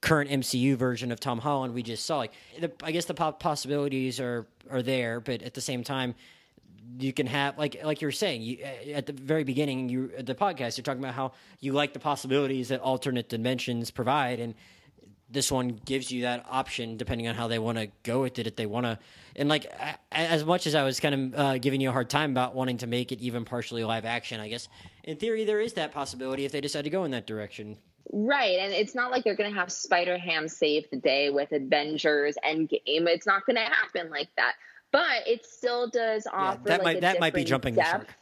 current 0.00 0.30
mcu 0.30 0.76
version 0.76 1.12
of 1.12 1.20
tom 1.20 1.38
holland 1.38 1.74
we 1.74 1.82
just 1.82 2.06
saw 2.06 2.16
like 2.16 2.32
the, 2.58 2.72
i 2.82 2.90
guess 2.90 3.04
the 3.04 3.12
possibilities 3.12 4.18
are 4.18 4.46
are 4.70 4.80
there 4.80 5.20
but 5.20 5.42
at 5.42 5.52
the 5.52 5.60
same 5.60 5.84
time 5.84 6.14
you 6.98 7.12
can 7.12 7.26
have 7.26 7.58
like 7.58 7.84
like 7.84 8.00
you 8.00 8.08
were 8.08 8.12
saying 8.12 8.40
you, 8.40 8.58
at 8.94 9.04
the 9.04 9.12
very 9.12 9.44
beginning 9.44 9.90
you 9.90 10.10
the 10.22 10.34
podcast 10.34 10.78
you're 10.78 10.84
talking 10.84 11.02
about 11.02 11.12
how 11.12 11.32
you 11.60 11.74
like 11.74 11.92
the 11.92 11.98
possibilities 11.98 12.68
that 12.68 12.80
alternate 12.80 13.28
dimensions 13.28 13.90
provide 13.90 14.40
and 14.40 14.54
this 15.30 15.50
one 15.50 15.80
gives 15.84 16.10
you 16.10 16.22
that 16.22 16.44
option 16.48 16.96
depending 16.96 17.28
on 17.28 17.34
how 17.34 17.48
they 17.48 17.58
want 17.58 17.78
to 17.78 17.88
go 18.02 18.22
with 18.22 18.38
it 18.38 18.46
if 18.46 18.56
they 18.56 18.66
want 18.66 18.84
to 18.84 18.98
and 19.36 19.48
like 19.48 19.66
as 20.12 20.44
much 20.44 20.66
as 20.66 20.74
i 20.74 20.82
was 20.82 21.00
kind 21.00 21.14
of 21.14 21.40
uh, 21.40 21.58
giving 21.58 21.80
you 21.80 21.88
a 21.88 21.92
hard 21.92 22.10
time 22.10 22.30
about 22.30 22.54
wanting 22.54 22.76
to 22.76 22.86
make 22.86 23.12
it 23.12 23.20
even 23.20 23.44
partially 23.44 23.84
live 23.84 24.04
action 24.04 24.40
i 24.40 24.48
guess 24.48 24.68
in 25.04 25.16
theory 25.16 25.44
there 25.44 25.60
is 25.60 25.74
that 25.74 25.92
possibility 25.92 26.44
if 26.44 26.52
they 26.52 26.60
decide 26.60 26.84
to 26.84 26.90
go 26.90 27.04
in 27.04 27.10
that 27.10 27.26
direction 27.26 27.76
right 28.12 28.58
and 28.58 28.72
it's 28.72 28.94
not 28.94 29.10
like 29.10 29.22
they're 29.24 29.36
going 29.36 29.50
to 29.50 29.58
have 29.58 29.70
spider 29.70 30.18
ham 30.18 30.48
save 30.48 30.88
the 30.90 30.96
day 30.96 31.30
with 31.30 31.52
avengers 31.52 32.36
endgame 32.44 32.80
it's 33.06 33.26
not 33.26 33.44
going 33.46 33.56
to 33.56 33.62
happen 33.62 34.10
like 34.10 34.28
that 34.36 34.54
but 34.92 35.26
it 35.26 35.46
still 35.46 35.88
does 35.88 36.26
offer 36.32 36.60
yeah, 36.66 36.76
that 36.76 36.84
like 36.84 36.94
might 36.96 37.00
that 37.00 37.20
might 37.20 37.34
be 37.34 37.44
jumping 37.44 37.74
depth. 37.74 37.86
the 37.86 37.90
shark 37.98 38.16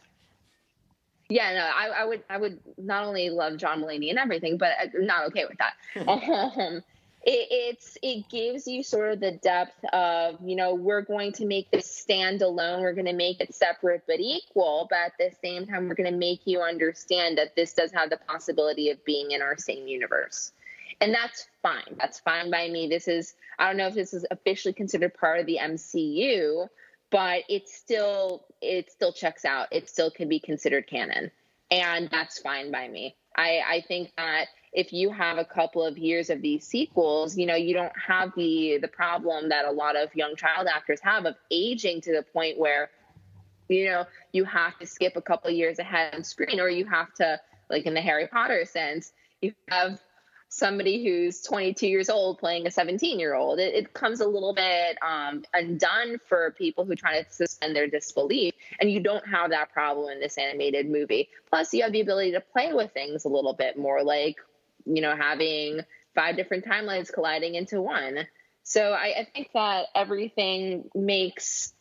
yeah, 1.31 1.53
no, 1.53 1.61
I, 1.61 2.03
I, 2.03 2.05
would, 2.07 2.23
I 2.31 2.39
would 2.39 2.59
not 2.79 3.05
only 3.05 3.29
love 3.29 3.59
John 3.59 3.83
Mulaney 3.83 4.09
and 4.09 4.19
everything, 4.19 4.57
but 4.57 4.73
I'm 4.81 5.07
not 5.07 5.27
okay 5.27 5.45
with 5.45 5.59
that. 5.59 6.09
um, 6.09 6.83
it, 7.29 7.49
it's 7.51 7.99
it 8.03 8.29
gives 8.31 8.66
you 8.66 8.83
sort 8.83 9.12
of 9.12 9.20
the 9.20 9.33
depth 9.33 9.85
of 9.93 10.37
you 10.43 10.57
know 10.57 10.74
we're 10.74 11.03
going 11.03 11.33
to 11.33 11.45
make 11.45 11.70
this 11.70 11.87
stand 11.87 12.41
alone. 12.41 12.81
We're 12.81 12.95
going 12.95 13.07
to 13.07 13.12
make 13.12 13.41
it 13.41 13.55
separate 13.55 14.05
but 14.07 14.18
equal 14.18 14.87
but 14.89 14.99
at 14.99 15.12
the 15.18 15.31
same 15.45 15.66
time 15.66 15.89
we're 15.89 15.95
going 15.95 16.11
to 16.11 16.18
make 16.18 16.47
you 16.47 16.62
understand 16.62 17.37
that 17.37 17.55
this 17.55 17.74
does 17.74 17.93
have 17.93 18.09
the 18.09 18.16
possibility 18.16 18.91
of 18.91 19.05
being 19.05 19.33
in 19.33 19.43
our 19.43 19.59
same 19.59 19.87
universe. 19.87 20.53
And 21.01 21.14
that's 21.14 21.47
fine. 21.62 21.97
That's 21.99 22.18
fine 22.18 22.51
by 22.51 22.68
me. 22.68 22.89
This 22.89 23.07
is 23.07 23.35
i 23.59 23.66
don't 23.66 23.76
know 23.76 23.89
if 23.89 23.95
this 23.95 24.14
is 24.14 24.24
officially 24.31 24.72
considered 24.72 25.12
part 25.12 25.41
of 25.41 25.47
the 25.47 25.59
mcu 25.61 26.68
but 27.11 27.43
it 27.49 27.68
still 27.68 28.45
it 28.62 28.91
still 28.91 29.12
checks 29.12 29.45
out. 29.45 29.68
It 29.70 29.89
still 29.89 30.11
can 30.11 30.29
be 30.29 30.41
considered 30.41 30.87
canon. 30.87 31.31
And 31.70 32.09
that's 32.11 32.39
fine 32.39 32.70
by 32.70 32.89
me. 32.89 33.16
I 33.37 33.61
i 33.68 33.85
think 33.87 34.12
that 34.16 34.47
if 34.73 34.93
you 34.93 35.11
have 35.11 35.39
a 35.39 35.45
couple 35.45 35.85
of 35.85 35.99
years 35.99 36.31
of 36.31 36.43
these 36.43 36.66
sequels, 36.66 37.37
you 37.37 37.47
know, 37.47 37.55
you 37.55 37.75
don't 37.75 37.93
have 37.97 38.33
the 38.37 38.79
the 38.81 38.89
problem 38.89 39.49
that 39.49 39.64
a 39.64 39.71
lot 39.71 39.97
of 39.97 40.14
young 40.14 40.37
child 40.37 40.66
actors 40.66 41.01
have 41.03 41.27
of 41.27 41.35
aging 41.51 42.01
to 42.03 42.12
the 42.12 42.23
point 42.23 42.59
where, 42.59 42.91
you 43.69 43.87
know, 43.87 44.05
you 44.33 44.45
have 44.45 44.79
to 44.79 44.87
skip 44.87 45.16
a 45.16 45.23
couple 45.23 45.51
years 45.51 45.79
ahead 45.79 46.14
on 46.14 46.25
screen, 46.25 46.61
or 46.61 46.69
you 46.69 46.85
have 46.85 47.12
to, 47.14 47.41
like 47.71 47.87
in 47.87 47.95
the 47.95 48.01
Harry 48.01 48.27
Potter 48.27 48.64
sense, 48.64 49.12
you 49.41 49.53
have 49.69 50.01
somebody 50.51 51.05
who's 51.05 51.43
22 51.43 51.87
years 51.87 52.09
old 52.09 52.39
playing 52.39 52.66
a 52.66 52.71
17 52.71 53.19
year 53.19 53.35
old. 53.35 53.59
It, 53.59 53.75
it, 53.75 53.93
comes 53.93 54.21
a 54.21 54.27
little 54.27 54.55
bit 54.55 54.97
um, 55.03 55.45
undone 55.53 56.19
for 56.27 56.55
people 56.57 56.85
who 56.85 56.95
try 56.95 57.23
to 57.23 57.31
suspend 57.31 57.77
their 57.77 57.87
disbelief. 57.87 58.55
And 58.81 58.91
you 58.91 59.01
don't 59.01 59.27
have 59.29 59.51
that 59.51 59.73
problem 59.73 60.11
in 60.11 60.21
this 60.21 60.39
animated 60.39 60.89
movie. 60.89 61.29
Plus, 61.51 61.75
you 61.75 61.83
have 61.83 61.93
the 61.93 62.01
ability 62.01 62.33
to 62.33 62.41
play 62.41 62.73
with 62.73 62.93
things 62.93 63.25
a 63.25 63.29
little 63.29 63.53
bit 63.53 63.79
more, 63.79 64.03
like 64.03 64.37
you 64.89 65.03
know, 65.03 65.14
having 65.16 65.80
five 66.14 66.36
different 66.36 66.64
timelines 66.64 67.12
colliding 67.12 67.55
into 67.55 67.80
one. 67.80 68.26
So 68.62 68.93
I, 68.93 69.20
I 69.20 69.28
think 69.32 69.51
that 69.55 69.86
everything 69.95 70.91
makes 70.95 71.72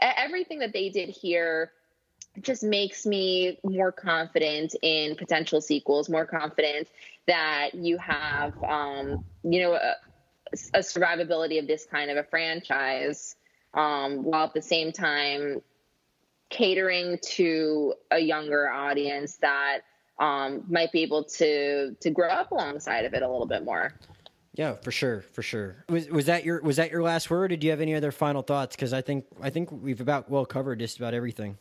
everything 0.00 0.60
that 0.60 0.72
they 0.72 0.88
did 0.88 1.10
here 1.10 1.72
just 2.40 2.62
makes 2.62 3.04
me 3.04 3.58
more 3.64 3.92
confident 3.92 4.74
in 4.82 5.16
potential 5.16 5.60
sequels, 5.60 6.08
more 6.08 6.24
confident 6.24 6.88
that 7.26 7.74
you 7.74 7.98
have, 7.98 8.54
um, 8.62 9.24
you 9.42 9.60
know, 9.60 9.74
a, 9.74 9.96
a, 10.74 10.78
survivability 10.78 11.58
of 11.58 11.66
this 11.66 11.86
kind 11.86 12.10
of 12.10 12.16
a 12.16 12.24
franchise, 12.24 13.36
um, 13.74 14.24
while 14.24 14.44
at 14.44 14.54
the 14.54 14.62
same 14.62 14.92
time 14.92 15.60
catering 16.48 17.18
to 17.22 17.94
a 18.10 18.18
younger 18.18 18.68
audience 18.68 19.36
that 19.38 19.80
um, 20.20 20.62
might 20.68 20.92
be 20.92 21.02
able 21.02 21.24
to 21.24 21.96
to 21.98 22.10
grow 22.10 22.28
up 22.28 22.52
alongside 22.52 23.04
of 23.04 23.14
it 23.14 23.22
a 23.22 23.28
little 23.28 23.46
bit 23.46 23.64
more. 23.64 23.94
Yeah, 24.54 24.74
for 24.82 24.92
sure, 24.92 25.22
for 25.32 25.42
sure. 25.42 25.84
Was 25.88 26.08
was 26.08 26.26
that 26.26 26.44
your 26.44 26.62
was 26.62 26.76
that 26.76 26.90
your 26.90 27.02
last 27.02 27.30
word? 27.30 27.44
Or 27.44 27.48
did 27.48 27.64
you 27.64 27.70
have 27.70 27.80
any 27.80 27.94
other 27.94 28.12
final 28.12 28.42
thoughts? 28.42 28.76
Because 28.76 28.92
I 28.92 29.00
think 29.00 29.24
I 29.40 29.50
think 29.50 29.70
we've 29.72 30.00
about 30.00 30.30
well 30.30 30.44
covered 30.44 30.78
just 30.78 30.98
about 30.98 31.14
everything. 31.14 31.58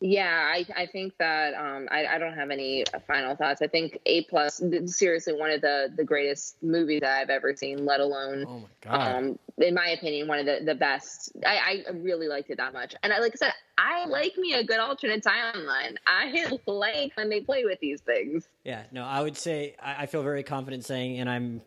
Yeah, 0.00 0.50
I, 0.52 0.66
I 0.76 0.86
think 0.86 1.14
that 1.18 1.54
um, 1.54 1.88
I, 1.90 2.06
I 2.06 2.18
don't 2.18 2.34
have 2.34 2.50
any 2.50 2.84
final 3.06 3.34
thoughts. 3.34 3.62
I 3.62 3.66
think 3.66 3.98
A 4.04 4.24
plus 4.24 4.62
seriously 4.86 5.32
one 5.32 5.50
of 5.50 5.62
the 5.62 5.90
the 5.96 6.04
greatest 6.04 6.62
movies 6.62 7.00
that 7.00 7.18
I've 7.18 7.30
ever 7.30 7.56
seen. 7.56 7.86
Let 7.86 8.00
alone, 8.00 8.44
oh 8.46 8.58
my 8.58 8.66
god, 8.82 9.16
um, 9.16 9.38
in 9.56 9.74
my 9.74 9.88
opinion, 9.88 10.28
one 10.28 10.38
of 10.38 10.44
the 10.44 10.60
the 10.62 10.74
best. 10.74 11.32
I, 11.46 11.82
I 11.88 11.90
really 11.92 12.28
liked 12.28 12.50
it 12.50 12.58
that 12.58 12.74
much, 12.74 12.94
and 13.02 13.10
I, 13.10 13.20
like 13.20 13.32
I 13.32 13.36
said, 13.36 13.52
I 13.78 14.04
like 14.04 14.36
me 14.36 14.52
a 14.52 14.64
good 14.64 14.80
alternate 14.80 15.24
timeline. 15.24 15.96
I 16.06 16.58
like 16.66 17.12
when 17.14 17.30
they 17.30 17.40
play 17.40 17.64
with 17.64 17.80
these 17.80 18.02
things. 18.02 18.48
Yeah, 18.64 18.82
no, 18.92 19.02
I 19.02 19.22
would 19.22 19.38
say 19.38 19.76
I, 19.82 20.02
I 20.02 20.06
feel 20.06 20.22
very 20.22 20.42
confident 20.42 20.84
saying, 20.84 21.20
and 21.20 21.30
I'm 21.30 21.62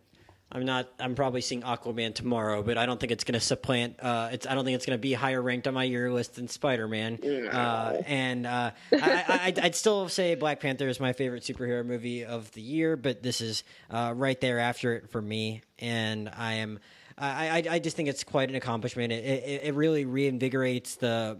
I'm 0.52 0.66
not. 0.66 0.90
I'm 1.00 1.14
probably 1.14 1.42
seeing 1.42 1.62
Aquaman 1.62 2.16
tomorrow, 2.16 2.64
but 2.64 2.78
I 2.78 2.88
don't 2.88 3.00
think 3.00 3.12
it's 3.12 3.24
going 3.24 3.40
to 3.40 3.40
supplant. 3.40 4.00
Uh, 4.00 4.30
it's. 4.32 4.48
I 4.48 4.56
don't 4.56 4.66
think 4.66 4.76
it's 4.76 4.86
going 4.86 4.98
to 4.98 5.02
be 5.02 5.14
higher 5.14 5.42
ranked 5.42 5.68
on 5.68 5.76
my 5.76 5.84
year 5.84 6.12
list 6.12 6.36
than 6.36 6.48
Spider 6.48 6.88
Man. 6.88 7.20
No. 7.22 7.48
Uh, 7.50 8.02
and 8.08 8.48
uh, 8.48 8.72
I, 8.92 9.54
would 9.62 9.76
still 9.76 10.10
say 10.10 10.34
Black 10.34 10.60
Panther 10.60 10.88
is 10.88 11.00
my 11.00 11.14
favorite 11.14 11.44
superhero 11.44 11.86
movie 11.86 12.26
of 12.26 12.52
the 12.54 12.62
year, 12.62 12.98
but 12.98 13.22
this 13.22 13.42
is 13.42 13.64
uh, 13.92 14.14
right 14.16 14.40
there 14.42 14.58
after 14.58 14.96
it 14.96 15.12
for 15.12 15.22
me. 15.22 15.62
And 15.78 16.30
I 16.36 16.54
am. 16.54 16.80
I, 17.16 17.50
I, 17.50 17.64
I 17.74 17.80
just 17.80 17.96
think 17.96 18.10
it's 18.10 18.24
quite 18.24 18.50
an 18.50 18.56
accomplishment. 18.56 19.12
It, 19.12 19.26
it, 19.26 19.62
it 19.66 19.76
really 19.76 20.06
reinvigorates 20.06 20.98
the 20.98 21.38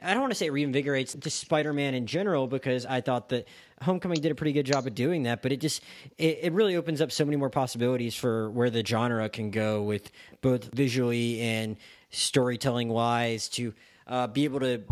I 0.00 0.12
don't 0.12 0.22
want 0.22 0.32
to 0.32 0.38
say 0.38 0.48
reinvigorates 0.48 1.18
just 1.18 1.40
Spider-Man 1.40 1.94
in 1.94 2.06
general 2.06 2.46
because 2.46 2.86
I 2.86 3.00
thought 3.00 3.28
that 3.30 3.46
Homecoming 3.82 4.20
did 4.20 4.32
a 4.32 4.34
pretty 4.34 4.52
good 4.52 4.66
job 4.66 4.86
of 4.86 4.94
doing 4.94 5.24
that, 5.24 5.42
but 5.42 5.52
it 5.52 5.60
just 5.60 5.82
it, 6.18 6.38
it 6.42 6.52
really 6.52 6.76
opens 6.76 7.00
up 7.00 7.12
so 7.12 7.24
many 7.24 7.36
more 7.36 7.50
possibilities 7.50 8.14
for 8.14 8.50
where 8.50 8.70
the 8.70 8.84
genre 8.84 9.28
can 9.28 9.50
go 9.50 9.82
with 9.82 10.10
both 10.40 10.72
visually 10.72 11.40
and 11.40 11.76
storytelling 12.10 12.88
wise 12.88 13.48
to 13.50 13.74
uh, 14.06 14.26
be 14.26 14.44
able 14.44 14.60
to 14.60 14.82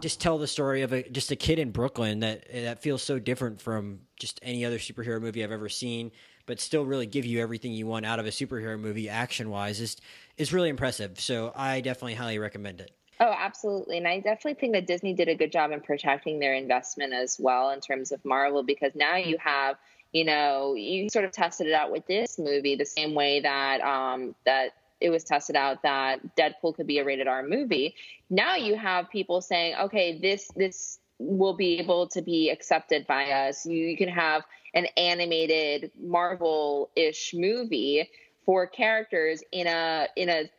just 0.00 0.20
tell 0.20 0.38
the 0.38 0.46
story 0.46 0.82
of 0.82 0.92
a 0.92 1.02
just 1.10 1.30
a 1.30 1.36
kid 1.36 1.58
in 1.58 1.70
Brooklyn 1.70 2.20
that 2.20 2.46
that 2.52 2.82
feels 2.82 3.02
so 3.02 3.18
different 3.18 3.60
from 3.60 4.00
just 4.18 4.40
any 4.42 4.64
other 4.64 4.78
superhero 4.78 5.20
movie 5.20 5.44
I've 5.44 5.52
ever 5.52 5.68
seen, 5.68 6.10
but 6.46 6.60
still 6.60 6.84
really 6.84 7.06
give 7.06 7.24
you 7.24 7.40
everything 7.40 7.72
you 7.72 7.86
want 7.86 8.06
out 8.06 8.18
of 8.18 8.26
a 8.26 8.30
superhero 8.30 8.78
movie 8.78 9.08
action 9.08 9.50
wise 9.50 9.80
is 9.80 9.96
is 10.36 10.52
really 10.52 10.68
impressive. 10.68 11.20
So 11.20 11.52
I 11.54 11.80
definitely 11.80 12.14
highly 12.14 12.38
recommend 12.38 12.80
it. 12.80 12.92
Oh, 13.22 13.34
absolutely. 13.38 13.98
And 13.98 14.08
I 14.08 14.20
definitely 14.20 14.54
think 14.54 14.72
that 14.72 14.86
Disney 14.86 15.12
did 15.12 15.28
a 15.28 15.34
good 15.34 15.52
job 15.52 15.72
in 15.72 15.80
protecting 15.80 16.38
their 16.38 16.54
investment 16.54 17.12
as 17.12 17.36
well 17.38 17.70
in 17.70 17.80
terms 17.80 18.12
of 18.12 18.24
Marvel 18.24 18.62
because 18.62 18.94
now 18.94 19.16
you 19.16 19.36
have, 19.38 19.76
you 20.12 20.24
know, 20.24 20.74
you 20.74 21.10
sort 21.10 21.26
of 21.26 21.32
tested 21.32 21.66
it 21.66 21.74
out 21.74 21.92
with 21.92 22.06
this 22.06 22.38
movie 22.38 22.76
the 22.76 22.86
same 22.86 23.14
way 23.14 23.40
that 23.40 23.82
um 23.82 24.34
that 24.46 24.70
it 25.02 25.10
was 25.10 25.22
tested 25.24 25.54
out 25.54 25.82
that 25.82 26.34
Deadpool 26.34 26.74
could 26.74 26.86
be 26.86 26.98
a 26.98 27.04
rated 27.04 27.28
R 27.28 27.42
movie. 27.42 27.94
Now 28.30 28.56
you 28.56 28.74
have 28.76 29.10
people 29.10 29.42
saying, 29.42 29.74
okay, 29.82 30.18
this 30.18 30.50
this 30.56 30.98
will 31.18 31.54
be 31.54 31.78
able 31.78 32.08
to 32.08 32.22
be 32.22 32.48
accepted 32.48 33.06
by 33.06 33.30
us. 33.30 33.66
You, 33.66 33.76
you 33.76 33.96
can 33.98 34.08
have 34.08 34.44
an 34.72 34.86
animated 34.96 35.90
Marvel-ish 36.00 37.34
movie 37.34 38.08
for 38.46 38.66
characters 38.66 39.42
in 39.52 39.66
a 39.66 40.08
in 40.16 40.30
a 40.30 40.50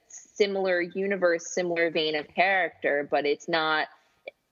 similar 0.41 0.81
universe, 0.81 1.53
similar 1.53 1.91
vein 1.91 2.15
of 2.15 2.27
character, 2.27 3.07
but 3.11 3.27
it's 3.27 3.47
not 3.47 3.87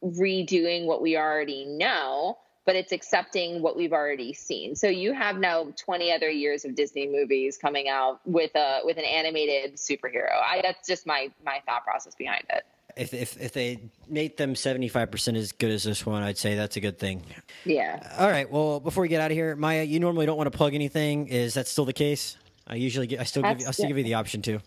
redoing 0.03 0.85
what 0.85 1.01
we 1.01 1.17
already 1.17 1.65
know, 1.65 2.37
but 2.67 2.75
it's 2.75 2.91
accepting 2.91 3.63
what 3.63 3.75
we've 3.75 3.91
already 3.91 4.31
seen. 4.31 4.75
So 4.75 4.87
you 4.87 5.13
have 5.13 5.39
now 5.39 5.73
20 5.75 6.11
other 6.13 6.29
years 6.29 6.63
of 6.63 6.75
Disney 6.75 7.07
movies 7.07 7.57
coming 7.57 7.89
out 7.89 8.19
with 8.25 8.51
a 8.55 8.81
with 8.83 8.97
an 8.97 9.03
animated 9.03 9.77
superhero. 9.77 10.31
I, 10.31 10.59
that's 10.61 10.87
just 10.87 11.07
my 11.07 11.31
my 11.43 11.59
thought 11.65 11.83
process 11.83 12.13
behind 12.13 12.43
it. 12.51 12.65
If, 12.95 13.13
if, 13.13 13.39
if 13.39 13.53
they 13.53 13.79
made 14.09 14.35
them 14.35 14.55
75% 14.55 15.37
as 15.37 15.51
good 15.53 15.71
as 15.71 15.83
this 15.83 16.05
one, 16.05 16.21
I'd 16.21 16.37
say 16.37 16.55
that's 16.55 16.75
a 16.75 16.81
good 16.81 16.99
thing. 16.99 17.23
Yeah. 17.63 18.15
All 18.17 18.29
right. 18.29 18.49
Well, 18.49 18.79
before 18.79 19.03
we 19.03 19.07
get 19.07 19.21
out 19.21 19.31
of 19.31 19.37
here, 19.37 19.55
Maya, 19.55 19.83
you 19.83 19.99
normally 19.99 20.25
don't 20.25 20.37
want 20.37 20.51
to 20.51 20.57
plug 20.57 20.73
anything. 20.73 21.27
Is 21.27 21.53
that 21.53 21.67
still 21.67 21.85
the 21.85 21.93
case? 21.93 22.35
I 22.67 22.75
usually 22.75 23.07
get, 23.07 23.21
I 23.21 23.23
still 23.23 23.43
that's, 23.43 23.59
give 23.59 23.67
I 23.69 23.71
still 23.71 23.87
give 23.87 23.97
you 23.99 24.03
the 24.03 24.15
option 24.15 24.41
to 24.41 24.59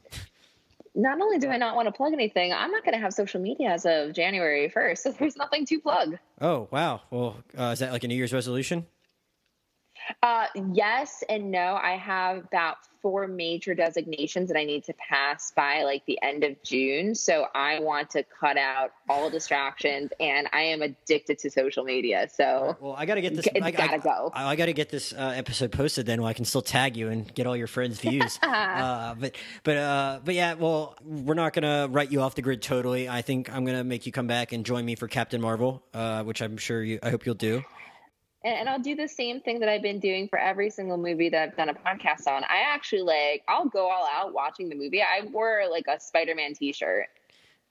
not 0.94 1.20
only 1.20 1.38
do 1.38 1.48
I 1.48 1.56
not 1.56 1.74
want 1.74 1.86
to 1.86 1.92
plug 1.92 2.12
anything, 2.12 2.52
I'm 2.52 2.70
not 2.70 2.84
going 2.84 2.94
to 2.94 3.00
have 3.00 3.12
social 3.12 3.40
media 3.40 3.70
as 3.70 3.86
of 3.86 4.12
January 4.12 4.70
1st. 4.74 4.98
So 4.98 5.12
there's 5.12 5.36
nothing 5.36 5.64
to 5.66 5.80
plug. 5.80 6.18
Oh, 6.40 6.68
wow. 6.70 7.00
Well, 7.10 7.36
uh, 7.58 7.70
is 7.72 7.78
that 7.78 7.92
like 7.92 8.04
a 8.04 8.08
New 8.08 8.14
Year's 8.14 8.32
resolution? 8.32 8.86
Uh, 10.22 10.46
yes 10.72 11.22
and 11.28 11.50
no. 11.50 11.78
I 11.82 11.96
have 11.96 12.38
about 12.44 12.78
four 13.02 13.26
major 13.26 13.74
designations 13.74 14.48
that 14.48 14.56
I 14.56 14.64
need 14.64 14.84
to 14.84 14.94
pass 14.94 15.50
by 15.50 15.82
like 15.82 16.06
the 16.06 16.18
end 16.22 16.44
of 16.44 16.62
June. 16.62 17.14
So 17.14 17.46
I 17.54 17.80
want 17.80 18.10
to 18.10 18.22
cut 18.22 18.56
out 18.56 18.92
all 19.08 19.28
distractions, 19.28 20.12
and 20.20 20.48
I 20.52 20.62
am 20.62 20.80
addicted 20.82 21.38
to 21.40 21.50
social 21.50 21.84
media. 21.84 22.28
So 22.32 22.76
well, 22.80 22.94
I 22.96 23.04
got 23.04 23.16
to 23.16 23.20
get 23.20 23.34
this. 23.34 23.46
It's 23.54 23.66
I, 23.66 23.70
gotta 23.70 23.94
I, 23.94 23.98
go. 23.98 24.30
I, 24.34 24.50
I 24.52 24.56
got 24.56 24.66
to 24.66 24.72
get 24.72 24.88
this 24.88 25.12
uh, 25.12 25.34
episode 25.36 25.72
posted 25.72 26.06
then, 26.06 26.22
while 26.22 26.30
I 26.30 26.32
can 26.32 26.44
still 26.44 26.62
tag 26.62 26.96
you 26.96 27.08
and 27.08 27.32
get 27.34 27.46
all 27.46 27.56
your 27.56 27.66
friends' 27.66 27.98
views. 27.98 28.38
uh, 28.42 29.14
but 29.18 29.36
but 29.62 29.76
uh, 29.76 30.20
but 30.24 30.34
yeah, 30.34 30.54
well, 30.54 30.96
we're 31.04 31.34
not 31.34 31.52
gonna 31.52 31.88
write 31.90 32.10
you 32.10 32.22
off 32.22 32.34
the 32.34 32.42
grid 32.42 32.62
totally. 32.62 33.08
I 33.08 33.20
think 33.20 33.52
I'm 33.52 33.64
gonna 33.64 33.84
make 33.84 34.06
you 34.06 34.12
come 34.12 34.26
back 34.26 34.52
and 34.52 34.64
join 34.64 34.84
me 34.84 34.94
for 34.94 35.08
Captain 35.08 35.40
Marvel, 35.40 35.82
uh, 35.92 36.22
which 36.22 36.40
I'm 36.40 36.56
sure 36.56 36.82
you. 36.82 36.98
I 37.02 37.10
hope 37.10 37.26
you'll 37.26 37.34
do 37.34 37.62
and, 38.44 38.54
and, 38.56 38.68
I'll 38.68 38.78
do 38.78 38.94
the 38.94 39.08
same 39.08 39.40
thing 39.40 39.60
that 39.60 39.68
I've 39.68 39.82
been 39.82 40.00
doing 40.00 40.28
for 40.28 40.38
every 40.38 40.70
single 40.70 40.96
movie 40.96 41.28
that 41.28 41.42
I've 41.42 41.56
done 41.56 41.68
a 41.68 41.74
podcast 41.74 42.26
on. 42.26 42.44
I 42.44 42.62
actually 42.66 43.02
like 43.02 43.42
I'll 43.48 43.68
go 43.68 43.88
all 43.90 44.06
out 44.12 44.32
watching 44.32 44.68
the 44.68 44.74
movie. 44.74 45.02
I 45.02 45.26
wore 45.30 45.64
like 45.70 45.86
a 45.88 46.00
Spider-Man 46.00 46.54
t-shirt 46.54 47.08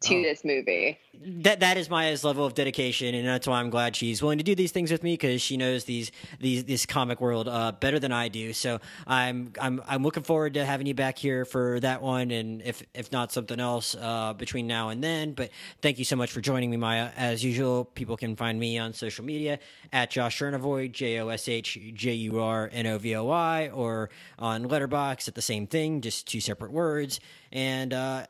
to 0.01 0.15
oh. 0.15 0.23
this 0.23 0.43
movie. 0.43 0.99
That 1.23 1.59
that 1.59 1.77
is 1.77 1.89
Maya's 1.89 2.23
level 2.23 2.45
of 2.45 2.55
dedication, 2.55 3.13
and 3.13 3.27
that's 3.27 3.47
why 3.47 3.59
I'm 3.59 3.69
glad 3.69 3.95
she's 3.95 4.21
willing 4.21 4.39
to 4.39 4.43
do 4.43 4.55
these 4.55 4.71
things 4.71 4.91
with 4.91 5.03
me 5.03 5.13
because 5.13 5.41
she 5.41 5.55
knows 5.55 5.83
these 5.83 6.11
these 6.39 6.63
this 6.63 6.85
comic 6.87 7.21
world 7.21 7.47
uh, 7.47 7.71
better 7.73 7.99
than 7.99 8.11
I 8.11 8.27
do. 8.27 8.53
So 8.53 8.79
I'm 9.05 9.53
I'm 9.59 9.81
I'm 9.87 10.03
looking 10.03 10.23
forward 10.23 10.55
to 10.55 10.65
having 10.65 10.87
you 10.87 10.95
back 10.95 11.19
here 11.19 11.45
for 11.45 11.79
that 11.81 12.01
one, 12.01 12.31
and 12.31 12.61
if 12.63 12.81
if 12.95 13.11
not 13.11 13.31
something 13.31 13.59
else 13.59 13.95
uh, 13.99 14.33
between 14.33 14.65
now 14.65 14.89
and 14.89 15.03
then. 15.03 15.33
But 15.33 15.51
thank 15.81 15.99
you 15.99 16.05
so 16.05 16.15
much 16.15 16.31
for 16.31 16.41
joining 16.41 16.71
me, 16.71 16.77
Maya. 16.77 17.09
As 17.15 17.43
usual, 17.43 17.85
people 17.85 18.17
can 18.17 18.35
find 18.35 18.59
me 18.59 18.79
on 18.79 18.93
social 18.93 19.23
media 19.23 19.59
at 19.93 20.09
Josh 20.09 20.39
Jurnovoy, 20.39 20.91
J 20.91 21.19
O 21.19 21.27
S 21.27 21.47
H 21.47 21.77
J 21.93 22.13
U 22.13 22.39
R 22.39 22.67
N 22.73 22.87
O 22.87 22.97
V 22.97 23.15
O 23.15 23.25
Y, 23.25 23.69
or 23.71 24.09
on 24.39 24.65
Letterboxd 24.65 25.27
at 25.27 25.35
the 25.35 25.41
same 25.41 25.67
thing, 25.67 26.01
just 26.01 26.27
two 26.27 26.39
separate 26.39 26.71
words. 26.71 27.19
And 27.51 27.93
uh, 27.93 28.25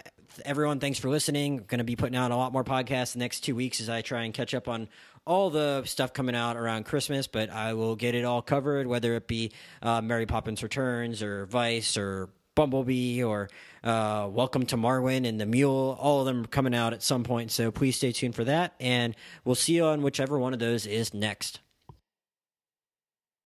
everyone, 0.45 0.79
thanks 0.79 0.99
for 0.99 1.09
listening. 1.09 1.57
Going 1.57 1.79
to 1.79 1.83
be 1.83 1.95
putting 1.95 2.15
out 2.15 2.31
a 2.31 2.35
lot 2.35 2.53
more 2.53 2.63
podcasts 2.63 3.13
the 3.13 3.19
next 3.19 3.41
two 3.41 3.55
weeks 3.55 3.81
as 3.81 3.89
I 3.89 4.01
try 4.01 4.23
and 4.23 4.33
catch 4.33 4.53
up 4.53 4.67
on 4.67 4.87
all 5.25 5.49
the 5.49 5.83
stuff 5.85 6.13
coming 6.13 6.35
out 6.35 6.57
around 6.57 6.85
Christmas, 6.85 7.27
but 7.27 7.49
I 7.49 7.73
will 7.73 7.95
get 7.95 8.15
it 8.15 8.25
all 8.25 8.41
covered, 8.41 8.87
whether 8.87 9.15
it 9.15 9.27
be 9.27 9.51
uh, 9.81 10.01
Mary 10.01 10.25
Poppins 10.25 10.63
Returns 10.63 11.21
or 11.21 11.45
Vice 11.45 11.97
or 11.97 12.29
Bumblebee 12.55 13.23
or 13.23 13.49
uh, 13.83 14.27
Welcome 14.31 14.65
to 14.67 14.77
Marwen 14.77 15.27
and 15.27 15.39
The 15.39 15.45
Mule. 15.45 15.97
All 15.99 16.21
of 16.21 16.25
them 16.25 16.45
coming 16.45 16.75
out 16.75 16.93
at 16.93 17.03
some 17.03 17.23
point. 17.23 17.51
So 17.51 17.71
please 17.71 17.95
stay 17.95 18.11
tuned 18.11 18.35
for 18.35 18.43
that. 18.43 18.73
And 18.79 19.15
we'll 19.45 19.55
see 19.55 19.73
you 19.73 19.85
on 19.85 20.01
whichever 20.01 20.39
one 20.39 20.53
of 20.53 20.59
those 20.59 20.85
is 20.85 21.13
next. 21.13 21.59